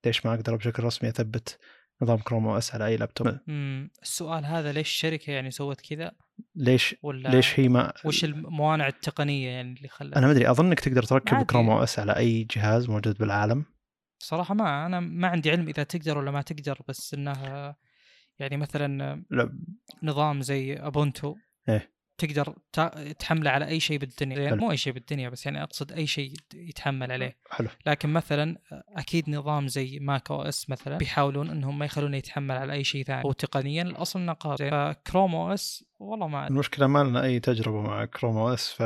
ليش 0.06 0.26
ما 0.26 0.34
أقدر 0.34 0.56
بشكل 0.56 0.84
رسمي 0.84 1.10
أثبت 1.10 1.60
نظام 2.02 2.18
Chrome 2.18 2.48
OS 2.48 2.76
على 2.76 2.86
أي 2.86 2.98
لابتوب 2.98 3.28
امم 3.50 3.92
السؤال 4.02 4.46
هذا 4.46 4.72
ليش 4.72 4.88
الشركة 4.88 5.32
يعني 5.32 5.52
سوت 5.52 5.82
كذا؟ 5.82 6.12
ليش 6.56 6.96
ولا 7.04 7.30
ليش 7.30 7.60
هي 7.60 7.70
ما 7.70 7.94
وش 8.06 8.24
الموانع 8.24 8.88
التقنية 8.88 9.50
يعني 9.50 9.74
اللي 9.74 9.88
خلت 9.88 10.14
أنا 10.18 10.26
ما 10.26 10.32
أدري. 10.32 10.52
اظنك 10.52 10.80
تقدر 10.80 11.04
تركب 11.04 11.44
Chrome 11.44 11.70
OS 11.70 12.00
على 12.00 12.16
أي 12.18 12.44
جهاز 12.44 12.90
موجود 12.90 13.18
بالعالم. 13.18 13.66
صراحة 14.20 14.54
ما 14.54 14.86
أنا 14.86 15.00
ما 15.00 15.28
عندي 15.28 15.52
علم 15.52 15.68
إذا 15.68 15.84
تقدر 15.84 16.18
ولا 16.18 16.32
ما 16.32 16.42
تقدر 16.42 16.80
بس 16.88 17.14
انه 17.14 17.76
يعني 18.40 18.58
مثلا 18.58 19.24
لا. 19.32 19.60
نظام 20.04 20.42
زي 20.42 20.74
Ubuntu 20.74 21.36
إيه؟ 21.70 21.94
تقدر 22.20 22.56
تحمله 23.20 23.50
على 23.50 23.68
أي 23.68 23.80
شيء 23.80 23.98
بالدنيا. 23.98 24.40
يعني 24.40 24.56
مو 24.56 24.72
أي 24.72 24.78
شيء 24.78 24.94
بالدنيا 24.94 25.30
بس 25.30 25.46
يعني 25.46 25.64
أقصد 25.64 25.92
أي 25.92 26.08
شيء 26.08 26.34
يتحمل 26.54 27.12
عليه. 27.12 27.38
حلو. 27.52 27.68
لكن 27.86 28.10
مثلا 28.10 28.58
أكيد 28.96 29.30
نظام 29.30 29.68
زي 29.68 30.00
Mac 30.00 30.32
OS 30.32 30.70
مثلا 30.70 30.98
بيحاولون 30.98 31.50
إنهم 31.50 31.80
ما 31.80 31.86
يخلونه 31.86 32.18
يتحمل 32.18 32.56
على 32.56 32.74
أي 32.74 32.84
شيء 32.84 33.04
ثاني. 33.04 33.30
وتقنيا 33.30 33.84
الأصل 33.84 34.20
إنه 34.20 34.34
قادر 34.34 34.70
ف 34.70 35.36
Chrome 35.36 35.54
OS 35.54 35.86
والله 36.00 36.28
ما 36.28 36.40
أدري. 36.40 36.54
المشكلة 36.54 36.88
ما 36.88 37.04
لنا 37.04 37.24
أي 37.24 37.40
تجربة 37.40 37.82
مع 37.82 38.06
Chrome 38.06 38.38
OS 38.38 38.70
ف 38.70 38.82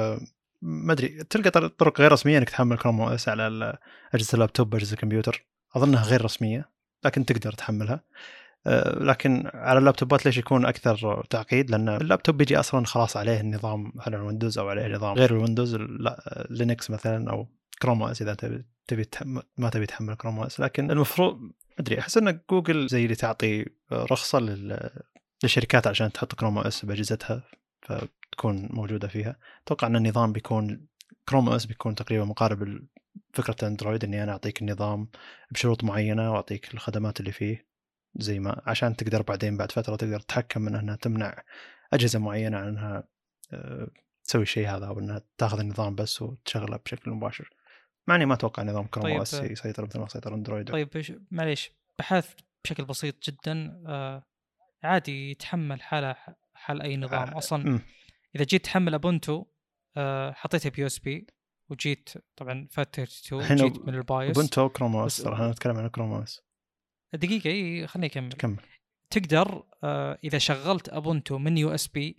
ما 0.62 0.94
أدري. 0.94 1.24
تلقى 1.24 1.50
طرق 1.70 2.02
غير 2.02 2.12
رسمية 2.12 2.38
إنك 2.38 2.50
تحمل 2.50 2.78
Chrome 2.78 3.02
OS 3.02 3.30
على 3.30 3.78
أجهزة 4.14 4.34
اللابتوب 4.34 4.76
أجهزة 4.76 4.94
الكمبيوتر. 4.94 5.46
أظنها 5.76 6.04
غير 6.04 6.26
رسمية 6.26 6.70
لكن 7.06 7.26
تقدر 7.26 7.52
تحملها. 7.52 8.04
لكن 8.98 9.50
على 9.54 9.80
اللابتوبات 9.80 10.26
ليش 10.26 10.38
يكون 10.38 10.66
أكثر 10.66 11.26
تعقيد؟ 11.30 11.72
لأن 11.72 11.90
اللابتوب 11.90 12.38
بيجي 12.38 12.60
أصلا 12.60 12.86
خلاص 12.86 13.18
عليه 13.18 13.42
النظام 13.42 13.92
على 14.00 14.16
ال 14.18 14.23
Windows 14.23 14.58
أو 14.58 14.70
عليه 14.70 14.88
نظام 14.96 15.18
غير 15.18 15.32
ال 15.32 15.38
Windows 15.38 15.78
Linux 16.50 16.90
مثلا 16.90 17.32
أو 17.32 17.48
Chrome 17.82 18.04
OS 18.04 18.22
إذا 18.22 18.34
تبي 18.34 18.66
تبي 18.88 19.06
ما 19.58 19.70
تبي 19.70 19.86
تحمل 19.86 20.16
Chrome 20.16 20.40
OS 20.40 20.60
لكن 20.60 20.92
المفروض 20.92 21.42
ما 21.42 21.52
أدري 21.80 22.00
أحس 22.00 22.18
إن 22.18 22.40
جوجل 22.50 22.88
زي 22.88 23.04
اللي 23.04 23.16
تعطي 23.16 23.66
رخصة 23.92 24.40
للشركات 25.44 25.88
عشان 25.88 26.12
تحط 26.12 26.36
Chrome 26.36 26.58
OS 26.58 26.86
بأجهزتها 26.86 27.44
فتكون 27.82 28.70
موجودة 28.72 29.08
فيها. 29.08 29.38
أتوقع 29.66 29.88
إن 29.88 29.96
النظام 29.96 30.32
بيكون 30.32 30.88
Chrome 31.30 31.50
OS 31.50 31.66
بيكون 31.66 31.96
تقريبا 31.96 32.26
مقارب 32.26 32.80
لفكره 33.34 33.68
Android 33.68 34.04
إني 34.04 34.24
أنا 34.24 34.32
أعطيك 34.32 34.62
النظام 34.62 35.08
بشروط 35.52 35.84
معينة 35.84 36.32
وأعطيك 36.32 36.74
الخدمات 36.74 37.20
اللي 37.20 37.32
فيه. 37.32 37.73
زي 38.16 38.40
ما 38.40 38.62
عشان 38.66 38.96
تقدر 38.96 39.22
بعدين 39.22 39.58
بعد 39.58 39.72
فترة 39.72 39.96
تقدر 39.96 40.20
تتحكم 40.20 40.62
من 40.62 40.76
إنها 40.76 40.96
تمنع 40.96 41.44
أجهزة 41.94 42.20
معينة 42.20 42.58
عن 42.58 42.68
إنها 42.68 43.04
آه، 43.54 43.88
تسوي 44.24 44.42
الشيء 44.42 44.68
هذا 44.70 44.88
أو 44.88 45.00
إنها 45.00 45.22
تاخذ 45.38 45.60
النظام 45.60 45.96
بس 45.96 46.22
وتشغله 46.22 46.78
بشكل 46.78 47.12
مباشر. 47.12 47.50
مع 48.08 48.16
إني 48.16 48.26
ما 48.26 48.34
أتوقع 48.34 48.64
نظام 48.64 48.88
كروم 48.88 49.04
طيب، 49.04 49.22
OS 49.22 49.34
يسيطر 49.34 49.86
مثل 49.86 50.00
ما 50.00 50.08
سيطر 50.08 50.34
Android 50.34 50.72
طيب 50.72 50.90
معليش 51.32 51.72
بحثت 52.00 52.40
بشكل 52.64 52.86
بسيط 52.86 53.30
جدا 53.30 53.84
آه 53.88 54.24
عادي 54.84 55.32
يتحمل 55.32 55.82
حاله 55.82 56.16
حال 56.54 56.82
أي 56.82 56.98
نظام. 56.98 57.30
آه، 57.30 57.38
أصلا 57.38 57.64
أمم. 57.64 57.82
إذا 58.36 58.44
جيت 58.44 58.66
تحمل 58.66 58.94
Ubuntu 58.94 59.46
آه 59.98 60.32
حطيتها 60.32 60.70
ب 60.70 60.86
USB 60.86 61.28
وجيت 61.70 62.10
طبعا 62.36 62.68
FAT 62.72 63.00
32 63.00 63.40
الحين 63.40 63.62
وجيت 63.62 63.88
من 63.88 63.96
ال 63.96 64.04
BIOS 64.04 64.38
Ubuntu 64.38 64.70
Chrome 64.70 64.96
OS 64.96 65.18
ترى 65.18 65.34
إحنا 65.34 65.52
نتكلم 65.52 65.78
عن 65.78 65.88
كروم 65.88 66.14
اس 66.14 66.42
دقيقة 67.14 67.50
إي 67.50 67.88
خليني 67.88 68.08
أكمل. 68.08 68.30
كمل 68.30 68.58
تقدر 69.10 69.64
آه 69.84 70.18
إذا 70.24 70.38
شغلت 70.38 70.90
Ubuntu 70.90 71.38
من 71.38 71.58
USB 71.58 72.18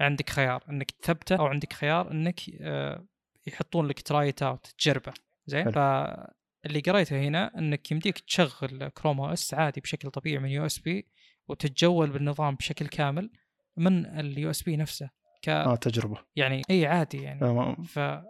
عندك 0.00 0.30
خيار 0.30 0.64
إنك 0.70 0.90
تثبته 0.90 1.36
أو 1.36 1.46
عندك 1.46 1.72
خيار 1.72 2.10
إنك 2.10 2.40
آه 2.60 3.04
يحطون 3.46 3.86
لك 3.86 4.00
try 4.00 4.25
it 4.25 4.42
out 4.42 4.66
تجربه. 4.78 5.12
زين. 5.46 5.70
فاللي 5.70 6.80
قريته 6.80 7.20
هنا 7.20 7.58
إنك 7.58 7.92
يمديك 7.92 8.18
تشغل 8.18 8.88
Chrome 8.88 9.20
OS 9.20 9.54
عادي 9.54 9.80
بشكل 9.80 10.10
طبيعي 10.10 10.38
من 10.38 10.48
USB 10.48 11.06
وتتجول 11.48 12.10
بالنظام 12.10 12.54
بشكل 12.54 12.86
كامل 12.86 13.30
من 13.76 14.06
ال 14.06 14.50
USB 14.50 14.76
نفسه. 14.76 15.10
ك 15.42 15.48
آه 15.48 15.76
تجربة. 15.76 16.18
يعني 16.36 16.62
إي 16.70 16.86
عادي 16.86 17.22
يعني. 17.22 17.42
آه، 17.42 17.76
فانا 17.88 18.26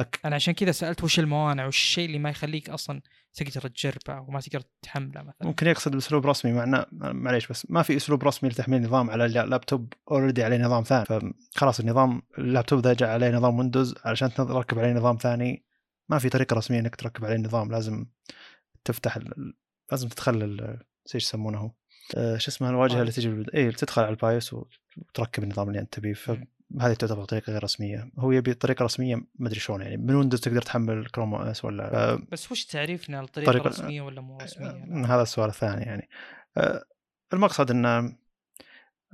لك 0.00 0.20
عشان 0.24 0.54
كذا 0.54 0.72
سألت 0.72 1.04
وش 1.04 1.18
الموانع 1.18 1.66
وش 1.66 1.76
الشيء 1.76 2.06
اللي 2.06 2.18
ما 2.18 2.30
يخليك 2.30 2.70
أصلا 2.70 3.02
تقدر 3.34 3.68
تجربه 3.68 4.20
وما 4.20 4.40
تقدر 4.40 4.62
تحمله 4.82 5.22
مثلا. 5.22 5.34
ممكن 5.48 5.66
يقصد 5.66 5.92
بأسلوب 5.92 6.26
رسمي 6.26 6.52
معناه 6.52 6.86
معليش 6.92 7.46
بس 7.46 7.70
ما 7.70 7.82
في 7.82 7.96
أسلوب 7.96 8.24
رسمي 8.24 8.50
لتحميل 8.50 8.82
نظام 8.82 9.10
على 9.10 9.26
اللابتوب 9.26 9.92
already 10.10 10.44
عليه 10.44 10.58
نظام 10.58 10.82
ثاني. 10.82 11.04
فخلاص 11.54 11.80
النظام 11.80 12.22
اللابتوب 12.38 12.80
ذا 12.80 12.92
جاء 12.92 13.08
عليه 13.08 13.30
نظام 13.30 13.58
ويندوز 13.58 13.94
علشان 14.04 14.34
تركب 14.34 14.78
عليه 14.78 14.92
نظام 14.92 15.16
ثاني. 15.16 15.64
ما 16.08 16.18
في 16.18 16.28
طريقة 16.28 16.54
رسمية 16.54 16.78
إنك 16.78 16.96
تركب 16.96 17.24
عليه 17.24 17.36
النظام 17.36 17.70
لازم 17.72 18.06
تفتح 18.84 19.16
ال... 19.16 19.54
لازم 19.90 20.08
تدخل 20.08 20.78
إيش 21.14 21.24
يسمونه 21.24 21.72
آه، 22.16 22.36
شو 22.36 22.50
اسمها 22.50 22.70
الواجهة 22.70 23.00
اللي. 23.00 23.12
تجي 23.12 23.28
بالبد... 23.28 23.50
اي 23.54 23.72
تدخل 23.72 24.02
على 24.02 24.10
ال 24.10 24.18
BIOS 24.18 24.52
وتركب 24.52 25.42
النظام 25.42 25.68
اللي 25.68 25.80
أنت 25.80 25.94
تبيه. 25.94 26.14
فهذه 26.78 26.94
تعتبر 26.94 27.24
طريقة 27.24 27.52
غير 27.52 27.64
رسمية. 27.64 28.10
هو 28.18 28.32
يبي 28.32 28.54
طريقة 28.54 28.84
رسمية 28.84 29.16
ما 29.34 29.48
أدري 29.48 29.60
شلون 29.60 29.80
يعني. 29.82 29.96
من 29.96 30.14
ويندوز 30.14 30.40
تقدر 30.40 30.62
تحمل 30.62 31.06
Chrome 31.06 31.34
OS 31.34 31.64
ولا. 31.64 32.14
بس 32.32 32.52
وش 32.52 32.64
تعريفنا 32.64 33.20
الطريقة 33.20 33.52
طريقة- 33.52 33.66
رسميه 33.66 34.00
ولا 34.02 34.20
مو 34.20 34.38
رسمية؟ 34.38 34.66
آه، 34.68 35.06
هذا 35.06 35.22
السؤال 35.22 35.48
الثاني 35.48 35.82
يعني. 35.82 36.08
آه، 36.56 36.84
المقصد 37.32 37.70
ان 37.70 37.86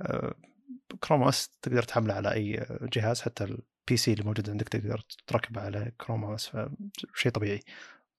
آه، 0.01 0.35
Chrome 0.99 1.23
OS 1.23 1.49
تقدر 1.61 1.83
تحمله 1.83 2.13
على 2.13 2.33
أي 2.33 2.65
جهاز 2.93 3.21
حتى 3.21 3.43
ال 3.43 3.97
PC 3.97 4.13
اللي 4.13 4.23
موجود 4.23 4.49
عندك 4.49 4.69
تقدر 4.69 5.01
تركبه 5.27 5.61
على 5.61 5.91
Chrome 6.01 6.23
OS 6.23 6.51
شيء 7.15 7.31
طبيعي. 7.31 7.59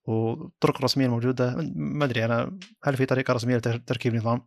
والطرق 0.05 0.77
الرسمية 0.77 1.07
الموجودة 1.07 1.55
ما 1.75 2.05
أدري 2.05 2.25
أنا 2.25 2.59
هل 2.85 2.97
في 2.97 3.07
طريقة 3.07 3.35
رسمية 3.35 3.57
لتركيب 3.57 4.15
نظام؟ 4.15 4.43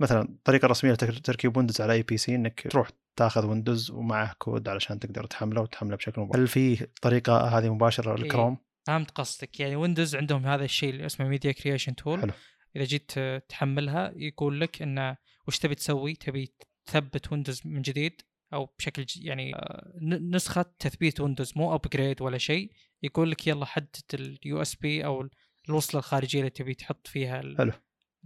مثلا 0.00 0.38
طريقة 0.44 0.66
رسمية 0.68 0.92
لتركيب 0.92 1.56
ويندوز 1.56 1.80
على 1.80 1.92
أي 1.92 2.02
PC 2.02 2.34
إنك 2.34 2.66
تروح 2.70 2.88
تاخذ 3.16 3.46
ويندوز 3.46 3.90
ومعه 3.90 4.34
كود 4.38 4.68
علشان 4.68 4.98
تقدر 5.00 5.26
تحمله 5.26 5.60
وتحمله 5.60 5.96
بشكل 5.96 6.20
مباشر 6.20 6.40
هل 6.42 6.48
في 6.48 6.86
طريقة 7.02 7.58
هذه 7.58 7.74
مباشرة 7.74 8.16
إيه. 8.16 8.22
للكروم 8.22 8.56
فهمت 8.86 9.10
قصدك 9.10 9.60
يعني 9.60 9.76
ويندوز 9.76 10.16
عندهم 10.16 10.46
هذا 10.46 10.64
الشيء 10.64 10.90
اللي 10.90 11.06
اسمه 11.06 11.28
media 11.28 11.52
creation 11.52 11.94
tool 11.96 12.20
حلو. 12.20 12.32
إذا 12.76 12.84
جيت 12.84 13.12
تحملها 13.48 14.12
يقول 14.16 14.60
لك 14.60 14.82
انه 14.82 15.16
وش 15.48 15.58
تبي 15.58 15.74
تسوي؟ 15.74 16.14
تبي 16.14 16.54
تثبت 16.86 17.32
ويندوز 17.32 17.62
من 17.64 17.82
جديد 17.82 18.20
أو 18.52 18.74
بشكل 18.78 19.06
يعني 19.16 19.54
آه، 19.56 19.92
ن- 20.00 20.36
نسخة 20.36 20.64
تثبيت 20.78 21.20
ويندوز 21.20 21.52
مو 21.56 21.74
upgrade 21.74 22.22
ولا 22.22 22.38
شيء 22.38 22.72
يقول 23.02 23.30
لك 23.30 23.46
يلا 23.46 23.64
حدد 23.66 23.96
ال 24.14 24.62
USB 24.62 25.04
أو 25.04 25.28
الوصلة 25.68 25.98
الخارجية 25.98 26.38
اللي 26.38 26.50
تبي 26.50 26.74
تحط 26.74 27.06
فيها 27.06 27.40
ال- 27.40 27.58
حلو. 27.58 27.72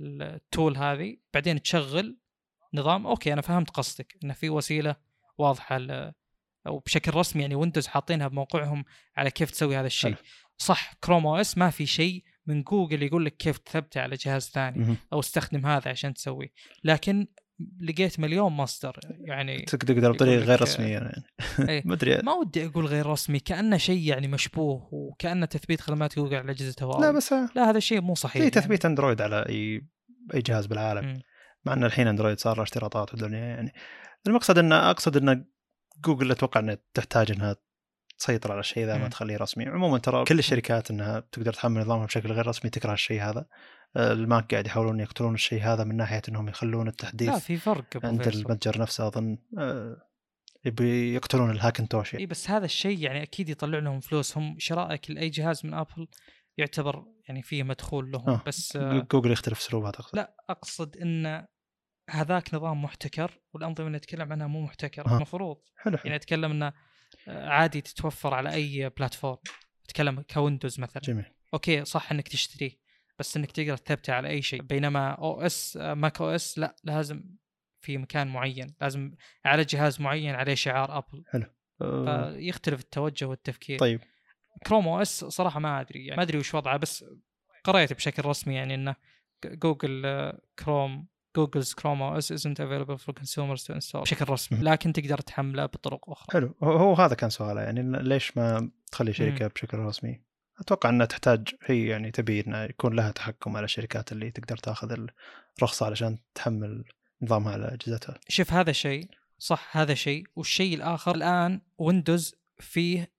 ال 0.01 0.16
tool 0.16 0.77
هذه 0.77 1.17
بعدين 1.35 1.63
تشغل 1.63 2.19
نظام 2.75 3.07
أوكي 3.07 3.33
أنا 3.33 3.41
فهمت 3.41 3.71
قصدك 3.71 4.17
انه 4.25 4.35
في 4.35 4.51
وسيلة 4.51 4.97
واضحة 5.39 5.79
أو 6.67 6.79
بشكل 6.79 7.15
رسمي 7.15 7.43
يعني 7.43 7.55
ويندوز 7.55 7.87
حاطينها 7.87 8.29
بموقعهم 8.29 8.85
على 9.17 9.31
كيف 9.31 9.51
تسوي 9.51 9.77
هذا 9.77 9.87
الشيء. 9.87 10.15
صح 10.59 10.93
Chrome 10.93 11.27
OS 11.27 11.59
ما 11.59 11.71
في 11.71 11.87
شيء 11.87 12.25
من 12.47 12.63
جوجل 12.63 13.03
يقول 13.03 13.25
لك 13.25 13.37
كيف 13.37 13.59
تثبته 13.59 14.01
على 14.01 14.17
جهاز 14.17 14.51
ثاني. 14.51 14.97
أو 15.13 15.21
استخدم 15.21 15.67
هذا 15.67 15.91
عشان 15.91 16.15
تسويه 16.15 16.53
لكن 16.85 17.27
لقيت 17.81 18.21
مليون 18.21 18.53
مصدر 18.53 19.01
يعني 19.21 19.63
تقدر 19.63 20.13
بطريقة 20.13 20.45
غير 20.45 20.63
رسمية 20.63 20.93
يعني 20.93 21.25
إيه. 21.69 21.83
ما 21.87 21.95
أدري 21.95 22.23
ما 22.23 22.33
ودي 22.33 22.67
أقول 22.67 22.87
غير 22.87 23.07
رسمي 23.07 23.41
كأنه 23.41 23.77
شيء 23.77 24.09
يعني 24.09 24.29
مشبوه 24.29 24.89
وكأنه 24.93 25.47
تثبيت 25.47 25.81
خدمات 25.81 26.17
جوجل 26.17 26.37
على 26.37 26.53
أجهزة 26.53 26.75
هواوي 26.83 27.03
لا 27.03 27.11
بس 27.11 27.33
لا 27.33 27.71
هذا 27.71 27.79
الشيء 27.79 28.01
مو 28.01 28.15
صحيح 28.15 28.43
زي 28.43 28.49
يعني. 28.49 28.51
تثبيت 28.51 28.85
أندرويد 28.85 29.21
على 29.21 29.47
أي 29.49 29.87
أي 30.35 30.41
جهاز 30.41 30.67
بالعالم. 30.67 31.23
مع 31.65 31.73
إن 31.73 31.85
الحين 31.85 32.07
أندرويد 32.07 32.39
صار 32.39 32.57
له 32.57 32.63
اشتراطات 32.63 33.15
ودنيا 33.15 33.39
يعني 33.39 33.73
المقصد 34.27 34.59
إن 34.59 34.73
أقصد 34.73 35.17
إن 35.17 35.45
جوجل 36.05 36.31
أتوقع 36.31 36.61
إنها 36.61 36.79
تحتاج 36.95 37.31
إنها 37.31 37.57
تسيطر 38.19 38.53
على 38.53 38.61
الشيء 38.61 38.87
ذا 38.87 38.99
ما. 38.99 39.09
تخليه 39.09 39.37
رسمي 39.37 39.67
عموما 39.67 39.99
ترى 39.99 40.25
كل 40.25 40.39
الشركات 40.39 40.91
إنها 40.91 41.21
تقدر 41.21 41.53
تحمل 41.53 41.81
نظامها 41.81 42.07
بشكل 42.07 42.33
غير 42.33 42.47
رسمي 42.47 42.71
تكره 42.71 42.93
الشيء 42.93 43.23
هذا 43.23 43.47
الماك 43.97 44.51
قاعد 44.51 44.67
يحاولون 44.67 45.01
يقتلون 45.01 45.35
الشيء 45.35 45.63
هذا 45.63 45.85
من 45.85 45.97
ناحية 45.97 46.23
إنهم 46.29 46.49
يخلون 46.49 46.85
لا 46.85 46.91
التحديث 46.91 47.35
في 47.35 47.57
فرق 47.57 48.07
عند. 48.07 48.29
المتجر 48.29 48.81
نفسه 48.81 49.07
أظن. 49.07 49.39
آه، 49.59 49.97
يبي 50.65 51.15
يقتلون 51.15 51.51
الهاكنتوش 51.51 52.15
إي 52.15 52.27
بس 52.27 52.51
هذا 52.51 52.65
الشيء 52.65 52.99
يعني 52.99 53.23
أكيد 53.23 53.49
يطلع 53.49 53.79
لهم 53.79 54.01
فلوس. 54.01 54.39
هم 54.39 54.57
شرائك 54.59 55.11
لأي 55.11 55.29
جهاز 55.29 55.67
من 55.67 55.75
آبل 55.75 56.09
يعتبر 56.59 57.05
يعني 57.29 57.43
فيه 57.43 57.63
مدخول 57.63 58.11
لهم 58.13 58.31
آه. 58.31 58.43
بس 58.47 58.77
آه 58.77 59.07
جوجل 59.13 59.33
يختلف 59.33 59.59
اسلوبها 59.59 59.91
تقصد. 59.91 60.17
لا 60.17 60.37
أقصد 60.51 60.97
إن 60.97 61.47
هذاك 62.11 62.55
نظام 62.55 62.83
محتكر 62.83 63.41
والأنظمة 63.53 63.87
اللي 63.87 63.99
نتكلم 63.99 64.33
عنها 64.33 64.47
مو 64.47 64.61
محتكره 64.61 65.09
آه. 65.09 65.17
المفروض 65.17 65.57
حلو 65.77 65.97
حلو. 65.97 66.05
يعني 66.05 66.17
أتكلم 66.17 66.51
إنه 66.51 66.73
آه، 67.29 67.49
عادي 67.49 67.81
تتوفر 67.81 68.35
على 68.35 68.53
أي 68.53 68.91
platform. 68.99 69.39
أتكلم 69.85 70.25
كويندوز 70.35 70.81
مثلا. 70.81 71.03
جميل. 71.03 71.25
أوكي 71.55 71.85
صح 71.85 72.13
إنك 72.13 72.29
تشتريه. 72.29 72.84
بس 73.19 73.37
إنك 73.37 73.51
تقدر 73.51 73.77
تثبته 73.77 74.13
على 74.13 74.29
أي 74.29 74.43
شيء. 74.43 74.63
بينما 74.63 75.11
OS 75.11 75.77
Mac 75.77 76.21
OS 76.21 76.59
لا 76.59 76.77
لازم 76.85 77.25
في 77.81 77.99
مكان 77.99 78.29
معين. 78.29 78.75
لازم 78.81 79.15
على 79.45 79.65
جهاز 79.65 80.01
معين 80.01 80.35
عليه 80.35 80.55
شعار 80.55 80.99
ابل 80.99 81.25
آه، 81.83 82.33
فيختلف 82.33 82.81
التوجه 82.81 83.25
والتفكير. 83.25 83.79
طيب. 83.79 84.01
Chrome 84.67 84.89
OS 84.89 85.25
صراحة 85.25 85.61
ما 85.61 85.81
أدري 85.81 86.07
يعني 86.07 86.17
ما 86.17 86.23
أدري 86.23 86.39
وش 86.39 86.55
وضعه 86.55 86.77
بس 86.77 87.05
قريت 87.65 87.93
بشكل 87.93 88.25
رسمي 88.25 88.55
يعني 88.55 88.75
إنه 88.75 88.97
جوجل 89.45 90.03
آه، 90.07 90.41
كروم 90.59 91.07
Google's 91.37 91.75
Chrome 91.75 92.03
OS 92.03 92.33
isn't 92.33 92.57
available 92.57 92.99
for 92.99 93.13
consumers 93.13 93.65
to 93.65 93.75
install. 93.75 94.01
بشكل 94.01 94.29
رسمي. 94.29 94.59
لكن 94.59 94.93
تقدر 94.93 95.19
تحمله 95.19 95.67
بطرق 95.67 96.11
أخرى. 96.11 96.27
حلو. 96.33 96.55
هو 96.63 96.73
هو 96.73 96.95
هذا 96.95 97.15
كان 97.15 97.31
سؤاله 97.31 97.61
يعني 97.61 98.03
ليش 98.03 98.37
ما 98.37 98.71
تخلي 98.93 99.13
شركة 99.13 99.47
بشكل 99.47 99.79
رسمي؟ 99.79 100.21
أتوقع 100.61 100.89
إنها 100.89 101.07
تحتاج 101.07 101.49
هي 101.65 101.87
يعني 101.87 102.11
تبي 102.11 102.41
انه 102.41 102.63
يكون 102.63 102.97
لها 102.97 103.11
تحكم 103.11 103.57
على 103.57 103.65
الشركات 103.65 104.13
اللي 104.13 104.31
تقدر 104.31 104.57
تاخذ 104.57 104.97
الرخصة 105.59 105.87
علشان 105.87 106.19
تحمل 106.35 106.85
نظامها 107.23 107.53
على 107.53 107.67
أجهزتها. 107.67 108.19
شوف 108.29 108.53
هذا 108.53 108.73
شيء 108.73 109.09
صح 109.39 109.77
هذا 109.77 109.95
شيء 109.95 110.25
والشيء 110.37 110.75
الآخر 110.75 111.15
الآن 111.15 111.61
ويندوز 111.79 112.35
فيه 112.59 113.11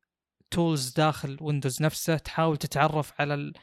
tools 0.51 0.93
داخل 0.93 1.37
ويندوز 1.41 1.81
نفسه 1.81 2.17
تحاول 2.17 2.57
تتعرف 2.57 3.13
على 3.19 3.53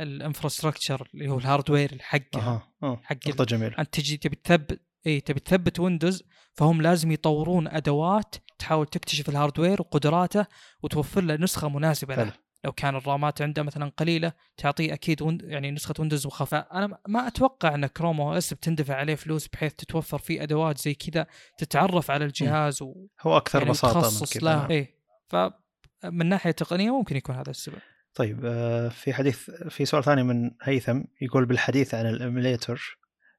ال 0.00 0.07
infrastructure 0.07 1.08
اللي 1.14 1.28
هو 1.28 1.38
ال 1.38 1.45
hardware 1.45 1.98
حقه 2.00 2.62
أه 2.82 3.00
حق 3.02 3.28
نقطة 3.28 3.44
جميلة. 3.44 3.78
أنت 3.78 3.94
تجي 3.94 4.16
تبي 4.16 4.36
تثبت 4.36 4.80
اي 5.06 5.20
تبي 5.20 5.40
تثبت 5.40 5.80
ويندوز 5.80 6.22
فهم 6.54 6.82
لازم 6.82 7.12
يطورون 7.12 7.68
أدوات 7.68 8.34
تحاول 8.58 8.86
تكتشف 8.86 9.28
ال 9.28 9.34
hardware 9.34 9.80
وقدراته 9.80 10.46
وتوفر 10.82 11.20
له 11.20 11.36
نسخة 11.36 11.68
مناسبة 11.68 12.14
له. 12.14 12.32
لو 12.64 12.72
كان 12.72 12.96
ال 12.96 13.05
RAMات 13.05 13.42
عنده 13.42 13.62
مثلا 13.62 13.92
قليلة 13.96 14.32
تعطيه 14.56 14.92
أكيد 14.92 15.22
وند... 15.22 15.42
يعني 15.42 15.70
نسخة 15.70 15.94
ويندوز 15.98 16.26
مخففة. 16.26 16.58
أنا 16.58 16.98
ما 17.08 17.26
أتوقع 17.26 17.74
أن 17.74 17.86
Chrome 17.86 18.20
OS 18.20 18.54
بتندفع 18.54 18.94
عليه 18.94 19.14
فلوس 19.14 19.48
بحيث 19.48 19.74
تتوفر 19.74 20.18
فيه 20.18 20.42
أدوات 20.42 20.78
زي 20.78 20.94
كذا 20.94 21.26
تتعرف 21.58 22.10
على 22.10 22.24
الجهاز 22.24 22.82
و... 22.82 23.06
هو 23.20 23.36
أكثر 23.36 23.58
يعني 23.58 23.70
بساطة 23.70 23.96
من 23.96 24.02
تخصص 24.02 24.38
كذا 24.38 24.50
له. 24.50 24.56
نعم. 24.56 24.70
إيه. 24.70 24.94
فمن 25.28 26.26
ناحية 26.26 26.50
تقنية 26.50 26.90
ممكن 26.90 27.16
يكون 27.16 27.34
هذا 27.34 27.50
السبب. 27.50 27.78
طيب 28.14 28.40
آه، 28.44 28.88
في 28.88 29.14
حديث 29.14 29.50
في 29.50 29.84
سؤال 29.84 30.04
ثاني 30.04 30.22
من 30.22 30.50
هيثم 30.62 31.02
يقول 31.20 31.46
بالحديث 31.46 31.94
عن 31.94 32.06
ال 32.06 32.16
emulator 32.16 32.98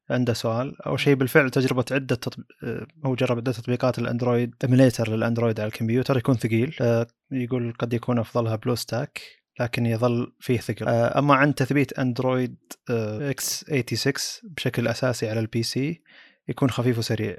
عنده 0.10 0.34
سؤال 0.34 0.82
اول 0.82 1.00
شيء 1.00 1.16
بالفعل 1.16 1.50
تجربة 1.50 1.86
عدة 1.92 2.16
تطب... 2.16 2.44
آه، 2.64 2.88
هو 3.06 3.16
جرب 3.16 3.38
عدة 3.38 3.52
تطبيقات 3.52 4.00
الأندرويد 4.00 4.56
emulator 4.64 5.10
للأندرويد 5.10 5.60
على 5.60 5.68
الكمبيوتر 5.68 6.18
يكون 6.18 6.36
ثقيل 6.36 6.76
آه، 6.82 7.08
يقول 7.32 7.74
قد 7.80 7.94
يكون 7.94 8.20
أفضلها 8.20 8.56
BlueStack 8.56 9.22
لكن 9.60 9.86
يظل 9.86 10.34
فيه 10.40 10.58
ثقل. 10.58 10.88
آه، 10.88 11.20
أما 11.20 11.36
عن 11.36 11.56
تثبيت 11.56 12.00
أندرويد 12.00 12.58
x86 12.90 14.14
بشكل 14.44 14.88
أساسي 14.88 15.30
على 15.30 15.40
ال 15.40 15.64
PC 15.64 16.02
يكون 16.48 16.70
خفيف 16.70 16.98
وسريع. 16.98 17.38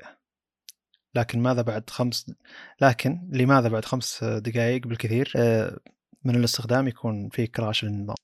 لكن 1.15 1.41
ماذا 1.41 1.63
بعد 1.63 1.91
خمس 1.91 2.31
لكن 2.81 3.29
لماذا 3.33 3.69
بعد 3.69 3.85
خمس 3.85 4.25
دقائق 4.25 4.87
بالكثير؟ 4.87 5.33
آه، 5.37 5.79
من 6.25 6.37
الاستخدام 6.37 6.89
يكون 6.89 7.29
في 7.29 7.47
crash 7.47 7.85
للنظام. 7.85 8.17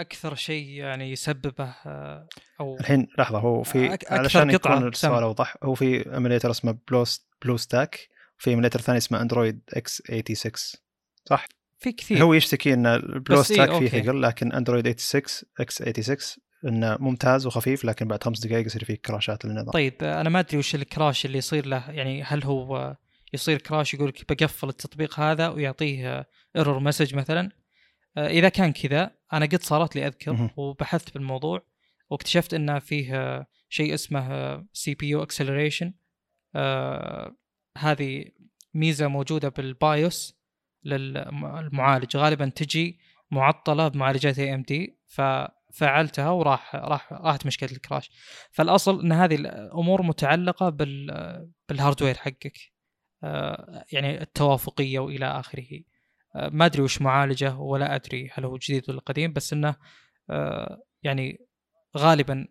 أكثر 0.00 0.34
شيء 0.34 0.66
يعني 0.68 1.12
يسببه 1.12 1.74
آه، 1.86 2.28
أو 2.60 2.76
الحين 2.80 3.08
لحظة 3.18 3.38
هو 3.38 3.62
في 3.62 3.96
أك- 3.96 4.12
علشان 4.12 4.50
يكون 4.50 4.88
السؤال. 4.88 5.22
أوضح 5.22 5.56
هو 5.62 5.74
في 5.74 6.14
emulator 6.14 6.50
اسمه 6.50 6.78
Blue 6.88 7.04
BlueStack 7.44 8.08
وفي 8.38 8.50
emulator 8.50 8.80
ثاني 8.80 8.98
اسمه 8.98 9.20
اندرويد 9.20 9.60
x86 9.74 10.52
صح 11.24 11.46
في 11.78 11.92
كثير 11.92 12.22
هو 12.22 12.34
يشتكي 12.34 12.74
إن 12.74 12.86
ال 12.86 12.96
Blue 12.96 13.36
إيه، 13.36 13.42
Stack 13.42 13.72
فيه. 13.88 14.02
ثقل 14.02 14.22
لكن 14.22 14.52
اندرويد 14.52 15.00
86 15.00 15.44
x86 15.60 16.16
إنه 16.64 16.96
ممتاز 17.00 17.46
وخفيف 17.46 17.84
لكن 17.84 18.08
بعد 18.08 18.24
خمس 18.24 18.46
دقائق 18.46 18.66
يصير 18.66 18.84
فيه 18.84 18.94
crashات 18.94 19.44
للنظام 19.44 19.70
طيب 19.70 19.94
آه، 20.02 20.20
أنا 20.20 20.30
ما 20.30 20.40
أدري 20.40 20.58
وش 20.58 20.74
ال 20.74 20.83
crash 20.83 21.26
اللي 21.26 21.38
يصير 21.38 21.66
له 21.66 21.90
يعني 21.90 22.22
هل 22.22 22.44
هو 22.44 22.76
آه، 22.76 22.96
يصير 23.32 23.58
crash 23.58 23.94
يقول 23.94 24.08
لك 24.08 24.32
بقفل 24.32 24.68
التطبيق 24.68 25.20
هذا 25.20 25.48
ويعطيه 25.48 26.26
error 26.56 26.80
message 26.80 27.14
مثلا 27.14 27.40
آه، 27.46 27.59
إذا 28.18 28.48
كان 28.48 28.72
كذا 28.72 29.10
أنا 29.32 29.46
قد 29.46 29.62
صارت 29.62 29.96
لي 29.96 30.06
أذكر. 30.06 30.50
وبحثت 30.56 31.14
بالموضوع 31.14 31.62
واكتشفت 32.10 32.54
إنه 32.54 32.78
فيه 32.78 33.16
آه، 33.16 33.46
شيء 33.68 33.94
اسمه 33.94 34.66
CPU 34.72 35.08
acceleration 35.08 35.92
هذه 37.78 38.24
ميزة 38.74 39.08
موجودة 39.08 39.48
بال 39.48 39.79
BIOS 39.79 40.40
للمعالج. 40.84 42.16
غالبا 42.16 42.48
تجي 42.48 42.98
معطلة 43.30 43.88
بمعالجات 43.88 44.38
AMD 44.38 44.98
ففعلتها 45.06 46.30
وراح 46.30 46.74
راح 46.74 47.12
راحت 47.12 47.46
مشكلة 47.46 47.70
ال 47.72 47.77
crash. 47.77 48.10
فالأصل 48.50 49.00
إن 49.00 49.12
هذه 49.12 49.34
الأمور 49.34 50.02
متعلقة 50.02 50.68
بال 50.68 51.50
بال 51.68 51.77
hardware 51.77 52.14
حقك. 52.14 52.58
آه، 53.24 53.84
يعني 53.92 54.22
التوافقية 54.22 54.98
وإلى 54.98 55.26
آخره. 55.26 55.62
آه، 55.72 55.89
ما 56.34 56.66
أدري 56.66 56.82
وش 56.82 57.02
معالجه 57.02 57.56
ولا 57.56 57.94
أدري 57.94 58.30
هل 58.34 58.44
هو 58.44 58.56
جديد 58.56 58.90
ولا 58.90 59.00
قديم 59.00 59.32
بس 59.32 59.52
إنه 59.52 59.74
آه، 60.30 60.82
يعني 61.02 61.46
غالبا 61.98 62.48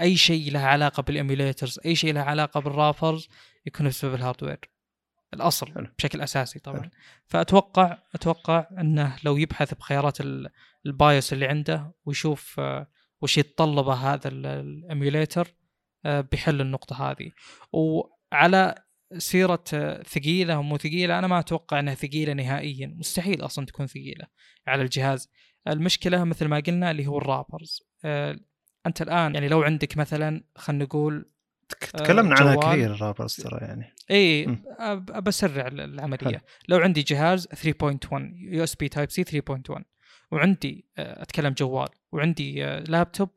أي 0.00 0.16
شيء 0.16 0.52
له 0.52 0.60
علاقة 0.60 1.02
بال 1.02 1.16
emulators 1.16 1.80
أي 1.86 1.94
شيء 1.96 2.12
له 2.14 2.20
علاقة 2.20 2.60
بال 2.60 2.74
wrappers 2.74 3.28
يكون 3.66 3.88
بسبب 3.88 4.14
ال 4.14 4.19
hardware 4.19 4.58
الأصل 5.34 5.72
حلو. 5.74 5.86
بشكل 5.98 6.20
أساسي 6.20 6.58
طبعا 6.58 6.80
حلو. 6.80 6.90
فأتوقع 7.26 7.98
أتوقع 8.14 8.66
إنه 8.78 9.16
لو 9.24 9.36
يبحث 9.36 9.74
بخيارات 9.74 10.20
ال- 10.20 10.48
ال 10.86 10.95
BIOS 10.95 11.32
اللي 11.32 11.46
عنده 11.46 11.92
ويشوف 12.04 12.60
آه، 12.60 12.86
وش 13.22 13.38
يتطلبه 13.38 13.94
هذا 13.94 14.28
ال- 14.28 14.46
ال 14.46 14.58
emulator 14.58 15.54
آه، 16.04 16.20
بيحل 16.20 16.60
النقطة 16.60 17.10
هذه 17.10 17.30
وعلى 17.72 18.74
سيرة 19.18 19.64
آه، 19.74 20.02
ثقيله 20.02 20.58
ومو 20.58 20.76
ثقيلة 20.78 21.18
أنا 21.18 21.26
ما 21.26 21.38
أتوقع 21.38 21.80
إنها 21.80 21.94
ثقيلة 21.94 22.32
نهائيا. 22.32 22.86
مستحيل 22.98 23.44
أصلا 23.44 23.66
تكون 23.66 23.86
ثقيلة 23.86 24.26
على 24.66 24.82
الجهاز. 24.82 25.30
المشكلة 25.68 26.24
مثل 26.24 26.46
ما 26.46 26.60
قلنا 26.66 26.90
اللي 26.90 27.06
هو 27.06 27.18
ال 27.18 27.24
wrappers. 27.24 27.82
آه، 28.04 28.36
أنت 28.86 29.02
الآن 29.02 29.34
يعني 29.34 29.48
لو 29.48 29.62
عندك 29.62 29.96
مثلا 29.96 30.44
خلينا 30.56 30.84
نقول 30.84 31.30
تك- 31.68 31.84
تكلمنا 31.84 32.34
عنها 32.34 32.54
جوال. 32.54 32.72
كثير 32.74 32.94
ال 32.94 32.98
wrappers 32.98 33.34
ترى 33.36 33.58
يعني. 33.60 33.94
إي 34.10 34.46
بسرع 35.22 35.66
ال- 35.66 35.80
العملية. 35.80 36.18
حلو. 36.38 36.38
لو 36.68 36.78
عندي 36.78 37.02
جهاز 37.02 37.46
3.1 37.48 38.34
USB 38.36 38.88
Type-C 38.88 39.24
3.1 39.24 39.82
وعندي 40.32 40.86
آه، 40.98 41.22
أتكلم 41.22 41.52
جوال 41.52 41.88
وعندي 42.12 42.64
آه، 42.64 42.80
لابتوب 42.80 43.28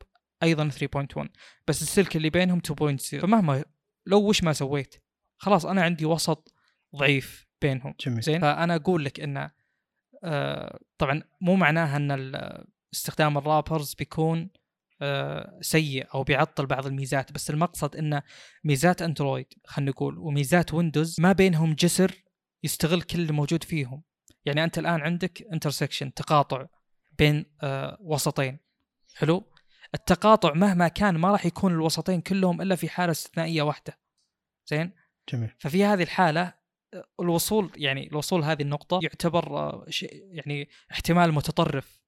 أيضا 0.42 0.68
3.1 0.68 1.28
بس 1.68 1.82
السلك 1.82 2.16
اللي 2.16 2.30
بينهم 2.30 2.60
2.0 2.60 3.20
فمهما 3.20 3.64
لو 4.06 4.28
وش 4.28 4.42
ما 4.44 4.52
سويت 4.52 4.94
خلاص 5.38 5.66
أنا 5.66 5.82
عندي 5.82 6.04
وسط 6.04 6.54
ضعيف 6.96 7.46
بينهم. 7.62 7.94
جميل. 8.00 8.22
زين؟ 8.22 8.40
فأنا 8.40 8.74
أقول 8.74 9.04
لك 9.04 9.20
انه 9.20 9.50
آه، 10.24 10.78
طبعا 10.98 11.22
مو 11.40 11.56
معناها 11.56 11.96
إن 11.96 12.64
استخدام 12.94 13.38
ال 13.38 13.44
wrappers 13.44 13.94
بيكون 13.94 14.50
آه، 15.02 15.58
سيء 15.60 16.06
أو 16.14 16.22
بيعطل 16.22 16.66
بعض 16.66 16.86
الميزات 16.86 17.32
بس 17.32 17.50
المقصد 17.50 17.96
إن 17.96 18.22
ميزات 18.64 19.02
أندرويد 19.02 19.46
خلينا 19.66 19.90
نقول 19.90 20.18
وميزات 20.18 20.74
ويندوز 20.74 21.20
ما 21.20 21.32
بينهم 21.32 21.74
جسر 21.74 22.24
يستغل 22.62 23.02
كل 23.02 23.20
اللي 23.20 23.32
موجود 23.32 23.64
فيهم. 23.64 24.02
يعني 24.44 24.64
أنت 24.64 24.78
الآن 24.78 25.00
عندك 25.00 25.42
intersection 25.52 26.14
تقاطع 26.14 26.66
بين 27.18 27.44
آه، 27.62 27.98
وسطين. 28.00 28.58
حلو؟ 29.14 29.52
التقاطع 29.94 30.52
مهما 30.54 30.88
كان 30.88 31.16
ما 31.16 31.30
راح 31.30 31.46
يكون 31.46 31.72
الوسطين 31.72 32.20
كلهم 32.20 32.60
إلا 32.60 32.76
في 32.76 32.88
حالة 32.88 33.12
استثنائية 33.12 33.62
واحدة. 33.62 33.98
زين؟ 34.66 34.92
جميل. 35.32 35.50
ففي 35.58 35.84
هذه 35.84 36.02
الحالة 36.02 36.54
آه، 36.94 37.04
الوصول 37.20 37.70
يعني 37.76 38.06
الوصول 38.06 38.44
هذه 38.44 38.62
النقطة 38.62 39.00
يعتبر 39.02 39.56
آه، 39.58 39.84
شيء 39.88 40.10
يعني 40.32 40.68
احتمال 40.92 41.32
متطرف. 41.32 42.00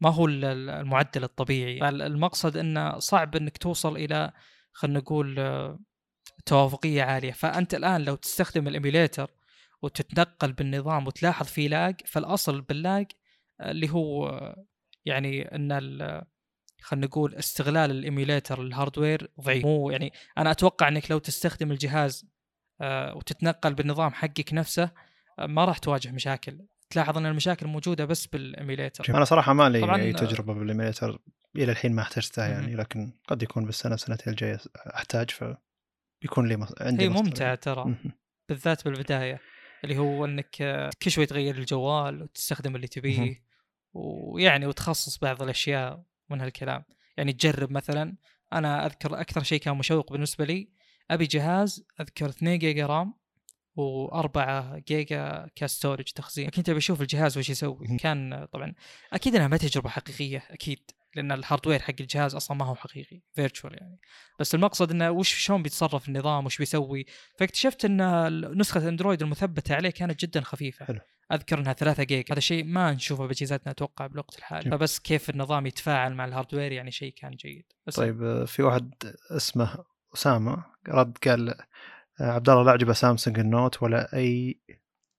ما 0.00 0.10
هو 0.10 0.26
ال- 0.26 0.44
ال- 0.44 0.70
المعدل 0.70 1.24
الطبيعي. 1.24 1.80
فالمقصد 1.80 2.56
انه 2.56 2.98
صعب 2.98 3.36
إنك 3.36 3.56
توصل 3.58 3.96
إلى 3.96 4.32
خلينا 4.72 4.98
نقول 4.98 5.38
آه، 5.38 5.78
توافقية 6.46 7.02
عالية. 7.02 7.32
فأنت 7.32 7.74
الآن 7.74 8.04
لو 8.04 8.14
تستخدم 8.14 8.68
الايميوليتر 8.68 9.30
وتتنقل 9.82 10.52
بالنظام 10.52 11.06
وتلاحظ 11.06 11.46
في 11.46 11.68
lag 11.68 12.00
فالأصل 12.06 12.60
بال 12.60 12.78
lag 12.78 13.06
اللي 13.60 13.90
هو 13.90 14.54
يعني 15.04 15.42
إن 15.54 15.72
خلينا 16.82 17.06
نقول 17.06 17.34
استغلال 17.34 17.90
ال 17.90 17.98
emulator 17.98 18.62
ال 18.62 18.70
hardware 18.70 19.30
ضعيف. 19.40 19.64
مو 19.64 19.90
يعني 19.90 20.12
أنا 20.38 20.50
أتوقع 20.50 20.88
إنك 20.88 21.10
لو 21.10 21.18
تستخدم 21.18 21.70
الجهاز 21.72 22.26
وتتنقل 22.80 23.74
بالنظام 23.74 24.12
حقك 24.12 24.52
نفسه 24.52 24.90
آه، 25.38 25.46
ما 25.46 25.64
راح 25.64 25.78
تواجه 25.78 26.10
مشاكل 26.10 26.66
تلاحظ 26.90 27.16
أن 27.16 27.26
المشاكل 27.26 27.66
موجودة 27.66 28.04
بس 28.04 28.26
بال 28.26 28.42
emulator 28.42 29.04
جميل. 29.04 29.16
أنا 29.16 29.24
صراحة 29.24 29.52
ما 29.52 29.68
لي 29.68 29.94
أي 29.94 30.10
آه، 30.10 30.12
تجربة 30.12 30.54
بال 30.54 30.67
emulator 30.67 31.18
إلى 31.56 31.72
الحين 31.72 31.92
ما 31.92 32.02
احتجتها 32.02 32.46
يعني. 32.48 32.74
لكن 32.74 33.12
قد 33.28 33.42
يكون 33.42 33.64
بالسنة 33.64 33.96
سنتين 33.96 34.32
الجاية 34.32 34.58
أحتاج 34.94 35.30
ف 35.30 35.44
بيكون 36.22 36.48
لي 36.48 36.56
مص... 36.56 36.72
عندي 36.80 37.04
هي. 37.04 37.08
ممتعة 37.08 37.54
ترى. 37.54 37.94
بالذات 38.48 38.84
بالبداية 38.84 39.40
اللي 39.84 39.98
هو 39.98 40.24
أنك 40.24 40.62
آه، 40.62 40.90
كل 41.02 41.10
شوي 41.10 41.26
تغير 41.26 41.58
الجوال 41.58 42.22
وتستخدم 42.22 42.76
اللي. 42.76 42.86
تبيه 42.86 43.42
ويعني 43.94 44.66
وتخصص 44.66 45.18
بعض 45.18 45.42
الأشياء 45.42 46.02
من 46.30 46.40
هالكلام 46.40 46.84
يعني 47.16 47.32
تجرب 47.32 47.72
مثلا 47.72 48.16
أنا 48.52 48.86
أذكر 48.86 49.20
أكثر 49.20 49.42
شيء 49.42 49.60
كان 49.60 49.76
مشوق 49.76 50.12
بالنسبة 50.12 50.44
لي 50.44 50.75
أبي 51.10 51.24
جهاز 51.24 51.86
أذكر 52.00 52.28
2 52.28 52.58
جيجا 52.58 52.86
RAM 52.86 53.14
و4 53.78 54.38
جيجا 54.88 55.48
ك 55.54 55.60
storage 55.60 56.04
تخزين. 56.04 56.50
كنت 56.50 56.68
أبي 56.68 56.78
أشوف 56.78 57.00
الجهاز 57.00 57.38
وش 57.38 57.50
يسوي. 57.50 57.96
كان 58.00 58.46
طبعا 58.52 58.74
أكيد 59.12 59.34
إنها 59.34 59.48
ما 59.48 59.56
تجربة 59.56 59.88
حقيقية 59.88 60.44
أكيد 60.50 60.90
لأن 61.16 61.32
ال 61.32 61.38
hardware 61.38 61.82
حق 61.82 61.94
الجهاز 62.00 62.34
أصلا 62.34 62.56
ما 62.56 62.64
هو 62.64 62.74
حقيقي 62.74 63.20
virtual 63.34 63.74
يعني. 63.74 64.00
بس 64.40 64.54
المقصد 64.54 64.90
إنه 64.90 65.10
وش 65.10 65.34
شلون 65.34 65.62
بيتصرف 65.62 66.08
النظام 66.08 66.46
وش 66.46 66.58
بيسوي؟ 66.58 67.06
فاكتشفت 67.38 67.84
إن 67.84 68.58
نسخة 68.58 68.88
أندرويد 68.88 69.22
المثبتة 69.22 69.74
عليه 69.74 69.90
كانت 69.90 70.20
جدا 70.20 70.40
خفيفة. 70.40 70.84
حلو. 70.84 71.00
أذكر 71.32 71.58
إنها 71.58 71.72
3 71.72 72.02
جيجا. 72.02 72.32
هذا 72.32 72.40
شيء 72.40 72.64
ما 72.64 72.92
نشوفه 72.92 73.26
بأجهزتنا 73.26 73.72
أتوقع 73.72 74.06
بالوقت 74.06 74.38
الحالي. 74.38 74.70
فبس 74.70 74.98
كيف 74.98 75.30
النظام 75.30 75.66
يتفاعل 75.66 76.14
مع 76.14 76.24
ال 76.24 76.29
hardware 76.29 76.72
يعني 76.72 76.90
شيء 76.90 77.12
كان 77.12 77.30
جيد. 77.30 77.64
بس 77.86 77.96
طيب 77.96 78.22
آه، 78.22 78.44
في 78.44 78.62
واحد 78.62 78.94
اسمه 79.30 79.84
أسامة 80.16 80.64
رد 80.88 81.18
قال 81.18 81.50
آه، 82.20 82.30
عبد 82.32 82.50
الله 82.50 82.62
لا 82.64 82.72
عجبه 82.72 82.92
سامسونج 82.92 83.38
النوت 83.38 83.82
ولا 83.82 84.16
أي 84.16 84.60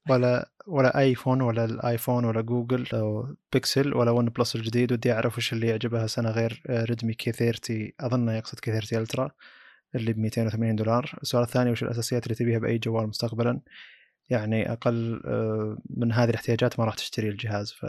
ولا 0.09 0.51
ولا 0.67 0.99
آيفون 0.99 1.41
ولا 1.41 1.65
الآيفون 1.65 2.25
ولا 2.25 2.41
جوجل 2.41 2.87
أو 2.93 3.35
بيكسل 3.53 3.93
ولا 3.95 4.11
ون 4.11 4.29
بلس 4.29 4.55
الجديد. 4.55 4.91
ودي 4.91 5.13
أعرف 5.13 5.37
وش 5.37 5.53
اللي 5.53 5.67
يعجبها 5.67 6.07
سنة 6.07 6.31
غير 6.31 6.63
آه، 6.67 6.83
ريدمي 6.83 7.13
K30 7.13 7.91
اظنه 7.99 8.33
يقصد 8.33 8.59
K30 8.59 8.71
Ultra 8.71 9.31
اللي 9.95 10.13
ب 10.13 10.17
280 10.19 10.75
دولار. 10.75 11.19
السؤال 11.21 11.43
الثاني 11.43 11.71
وش 11.71 11.83
الأساسيات 11.83 12.23
اللي 12.23 12.35
تبيها 12.35 12.59
بأي 12.59 12.77
جوال 12.77 13.07
مستقبلا؟ 13.07 13.61
يعني 14.29 14.71
أقل 14.71 15.21
آه، 15.25 15.77
من 15.89 16.11
هذه 16.11 16.29
الاحتياجات 16.29 16.79
ما 16.79 16.85
راح 16.85 16.95
تشتري 16.95 17.29
الجهاز 17.29 17.71
ف 17.71 17.85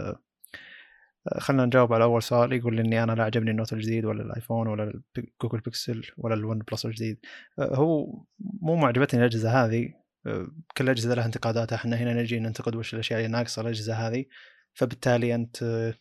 خلينا 1.39 1.65
نجاوب 1.67 1.93
على 1.93 2.05
أول 2.05 2.23
سؤال 2.23 2.53
يقول 2.53 2.77
لي 2.77 2.83
إني 2.83 3.03
أنا 3.03 3.13
لا 3.13 3.25
عجبني 3.25 3.51
النوت 3.51 3.73
الجديد 3.73 4.05
ولا 4.05 4.23
الآيفون 4.23 4.69
ولا 4.69 5.03
جوجل 5.43 5.61
بيكسل 5.61 6.03
ولا 6.19 6.35
الون 6.35 6.59
بلس 6.59 6.87
الجديد. 6.87 7.19
آه، 7.59 7.75
هو 7.75 8.07
مو 8.41 8.77
معجبتني 8.77 9.21
الأجهزة 9.21 9.65
هذه. 9.65 9.95
آه، 10.27 10.49
كل 10.77 10.85
الاجهزه 10.85 11.15
لها 11.15 11.27
انتقاداتها. 11.27 11.77
إحنا 11.77 11.97
هنا 11.97 12.15
نجي 12.15 12.41
ننتقد 12.41 12.77
وش 12.77 12.95
الأشياء 12.95 13.21
اللي 13.21 13.31
ناقصة 13.33 13.63
الأجهزة 13.63 13.95
هذه. 13.95 14.25
فبالتالي 14.75 15.35
أنت 15.35 15.63
آه، 15.63 15.95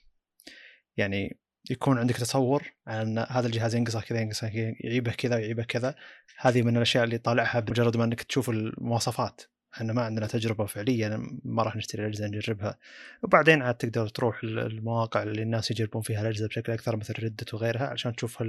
يعني 0.98 1.40
يكون 1.70 1.98
عندك 1.98 2.16
تصور 2.18 2.64
عن 2.88 3.20
هذا 3.20 3.48
الجهاز 3.48 3.76
ينقصه 3.76 4.02
كذا 4.02 4.22
ينقصه 4.22 4.48
يعيبه 4.84 5.12
كذا 5.12 5.36
ويعيبه 5.36 5.64
كذا. 5.64 5.96
هذه 6.40 6.62
من 6.62 6.78
الأشياء 6.78 7.04
اللي 7.04 7.18
طالعها 7.18 7.60
بمجرد 7.60 7.98
ما 7.98 8.04
إنك 8.04 8.22
تشوف 8.24 8.50
المواصفات. 8.50 9.42
إحنا 9.74 9.94
ما 9.94 10.02
عندنا 10.02 10.28
تجربة 10.28 10.66
فعلية 10.66 11.20
ما 11.44 11.64
راح 11.64 11.76
نشتري 11.76 12.02
الأجهزة 12.02 12.28
نجربها. 12.28 12.78
وبعدين 13.24 13.62
عاد 13.62 13.76
تقدر 13.76 14.08
تروح 14.08 14.44
المواقع 14.44 15.24
اللي 15.24 15.42
الناس 15.42 15.72
يجربون 15.72 16.02
فيها 16.02 16.22
الأجهزة 16.22 16.48
بشكل 16.48 16.72
أكثر 16.72 16.96
مثل 16.96 17.24
ردت 17.24 17.54
وغيرها 17.54 17.88
عشان 17.88 18.16
تشوف 18.16 18.44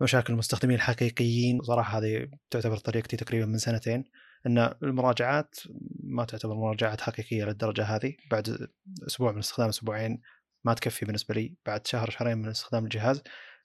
مشاكل 0.00 0.32
المستخدمين 0.32 0.76
الحقيقيين. 0.76 1.62
صراحة 1.62 1.98
هذه 1.98 2.28
تعتبر 2.50 2.76
طريقتي 2.76 3.16
تقريبا 3.16 3.46
من 3.46 3.58
سنتين 3.58 4.04
إن 4.46 4.74
المراجعات 4.82 5.56
ما 6.04 6.24
تعتبر 6.24 6.54
مراجعات 6.54 7.00
حقيقية 7.00 7.44
للدرجة 7.44 7.84
هذه. 7.84 8.14
بعد 8.30 8.68
أسبوع 9.06 9.32
من 9.32 9.38
استخدام 9.38 9.68
أسبوعين 9.68 10.20
ما 10.64 10.74
تكفي 10.74 11.04
بالنسبة 11.04 11.34
لي 11.34 11.54
بعد 11.66 11.86
شهر 11.86 12.10
شهرين 12.10 12.38
من 12.38 12.48
استخدام 12.48 12.84
الجهاز 12.84 13.22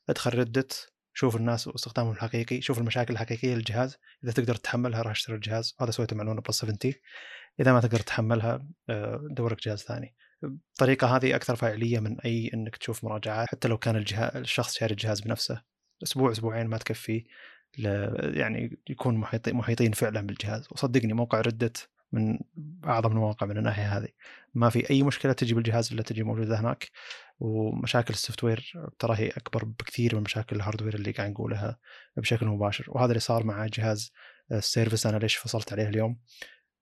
أدخل 0.09 0.39
ردت 0.39 0.92
شوف 1.13 1.35
الناس 1.35 1.67
واستخدامهم 1.67 2.11
الحقيقي 2.11 2.61
شوف 2.61 2.79
المشاكل 2.79 3.13
الحقيقية 3.13 3.55
للجهاز 3.55 3.97
إذا 4.23 4.31
تقدر 4.31 4.55
تتحملها 4.55 5.01
راح 5.01 5.11
اشتري 5.11 5.35
الجهاز. 5.35 5.75
هذا 5.81 5.91
سويته 5.91 6.15
مع 6.15 6.23
لونه 6.23 6.41
بلس 6.41 6.57
70 6.57 6.77
إذا 7.59 7.73
ما 7.73 7.81
تقدر 7.81 7.99
تتحملها 7.99 8.67
آه، 8.89 9.27
دورك 9.29 9.63
جهاز 9.63 9.79
ثاني. 9.79 10.15
الطريقة 10.43 11.15
هذه 11.15 11.35
أكثر 11.35 11.55
فاعلية 11.55 11.99
من 11.99 12.19
أي 12.19 12.51
إنك 12.53 12.77
تشوف 12.77 13.03
مراجعات 13.03 13.47
حتى 13.47 13.67
لو 13.67 13.77
كان 13.77 13.95
الجهاز 13.95 14.35
الشخص 14.35 14.77
شاري 14.77 14.91
الجهاز 14.91 15.21
بنفسه. 15.21 15.61
أسبوع 16.03 16.31
أسبوعين 16.31 16.67
ما 16.67 16.77
تكفي 16.77 17.25
يعني 17.77 18.79
يكون 18.89 19.15
محيطين 19.17 19.55
محيطين 19.55 19.91
فعلا 19.91 20.21
بالجهاز. 20.21 20.67
وصدقني 20.71 21.13
موقع 21.13 21.41
ردت 21.41 21.89
من 22.13 22.39
أعظم 22.85 23.11
المواقع 23.11 23.47
من 23.47 23.57
الناحية 23.57 23.97
هذه. 23.97 24.07
ما 24.53 24.69
في 24.69 24.89
أي 24.89 25.03
مشكلة 25.03 25.33
تجي 25.33 25.53
بالجهاز 25.53 25.93
إلا 25.93 26.01
تجي 26.03 26.23
موجودة 26.23 26.59
هناك. 26.59 26.89
ومشاكل 27.39 28.13
ال 28.13 28.43
software 28.43 28.73
ترى 28.99 29.15
هي 29.17 29.29
أكبر 29.29 29.65
بكثير 29.65 30.15
من 30.15 30.21
مشاكل 30.21 30.55
ال 30.55 30.60
hardware 30.60 30.95
اللي 30.95 31.11
قاعد 31.11 31.31
نقولها 31.31 31.79
بشكل 32.17 32.45
مباشر. 32.45 32.85
وهذا 32.87 33.11
اللي 33.11 33.19
صار 33.19 33.43
مع 33.43 33.65
جهاز 33.65 34.11
السيرفس 34.51 35.05
أنا 35.05 35.17
ليش 35.17 35.35
فصلت 35.35 35.73
عليه 35.73 35.87
اليوم؟ 35.87 36.19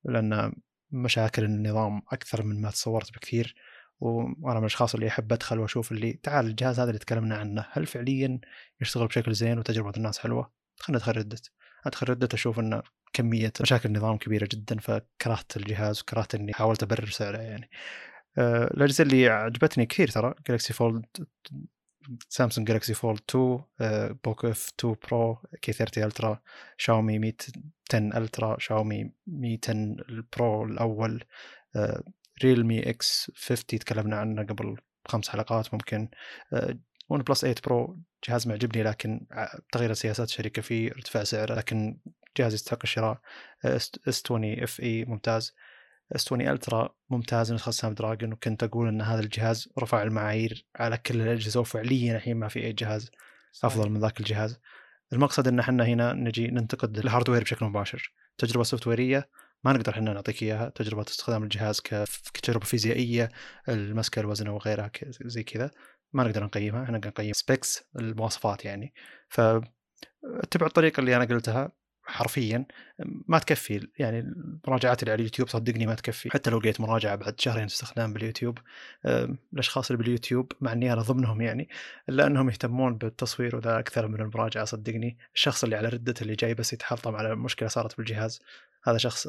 لأن 0.05 0.53
مشاكل 0.91 1.43
النظام 1.43 2.01
أكثر 2.11 2.43
من 2.43 2.61
ما 2.61 2.71
تصورت 2.71 3.11
بكثير. 3.11 3.55
وأنا 3.99 4.53
من 4.53 4.59
الأشخاص 4.59 4.93
اللي 4.95 5.07
أحب 5.07 5.33
أدخل 5.33 5.59
وأشوف 5.59 5.91
اللي 5.91 6.13
تعال 6.13 6.45
الجهاز 6.45 6.79
هذا 6.79 6.89
اللي 6.89 6.99
تكلمنا 6.99 7.37
عنه 7.37 7.65
هل 7.71 7.85
فعليا 7.85 8.39
يشتغل 8.81 9.07
بشكل 9.07 9.33
زين 9.33 9.59
وتجربة 9.59 9.93
الناس 9.97 10.19
حلوة؟ 10.19 10.51
خلينا 10.79 10.99
ندخل 10.99 11.17
Reddit 11.17 11.51
أدخل 11.85 12.09
Reddit 12.09 12.33
أشوف 12.33 12.59
إنه 12.59 12.83
كمية 13.13 13.53
مشاكل 13.61 13.89
النظام 13.89 14.17
كبيرة 14.17 14.47
جدا 14.51 14.79
فكرهت 14.79 15.57
الجهاز 15.57 16.01
وكرهت 16.01 16.35
إني 16.35 16.53
حاولت 16.53 16.83
أبرر 16.83 17.09
سعره 17.09 17.37
يعني. 17.37 17.69
أه 18.37 18.63
الأجهزة 18.63 19.03
اللي 19.03 19.27
عجبتني 19.29 19.85
كثير 19.85 20.07
ترى 20.07 20.33
Galaxy 20.47 20.73
Fold 20.73 21.05
سامسونج 22.29 22.67
Galaxy 22.67 22.93
Fold 22.93 23.21
2 23.29 23.59
Poco 24.23 24.47
F2 24.47 24.71
Pro 24.79 25.41
K30 25.61 25.73
Ultra 25.73 26.41
شاومي 26.77 27.19
Mi 27.19 27.35
10 27.91 28.17
Ultra 28.17 28.59
شاومي 28.59 29.11
Mi 29.27 29.59
10 29.63 29.73
ال 30.09 30.23
Pro 30.23 30.65
الأول 30.65 31.23
Realme 32.43 32.89
X50 32.89 33.65
تكلمنا 33.79 34.15
عنه 34.15 34.43
قبل 34.43 34.77
خمس 35.07 35.29
حلقات 35.29 35.73
ممكن 35.73 36.09
OnePlus 37.09 37.41
8 37.41 37.55
Pro 37.65 37.99
جهاز 38.27 38.47
معجبني 38.47 38.83
لكن 38.83 39.27
تغير 39.71 39.93
سياسات 39.93 40.27
الشركة 40.27 40.61
فيه 40.61 40.91
ارتفاع 40.91 41.23
سعره 41.23 41.55
لكن 41.55 41.97
جهاز 42.37 42.53
يستحق 42.53 42.79
الشراء. 42.83 43.19
S20 43.65 43.91
FE 44.07 45.05
ممتاز. 45.05 45.55
S20 46.15 46.25
Ultra 46.27 46.95
ممتاز 47.09 47.53
نسخه 47.53 47.71
Snapdragon 47.71 48.33
وكنت 48.33 48.63
أقول 48.63 48.87
إن 48.87 49.01
هذا 49.01 49.19
الجهاز 49.19 49.69
رفع 49.79 50.03
المعايير 50.03 50.65
على 50.75 50.97
كل 50.97 51.21
الأجهزة 51.21 51.59
وفعليا 51.59 52.15
الحين 52.15 52.37
ما 52.37 52.47
في 52.47 52.59
أي 52.65 52.73
جهاز 52.73 53.11
أفضل 53.63 53.89
من 53.89 53.99
ذاك 54.01 54.19
الجهاز. 54.19 54.59
المقصد 55.13 55.47
إن 55.47 55.59
إحنا 55.59 55.83
هنا 55.85 56.13
نجي 56.13 56.47
ننتقد 56.47 56.97
ال 56.97 57.02
hardware 57.02 57.41
بشكل 57.41 57.65
مباشر. 57.65 58.13
تجربة 58.37 58.63
software 58.63 58.87
ية 58.87 59.29
ما 59.63 59.73
نقدر 59.73 59.91
إحنا 59.91 60.13
نعطيك 60.13 60.43
إياها. 60.43 60.69
تجربة 60.69 61.01
استخدام 61.01 61.43
الجهاز 61.43 61.79
كتجربة 62.33 62.65
فيزيائية 62.65 63.29
المسكة 63.69 64.19
الوزن 64.19 64.47
وغيرها 64.47 64.91
زي 65.09 65.43
كذا 65.43 65.71
ما 66.13 66.23
نقدر 66.23 66.43
نقيمها. 66.43 66.83
إحنا 66.83 66.97
نقيم 66.97 67.33
specs 67.33 67.83
المواصفات 67.99 68.65
يعني. 68.65 68.93
ف 69.29 69.41
اتبع 70.23 70.67
الطريقة 70.67 70.99
اللي 70.99 71.15
أنا 71.15 71.25
قلتها. 71.25 71.71
حرفيا 72.03 72.65
ما 73.27 73.39
تكفي 73.39 73.87
يعني 73.99 74.33
مراجعات 74.67 75.03
اللي 75.03 75.11
على 75.11 75.19
اليوتيوب 75.19 75.49
صدقني 75.49 75.85
ما 75.85 75.95
تكفي. 75.95 76.29
حتى 76.29 76.49
لو 76.49 76.59
لقيت 76.59 76.81
مراجعة 76.81 77.15
بعد 77.15 77.39
شهرين 77.39 77.65
استخدام 77.65 78.13
باليوتيوب 78.13 78.57
الأشخاص 79.53 79.91
اللي 79.91 80.03
باليوتيوب 80.03 80.51
مع 80.61 80.71
إني 80.71 80.93
أنا 80.93 81.01
ضمنهم 81.01 81.41
يعني 81.41 81.69
إلا 82.09 82.27
أنهم 82.27 82.49
يهتمون 82.49 82.97
بالتصوير 82.97 83.55
وذا 83.55 83.79
أكثر 83.79 84.07
من 84.07 84.21
المراجعة 84.21 84.65
صدقني. 84.65 85.17
الشخص 85.35 85.63
اللي 85.63 85.75
على 85.75 85.89
Reddit 85.89 86.13
اللي 86.21 86.35
جاي 86.35 86.53
بس 86.53 86.73
يتحطم 86.73 87.15
على 87.15 87.35
مشكلة 87.35 87.69
صارت 87.69 87.97
بالجهاز 87.97 88.41
هذا 88.83 88.97
شخص 88.97 89.27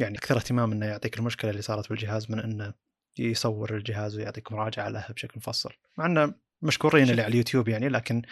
يعني 0.00 0.18
أكثر 0.18 0.36
اهتمام 0.36 0.72
إنه 0.72 0.86
يعطيك 0.86 1.18
المشكلة 1.18 1.50
اللي 1.50 1.62
صارت 1.62 1.88
بالجهاز 1.88 2.30
من 2.30 2.40
إنه 2.40 2.74
يصور 3.18 3.76
الجهاز 3.76 4.16
ويعطيك 4.16 4.52
مراجعة 4.52 4.88
لها 4.88 5.12
بشكل 5.12 5.34
مفصل. 5.36 5.70
مع 5.98 6.06
إنه 6.06 6.34
مشكورين 6.62 7.10
اللي 7.10 7.22
على 7.22 7.30
اليوتيوب 7.30 7.68
يعني 7.68 7.88
لكن 7.88 8.22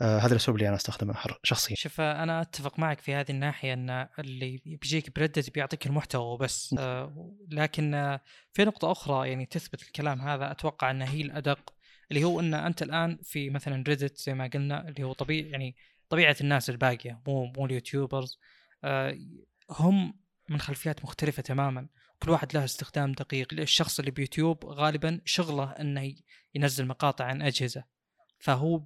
آه 0.00 0.18
هذا 0.18 0.32
الأسلوب 0.32 0.56
اللي 0.56 0.68
أنا 0.68 0.76
أستخدمه 0.76 1.14
شخصيا. 1.42 1.76
شوف 1.76 2.00
أنا 2.00 2.42
أتفق 2.42 2.78
معك 2.78 3.00
في 3.00 3.14
هذه 3.14 3.30
الناحية 3.30 3.72
إن 3.72 4.08
اللي 4.18 4.60
بيجيك 4.64 5.16
بريدت 5.16 5.50
بيعطيك 5.50 5.86
المحتوى 5.86 6.24
وبس. 6.24 6.74
آه 6.78 7.34
لكن 7.48 7.94
آه 7.94 8.20
في 8.52 8.64
نقطة 8.64 8.92
أخرى 8.92 9.28
يعني 9.28 9.46
تثبت 9.46 9.82
الكلام 9.82 10.20
هذا 10.20 10.50
أتوقع 10.50 10.90
انها 10.90 11.10
هي 11.10 11.20
الأدق 11.20 11.74
اللي 12.10 12.24
هو 12.24 12.40
إن 12.40 12.54
أنت 12.54 12.82
الآن 12.82 13.18
في 13.22 13.50
مثلا 13.50 13.84
ريدت 13.88 14.18
زي 14.18 14.34
ما 14.34 14.50
قلنا 14.54 14.88
اللي 14.88 15.02
هو 15.02 15.12
طبيعي 15.12 15.50
يعني 15.50 15.76
طبيعة 16.08 16.36
الناس 16.40 16.70
الباقية 16.70 17.22
مو 17.26 17.52
مو 17.56 17.66
ال 17.66 17.72
YouTubers. 17.72 18.38
آه 18.84 19.18
هم 19.70 20.14
من 20.48 20.60
خلفيات 20.60 21.04
مختلفة 21.04 21.42
تماما. 21.42 21.88
كل 22.22 22.30
واحد 22.30 22.54
له 22.54 22.64
استخدام 22.64 23.12
دقيق. 23.12 23.52
الشخص 23.52 23.98
اللي 23.98 24.10
بيوتيوب 24.10 24.64
غالبا 24.64 25.20
شغله 25.24 25.70
إنه 25.70 26.14
ينزل 26.54 26.86
مقاطع 26.86 27.24
عن 27.24 27.42
أجهزة. 27.42 27.84
فهو 28.38 28.82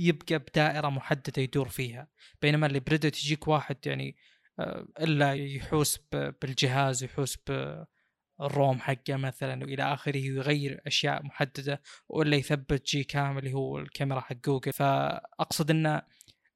بيبقى 0.00 0.38
بدائرة 0.38 0.88
محددة 0.88 1.42
يدور 1.42 1.68
فيها 1.68 2.08
بينما 2.42 2.66
اللي 2.66 2.80
ب 2.80 2.86
Reddit 2.86 3.24
يجيك 3.24 3.48
واحد 3.48 3.76
يعني 3.86 4.16
آه، 4.58 4.86
إلا 5.00 5.34
يحوس 5.34 5.98
بالجهاز 6.12 7.04
يحوس 7.04 7.36
بال 7.36 7.94
ROM 7.94 8.80
حقه 8.80 9.16
مثلا 9.16 9.64
وإلى 9.64 9.82
آخره 9.82 10.20
ويغير 10.30 10.80
أشياء 10.86 11.22
محددة 11.22 11.82
ولا 12.08 12.36
يثبت 12.36 12.86
جي 12.86 13.04
كام 13.04 13.38
اللي 13.38 13.52
هو 13.52 13.78
الكاميرا 13.78 14.20
حق 14.20 14.36
جوجل 14.44 14.72
فأقصد 14.72 15.70
إن 15.70 16.02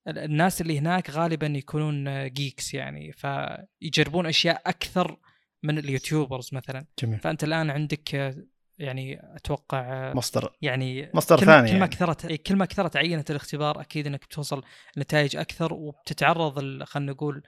الناس 0.09 0.61
اللي 0.61 0.79
هناك 0.79 1.11
غالبا 1.11 1.47
يكونون 1.47 2.29
geeks 2.28 2.74
يعني 2.75 3.12
فيجربون 3.12 4.27
أشياء 4.27 4.62
أكثر 4.66 5.19
من 5.62 5.79
ال 5.78 5.86
YouTubers 5.86 6.51
مثلا 6.53 6.87
جميل. 7.03 7.19
فأنت 7.19 7.45
الآن 7.45 7.71
عندك 7.71 8.35
يعني 8.78 9.36
أتوقع 9.36 10.12
مصدر 10.14 10.52
يعني 10.62 11.10
مصدر 11.14 11.36
ثاني 11.36 11.68
كل 11.68 11.72
ما 11.72 11.78
يعني. 11.78 11.88
كثرت 11.88 12.32
كل 12.32 12.56
ما 12.56 12.64
كثرت 12.64 12.96
عينة 12.96 13.24
الاختبار 13.30 13.80
أكيد 13.80 14.06
إنك 14.06 14.24
بتوصل 14.24 14.64
نتائج 14.98 15.36
أكثر 15.36 15.74
وبتتعرض 15.74 16.82
خلينا 16.82 17.12
نقول 17.12 17.42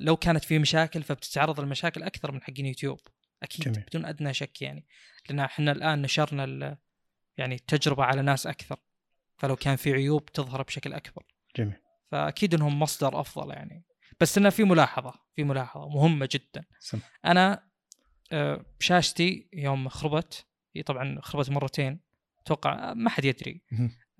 لو 0.00 0.16
كانت 0.16 0.44
في 0.44 0.58
مشاكل 0.58 1.02
فبتتعرض 1.02 1.60
لمشاكل 1.60 2.02
أكثر 2.02 2.32
من 2.32 2.42
حقين 2.42 2.66
يوتيوب 2.66 3.00
أكيد 3.42 3.64
جميل. 3.64 3.86
بدون 3.88 4.04
أدنى 4.06 4.34
شك 4.34 4.62
يعني 4.62 4.86
لأن 5.28 5.40
إحنا 5.40 5.72
الآن 5.72 6.02
نشرنا 6.02 6.78
يعني 7.36 7.54
التجربة 7.54 8.04
على 8.04 8.22
ناس 8.22 8.46
أكثر 8.46 8.76
فلو 9.36 9.56
كان 9.56 9.76
في 9.76 9.92
عيوب 9.92 10.26
تظهر 10.26 10.62
بشكل 10.62 10.92
أكبر 10.92 11.22
جميل 11.56 11.74
فأكيد 12.10 12.54
إنهم 12.54 12.80
مصدر 12.80 13.20
أفضل 13.20 13.50
يعني 13.50 13.84
بس 14.20 14.38
إنه 14.38 14.50
في 14.50 14.64
ملاحظة 14.64 15.14
في 15.36 15.44
ملاحظة 15.44 15.88
مهمة 15.88 16.28
جدا 16.32 16.64
سم. 16.80 16.98
أنا 17.24 17.62
شاشتي 18.78 19.48
يوم 19.52 19.88
خربت. 19.88 20.46
هي 20.76 20.82
طبعا 20.82 21.20
خربت 21.20 21.50
مرتين. 21.50 22.00
أتوقع 22.40 22.94
ما 22.94 23.10
حد 23.10 23.24
يدري. 23.24 23.62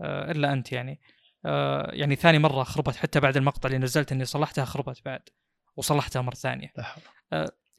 آه، 0.01 0.31
إلا 0.31 0.53
أنت 0.53 0.73
يعني. 0.73 1.01
آه، 1.47 1.91
يعني 1.93 2.17
ثاني 2.17 2.39
مرة 2.39 2.63
خربت 2.63 2.97
حتى 2.97 3.21
بعد 3.21 3.37
المقطع 3.37 3.67
اللي 3.67 3.79
نزلت 3.79 4.13
إني 4.13 4.25
صلحتها 4.25 4.65
خربت 4.65 5.05
بعد 5.05 5.23
وصلحتها 5.77 6.23
مرة 6.23 6.35
ثانية. 6.35 6.73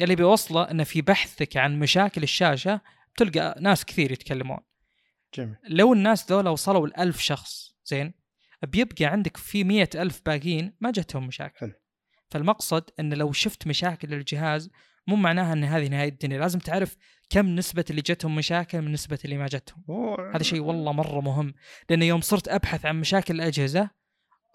اللي 0.01 0.15
بيوصله 0.15 0.71
انه 0.71 0.83
في 0.83 1.01
بحثك 1.01 1.57
عن 1.57 1.79
مشاكل 1.79 2.23
الشاشة 2.23 2.81
تلقى 3.17 3.55
ناس 3.59 3.85
كثير 3.85 4.11
يتكلمون. 4.11 4.59
جميل. 5.33 5.55
لو 5.69 5.93
الناس 5.93 6.31
ذولا 6.31 6.49
وصلوا 6.49 6.87
الألف 6.87 7.19
شخص 7.19 7.75
زين 7.85 8.13
بيبقى 8.63 9.05
عندك 9.05 9.37
في 9.37 9.63
مية 9.63 9.89
ألف 9.95 10.21
باقيين 10.25 10.77
ما 10.81 10.91
جتهم 10.91 11.27
مشاكل. 11.27 11.57
حلو. 11.57 11.73
فالمقصد 12.29 12.89
أن 12.99 13.13
لو 13.13 13.31
شفت 13.31 13.67
مشاكل 13.67 14.13
الجهاز 14.13 14.71
مو 15.07 15.15
معناها 15.15 15.53
إن 15.53 15.63
هذه 15.63 15.87
نهاية 15.87 16.09
الدنيا. 16.09 16.39
لازم 16.39 16.59
تعرف 16.59 16.97
كم 17.29 17.55
نسبة 17.55 17.85
اللي 17.89 18.01
جتهم 18.01 18.35
مشاكل 18.35 18.81
من 18.81 18.91
نسبة 18.91 19.19
اللي 19.25 19.37
ما 19.37 19.47
جتهم 19.47 19.83
هذا 20.33 20.43
شيء 20.43 20.59
والله 20.59 20.91
مرة 20.91 21.21
مهم. 21.21 21.53
لأن 21.89 22.03
يوم 22.03 22.21
صرت 22.21 22.47
أبحث 22.47 22.85
عن 22.85 22.99
مشاكل 22.99 23.35
الأجهزة 23.35 23.89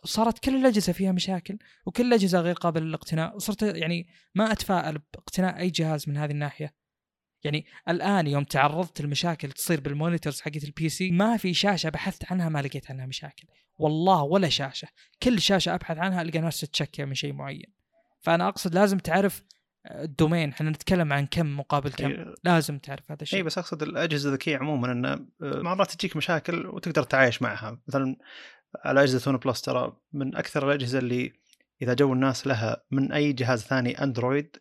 صارت 0.04 0.38
كل 0.38 0.56
الأجهزة 0.56 0.92
فيها 0.92 1.12
مشاكل 1.12 1.58
وكل 1.86 2.06
الأجهزة 2.06 2.40
غير 2.40 2.54
قابله 2.54 2.84
للاقتناء 2.84 3.36
وصرت 3.36 3.62
يعني 3.62 4.08
ما 4.34 4.52
أتفائل 4.52 4.98
باقتناء 5.14 5.58
أي 5.58 5.70
جهاز 5.70 6.08
من 6.08 6.16
هذه 6.16 6.30
الناحية. 6.30 6.74
يعني 7.44 7.66
الآن 7.88 8.26
يوم 8.26 8.44
تعرضت 8.44 9.00
لمشاكل 9.00 9.52
تصير 9.52 9.80
بال 9.80 9.92
monitors 9.92 10.40
حقت 10.40 10.64
ال 10.64 10.88
PC 10.88 11.10
ما 11.10 11.36
في 11.36 11.54
شاشة 11.54 11.88
بحثت 11.88 12.32
عنها 12.32 12.48
ما 12.48 12.62
لقيت 12.62 12.90
عنها 12.90 13.06
مشاكل. 13.06 13.46
والله 13.78 14.22
ولا 14.22 14.48
شاشة. 14.48 14.88
كل 15.22 15.40
شاشة 15.40 15.74
أبحث 15.74 15.98
عنها 15.98 16.22
القى 16.22 16.38
نفسها 16.38 16.66
تشكى 16.66 17.04
من 17.04 17.14
شيء 17.14 17.32
معين. 17.32 17.72
فأنا 18.20 18.48
أقصد 18.48 18.74
لازم 18.74 18.98
تعرف 18.98 19.42
ال 19.86 19.95
domain 19.95 20.50
إحنا 20.50 20.70
نتكلم 20.70 21.12
عن 21.12 21.26
كم 21.26 21.56
مقابل 21.56 21.90
كم. 21.90 22.34
لازم 22.44 22.78
تعرف 22.78 23.10
هذا 23.12 23.22
الشيء. 23.22 23.38
إي 23.38 23.42
بس 23.42 23.58
أقصد 23.58 23.82
الأجهزة 23.82 24.28
الذكية 24.28 24.56
عموما 24.56 24.92
انه 24.92 25.12
آه، 25.12 25.26
مرات 25.42 25.92
تجيك 25.92 26.16
مشاكل 26.16 26.66
وتقدر 26.66 27.02
تتعايش 27.02 27.42
معها. 27.42 27.80
مثلا 27.88 28.16
على 28.84 29.02
أجهزة 29.02 29.30
ون 29.30 29.36
بلس 29.36 29.62
ترى 29.62 29.96
من 30.12 30.36
أكثر 30.36 30.68
الأجهزة 30.68 30.98
اللي 30.98 31.32
إذا 31.82 31.94
جو 31.94 32.12
الناس 32.12 32.46
لها 32.46 32.84
من 32.90 33.12
أي 33.12 33.32
جهاز 33.32 33.62
ثاني 33.62 34.02
أندرويد 34.02 34.56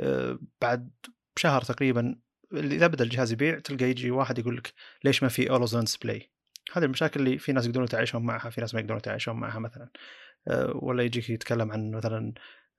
آه، 0.00 0.38
بعد 0.60 0.90
شهر 1.36 1.62
تقريبا 1.62 2.16
إذا 2.52 2.86
بدأ 2.86 3.04
الجهاز 3.04 3.32
يبيع 3.32 3.58
تلقى 3.58 3.84
يجي 3.84 4.10
واحد 4.10 4.38
يقول 4.38 4.56
لك 4.56 4.72
ليش 5.04 5.22
ما 5.22 5.28
في 5.28 5.50
always 5.50 5.74
on 5.74 5.84
display 5.84 6.30
هذه 6.72 6.84
المشاكل 6.84 7.20
اللي 7.20 7.38
في 7.38 7.52
ناس 7.52 7.66
يقدرون 7.66 7.84
يتعايشون 7.84 8.22
معها 8.22 8.50
في 8.50 8.60
ناس 8.60 8.74
ما 8.74 8.80
يقدرون 8.80 8.98
يتعايشون 8.98 9.36
معها 9.36 9.58
مثلا. 9.58 9.88
آه، 10.48 10.72
ولا 10.74 11.02
يجيك 11.02 11.30
يتكلم 11.30 11.72
عن 11.72 11.90
مثلا 11.90 12.32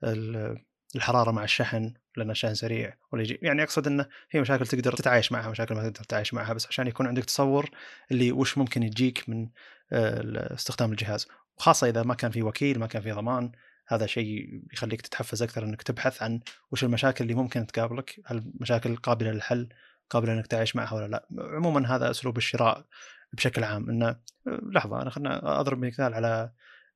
ال- 0.04 0.64
الحرارة 0.96 1.32
مع 1.32 1.44
الشحن 1.44 1.94
لأن 2.18 2.32
الشحن 2.32 2.54
سريع 2.54 2.98
ولا 3.12 3.22
يجي 3.22 3.40
يعني 3.42 3.64
أقصد 3.64 3.88
إنه 3.88 4.06
في 4.30 4.42
مشاكل 4.42 4.68
تقدر 4.68 4.94
تتعايش 4.94 5.32
معها 5.32 5.50
مشاكل 5.50 5.76
ما 5.76 5.82
تقدر 5.82 6.04
تتعايش 6.04 6.34
معها 6.34 6.54
بس 6.54 6.68
عشان 6.68 6.88
يكون 6.88 7.08
عندك 7.08 7.26
تصور 7.26 7.70
اللي 8.12 8.32
وش 8.32 8.58
ممكن 8.58 8.84
يجيك 8.84 9.30
من 9.30 9.50
آه، 9.92 10.54
استخدام 10.54 10.92
الجهاز. 10.92 11.28
وخاصة 11.58 11.90
إذا 11.90 12.04
ما 12.04 12.14
كان 12.14 12.32
في 12.32 12.44
وكيل 12.44 12.80
ما 12.80 12.88
كان 12.88 13.02
في 13.02 13.12
ضمان 13.12 13.52
هذا 13.88 14.06
شيء 14.06 14.62
يخليك 14.74 15.02
تتحفز 15.02 15.44
أكثر 15.44 15.64
إنك 15.64 15.82
تبحث 15.82 16.24
عن 16.24 16.40
وش 16.72 16.84
المشاكل 16.84 17.24
اللي 17.24 17.34
ممكن 17.36 17.68
تقابلك 17.68 18.20
هل 18.26 18.38
المشاكل 18.38 18.96
قابلة 18.96 19.32
للحل 19.32 19.70
قابلة 20.10 20.34
إنك 20.34 20.48
تعيش 20.48 20.76
معها 20.76 20.96
ولا 20.96 21.08
لا. 21.08 21.28
عموما 21.40 21.96
هذا 21.96 22.12
أسلوب 22.12 22.38
الشراء 22.38 22.86
بشكل 23.34 23.64
عام 23.64 23.90
إنه 23.90 24.08
آه، 24.08 24.20
لحظة 24.48 25.02
أنا 25.02 25.10
خلنا 25.10 25.60
أضرب 25.60 25.86
مثال 25.86 26.14
على 26.14 26.52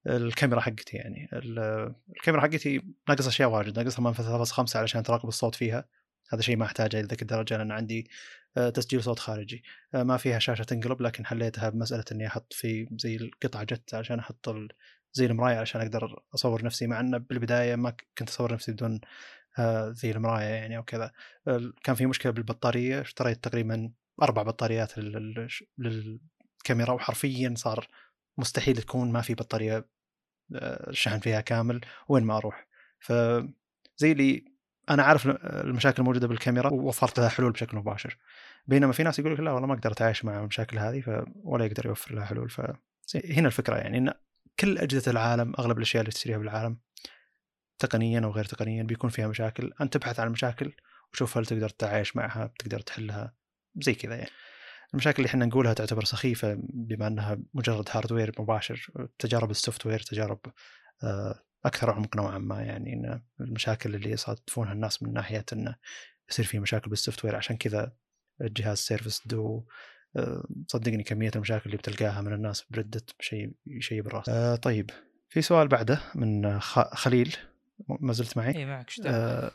الكاميرا 0.08 0.60
حقتي 0.62 0.98
يعني. 0.98 1.30
ال- 1.34 1.94
الكاميرا 2.10 2.42
حقتي 2.42 2.82
ناقص 3.10 3.28
أشياء 3.28 3.50
واجد. 3.50 3.80
ناقصها 3.80 4.04
منفذ 4.04 4.24
3.5 4.46 4.80
علشان 4.80 5.04
تراقب 5.04 5.28
الصوت 5.28 5.56
فيها. 5.56 5.86
هذا 6.30 6.42
شيء 6.42 6.58
ما 6.58 6.66
أحتاجه 6.66 7.02
لذيك 7.02 7.22
الدرجة 7.22 7.58
لأن 7.58 7.72
عندي 7.72 8.10
آه، 8.58 8.70
تسجيل 8.70 9.04
صوت 9.04 9.20
خارجي. 9.20 9.64
آه، 9.96 10.04
ما 10.04 10.18
فيها 10.18 10.40
شاشة 10.40 10.64
تنقلب 10.64 11.02
لكن 11.02 11.26
حليتها 11.26 11.70
بمسألة 11.70 12.04
إني 12.12 12.28
أحط 12.28 12.54
في 12.54 12.88
زي 13.00 13.16
القطعه 13.16 13.64
جت 13.64 13.94
علشان 13.94 14.20
أحط 14.20 14.50
زي 15.14 15.26
المراية 15.26 15.56
علشان 15.58 15.82
أقدر 15.82 16.24
أصور 16.36 16.66
نفسي. 16.66 16.88
مع 16.88 17.00
انه 17.00 17.18
بالبداية 17.18 17.76
ما 17.76 17.94
كنت 18.18 18.30
أصور 18.30 18.54
نفسي 18.54 18.72
بدون 18.72 19.02
آه، 19.60 19.90
زي 19.92 20.12
المراية 20.12 20.46
يعني 20.46 20.78
أو 20.78 20.84
كذا. 20.84 21.12
كان 21.84 21.96
في 21.96 22.06
مشكلة 22.06 22.32
بالبطارية. 22.32 23.02
اشتريت 23.02 23.44
تقريبا 23.44 23.92
أربع 24.22 24.44
بطاريات 24.44 24.98
لل- 24.98 25.34
لل- 25.78 26.20
للكاميرا 26.58 26.94
وحرفيا 26.94 27.54
صار 27.58 27.88
مستحيل 28.38 28.78
تكون 28.78 29.12
ما 29.12 29.22
في 29.22 29.34
بطارية 29.34 29.86
الشحن 30.52 31.20
فيها 31.20 31.42
كامل 31.42 31.82
وين 32.08 32.24
ما 32.24 32.38
أروح. 32.38 32.68
فزي 33.00 34.12
اللي 34.12 34.46
أنا 34.90 35.04
عارف 35.04 35.28
المشاكل 35.44 36.02
الموجودة 36.02 36.28
بالكاميرا 36.28 36.74
ووفرت 36.74 37.20
لها 37.20 37.30
حلول 37.30 37.52
بشكل 37.52 37.78
مباشر. 37.78 38.18
بينما 38.68 38.94
في 38.94 39.04
ناس 39.04 39.20
يقول 39.20 39.34
لك 39.34 39.40
لا 39.40 39.52
والله 39.52 39.68
ما 39.68 39.74
أقدر 39.74 39.92
اتعايش 39.92 40.26
مع 40.26 40.40
المشاكل 40.40 40.78
هذه. 40.78 41.26
ولا 41.36 41.66
يقدر 41.66 41.86
يوفر 41.86 42.16
لها 42.16 42.26
حلول. 42.26 42.50
ف 42.50 42.62
هنا 43.16 43.48
الفكرة 43.48 43.76
يعني 43.76 43.98
إن 43.98 44.14
كل 44.60 44.78
أجهزة 44.78 45.12
العالم 45.12 45.54
أغلب 45.60 45.78
الأشياء 45.78 46.02
اللي 46.02 46.12
تشتريها 46.12 46.38
بالعالم 46.38 46.78
تقنيا 47.80 48.20
أو 48.20 48.32
غير 48.32 48.46
تقنيا 48.46 48.84
بيكون 48.84 49.10
فيها 49.10 49.28
مشاكل. 49.28 49.74
أنت 49.82 49.94
تبحث 49.94 50.20
عن 50.20 50.28
المشاكل 50.28 50.74
وشوف 51.14 51.38
هل 51.38 51.46
تقدر 51.46 51.70
تتعايش 51.70 52.16
معها 52.16 52.54
تقدر 52.60 52.80
تحلها 52.80 53.34
زي 53.82 53.94
كذا 53.94 54.16
يعني. 54.16 54.30
المشاكل 54.94 55.18
اللي 55.18 55.30
إحنا 55.30 55.46
نقولها 55.46 55.74
تعتبر 55.74 56.04
سخيفة 56.04 56.58
بما 56.60 57.08
إنها 57.08 57.40
مجرد 57.54 57.90
هاردوير 57.92 58.32
مباشر 58.40 58.92
تجارب 59.20 59.52
ال 59.52 59.86
software 59.86 60.00
تجارب 60.00 60.40
آه، 61.04 61.44
أكثر 61.66 61.92
عمق 61.92 62.16
نوعا 62.16 62.38
ما. 62.38 62.62
يعني 62.62 62.94
إن 62.94 63.22
المشاكل 63.42 63.96
اللي 63.96 64.12
يصادفونها 64.12 64.74
الناس 64.74 65.04
من 65.04 65.14
ناحية 65.14 65.46
إنه 65.54 65.76
يصير 66.30 66.46
في 66.46 66.60
مشاكل 66.60 66.90
بال 66.90 67.26
software 67.26 67.36
عشان 67.36 67.58
كذا 67.58 67.94
الجهاز 68.42 68.78
Surface 68.78 69.28
Duo 69.28 69.66
آه، 70.16 70.48
صدقني 70.68 71.04
كمية 71.04 71.32
المشاكل 71.36 71.66
اللي 71.66 71.78
بتلقاها 71.78 72.22
من 72.22 72.34
الناس 72.34 72.66
بردت 72.70 73.16
شيء 73.20 73.52
شيء 73.80 74.02
بالراس. 74.02 74.30
آه، 74.30 74.56
طيب 74.56 74.90
في 75.30 75.42
سؤال 75.42 75.68
بعده 75.68 76.02
من 76.16 76.60
خليل. 76.60 77.36
ما 77.90 78.14
زلت 78.14 78.38
معي. 78.38 78.56
اي 78.56 78.66
معك 78.66 78.92
آه، 79.06 79.52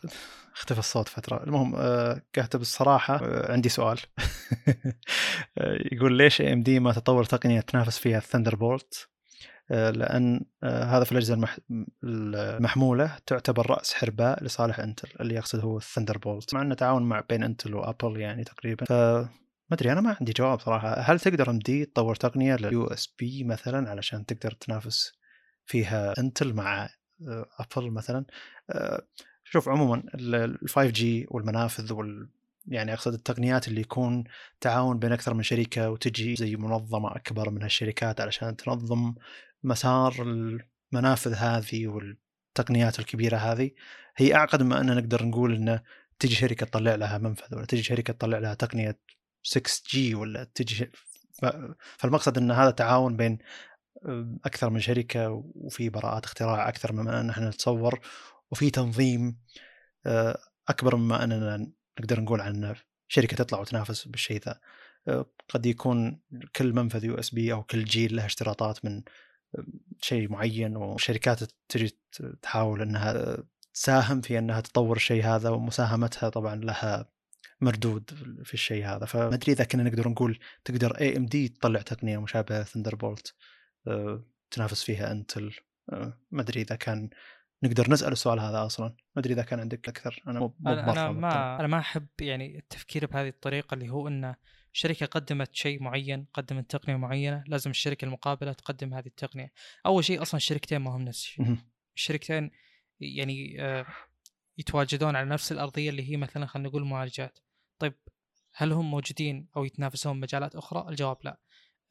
اختفى 0.55 0.79
الصوت 0.79 1.09
فترة. 1.09 1.45
المهم 1.45 1.75
آه، 1.77 2.23
كاتب 2.33 2.61
الصراحة. 2.61 3.17
آه، 3.23 3.53
عندي 3.53 3.69
سؤال. 3.69 3.99
آه، 5.59 5.79
يقول 5.93 6.17
ليش 6.17 6.41
AMD 6.41 6.81
ما 6.81 6.93
تطور 6.93 7.25
تقنية 7.25 7.61
تنافس 7.61 7.99
فيها 7.99 8.19
ال 8.19 8.55
Thunderbolt 8.57 9.13
لأن 9.73 10.45
آه، 10.63 10.85
هذا 10.85 11.05
في 11.05 11.13
الأجهزة 11.13 11.35
المح... 11.35 11.59
المحمولة 12.05 13.17
تعتبر 13.27 13.71
رأس 13.71 13.95
حربة 13.95 14.45
لصالح 14.45 14.81
انتل 14.81 15.09
اللي 15.21 15.35
يقصد 15.35 15.61
هو 15.61 15.77
ال 15.77 16.19
Thunderbolt 16.19 16.55
مع 16.55 16.63
أنه 16.63 16.75
تعاون 16.75 17.03
مع 17.03 17.21
بين 17.31 17.43
انتل 17.43 17.75
وأبل 17.75 18.21
يعني 18.21 18.45
تقريبا. 18.45 18.85
ف 18.85 18.93
ما 18.93 19.77
أدري 19.77 19.93
أنا 19.93 20.01
ما 20.01 20.17
عندي 20.21 20.33
جواب 20.33 20.61
صراحة. 20.61 20.95
هل 21.01 21.21
تقدر 21.21 21.51
AMD 21.51 21.85
تطور 21.85 22.15
تقنية 22.15 22.57
لل 22.57 22.87
USB 22.87 23.45
مثلا 23.45 23.91
علشان 23.91 24.27
تقدر 24.27 24.51
تنافس 24.53 25.13
فيها 25.65 26.15
انتل 26.19 26.55
مع 26.55 26.85
آه، 26.85 26.89
ابل 27.59 27.91
مثلا 27.91 28.25
آه، 28.71 29.03
شوف 29.45 29.69
عموما 29.69 30.03
ال 30.15 30.69
5G 30.69 31.27
والمنافذ 31.31 31.93
وال 31.93 32.29
يعني 32.67 32.93
أقصد 32.93 33.15
التقنيات 33.15 33.69
اللي 33.69 33.81
يكون 33.81 34.25
تعاون 34.61 34.99
بين 34.99 35.13
أكثر 35.13 35.35
من 35.35 35.43
شركة 35.43 35.91
وتجي 35.91 36.37
زي 36.37 36.57
منظمة 36.57 37.17
أكبر 37.17 37.51
من 37.51 37.63
هالشركات 37.63 38.21
علشان 38.21 38.57
تنظم 38.57 39.15
مسار 39.65 40.15
المنافذ 40.93 41.35
هذه 41.35 41.87
والتقنيات 41.87 42.99
الكبيرة 42.99 43.37
هذه 43.37 43.71
هي 44.17 44.35
أعقد 44.35 44.63
ما 44.63 44.81
أن 44.81 44.97
نقدر 44.97 45.25
نقول 45.25 45.55
انه 45.55 45.83
تجي 46.19 46.35
شركة 46.35 46.67
تطلع 46.67 46.95
لها 46.95 47.19
منفذ 47.19 47.57
ولا 47.57 47.67
تجي 47.67 47.83
شركة 47.83 48.13
تطلع 48.13 48.39
لها 48.39 48.55
تقنية 48.55 48.99
6 49.43 49.71
جي 49.91 50.15
ولا 50.15 50.45
تجي. 50.55 50.91
فالمقصد 51.99 52.39
إن 52.39 52.51
هذا 52.51 52.71
تعاون 52.71 53.17
بين 53.17 53.39
أكثر 54.45 54.71
من 54.71 54.81
شركة 54.81 55.45
وفي 55.55 55.89
براءات 55.89 56.25
اختراع 56.25 56.69
أكثر 56.69 56.93
مما 56.93 57.21
أن 57.21 57.31
إحنا 57.31 57.49
نتصور 57.49 58.01
وفي 58.51 58.71
تنظيم 58.71 59.39
آه، 60.07 60.39
أكبر 60.69 60.97
مما 60.97 61.25
أننا 61.25 61.73
نقدر 62.01 62.21
نقول 62.21 62.41
عن 62.41 62.75
شركة 63.09 63.37
تطلع 63.37 63.61
وتنافس 63.61 64.09
بالشيء 64.09 64.41
ذا. 64.47 64.61
آه، 65.09 65.27
قد 65.49 65.67
يكون 65.67 66.21
كل 66.57 66.73
منفذ 66.73 67.05
USB 67.05 67.53
أو 67.53 67.63
كل 67.63 67.85
جيل 67.85 68.17
له 68.17 68.27
اشتراطات 68.27 68.85
من 68.85 69.03
آه، 69.59 69.65
شيء 70.01 70.31
معين 70.31 70.77
وشركات 70.77 71.41
تجي 71.69 71.99
تحاول 72.43 72.83
إنها 72.83 73.37
تساهم 73.75 74.21
في 74.21 74.39
إنها 74.39 74.61
تطور 74.61 74.97
الشيء 74.97 75.25
هذا 75.25 75.51
ومساهمتها 75.51 76.29
طبعا 76.29 76.55
لها 76.55 77.13
مردود 77.61 78.11
في 78.45 78.55
الشيء 78.55 78.85
هذا. 78.87 79.07
فما 79.07 79.35
أدري 79.35 79.53
إذا 79.53 79.65
كنا 79.65 79.83
نقدر 79.83 80.09
نقول 80.09 80.39
تقدر 80.65 81.01
AMD 81.01 81.49
تطلع 81.49 81.83
تقنية 81.83 82.19
مشابهة 82.19 82.63
Thunderbolt 82.63 83.35
تنافس 84.51 84.85
فيها 84.85 85.13
أنتل. 85.13 85.55
ما 86.31 86.43
أدري 86.43 86.61
إذا 86.61 86.77
كان 86.77 87.11
نقدر 87.63 87.91
نسأل 87.91 88.13
السؤال 88.13 88.41
هذا 88.41 88.67
أصلا. 88.67 88.87
ما 88.87 89.21
أدري 89.21 89.35
إذا 89.35 89.43
كان 89.43 89.61
عندك 89.61 89.89
أكثر. 89.89 90.23
أنا 90.27 90.41
مو 90.41 90.57
أنا, 90.67 90.93
أنا. 90.93 91.11
ما 91.11 91.61
أنا 91.61 91.67
ما 91.67 91.79
أحب 91.79 92.07
يعني 92.21 92.59
التفكير 92.59 93.07
بهذه 93.07 93.29
الطريقة 93.29 93.75
اللي 93.75 93.91
هو 93.91 94.09
إن 94.09 94.35
شركة 94.73 95.07
قدمت 95.07 95.55
شيء 95.55 95.83
معين 95.83 96.27
قدمت 96.35 96.71
تقنية 96.71 96.97
معينة 96.97 97.45
لازم 97.47 97.71
الشركة 97.71 98.05
المقابلة 98.05 98.53
تقدم 98.53 98.95
هذه 98.95 99.07
التقنية. 99.07 99.53
أول 99.87 100.05
شيء 100.05 100.23
أصلا 100.23 100.37
الشركتين 100.37 100.79
ما 100.79 100.97
هم 100.97 101.03
نفس 101.03 101.19
الشيء. 101.19 101.57
الشركتين 101.97 102.51
يعني 103.01 103.63
آه، 103.63 103.87
يتواجدون 104.59 105.17
على 105.17 105.29
نفس 105.29 105.53
الأرضية 105.53 105.91
اللي 105.91 106.11
هي 106.11 106.17
مثلا 106.17 106.47
خلينا 106.47 106.69
نقول 106.69 106.85
معالجات. 106.85 107.39
طيب 107.79 107.95
هل 108.55 108.73
هم 108.73 108.91
موجودين 108.91 109.49
أو 109.57 109.65
يتنافسون 109.65 110.21
مجالات 110.21 110.57
أخرى؟ 110.57 110.89
الجواب 110.89 111.17
لا. 111.25 111.41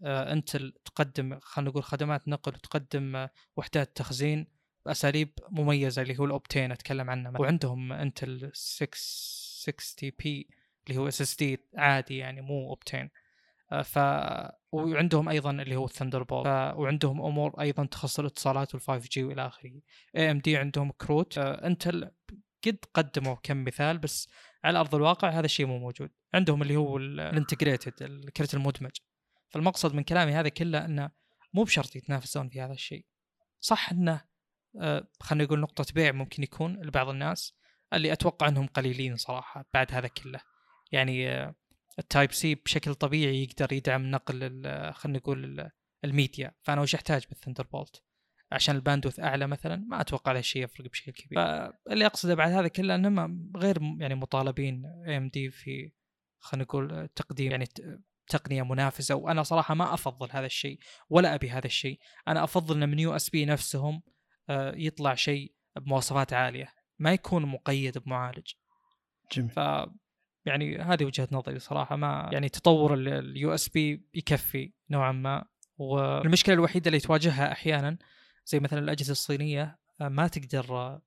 آه، 0.04 0.34
أنت 0.34 0.58
تقدم 0.86 1.40
خلينا 1.40 1.70
نقول 1.70 1.84
خدمات 1.84 2.28
نقل 2.28 2.54
وتقدم 2.54 3.16
آه، 3.16 3.30
وحدات 3.58 3.98
تخزين 3.98 4.48
بأساليب 4.86 5.34
مميزة 5.50 6.02
اللي 6.02 6.20
هو 6.20 6.26
ال 6.26 6.32
Optane 6.32 6.72
أتكلم 6.72 7.10
عنه 7.10 7.34
وعندهم 7.40 7.94
انتل 7.94 8.52
660p 8.54 10.50
اللي 10.90 11.00
هو 11.00 11.08
SSD 11.08 11.66
عادي 11.78 12.18
يعني 12.18 12.42
مو 12.42 12.70
Optane. 12.70 13.10
ف 13.84 14.00
وعندهم 14.72 15.30
أيضا 15.30 15.52
اللي 15.52 15.76
هو 15.76 15.86
ال 15.86 16.24
Thunderbolt 16.24 16.44
ف... 16.44 16.48
وعندهم 16.48 17.22
أمور 17.22 17.62
أيضا 17.62 17.86
تخص 17.86 18.20
الاتصالات 18.20 18.76
وال 18.76 18.92
5G 18.92 19.24
وإلى 19.24 19.48
آخره. 19.48 19.72
AMD 20.16 20.58
عندهم 20.58 20.92
كروت 20.92 21.38
انتل 21.38 22.12
قد 22.66 22.78
قدموا 22.94 23.36
كم 23.44 23.64
مثال 23.64 23.98
بس 23.98 24.30
على 24.64 24.80
أرض 24.80 24.96
الواقع 24.96 25.30
هذا 25.30 25.46
الشيء 25.46 25.66
مو 25.66 25.80
موجود. 25.80 26.10
عندهم 26.34 26.62
اللي 26.62 26.76
هو 26.76 26.98
ال 26.98 27.07
integrated 27.07 27.94
الكرت 28.04 28.54
المدمج. 28.54 28.92
فالمقصد 29.52 29.94
من 29.94 30.04
كلامي 30.04 30.32
هذا 30.32 30.50
كله 30.50 30.86
إنه 30.86 31.12
مو 31.54 31.64
بشرط 31.64 31.96
يتنافسون 31.96 32.50
في 32.50 32.62
هذا 32.62 32.74
الشيء. 32.74 33.06
صح 33.60 33.92
إنه 33.92 34.22
آه، 34.82 35.08
خلينا 35.20 35.44
نقول 35.44 35.60
نقطة 35.60 35.86
بيع 35.94 36.12
ممكن 36.12 36.44
يكون 36.44 36.82
لبعض 36.82 37.10
الناس 37.10 37.54
اللي 37.94 38.14
أتوقع 38.14 38.48
إنهم 38.48 38.68
قليلين 38.68 39.16
صراحة 39.16 39.66
بعد 39.74 39.92
هذا 39.94 40.08
كله. 40.08 40.40
يعني 40.92 41.30
آه، 41.30 41.56
ال 42.00 42.32
Type-C 42.32 42.56
بشكل 42.56 42.96
طبيعي 42.96 43.44
يقدر 43.44 43.74
يدعم 43.74 44.12
نقل 44.12 44.44
ال- 44.44 44.94
خلينا 44.94 45.18
نقول 45.18 45.44
ال- 45.44 45.72
الميديا. 46.04 46.52
فأنا 46.62 46.82
وش 46.82 46.96
أحتاج 46.96 47.26
بال 47.30 47.64
Thunderbolt 47.64 48.04
عشان 48.52 48.76
ال 48.76 48.80
bandwidth 48.80 49.20
أعلى 49.20 49.48
مثلا؟ 49.48 49.76
ما 49.76 50.02
أتوقع 50.02 50.32
هذا 50.32 50.40
الشيء 50.40 50.64
يفرق 50.64 50.90
بشكل 50.90 51.12
كبير. 51.12 51.40
فاللي 51.86 52.06
أقصده 52.06 52.36
بعد 52.36 52.52
هذا 52.52 52.68
كله 52.68 52.96
انهم 52.96 53.52
غير 53.58 53.80
يعني 54.00 54.16
مطالبين 54.16 54.86
AMD 55.08 55.52
في 55.52 55.92
خلينا 56.40 56.64
نقول 56.64 57.08
تقديم 57.16 57.52
يعني 57.52 57.66
تقنية 58.32 58.64
منافسة 58.64 59.16
وأنا 59.16 59.44
صراحة 59.44 59.74
ما 59.74 59.94
أفضل 59.94 60.28
هذا 60.32 60.46
الشيء 60.46 60.80
ولا 61.10 61.36
أبي 61.36 61.50
هذا 61.50 61.66
الشيء. 61.68 62.00
أنا 62.28 62.44
أفضل 62.44 62.84
إن 62.84 62.90
من 62.90 63.00
USB 63.00 63.46
نفسهم 63.46 64.02
آه، 64.50 64.74
يطلع 64.76 65.16
شيء 65.16 65.54
بمواصفات 65.76 66.34
عالية 66.34 66.74
ما 67.00 67.14
يكون 67.14 67.46
مقيد 67.46 67.98
بمعالج. 67.98 68.52
جميل. 69.32 69.50
ف 69.50 69.60
يعني 70.46 70.78
هذه 70.78 71.06
وجهة 71.06 71.28
نظري 71.32 71.60
صراحة 71.60 71.96
ما 71.96 72.30
يعني 72.34 72.50
تطور 72.50 72.94
ال 72.94 73.54
USB 73.54 74.06
يكفي 74.14 74.74
نوعا 74.90 75.12
ما. 75.12 75.46
والمشكلة 75.78 76.56
الوحيدة 76.56 76.88
اللي 76.88 77.00
تواجهها 77.00 77.52
أحيانا 77.52 77.98
زي 78.46 78.60
مثلا 78.60 78.80
الأجهزة 78.80 79.12
الصينية 79.12 79.80
آه، 80.02 80.10
ما 80.10 80.28
تقدر 80.28 81.00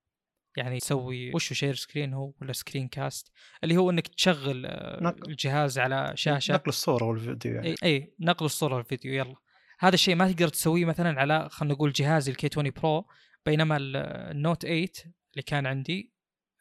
يعني 0.56 0.78
تسوي 0.78 1.34
وش 1.34 1.52
share 1.52 1.74
screen 1.74 2.12
هو 2.14 2.32
ولا 2.40 2.52
screencast 2.52 3.32
اللي 3.64 3.76
هو 3.76 3.90
إنك 3.90 4.08
تشغل 4.08 4.66
آه، 4.66 5.02
نقل. 5.02 5.30
الجهاز 5.30 5.78
على 5.78 6.12
شاشة. 6.14 6.54
نقل 6.54 6.68
الصورة 6.68 7.04
والفيديو 7.04 7.54
يعني. 7.54 7.68
إي 7.68 7.74
إي 7.82 8.14
نقل 8.20 8.46
الصورة 8.46 8.74
والفيديو 8.76 9.14
يلا. 9.14 9.34
هذا 9.78 9.94
الشيء 9.94 10.14
ما 10.14 10.32
تقدر 10.32 10.48
تسويه 10.48 10.84
مثلا 10.84 11.20
على 11.20 11.48
خلينا 11.50 11.74
نقول 11.74 11.92
جهازي 11.92 12.30
ال 12.30 12.48
K20 12.52 12.70
Pro 12.70 13.06
بينما 13.46 13.76
ال- 13.76 13.96
ال 14.36 14.41
Note 14.41 14.62
8 14.62 14.88
اللي 15.32 15.42
كان 15.46 15.66
عندي 15.66 16.12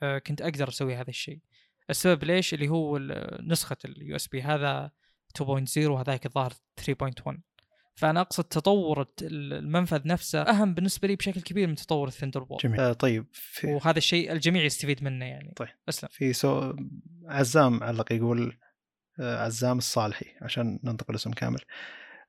آه، 0.04 0.18
كنت 0.18 0.42
أقدر 0.42 0.68
أسوي 0.70 0.96
هذا 0.96 1.10
الشيء. 1.10 1.40
السبب 1.90 2.24
ليش؟ 2.24 2.54
اللي 2.54 2.70
هو 2.70 2.98
نسخة 3.42 3.78
ال 3.86 4.16
USB 4.16 4.42
هذا 4.42 4.92
2.0 5.38 5.78
وهذاك 5.78 6.26
الظاهر 6.26 6.54
3.1 6.82 7.38
فأنا 7.96 8.22
أقصد 8.22 8.44
تطور 8.44 9.08
المنفذ 9.22 10.08
نفسه 10.08 10.42
أهم 10.42 10.74
بالنسبة 10.74 11.08
لي 11.08 11.16
بشكل 11.16 11.42
كبير 11.42 11.68
من 11.68 11.76
تطور 11.76 12.08
ال 12.08 12.44
Thunderbolt 12.44 12.64
جميل. 12.64 12.80
آه 12.80 12.94
طيب 12.94 13.26
في 13.32 13.68
وهذا 13.68 13.98
الشيء 13.98 14.32
الجميع 14.32 14.64
يستفيد 14.64 15.04
منه 15.04 15.26
يعني. 15.26 15.54
طيب. 15.56 15.70
أسلم. 15.90 16.10
في 16.12 16.34
سو 16.34 16.74
عزام 17.26 17.84
علق 17.84 18.12
يقول 18.12 18.58
آه، 19.20 19.46
عزام 19.46 19.78
الصالحي 19.78 20.26
عشان 20.42 20.80
ننتقل 20.84 21.16
اسم 21.16 21.32
كامل. 21.32 21.60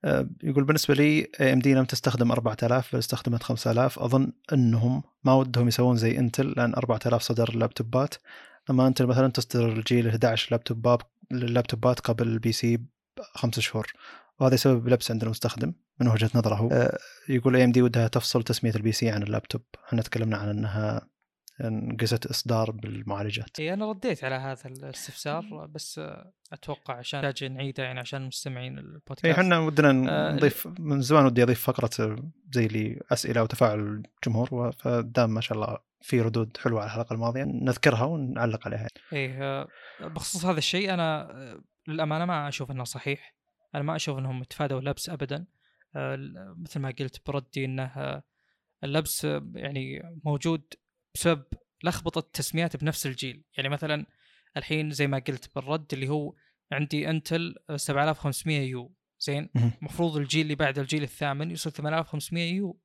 آه، 0.04 0.28
يقول 0.42 0.64
بالنسبة 0.64 0.94
لي 0.94 1.28
AMD 1.40 1.74
لم 1.74 1.84
تستخدم 1.84 2.32
4000 2.32 2.92
بل 2.92 2.98
استخدمت 2.98 3.42
5000 3.42 3.98
أظن 3.98 4.32
إنهم 4.52 5.02
ما 5.24 5.34
ودهم 5.34 5.68
يسوون 5.68 5.96
زي 5.96 6.18
إنتل 6.18 6.46
لأن 6.56 6.74
4000 6.74 7.22
صدر 7.22 7.56
لابتوبات. 7.56 8.14
أما 8.70 8.86
إنتل 8.86 9.06
مثلا 9.06 9.28
تصدر 9.28 9.68
الجيل 9.68 10.08
11 10.08 10.48
لابتوبات 10.50 11.02
اللابتوبات 11.32 12.00
قبل 12.00 12.28
ال 12.28 12.52
PC 12.52 12.78
بخمس 13.16 13.60
شهور. 13.60 13.92
وهذا 14.40 14.54
يسبب 14.54 14.88
لبس 14.88 15.10
عند 15.10 15.22
المستخدم 15.22 15.72
من 16.00 16.08
وجهة 16.08 16.30
نظره. 16.34 16.54
هو 16.54 16.68
آه، 16.72 16.98
يقول 17.28 17.56
AMD 17.56 17.82
ودها 17.82 18.08
تفصل 18.08 18.42
تسمية 18.42 18.74
ال 18.74 18.92
PC 18.92 19.10
عن 19.10 19.22
اللابتوب. 19.22 19.62
إحنا 19.88 20.02
تكلمنا 20.02 20.36
عن 20.36 20.48
انها 20.48 21.08
نقصت 21.60 22.26
اصدار 22.26 22.70
بالمعالجات. 22.70 23.60
اي 23.60 23.74
أنا 23.74 23.90
رديت 23.90 24.24
على 24.24 24.34
هذا 24.34 24.66
الاستفسار 24.66 25.66
بس 25.66 26.00
أتوقع 26.52 26.94
عشان 26.94 27.20
نحتاج 27.20 27.44
نعيده 27.44 27.82
يعني 27.82 28.00
عشان 28.00 28.26
مستمعين 28.26 28.78
اي 28.78 28.84
البودكاست 28.84 29.38
إحنا 29.38 29.58
ودنا 29.58 29.90
آه، 29.90 30.32
نضيف 30.32 30.68
من 30.78 31.00
زمان 31.00 31.26
ودي 31.26 31.42
أضيف 31.42 31.60
فقرة 31.60 32.16
زي 32.52 32.66
اللي 32.66 33.00
أسئلة 33.12 33.42
وتفاعل 33.42 34.04
الجمهور 34.24 34.72
فدام 34.72 35.30
ما 35.30 35.40
شاء 35.40 35.58
الله 35.58 35.78
في 36.00 36.20
ردود 36.20 36.56
حلوة 36.56 36.80
على 36.80 36.86
الحلقة 36.86 37.14
الماضية. 37.14 37.44
نذكرها 37.44 38.04
ونعلق 38.04 38.66
عليها. 38.66 38.88
إيه 39.12 39.66
بخصوص 40.00 40.44
هذا 40.44 40.58
الشيء 40.58 40.94
أنا 40.94 41.28
للأمانة 41.88 42.24
ما 42.24 42.48
أشوف 42.48 42.70
إنه 42.70 42.84
صحيح. 42.84 43.33
أنا 43.74 43.82
ما 43.82 43.96
أشوف 43.96 44.18
إنهم 44.18 44.42
تفادوا 44.42 44.78
اللبس 44.78 45.08
ابدا. 45.08 45.46
آه، 45.96 46.54
مثل 46.58 46.80
ما 46.80 46.94
قلت 46.98 47.26
بردي 47.26 47.64
إنه 47.64 47.82
آه، 47.82 48.22
اللبس 48.84 49.24
آه، 49.24 49.50
يعني 49.54 50.02
موجود 50.24 50.74
بسبب 51.14 51.44
لخبطة 51.84 52.20
تسميات 52.32 52.76
بنفس 52.76 53.06
الجيل. 53.06 53.44
يعني 53.56 53.68
مثلا 53.68 54.06
الحين 54.56 54.90
زي 54.90 55.06
ما 55.06 55.18
قلت 55.18 55.54
بالرد 55.54 55.86
اللي 55.92 56.08
هو 56.08 56.34
عندي 56.72 57.10
انتل 57.10 57.54
آه، 57.70 57.76
7500U. 57.76 58.94
زين. 59.20 59.50
المفروض 59.56 60.16
الجيل 60.16 60.42
اللي 60.42 60.54
بعد 60.54 60.78
الجيل 60.78 61.02
الثامن 61.02 61.50
يصير 61.50 61.72
8500U. 61.72 62.80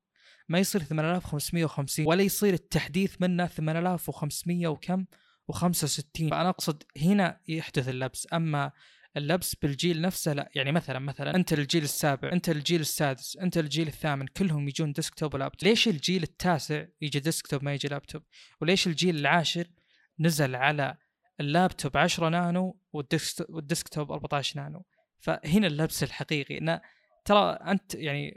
ما 0.49 0.59
يصير 0.59 0.81
8550 0.81 2.07
ولا 2.07 2.23
يصير 2.23 2.53
التحديث 2.53 3.21
منه 3.21 3.47
8500 3.47 4.67
وكم 4.67 5.05
و65 5.51 6.29
فأنا 6.31 6.49
أقصد 6.49 6.83
هنا 6.97 7.39
يحدث 7.47 7.89
اللبس. 7.89 8.27
أما 8.33 8.71
اللبس 9.19 9.55
بالجيل 9.55 10.01
نفسه 10.01 10.33
لا 10.33 10.49
يعني 10.55 10.71
مثلا 10.71 10.99
مثلا 10.99 11.35
إنتل 11.35 11.53
الجيل 11.53 11.83
السابع 11.83 12.31
إنتل 12.33 12.49
الجيل 12.49 12.81
السادس 12.81 13.37
إنتل 13.37 13.57
الجيل 13.57 13.87
الثامن 13.87 14.27
كلهم 14.27 14.67
يجون 14.67 14.91
desktop 14.93 15.33
ولابتوب. 15.33 15.69
ليش 15.69 15.87
الجيل 15.87 16.23
التاسع 16.23 16.85
يجي 17.01 17.19
desktop 17.19 17.63
ما 17.63 17.73
يجي 17.73 17.87
لابتوب؟ 17.87 18.23
وليش 18.61 18.87
الجيل 18.87 19.15
العاشر 19.17 19.67
نزل 20.19 20.55
على 20.55 20.97
اللابتوب 21.39 21.97
10 21.97 22.29
نانو 22.29 22.79
وال 22.93 23.06
desktop, 23.06 23.55
وال 23.55 23.68
desktop 23.68 24.11
14 24.11 24.59
نانو؟ 24.59 24.85
فهنا 25.19 25.67
اللبس 25.67 26.03
الحقيقي. 26.03 26.57
إنه 26.57 26.81
ترى 27.25 27.51
أنت 27.51 27.95
يعني 27.95 28.33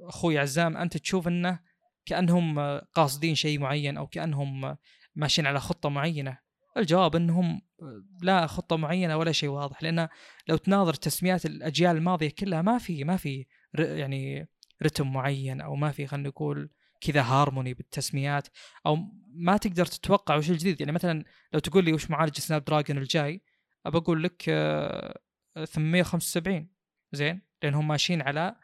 أخوي 0.00 0.38
عزام 0.38 0.76
أنت 0.76 0.96
تشوف 0.96 1.28
إنه 1.28 1.60
كأنهم 2.06 2.78
قاصدين 2.78 3.34
شيء 3.34 3.58
معين 3.58 3.96
أو 3.96 4.06
كأنهم 4.06 4.76
ماشيين 5.14 5.46
على 5.46 5.60
خطة 5.60 5.88
معينة. 5.88 6.45
الجواب 6.76 7.16
إنهم 7.16 7.62
آه، 7.82 8.04
لا 8.22 8.46
خطة 8.46 8.76
معينة 8.76 9.16
ولا 9.16 9.32
شيء 9.32 9.48
واضح 9.48 9.82
لأن 9.82 10.08
لو 10.48 10.56
تناظر 10.56 10.94
تسميات 10.94 11.46
الأجيال 11.46 11.96
الماضية 11.96 12.30
كلها 12.38 12.62
ما 12.62 12.78
في 12.78 13.04
ما 13.04 13.16
في 13.16 13.46
يعني 13.78 14.48
رتم 14.82 15.12
معين 15.12 15.60
أو 15.60 15.76
ما 15.76 15.90
في 15.90 16.06
خلينا 16.06 16.28
نقول 16.28 16.70
كذا 17.00 17.22
هارموني 17.22 17.74
بالتسميات 17.74 18.48
أو 18.86 18.98
ما 19.34 19.56
تقدر 19.56 19.86
تتوقع 19.86 20.36
وش 20.36 20.50
الجديد. 20.50 20.80
يعني 20.80 20.92
مثلا 20.92 21.24
لو 21.52 21.60
تقول 21.60 21.84
لي 21.84 21.92
وش 21.92 22.10
معالج 22.10 22.38
سناب 22.38 22.64
دراجون 22.64 22.98
الجاي 22.98 23.42
أبى 23.86 23.98
أقول 23.98 24.22
لك 24.22 24.44
آه، 24.48 25.18
875 25.64 26.68
زين؟ 27.12 27.42
لانهم 27.62 27.88
ماشيين 27.88 28.22
على 28.22 28.56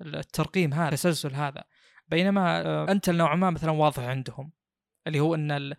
الترقيم 0.00 0.74
هذا 0.74 0.88
التسلسل 0.88 1.34
هذا. 1.34 1.64
بينما 2.08 2.66
آه، 2.66 2.92
إنتل 2.92 3.10
نوعا 3.10 3.36
ما 3.36 3.50
مثلا 3.50 3.70
واضح 3.70 4.02
عندهم 4.02 4.52
اللي 5.06 5.20
هو 5.20 5.34
إن 5.34 5.74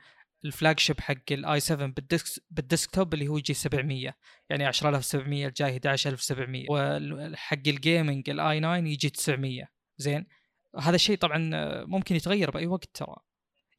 ال 0.46 0.80
flagship 0.80 1.00
حق 1.00 1.32
ال 1.32 1.46
i 1.46 1.60
7 1.60 1.88
بال 1.88 2.06
desk 2.06 2.44
بال 2.50 2.64
desktop 2.64 3.14
اللي 3.14 3.28
هو 3.28 3.38
يجي 3.38 3.54
700 3.54 4.14
يعني 4.50 4.70
10700 4.70 5.48
الجاي 5.48 5.78
11700 5.78 6.66
وحق 6.70 7.68
ال 7.68 7.77
gaming 7.77 8.30
ال 8.30 8.45
i 8.45 8.60
9 8.60 8.78
يجي 8.78 9.10
900 9.10 9.68
زين؟ 9.98 10.26
هذا 10.80 10.96
الشيء 10.96 11.18
طبعا 11.18 11.50
ممكن 11.86 12.16
يتغير 12.16 12.52
بأي 12.52 12.68
وقت 12.68 12.90
ترى. 12.94 13.16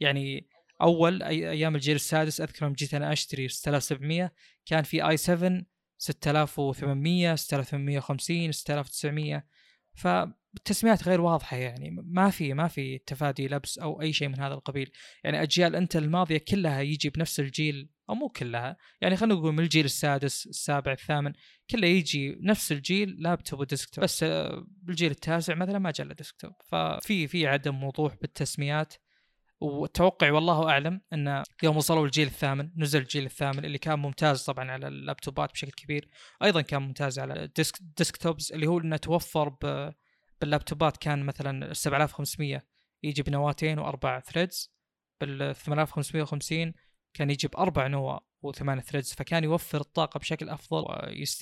يعني 0.00 0.48
أول 0.82 1.22
أي 1.22 1.50
أيام 1.50 1.74
الجيل 1.74 1.94
السادس 1.94 2.40
أذكر 2.40 2.64
يوم 2.64 2.72
جيت 2.72 2.94
أنا 2.94 3.12
أشتري 3.12 3.48
6700 3.48 4.32
كان 4.66 4.82
في 4.82 5.08
i 5.08 5.16
7 5.16 5.62
6800 5.98 7.34
6850 7.34 8.52
6900 8.52 9.44
فالتسميات 9.94 11.08
غير 11.08 11.20
واضحة 11.20 11.56
يعني 11.56 11.90
ما 11.90 12.30
في 12.30 12.54
ما 12.54 12.68
في 12.68 12.98
تفادي 12.98 13.48
لبس 13.48 13.78
أو 13.78 14.02
أي 14.02 14.12
شيء 14.12 14.28
من 14.28 14.40
هذا 14.40 14.54
القبيل. 14.54 14.90
يعني 15.24 15.42
أجيال 15.42 15.76
إنتل 15.76 15.96
الماضية 15.96 16.38
كلها 16.38 16.80
يجي 16.80 17.10
بنفس 17.10 17.40
الجيل 17.40 17.88
أو 18.10 18.14
مو 18.14 18.28
كلها 18.28 18.76
يعني 19.00 19.16
خلينا 19.16 19.34
نقول 19.34 19.52
من 19.52 19.60
الجيل 19.60 19.84
السادس 19.84 20.46
السابع 20.46 20.92
الثامن 20.92 21.32
كله 21.70 21.86
يجي 21.86 22.38
نفس 22.40 22.72
الجيل 22.72 23.16
لابتوب 23.18 23.60
و 23.60 23.65
desktop. 23.65 24.04
بس 24.04 24.22
آه، 24.22 24.66
بالجيل 24.68 25.10
التاسع 25.10 25.54
مثلا 25.54 25.78
ما 25.78 25.90
جاء 25.90 26.06
له 26.06 26.14
desktop. 26.14 26.52
ففي 26.64 27.28
في 27.28 27.46
عدم 27.46 27.84
وضوح 27.84 28.14
بالتسميات. 28.20 28.94
وتوقعي 29.62 30.30
والله 30.30 30.70
أعلم 30.70 31.00
أن 31.12 31.42
يوم 31.62 31.76
وصلوا 31.76 32.04
الجيل 32.06 32.26
الثامن 32.26 32.70
نزل 32.76 33.00
الجيل 33.00 33.24
الثامن 33.24 33.64
اللي 33.64 33.78
كان 33.78 33.98
ممتاز 33.98 34.44
طبعا 34.44 34.70
على 34.70 34.88
اللابتوبات 34.88 35.52
بشكل 35.52 35.70
كبير. 35.72 36.08
أيضا 36.42 36.60
كان 36.60 36.82
ممتاز 36.82 37.18
على 37.18 37.44
ال 37.44 37.51
desk 37.51 37.78
desktops 37.96 38.52
اللي 38.52 38.66
هو 38.66 38.78
إنه 38.78 38.96
توفر 38.96 39.48
باللابتوبات 40.40 40.96
كان 40.96 41.26
مثلا 41.26 41.72
7500 41.72 42.62
يجي 43.02 43.22
بنواتين 43.22 43.78
وأربع 43.78 44.20
threads 44.20 44.72
بال 45.20 45.56
8550 45.56 46.72
كان 47.14 47.30
يجي 47.30 47.48
باربع 47.48 47.86
نواه 47.86 48.20
وثمان 48.42 48.80
threads 48.80 49.12
فكان 49.12 49.44
يوفر 49.44 49.80
الطاقة 49.80 50.18
بشكل 50.18 50.48
أفضل 50.48 50.84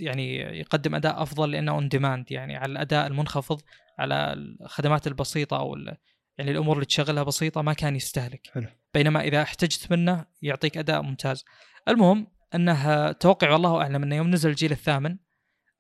يعني 0.01 0.37
يقدم 0.37 0.95
أداء 0.95 1.23
أفضل 1.23 1.51
لأنه 1.51 1.73
on 1.73 1.89
demand 1.89 2.33
يعني 2.33 2.57
على 2.57 2.73
الأداء 2.73 3.07
المنخفض 3.07 3.61
على 3.99 4.33
الخدمات 4.33 5.07
البسيطة 5.07 5.57
أو 5.57 5.77
يعني 6.41 6.53
الأمور 6.53 6.75
اللي 6.75 6.87
تشغلها 6.87 7.23
بسيطة 7.23 7.63
ما 7.63 7.73
كان 7.73 7.97
يستهلك. 7.97 8.51
حلو. 8.55 8.67
بينما 8.95 9.21
إذا 9.21 9.43
احتجت 9.43 9.93
منه 9.93 10.25
يعطيك 10.43 10.79
أداء 10.79 11.03
ممتاز. 11.03 11.45
المهم 11.89 12.27
أنه 12.55 13.13
توقع 13.13 13.51
والله 13.51 13.83
أعلم 13.83 14.03
أنه 14.03 14.17
يوم 14.17 14.31
نزل 14.31 14.51
الجيل 14.51 14.73
الثامن 14.73 15.17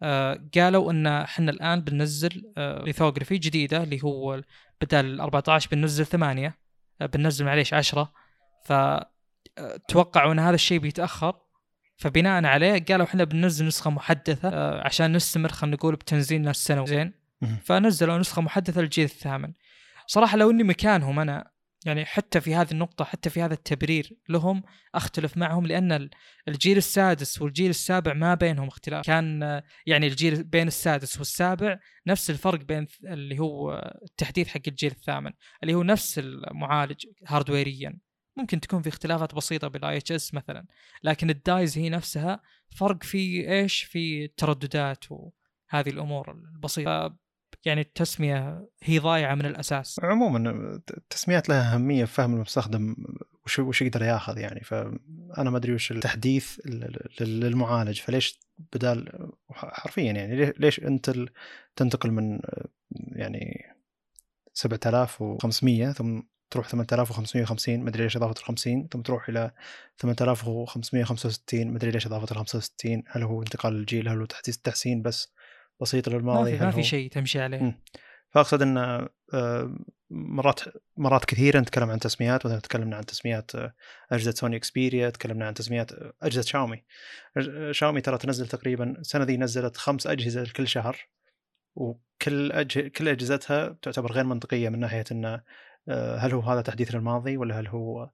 آه، 0.02 0.48
قالوا 0.54 0.92
أن 0.92 1.06
إحنا 1.06 1.50
الآن 1.50 1.80
بننزل 1.80 2.52
آه، 2.58 2.84
ليثوغرافي 2.84 3.38
جديدة 3.38 3.82
اللي 3.82 4.00
هو 4.04 4.42
بدل 4.80 5.04
ال 5.04 5.20
14 5.20 5.68
بننزل 5.72 6.06
8 6.06 6.58
آه، 7.00 7.06
بننزل 7.06 7.44
معليش 7.44 7.74
10 7.74 8.12
ف 8.64 8.72
آه، 8.72 9.02
أن 10.16 10.38
هذا 10.38 10.54
الشيء 10.54 10.78
بيتأخر. 10.78 11.34
فبناء 11.96 12.44
عليه 12.44 12.84
قالوا 12.88 13.06
إحنا 13.06 13.24
بننزل 13.24 13.66
نسخة 13.66 13.90
محدثة 13.90 14.48
آه، 14.48 14.86
عشان 14.86 15.12
نستمر 15.12 15.48
خلينا 15.48 15.76
نقول 15.76 15.94
بتنزيلنا 15.96 16.50
السنوي 16.50 16.86
زين. 16.86 17.12
فنزلوا 17.64 18.18
نسخة 18.18 18.42
محدثة 18.42 18.80
للجيل 18.80 19.04
الثامن. 19.04 19.52
صراحة 20.10 20.36
لو 20.36 20.50
إني 20.50 20.62
مكانهم 20.62 21.18
أنا 21.18 21.50
يعني 21.86 22.04
حتى 22.04 22.40
في 22.40 22.54
هذه 22.54 22.70
النقطة 22.72 23.04
حتى 23.04 23.30
في 23.30 23.42
هذا 23.42 23.54
التبرير 23.54 24.12
لهم 24.28 24.62
أختلف 24.94 25.36
معهم 25.36 25.66
لأن 25.66 26.10
الجيل 26.48 26.76
السادس 26.76 27.42
والجيل 27.42 27.70
السابع 27.70 28.14
ما 28.14 28.34
بينهم 28.34 28.68
اختلاف. 28.68 29.06
كان 29.06 29.62
يعني 29.86 30.06
الجيل 30.06 30.44
بين 30.44 30.66
السادس 30.66 31.18
والسابع 31.18 31.78
نفس 32.06 32.30
الفرق 32.30 32.60
بين 32.60 32.86
اللي 33.04 33.38
هو 33.38 33.74
التحديث 34.02 34.48
حق 34.48 34.60
الجيل 34.68 34.90
الثامن 34.90 35.30
اللي 35.62 35.74
هو 35.74 35.82
نفس 35.82 36.18
المعالج 36.18 37.06
hardware 37.26 37.90
يا 37.90 37.98
ممكن 38.36 38.60
تكون 38.60 38.82
في 38.82 38.88
اختلافات 38.88 39.34
بسيطة 39.34 39.68
بال 39.68 39.96
IHS 39.96 40.34
مثلا 40.34 40.66
لكن 41.02 41.30
ال 41.30 41.40
dies 41.40 41.78
هي 41.78 41.88
نفسها 41.88 42.40
فرق 42.76 43.02
في 43.02 43.52
إيش؟ 43.52 43.82
في 43.82 44.24
الترددات 44.24 45.04
وهذه 45.10 45.90
الأمور 45.90 46.30
البسيطة. 46.30 47.16
يعني 47.64 47.80
التسمية 47.80 48.68
هي 48.82 48.98
ضايعة 48.98 49.34
من 49.34 49.46
الأساس. 49.46 50.00
عموما 50.02 50.50
التسميات 50.90 51.48
لها 51.48 51.74
أهمية 51.74 52.04
في 52.04 52.12
فهم 52.12 52.34
المستخدم 52.34 52.96
وش 53.46 53.58
وش 53.58 53.82
يقدر 53.82 54.02
ياخذ 54.02 54.38
يعني. 54.38 54.60
فأنا 54.60 55.50
ما 55.50 55.56
أدري 55.56 55.74
وش 55.74 55.92
التحديث 55.92 56.60
للمعالج. 57.20 58.00
فليش 58.00 58.40
بدال 58.72 59.30
حرفيا 59.50 60.12
يعني 60.12 60.52
ليش 60.58 60.80
انت 60.80 61.14
تنتقل 61.76 62.10
من 62.10 62.40
يعني 62.92 63.74
7500 64.52 65.92
ثم 65.92 66.20
تروح 66.50 66.68
8550 66.68 67.80
مدري 67.80 68.02
ليش 68.02 68.16
إضافة 68.16 68.40
ال 68.40 68.44
50 68.44 68.88
ثم 68.92 69.00
تروح 69.00 69.28
إلى 69.28 69.50
8565 69.96 71.66
مدري 71.66 71.90
ليش 71.90 72.06
إضافة 72.06 72.32
ال 72.32 72.36
65 72.36 73.02
هل 73.06 73.22
هو 73.22 73.42
انتقال 73.42 73.76
الجيل 73.76 74.08
هل 74.08 74.18
هو 74.18 74.26
تحسين 74.64 75.02
بس 75.02 75.32
بسيط 75.80 76.08
للماضي 76.08 76.52
ما 76.52 76.58
في, 76.58 76.64
ما 76.64 76.70
في 76.70 76.82
شيء 76.82 77.10
تمشي 77.10 77.40
عليه. 77.40 77.62
م. 77.62 77.74
فأقصد 78.30 78.62
إن 78.62 78.78
آه، 79.34 79.74
مرات 80.10 80.60
مرات 80.96 81.24
كثيرة 81.24 81.60
نتكلم 81.60 81.90
عن 81.90 81.98
تسميات 81.98 82.46
مثلا 82.46 82.58
تكلمنا 82.58 82.96
عن 82.96 83.06
تسميات 83.06 83.54
آه، 83.54 83.74
أجهزة 84.12 84.30
سوني 84.30 84.56
إكسبيريا 84.56 85.10
تكلمنا 85.10 85.46
عن 85.46 85.54
تسميات 85.54 85.92
آه، 85.92 86.12
أجهزة 86.22 86.42
شاومي. 86.42 86.84
شاومي 87.70 88.00
ترى 88.00 88.18
تنزل 88.18 88.46
تقريبا 88.46 88.90
السنة 88.98 89.24
ذي 89.24 89.36
نزلت 89.36 89.76
خمس 89.76 90.06
أجهزة 90.06 90.52
كل 90.56 90.68
شهر 90.68 91.08
وكل 91.74 92.52
أجه... 92.52 92.88
كل 92.88 93.08
أجهزتها 93.08 93.76
تعتبر 93.82 94.12
غير 94.12 94.24
منطقية 94.24 94.68
من 94.68 94.78
ناحية 94.80 95.04
انه 95.12 95.42
هل 96.18 96.32
هو 96.32 96.40
هذا 96.40 96.60
تحديث 96.60 96.94
للماضي 96.94 97.36
ولا 97.36 97.60
هل 97.60 97.68
هو 97.68 98.10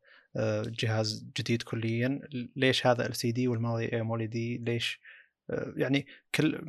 جهاز 0.66 1.26
جديد 1.36 1.62
كليا؟ 1.62 2.20
ليش 2.56 2.86
هذا 2.86 3.06
LCD 3.06 3.48
والماضي 3.48 4.01
AMOLED 4.00 4.58
ليش 4.59 5.01
يعني 5.76 6.06
كل 6.34 6.60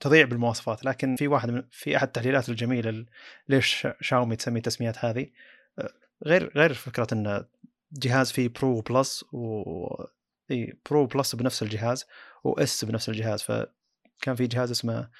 تضيع 0.00 0.24
بالمواصفات 0.24 0.84
لكن 0.84 1.16
في 1.16 1.28
واحد 1.28 1.50
من 1.50 1.62
في 1.70 1.96
أحد 1.96 2.06
التحليلات 2.06 2.48
الجميلة 2.48 3.06
ليش 3.48 3.88
شاومي 4.00 4.36
تسمي 4.36 4.58
التسميات 4.58 5.04
هذه 5.04 5.26
آه، 5.78 5.92
غير 6.26 6.52
غير 6.56 6.74
فكرة 6.74 7.06
إن 7.12 7.44
جهاز 7.92 8.32
فيه 8.32 8.48
برو 8.48 8.80
بلس 8.80 9.24
و 9.32 9.64
برو 10.90 11.06
بلس 11.06 11.34
بنفس 11.34 11.62
الجهاز 11.62 12.06
واس 12.44 12.84
بنفس 12.84 13.08
الجهاز 13.08 13.42
فكان 13.42 14.34
في 14.34 14.46
جهاز 14.46 14.70
اسمه 14.70 15.10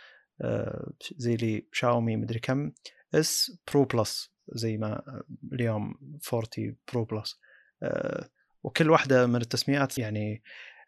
آه، 0.41 0.93
زي 1.17 1.37
لي 1.37 1.67
شاومي 1.73 2.17
مدري 2.17 2.39
كم 2.39 2.73
اس 3.15 3.59
برو 3.73 3.85
بلس 3.85 4.33
زي 4.49 4.77
ما 4.77 5.23
اليوم 5.53 5.95
40 6.35 6.77
برو 6.93 7.05
بلس 7.05 7.41
آه، 7.83 8.29
وكل 8.63 8.91
واحدة 8.91 9.27
من 9.27 9.37
التسميات 9.37 9.99
يعني 9.99 10.43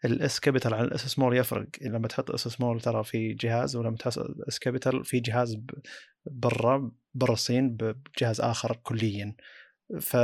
ال 0.05 0.23
S 0.23 0.41
capital 0.41 0.74
عن 0.74 0.85
الاس 0.85 1.07
سمول 1.07 1.37
يفرق. 1.37 1.66
لما 1.81 2.09
تحط 2.09 2.31
اس 2.31 2.49
سمول 2.49 2.81
ترى 2.81 3.05
في 3.05 3.35
جهاز 3.35 3.77
ولما 3.77 3.97
تحط 3.97 4.19
S 4.49 4.59
capital 4.59 5.05
في 5.05 5.20
جهاز 5.20 5.59
برا 6.27 6.93
برا 7.15 7.33
الصين 7.33 7.77
بجهاز 7.77 8.41
آخر 8.41 8.77
كليا. 8.83 9.37
ف 10.01 10.16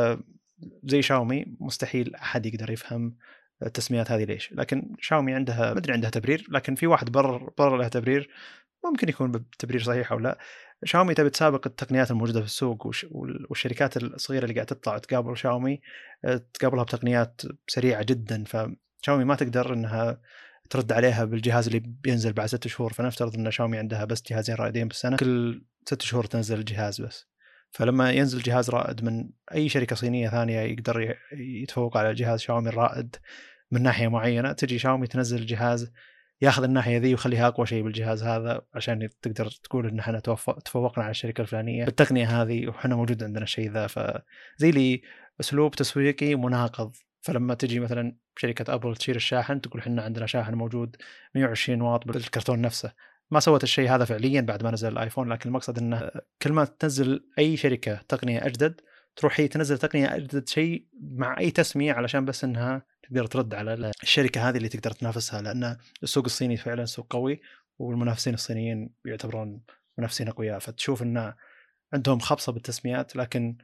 زي 0.84 1.02
شاومي 1.02 1.56
مستحيل 1.60 2.14
أحد 2.14 2.46
يقدر 2.46 2.70
يفهم 2.70 3.16
التسميات 3.62 4.10
هذه 4.10 4.24
ليش. 4.24 4.52
لكن 4.52 4.94
شاومي 5.00 5.34
عندها 5.34 5.72
ما 5.72 5.78
أدري 5.78 5.92
عندها 5.92 6.10
تبرير 6.10 6.46
لكن 6.50 6.74
في 6.74 6.86
واحد 6.86 7.12
برا 7.12 7.50
برا 7.58 7.78
له 7.78 7.88
تبرير 7.88 8.30
ممكن 8.84 9.08
يكون 9.08 9.32
بتبرير 9.32 9.82
صحيح 9.82 10.12
أو 10.12 10.18
لا. 10.18 10.38
شاومي 10.84 11.14
تبي 11.14 11.30
تسابق 11.30 11.66
التقنيات 11.66 12.10
الموجودة 12.10 12.40
في 12.40 12.46
السوق 12.46 12.90
والشركات 13.50 13.96
الصغيرة 13.96 14.42
اللي 14.44 14.54
قاعدة 14.54 14.74
تطلع 14.74 14.98
تقابل 14.98 15.36
شاومي 15.36 15.80
تقابلها 16.54 16.84
بتقنيات 16.84 17.40
سريعة 17.68 18.02
جدا. 18.02 18.44
ف 18.44 18.56
شاومي 19.02 19.24
ما 19.24 19.34
تقدر 19.34 19.72
إنها 19.72 20.20
ترد 20.70 20.92
عليها 20.92 21.24
بالجهاز 21.24 21.66
اللي 21.66 21.78
بينزل 21.78 22.32
بعد 22.32 22.46
ست 22.46 22.66
شهور. 22.66 22.92
فنفترض 22.92 23.34
إن 23.34 23.50
شاومي 23.50 23.78
عندها 23.78 24.04
بس 24.04 24.22
جهازين 24.30 24.54
رائدين 24.54 24.88
بالسنة. 24.88 25.16
كل 25.16 25.64
ست 25.88 26.02
شهور 26.02 26.24
تنزل 26.24 26.58
الجهاز 26.58 27.00
بس. 27.00 27.28
فلما 27.70 28.10
ينزل 28.10 28.42
جهاز 28.42 28.70
رائد 28.70 29.04
من 29.04 29.30
أي 29.54 29.68
شركة 29.68 29.96
صينية 29.96 30.28
ثانية 30.28 30.60
يقدر 30.60 31.16
يتفوق 31.32 31.96
على 31.96 32.14
جهاز 32.14 32.40
شاومي 32.40 32.68
الرائد 32.68 33.16
من 33.70 33.82
ناحية 33.82 34.08
معينة 34.08 34.52
تجي 34.52 34.78
شاومي 34.78 35.06
تنزل 35.06 35.38
الجهاز 35.38 35.92
ياخذ 36.40 36.62
الناحية 36.62 36.98
ذي 36.98 37.10
ويخليها 37.10 37.48
أقوى 37.48 37.66
شيء 37.66 37.82
بالجهاز 37.82 38.22
هذا 38.22 38.62
عشان 38.74 39.08
تقدر 39.22 39.50
تقول 39.50 39.88
إن 39.88 39.98
إحنا 39.98 40.20
تفوقنا 40.64 41.04
على 41.04 41.10
الشركة 41.10 41.40
الفلانية. 41.40 41.84
بالتقنية 41.84 42.42
هذه 42.42 42.68
وحنا 42.68 42.96
موجود 42.96 43.22
عندنا 43.22 43.44
الشيء 43.44 43.70
ذا. 43.70 43.86
فزي 43.86 44.70
لي 44.70 45.02
أسلوب 45.40 45.74
تسويقي 45.74 46.34
مناقض 46.34 46.96
فلما 47.28 47.54
تجي 47.54 47.80
مثلا 47.80 48.16
شركة 48.36 48.74
أبل 48.74 48.96
تشيل 48.96 49.16
الشاحن 49.16 49.60
تقول 49.60 49.80
إحنا 49.80 50.02
عندنا 50.02 50.26
شاحن 50.26 50.54
موجود 50.54 50.96
120 51.34 51.80
واط 51.80 52.06
بالكرتون 52.06 52.60
نفسه. 52.60 52.92
ما 53.30 53.40
سوت 53.40 53.62
الشيء 53.62 53.94
هذا 53.94 54.04
فعليا 54.04 54.40
بعد 54.40 54.62
ما 54.62 54.70
نزل 54.70 54.88
الآيفون 54.88 55.32
لكن 55.32 55.48
المقصد 55.48 55.78
إنه 55.78 56.10
كل 56.42 56.52
ما 56.52 56.64
تنزل 56.64 57.24
أي 57.38 57.56
شركة 57.56 58.00
تقنية 58.08 58.46
أجدد 58.46 58.80
تروح 59.16 59.40
هي 59.40 59.48
تنزل 59.48 59.78
تقنية 59.78 60.16
أجدد 60.16 60.48
شيء 60.48 60.86
مع 61.00 61.38
أي 61.38 61.50
تسمية 61.50 61.92
علشان 61.92 62.24
بس 62.24 62.44
إنها 62.44 62.82
تقدر 63.02 63.26
ترد 63.26 63.54
على 63.54 63.92
الشركة 64.02 64.48
هذه 64.48 64.56
اللي 64.56 64.68
تقدر 64.68 64.90
تنافسها 64.90 65.42
لأن 65.42 65.76
السوق 66.02 66.24
الصيني 66.24 66.56
فعلا 66.56 66.84
سوق 66.84 67.06
قوي 67.10 67.40
والمنافسين 67.78 68.34
الصينيين 68.34 68.90
يعتبرون 69.04 69.62
منافسين 69.98 70.28
أقوياء. 70.28 70.58
فتشوف 70.58 71.02
انه 71.02 71.34
عندهم 71.92 72.18
خبصة 72.18 72.52
بالتسميات 72.52 73.16
لكن 73.16 73.58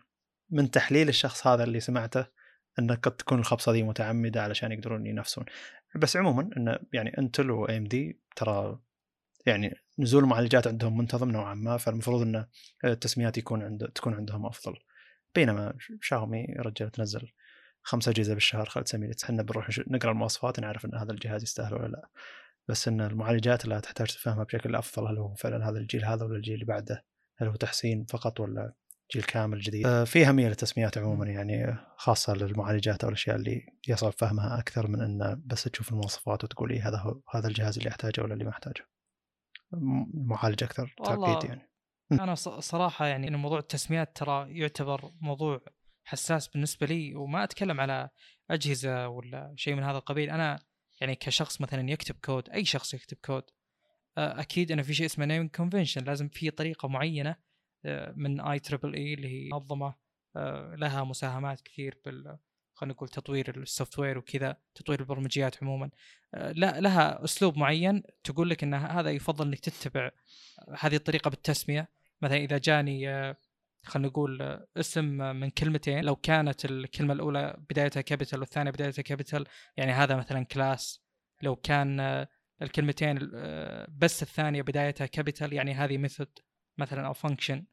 من 0.50 0.70
تحليل 0.70 1.08
الشخص 1.08 1.46
هذا 1.46 1.64
اللي 1.64 1.80
سمعته 1.80 2.26
ان 2.78 2.92
قد 2.92 3.16
تكون 3.16 3.38
الخبصة 3.38 3.72
دي 3.72 3.82
متعمدة 3.82 4.42
علشان 4.42 4.72
يقدرون 4.72 5.06
ينافسون. 5.06 5.44
بس 5.96 6.16
عموما 6.16 6.50
انه 6.56 6.78
يعني 6.92 7.18
إنتل 7.18 7.50
واي 7.50 7.76
إم 7.76 7.84
دي 7.84 8.20
ترى 8.36 8.78
يعني 9.46 9.74
نزول 9.98 10.22
المعالجات 10.24 10.66
عندهم 10.66 10.96
منتظم 10.96 11.30
نوعا 11.30 11.54
ما 11.54 11.76
فالمفروض 11.76 12.22
إن 12.22 12.46
التسميات 12.84 13.38
يكون 13.38 13.62
عند 13.62 13.84
تكون 13.94 14.14
عندهم 14.14 14.46
أفضل. 14.46 14.74
بينما 15.34 15.74
شاومي 16.00 16.46
رجال 16.58 16.90
تنزل 16.90 17.28
خمسة 17.82 18.10
أجهزة 18.10 18.34
بالشهر 18.34 18.68
خالد 18.68 18.88
سمير 18.88 19.14
إحنا 19.24 19.42
بنروح 19.42 19.70
نقرأ 19.88 20.10
المواصفات 20.12 20.60
نعرف 20.60 20.84
إن 20.84 20.94
هذا 20.94 21.12
الجهاز 21.12 21.42
يستاهل 21.42 21.74
ولا 21.74 21.86
لا. 21.86 22.08
بس 22.68 22.88
إن 22.88 23.00
المعالجات 23.00 23.66
لا 23.66 23.80
تحتاج 23.80 24.06
تفهمها 24.06 24.44
بشكل 24.44 24.74
أفضل 24.74 25.06
هل 25.06 25.18
هو 25.18 25.34
فعلا 25.34 25.68
هذا 25.68 25.78
الجيل 25.78 26.04
هذا 26.04 26.24
ولا 26.24 26.36
الجيل 26.36 26.54
اللي 26.54 26.64
بعده؟ 26.64 27.04
هل 27.36 27.48
هو 27.48 27.54
تحسين 27.54 28.04
فقط 28.04 28.40
ولا 28.40 28.72
جيل 29.12 29.22
كامل 29.22 29.60
جديد. 29.60 29.86
آه، 29.86 30.04
في 30.04 30.26
اهميه 30.26 30.48
للتسميات 30.48 30.98
عموما 30.98 31.26
يعني 31.26 31.76
خاصة 31.96 32.34
للمعالجات 32.34 33.04
أو 33.04 33.08
الأشياء 33.08 33.36
اللي 33.36 33.66
يصعب 33.88 34.12
فهمها 34.12 34.58
أكثر 34.58 34.86
من 34.86 35.00
ان 35.00 35.42
بس 35.46 35.64
تشوف 35.64 35.92
المواصفات 35.92 36.44
وتقول 36.44 36.70
إيه 36.70 36.88
هذا 36.88 36.98
هو 36.98 37.20
هذا 37.30 37.48
الجهاز 37.48 37.78
اللي 37.78 37.90
أحتاجه 37.90 38.20
ولا 38.22 38.34
اللي 38.34 38.44
ما 38.44 38.50
أحتاجه. 38.50 38.88
معالج 40.14 40.64
أكثر 40.64 40.94
تعقيد 41.04 41.44
يعني. 41.50 41.70
أنا 42.12 42.34
صراحة 42.60 43.06
يعني 43.06 43.28
إن 43.28 43.36
موضوع 43.36 43.58
التسميات 43.58 44.16
ترى 44.16 44.58
يعتبر 44.58 45.12
موضوع 45.20 45.60
حساس 46.04 46.48
بالنسبة 46.48 46.86
لي 46.86 47.14
وما 47.14 47.44
أتكلم 47.44 47.80
على 47.80 48.08
أجهزة 48.50 49.08
ولا 49.08 49.54
شيء 49.56 49.74
من 49.74 49.82
هذا 49.82 49.98
القبيل. 49.98 50.30
أنا 50.30 50.58
يعني 51.00 51.14
كشخص 51.14 51.60
مثلا 51.60 51.90
يكتب 51.90 52.14
كود 52.24 52.50
أي 52.50 52.64
شخص 52.64 52.94
يكتب 52.94 53.16
كود 53.24 53.42
آه، 54.18 54.40
أكيد 54.40 54.72
إنه 54.72 54.82
في 54.82 54.94
شيء 54.94 55.06
اسمه 55.06 55.24
name 55.24 55.48
convention 55.48 56.04
لازم 56.04 56.28
في 56.28 56.50
طريقة 56.50 56.88
معينة 56.88 57.36
من 58.16 58.40
IEEE 58.40 59.14
اللي 59.14 59.28
هي 59.28 59.48
منظمة 59.48 59.94
آه، 60.36 60.74
لها 60.74 61.04
مساهمات 61.04 61.60
كثير 61.60 61.98
بال 62.04 62.38
خلينا 62.74 62.94
نقول 62.94 63.08
تطوير 63.08 63.60
ال 63.62 63.98
software 63.98 64.18
وكذا 64.18 64.56
تطوير 64.74 65.00
البرمجيات 65.00 65.62
عموما. 65.62 65.90
آه، 66.34 66.52
لا 66.52 66.80
لها 66.80 67.24
أسلوب 67.24 67.58
معين 67.58 68.02
تقول 68.24 68.50
لك 68.50 68.62
إن 68.62 68.74
هذا 68.74 69.10
يفضل 69.10 69.46
إنك 69.46 69.60
تتبع 69.60 70.10
هذه 70.78 70.96
الطريقة 70.96 71.28
بالتسمية. 71.30 71.88
مثلا 72.22 72.36
إذا 72.36 72.58
جاني 72.58 73.08
آه، 73.10 73.36
خلينا 73.84 74.08
نقول 74.08 74.42
اسم 74.76 75.04
من 75.40 75.50
كلمتين 75.50 76.04
لو 76.04 76.16
كانت 76.16 76.64
الكلمة 76.64 77.14
الأولى 77.14 77.56
بدايتها 77.70 78.00
capital 78.00 78.40
والثانية 78.40 78.70
بدايتها 78.70 79.02
capital 79.02 79.46
يعني 79.76 79.92
هذا 79.92 80.16
مثلا 80.16 80.44
class 80.44 81.04
لو 81.42 81.56
كان 81.56 82.26
الكلمتين 82.62 83.18
بس 83.88 84.22
الثانية 84.22 84.62
بدايتها 84.62 85.06
capital 85.06 85.52
يعني 85.52 85.74
هذه 85.74 85.98
method 85.98 86.28
مثلا 86.78 87.06
أو 87.06 87.12
function 87.12 87.64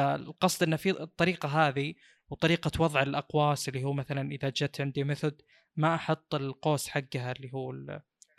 فالقصد 0.00 0.62
إنه 0.62 0.76
في 0.76 0.90
الطريقة 0.90 1.68
هذه 1.68 1.94
وطريقة 2.30 2.82
وضع 2.82 3.02
الأقواس 3.02 3.68
اللي 3.68 3.84
هو 3.84 3.92
مثلا 3.92 4.30
إذا 4.30 4.48
جت 4.48 4.80
عندي 4.80 5.04
method 5.04 5.42
ما 5.76 5.94
أحط 5.94 6.34
القوس 6.34 6.88
حقها 6.88 7.32
اللي 7.32 7.50
هو 7.54 7.74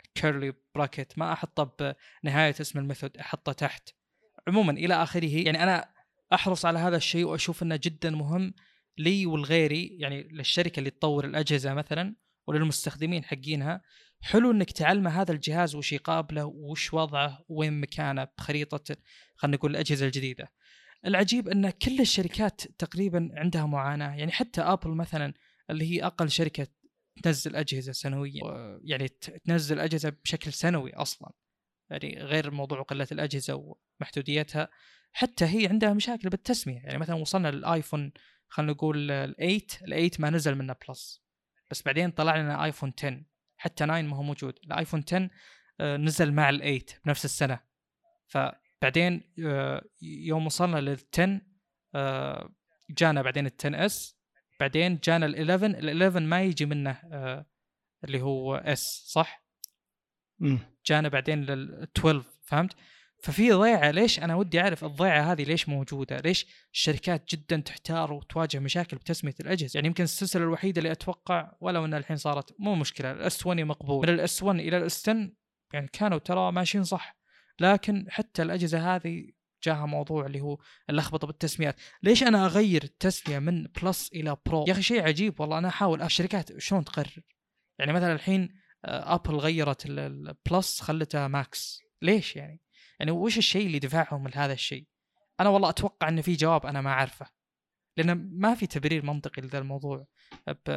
ال 0.04 0.12
curly 0.12 0.52
bracket 0.74 1.18
ما 1.18 1.32
أحطه 1.32 1.94
بنهاية 2.24 2.54
اسم 2.60 2.78
ال 2.78 2.83
method 2.83 3.16
أحطه 3.16 3.52
تحت 3.52 3.88
عموما 4.48 4.72
إلى 4.72 4.94
آخره 4.94 5.44
يعني 5.44 5.62
أنا 5.62 5.88
أحرص 6.32 6.64
على 6.64 6.78
هذا 6.78 6.96
الشيء 6.96 7.24
وأشوف 7.24 7.62
إنه 7.62 7.76
جدا 7.76 8.10
مهم 8.10 8.54
لي 8.98 9.26
ولغيري 9.26 9.96
يعني 10.00 10.22
للشركة 10.22 10.78
اللي 10.78 10.90
تطور 10.90 11.24
الأجهزة 11.24 11.74
مثلا 11.74 12.16
وللمستخدمين 12.46 13.24
حقينها 13.24 13.82
حلو 14.20 14.50
إنك 14.50 14.70
تعلم 14.70 15.08
هذا 15.08 15.32
الجهاز 15.32 15.74
وش 15.74 15.92
يقابله 15.92 16.44
وش 16.44 16.94
وضعه 16.94 17.44
وين 17.48 17.80
مكانه 17.80 18.28
بخريطة 18.38 18.96
خلينا 19.36 19.56
نقول 19.56 19.70
الأجهزة 19.70 20.06
الجديدة. 20.06 20.52
العجيب 21.06 21.48
أن 21.48 21.70
كل 21.70 22.00
الشركات 22.00 22.60
تقريبا 22.78 23.30
عندها 23.36 23.66
معاناة. 23.66 24.14
يعني 24.14 24.32
حتى 24.32 24.60
ابل 24.60 24.90
مثلا 24.90 25.34
اللي 25.70 25.90
هي 25.90 26.06
أقل 26.06 26.30
شركة 26.30 26.66
تنزل 27.22 27.56
أجهزة 27.56 27.92
سنويا 27.92 28.78
يعني 28.84 29.08
تنزل 29.44 29.78
أجهزة 29.78 30.12
بشكل 30.24 30.52
سنوي 30.52 30.94
أصلا. 30.94 31.32
يعني 31.90 32.18
غير 32.18 32.50
موضوع 32.50 32.82
قلة 32.82 33.06
الأجهزة 33.12 33.76
ومحدوديتها. 34.00 34.68
حتى 35.12 35.44
هي 35.44 35.66
عندها 35.66 35.92
مشاكل 35.92 36.28
بالتسمية. 36.28 36.80
يعني 36.80 36.98
مثلا 36.98 37.16
وصلنا 37.16 37.50
للآيفون 37.50 38.12
خلينا 38.48 38.72
نقول 38.72 39.08
ال8 39.32 39.76
ال8 39.88 40.20
ما 40.20 40.30
نزل 40.30 40.54
منه 40.54 40.76
Plus. 40.88 41.22
بس 41.70 41.82
بعدين 41.82 42.10
طلع 42.10 42.36
لنا 42.36 42.64
آيفون 42.64 42.92
10 42.98 43.22
حتى 43.56 43.84
9 43.84 44.02
ما 44.02 44.16
هو 44.16 44.22
موجود. 44.22 44.58
الآيفون 44.64 45.04
10 45.06 45.30
آه، 45.80 45.96
نزل 45.96 46.32
مع 46.32 46.50
ال8 46.52 47.00
بنفس 47.04 47.24
السنة. 47.24 47.60
فبعدين 48.26 48.61
آه، 49.44 49.82
يوم 50.02 50.46
وصلنا 50.46 50.78
لل 50.78 50.98
10 51.14 51.40
آه، 51.94 52.52
جانا 52.90 53.22
بعدين 53.22 53.46
ال 53.46 53.52
10 53.60 53.86
S 53.86 54.16
بعدين 54.60 54.98
جانا 55.04 55.26
ال 55.26 55.34
11 55.50 55.66
ال 55.66 55.88
11 56.02 56.20
ما 56.20 56.42
يجي 56.42 56.66
منه 56.66 56.98
اللي 58.04 58.20
هو 58.22 58.54
S 58.56 59.04
صح؟ 59.06 59.44
جانا 60.86 61.08
بعدين 61.08 61.44
لل 61.44 61.82
12 61.96 62.22
فهمت؟ 62.42 62.72
ففي 63.22 63.52
ضيعة 63.52 63.90
ليش 63.90 64.18
أنا 64.20 64.34
ودي 64.34 64.60
أعرف 64.60 64.84
الضيعة 64.84 65.32
هذه 65.32 65.42
ليش 65.44 65.68
موجودة؟ 65.68 66.16
ليش 66.20 66.46
الشركات 66.72 67.34
جدا 67.34 67.56
تحتار 67.56 68.12
وتواجه 68.12 68.58
مشاكل 68.58 68.96
بتسمية 68.96 69.34
الأجهزة؟ 69.40 69.78
يعني 69.78 69.86
يمكن 69.88 70.04
السلسلة 70.04 70.42
الوحيدة 70.42 70.78
اللي 70.78 70.92
أتوقع 70.92 71.52
ولو 71.60 71.84
انها 71.84 71.98
الحين 71.98 72.16
صارت 72.16 72.54
مو 72.58 72.74
مشكلة 72.74 73.12
ال 73.12 73.26
S 73.26 73.40
20 73.40 73.64
مقبول 73.64 74.06
من 74.06 74.14
ال 74.14 74.28
S 74.28 74.42
1 74.42 74.58
إلى 74.60 74.76
ال 74.76 74.92
S 74.92 75.08
10 75.08 75.30
يعني 75.72 75.88
كانوا 75.88 76.18
ترى 76.18 76.52
ماشيين 76.52 76.84
صح 76.84 77.21
لكن 77.60 78.06
حتى 78.08 78.42
الأجهزة 78.42 78.96
هذه 78.96 79.26
جاها 79.64 79.86
موضوع 79.86 80.26
اللي 80.26 80.40
هو 80.40 80.58
اللخبطه 80.90 81.26
بالتسميات، 81.26 81.80
ليش 82.02 82.22
أنا 82.22 82.46
أغير 82.46 82.84
التسمية 82.84 83.38
من 83.38 83.66
Plus 83.82 84.10
إلى 84.12 84.36
Pro؟ 84.46 84.64
يا 84.68 84.72
أخي 84.72 84.82
شيء 84.82 85.02
عجيب 85.02 85.40
والله 85.40 85.58
أنا 85.58 85.68
أحاول 85.68 86.02
الشركات 86.02 86.58
شلون 86.58 86.84
تقرر؟ 86.84 87.22
يعني 87.78 87.92
مثلا 87.92 88.12
الحين 88.12 88.48
ابل 88.84 89.34
آه، 89.34 89.40
غيرت 89.40 89.86
ال 89.86 90.05
Plus 90.05 90.80
خلتها 90.80 91.28
Max، 91.28 91.80
ليش 92.02 92.36
يعني؟ 92.36 92.60
يعني 93.00 93.10
وش 93.10 93.38
الشيء 93.38 93.66
اللي 93.66 93.78
دفعهم 93.78 94.28
لهذا 94.28 94.52
الشيء؟ 94.52 94.86
أنا 95.40 95.48
والله 95.48 95.68
أتوقع 95.68 96.08
إن 96.08 96.20
في 96.20 96.32
جواب 96.32 96.66
أنا 96.66 96.80
ما 96.80 96.90
أعرفه 96.90 97.26
لأن 97.96 98.30
ما 98.38 98.54
في 98.54 98.66
تبرير 98.66 99.04
منطقي 99.04 99.42
لذا 99.42 99.58
الموضوع 99.58 100.06
ب 100.46 100.70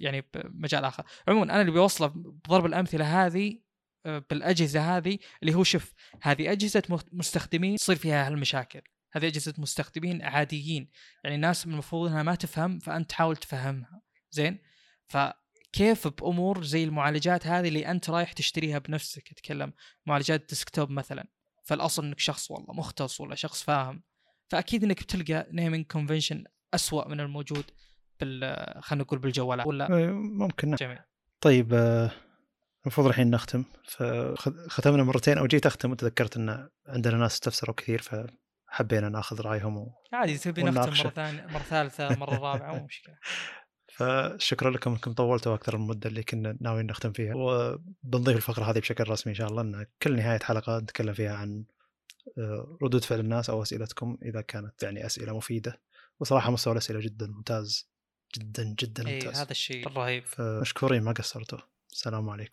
يعني 0.00 0.28
بمجال 0.34 0.84
آخر 0.84 1.04
عموما 1.28 1.44
أنا 1.44 1.60
اللي 1.60 1.72
بيوصله 1.72 2.06
بضرب 2.16 2.66
الأمثلة 2.66 3.26
هذه 3.26 3.60
بالأجهزة 4.04 4.96
هذه 4.96 5.18
اللي 5.42 5.54
هو 5.54 5.64
شوف 5.64 5.92
هذه 6.22 6.52
أجهزة 6.52 6.82
مستخدمين 7.12 7.76
تصير 7.76 7.96
فيها 7.96 8.26
هالمشاكل. 8.26 8.80
هذه 9.12 9.26
أجهزة 9.26 9.54
مستخدمين 9.58 10.22
عاديين. 10.22 10.90
يعني 11.24 11.36
الناس 11.36 11.66
المفروض 11.66 12.10
إنها 12.10 12.22
ما 12.22 12.34
تفهم 12.34 12.78
فأنت 12.78 13.10
تحاول 13.10 13.36
تفهمها. 13.36 14.00
زين؟ 14.30 14.58
فكيف 15.08 16.08
بأمور 16.08 16.64
زي 16.64 16.84
المعالجات 16.84 17.46
هذه 17.46 17.68
اللي 17.68 17.90
أنت 17.90 18.10
رايح 18.10 18.32
تشتريها 18.32 18.78
بنفسك؟ 18.78 19.30
أتكلم 19.32 19.72
معالجات 20.06 20.48
desktop 20.48 20.90
مثلا. 20.90 21.28
فالأصل 21.64 22.04
إنك 22.04 22.20
شخص 22.20 22.50
والله 22.50 22.74
مختص 22.74 23.20
ولا 23.20 23.34
شخص 23.34 23.62
فاهم. 23.62 24.02
فأكيد 24.48 24.84
إنك 24.84 25.02
بتلقى 25.02 25.46
naming 25.52 25.86
convention 25.86 26.44
اسوء 26.74 27.08
من 27.08 27.20
الموجود 27.20 27.64
بال 28.20 28.82
خلينا 28.82 29.04
نقول 29.04 29.18
بالجوالات. 29.18 29.66
ولا؟ 29.66 29.88
ممكن. 30.12 30.74
جميل. 30.74 30.98
طيب 31.40 31.74
آه، 31.74 32.10
المفروض 32.84 33.06
الحين 33.06 33.30
نختم. 33.30 33.64
فختمنا 33.86 35.02
مرتين 35.02 35.38
أو 35.38 35.46
جيت 35.46 35.66
أختم 35.66 35.90
وتذكرت 35.90 36.36
إن 36.36 36.68
عندنا 36.86 37.16
ناس 37.16 37.32
استفسروا 37.32 37.74
كثير 37.74 38.02
فحبينا 38.02 39.08
ناخذ 39.08 39.40
رأيهم 39.40 39.76
و... 39.76 39.92
عادي 40.12 40.38
تبي 40.38 40.62
نختم 40.62 40.80
مرة 40.80 41.10
ثانية 41.10 41.46
مرة 41.46 41.62
ثالثة 41.62 42.16
مرة 42.16 42.38
رابعة 42.38 42.74
مو 42.74 42.84
مشكلة. 42.84 43.14
فشكرا 43.96 44.70
لكم 44.70 44.90
إنكم 44.90 45.12
طولتوا 45.12 45.54
أكثر 45.54 45.76
من 45.76 45.82
المده 45.82 46.08
اللي 46.08 46.22
كنا 46.22 46.56
ناويين 46.60 46.86
نختم 46.86 47.12
فيها. 47.12 47.34
وبنضيف 47.36 48.36
الفقرة 48.36 48.64
هذه 48.64 48.78
بشكل 48.78 49.10
رسمي 49.10 49.30
إن 49.30 49.36
شاء 49.36 49.48
الله 49.48 49.62
إن 49.62 49.86
كل 50.02 50.16
نهاية 50.16 50.38
حلقة 50.38 50.78
نتكلم 50.78 51.12
فيها 51.12 51.34
عن 51.34 51.64
آه، 52.38 52.78
ردود 52.82 53.04
فعل 53.04 53.20
الناس 53.20 53.50
أو 53.50 53.62
أسئلتكم 53.62 54.18
إذا 54.22 54.40
كانت 54.40 54.82
يعني 54.82 55.06
أسئلة 55.06 55.36
مفيدة. 55.36 55.80
وصراحة 56.20 56.50
مستوى 56.50 56.72
الأسئلة 56.72 57.00
جدا 57.00 57.26
ممتاز 57.26 57.88
جدا 58.38 58.74
جدا 58.78 59.02
ممتاز. 59.02 59.36
اي 59.36 59.42
هذا 59.42 59.50
الشيء 59.50 59.86
الرهيب. 59.86 60.26
فمشكورين 60.26 61.02
ما 61.02 61.12
قصرتوا. 61.12 61.58
السلام 61.92 62.30
عليكم. 62.30 62.52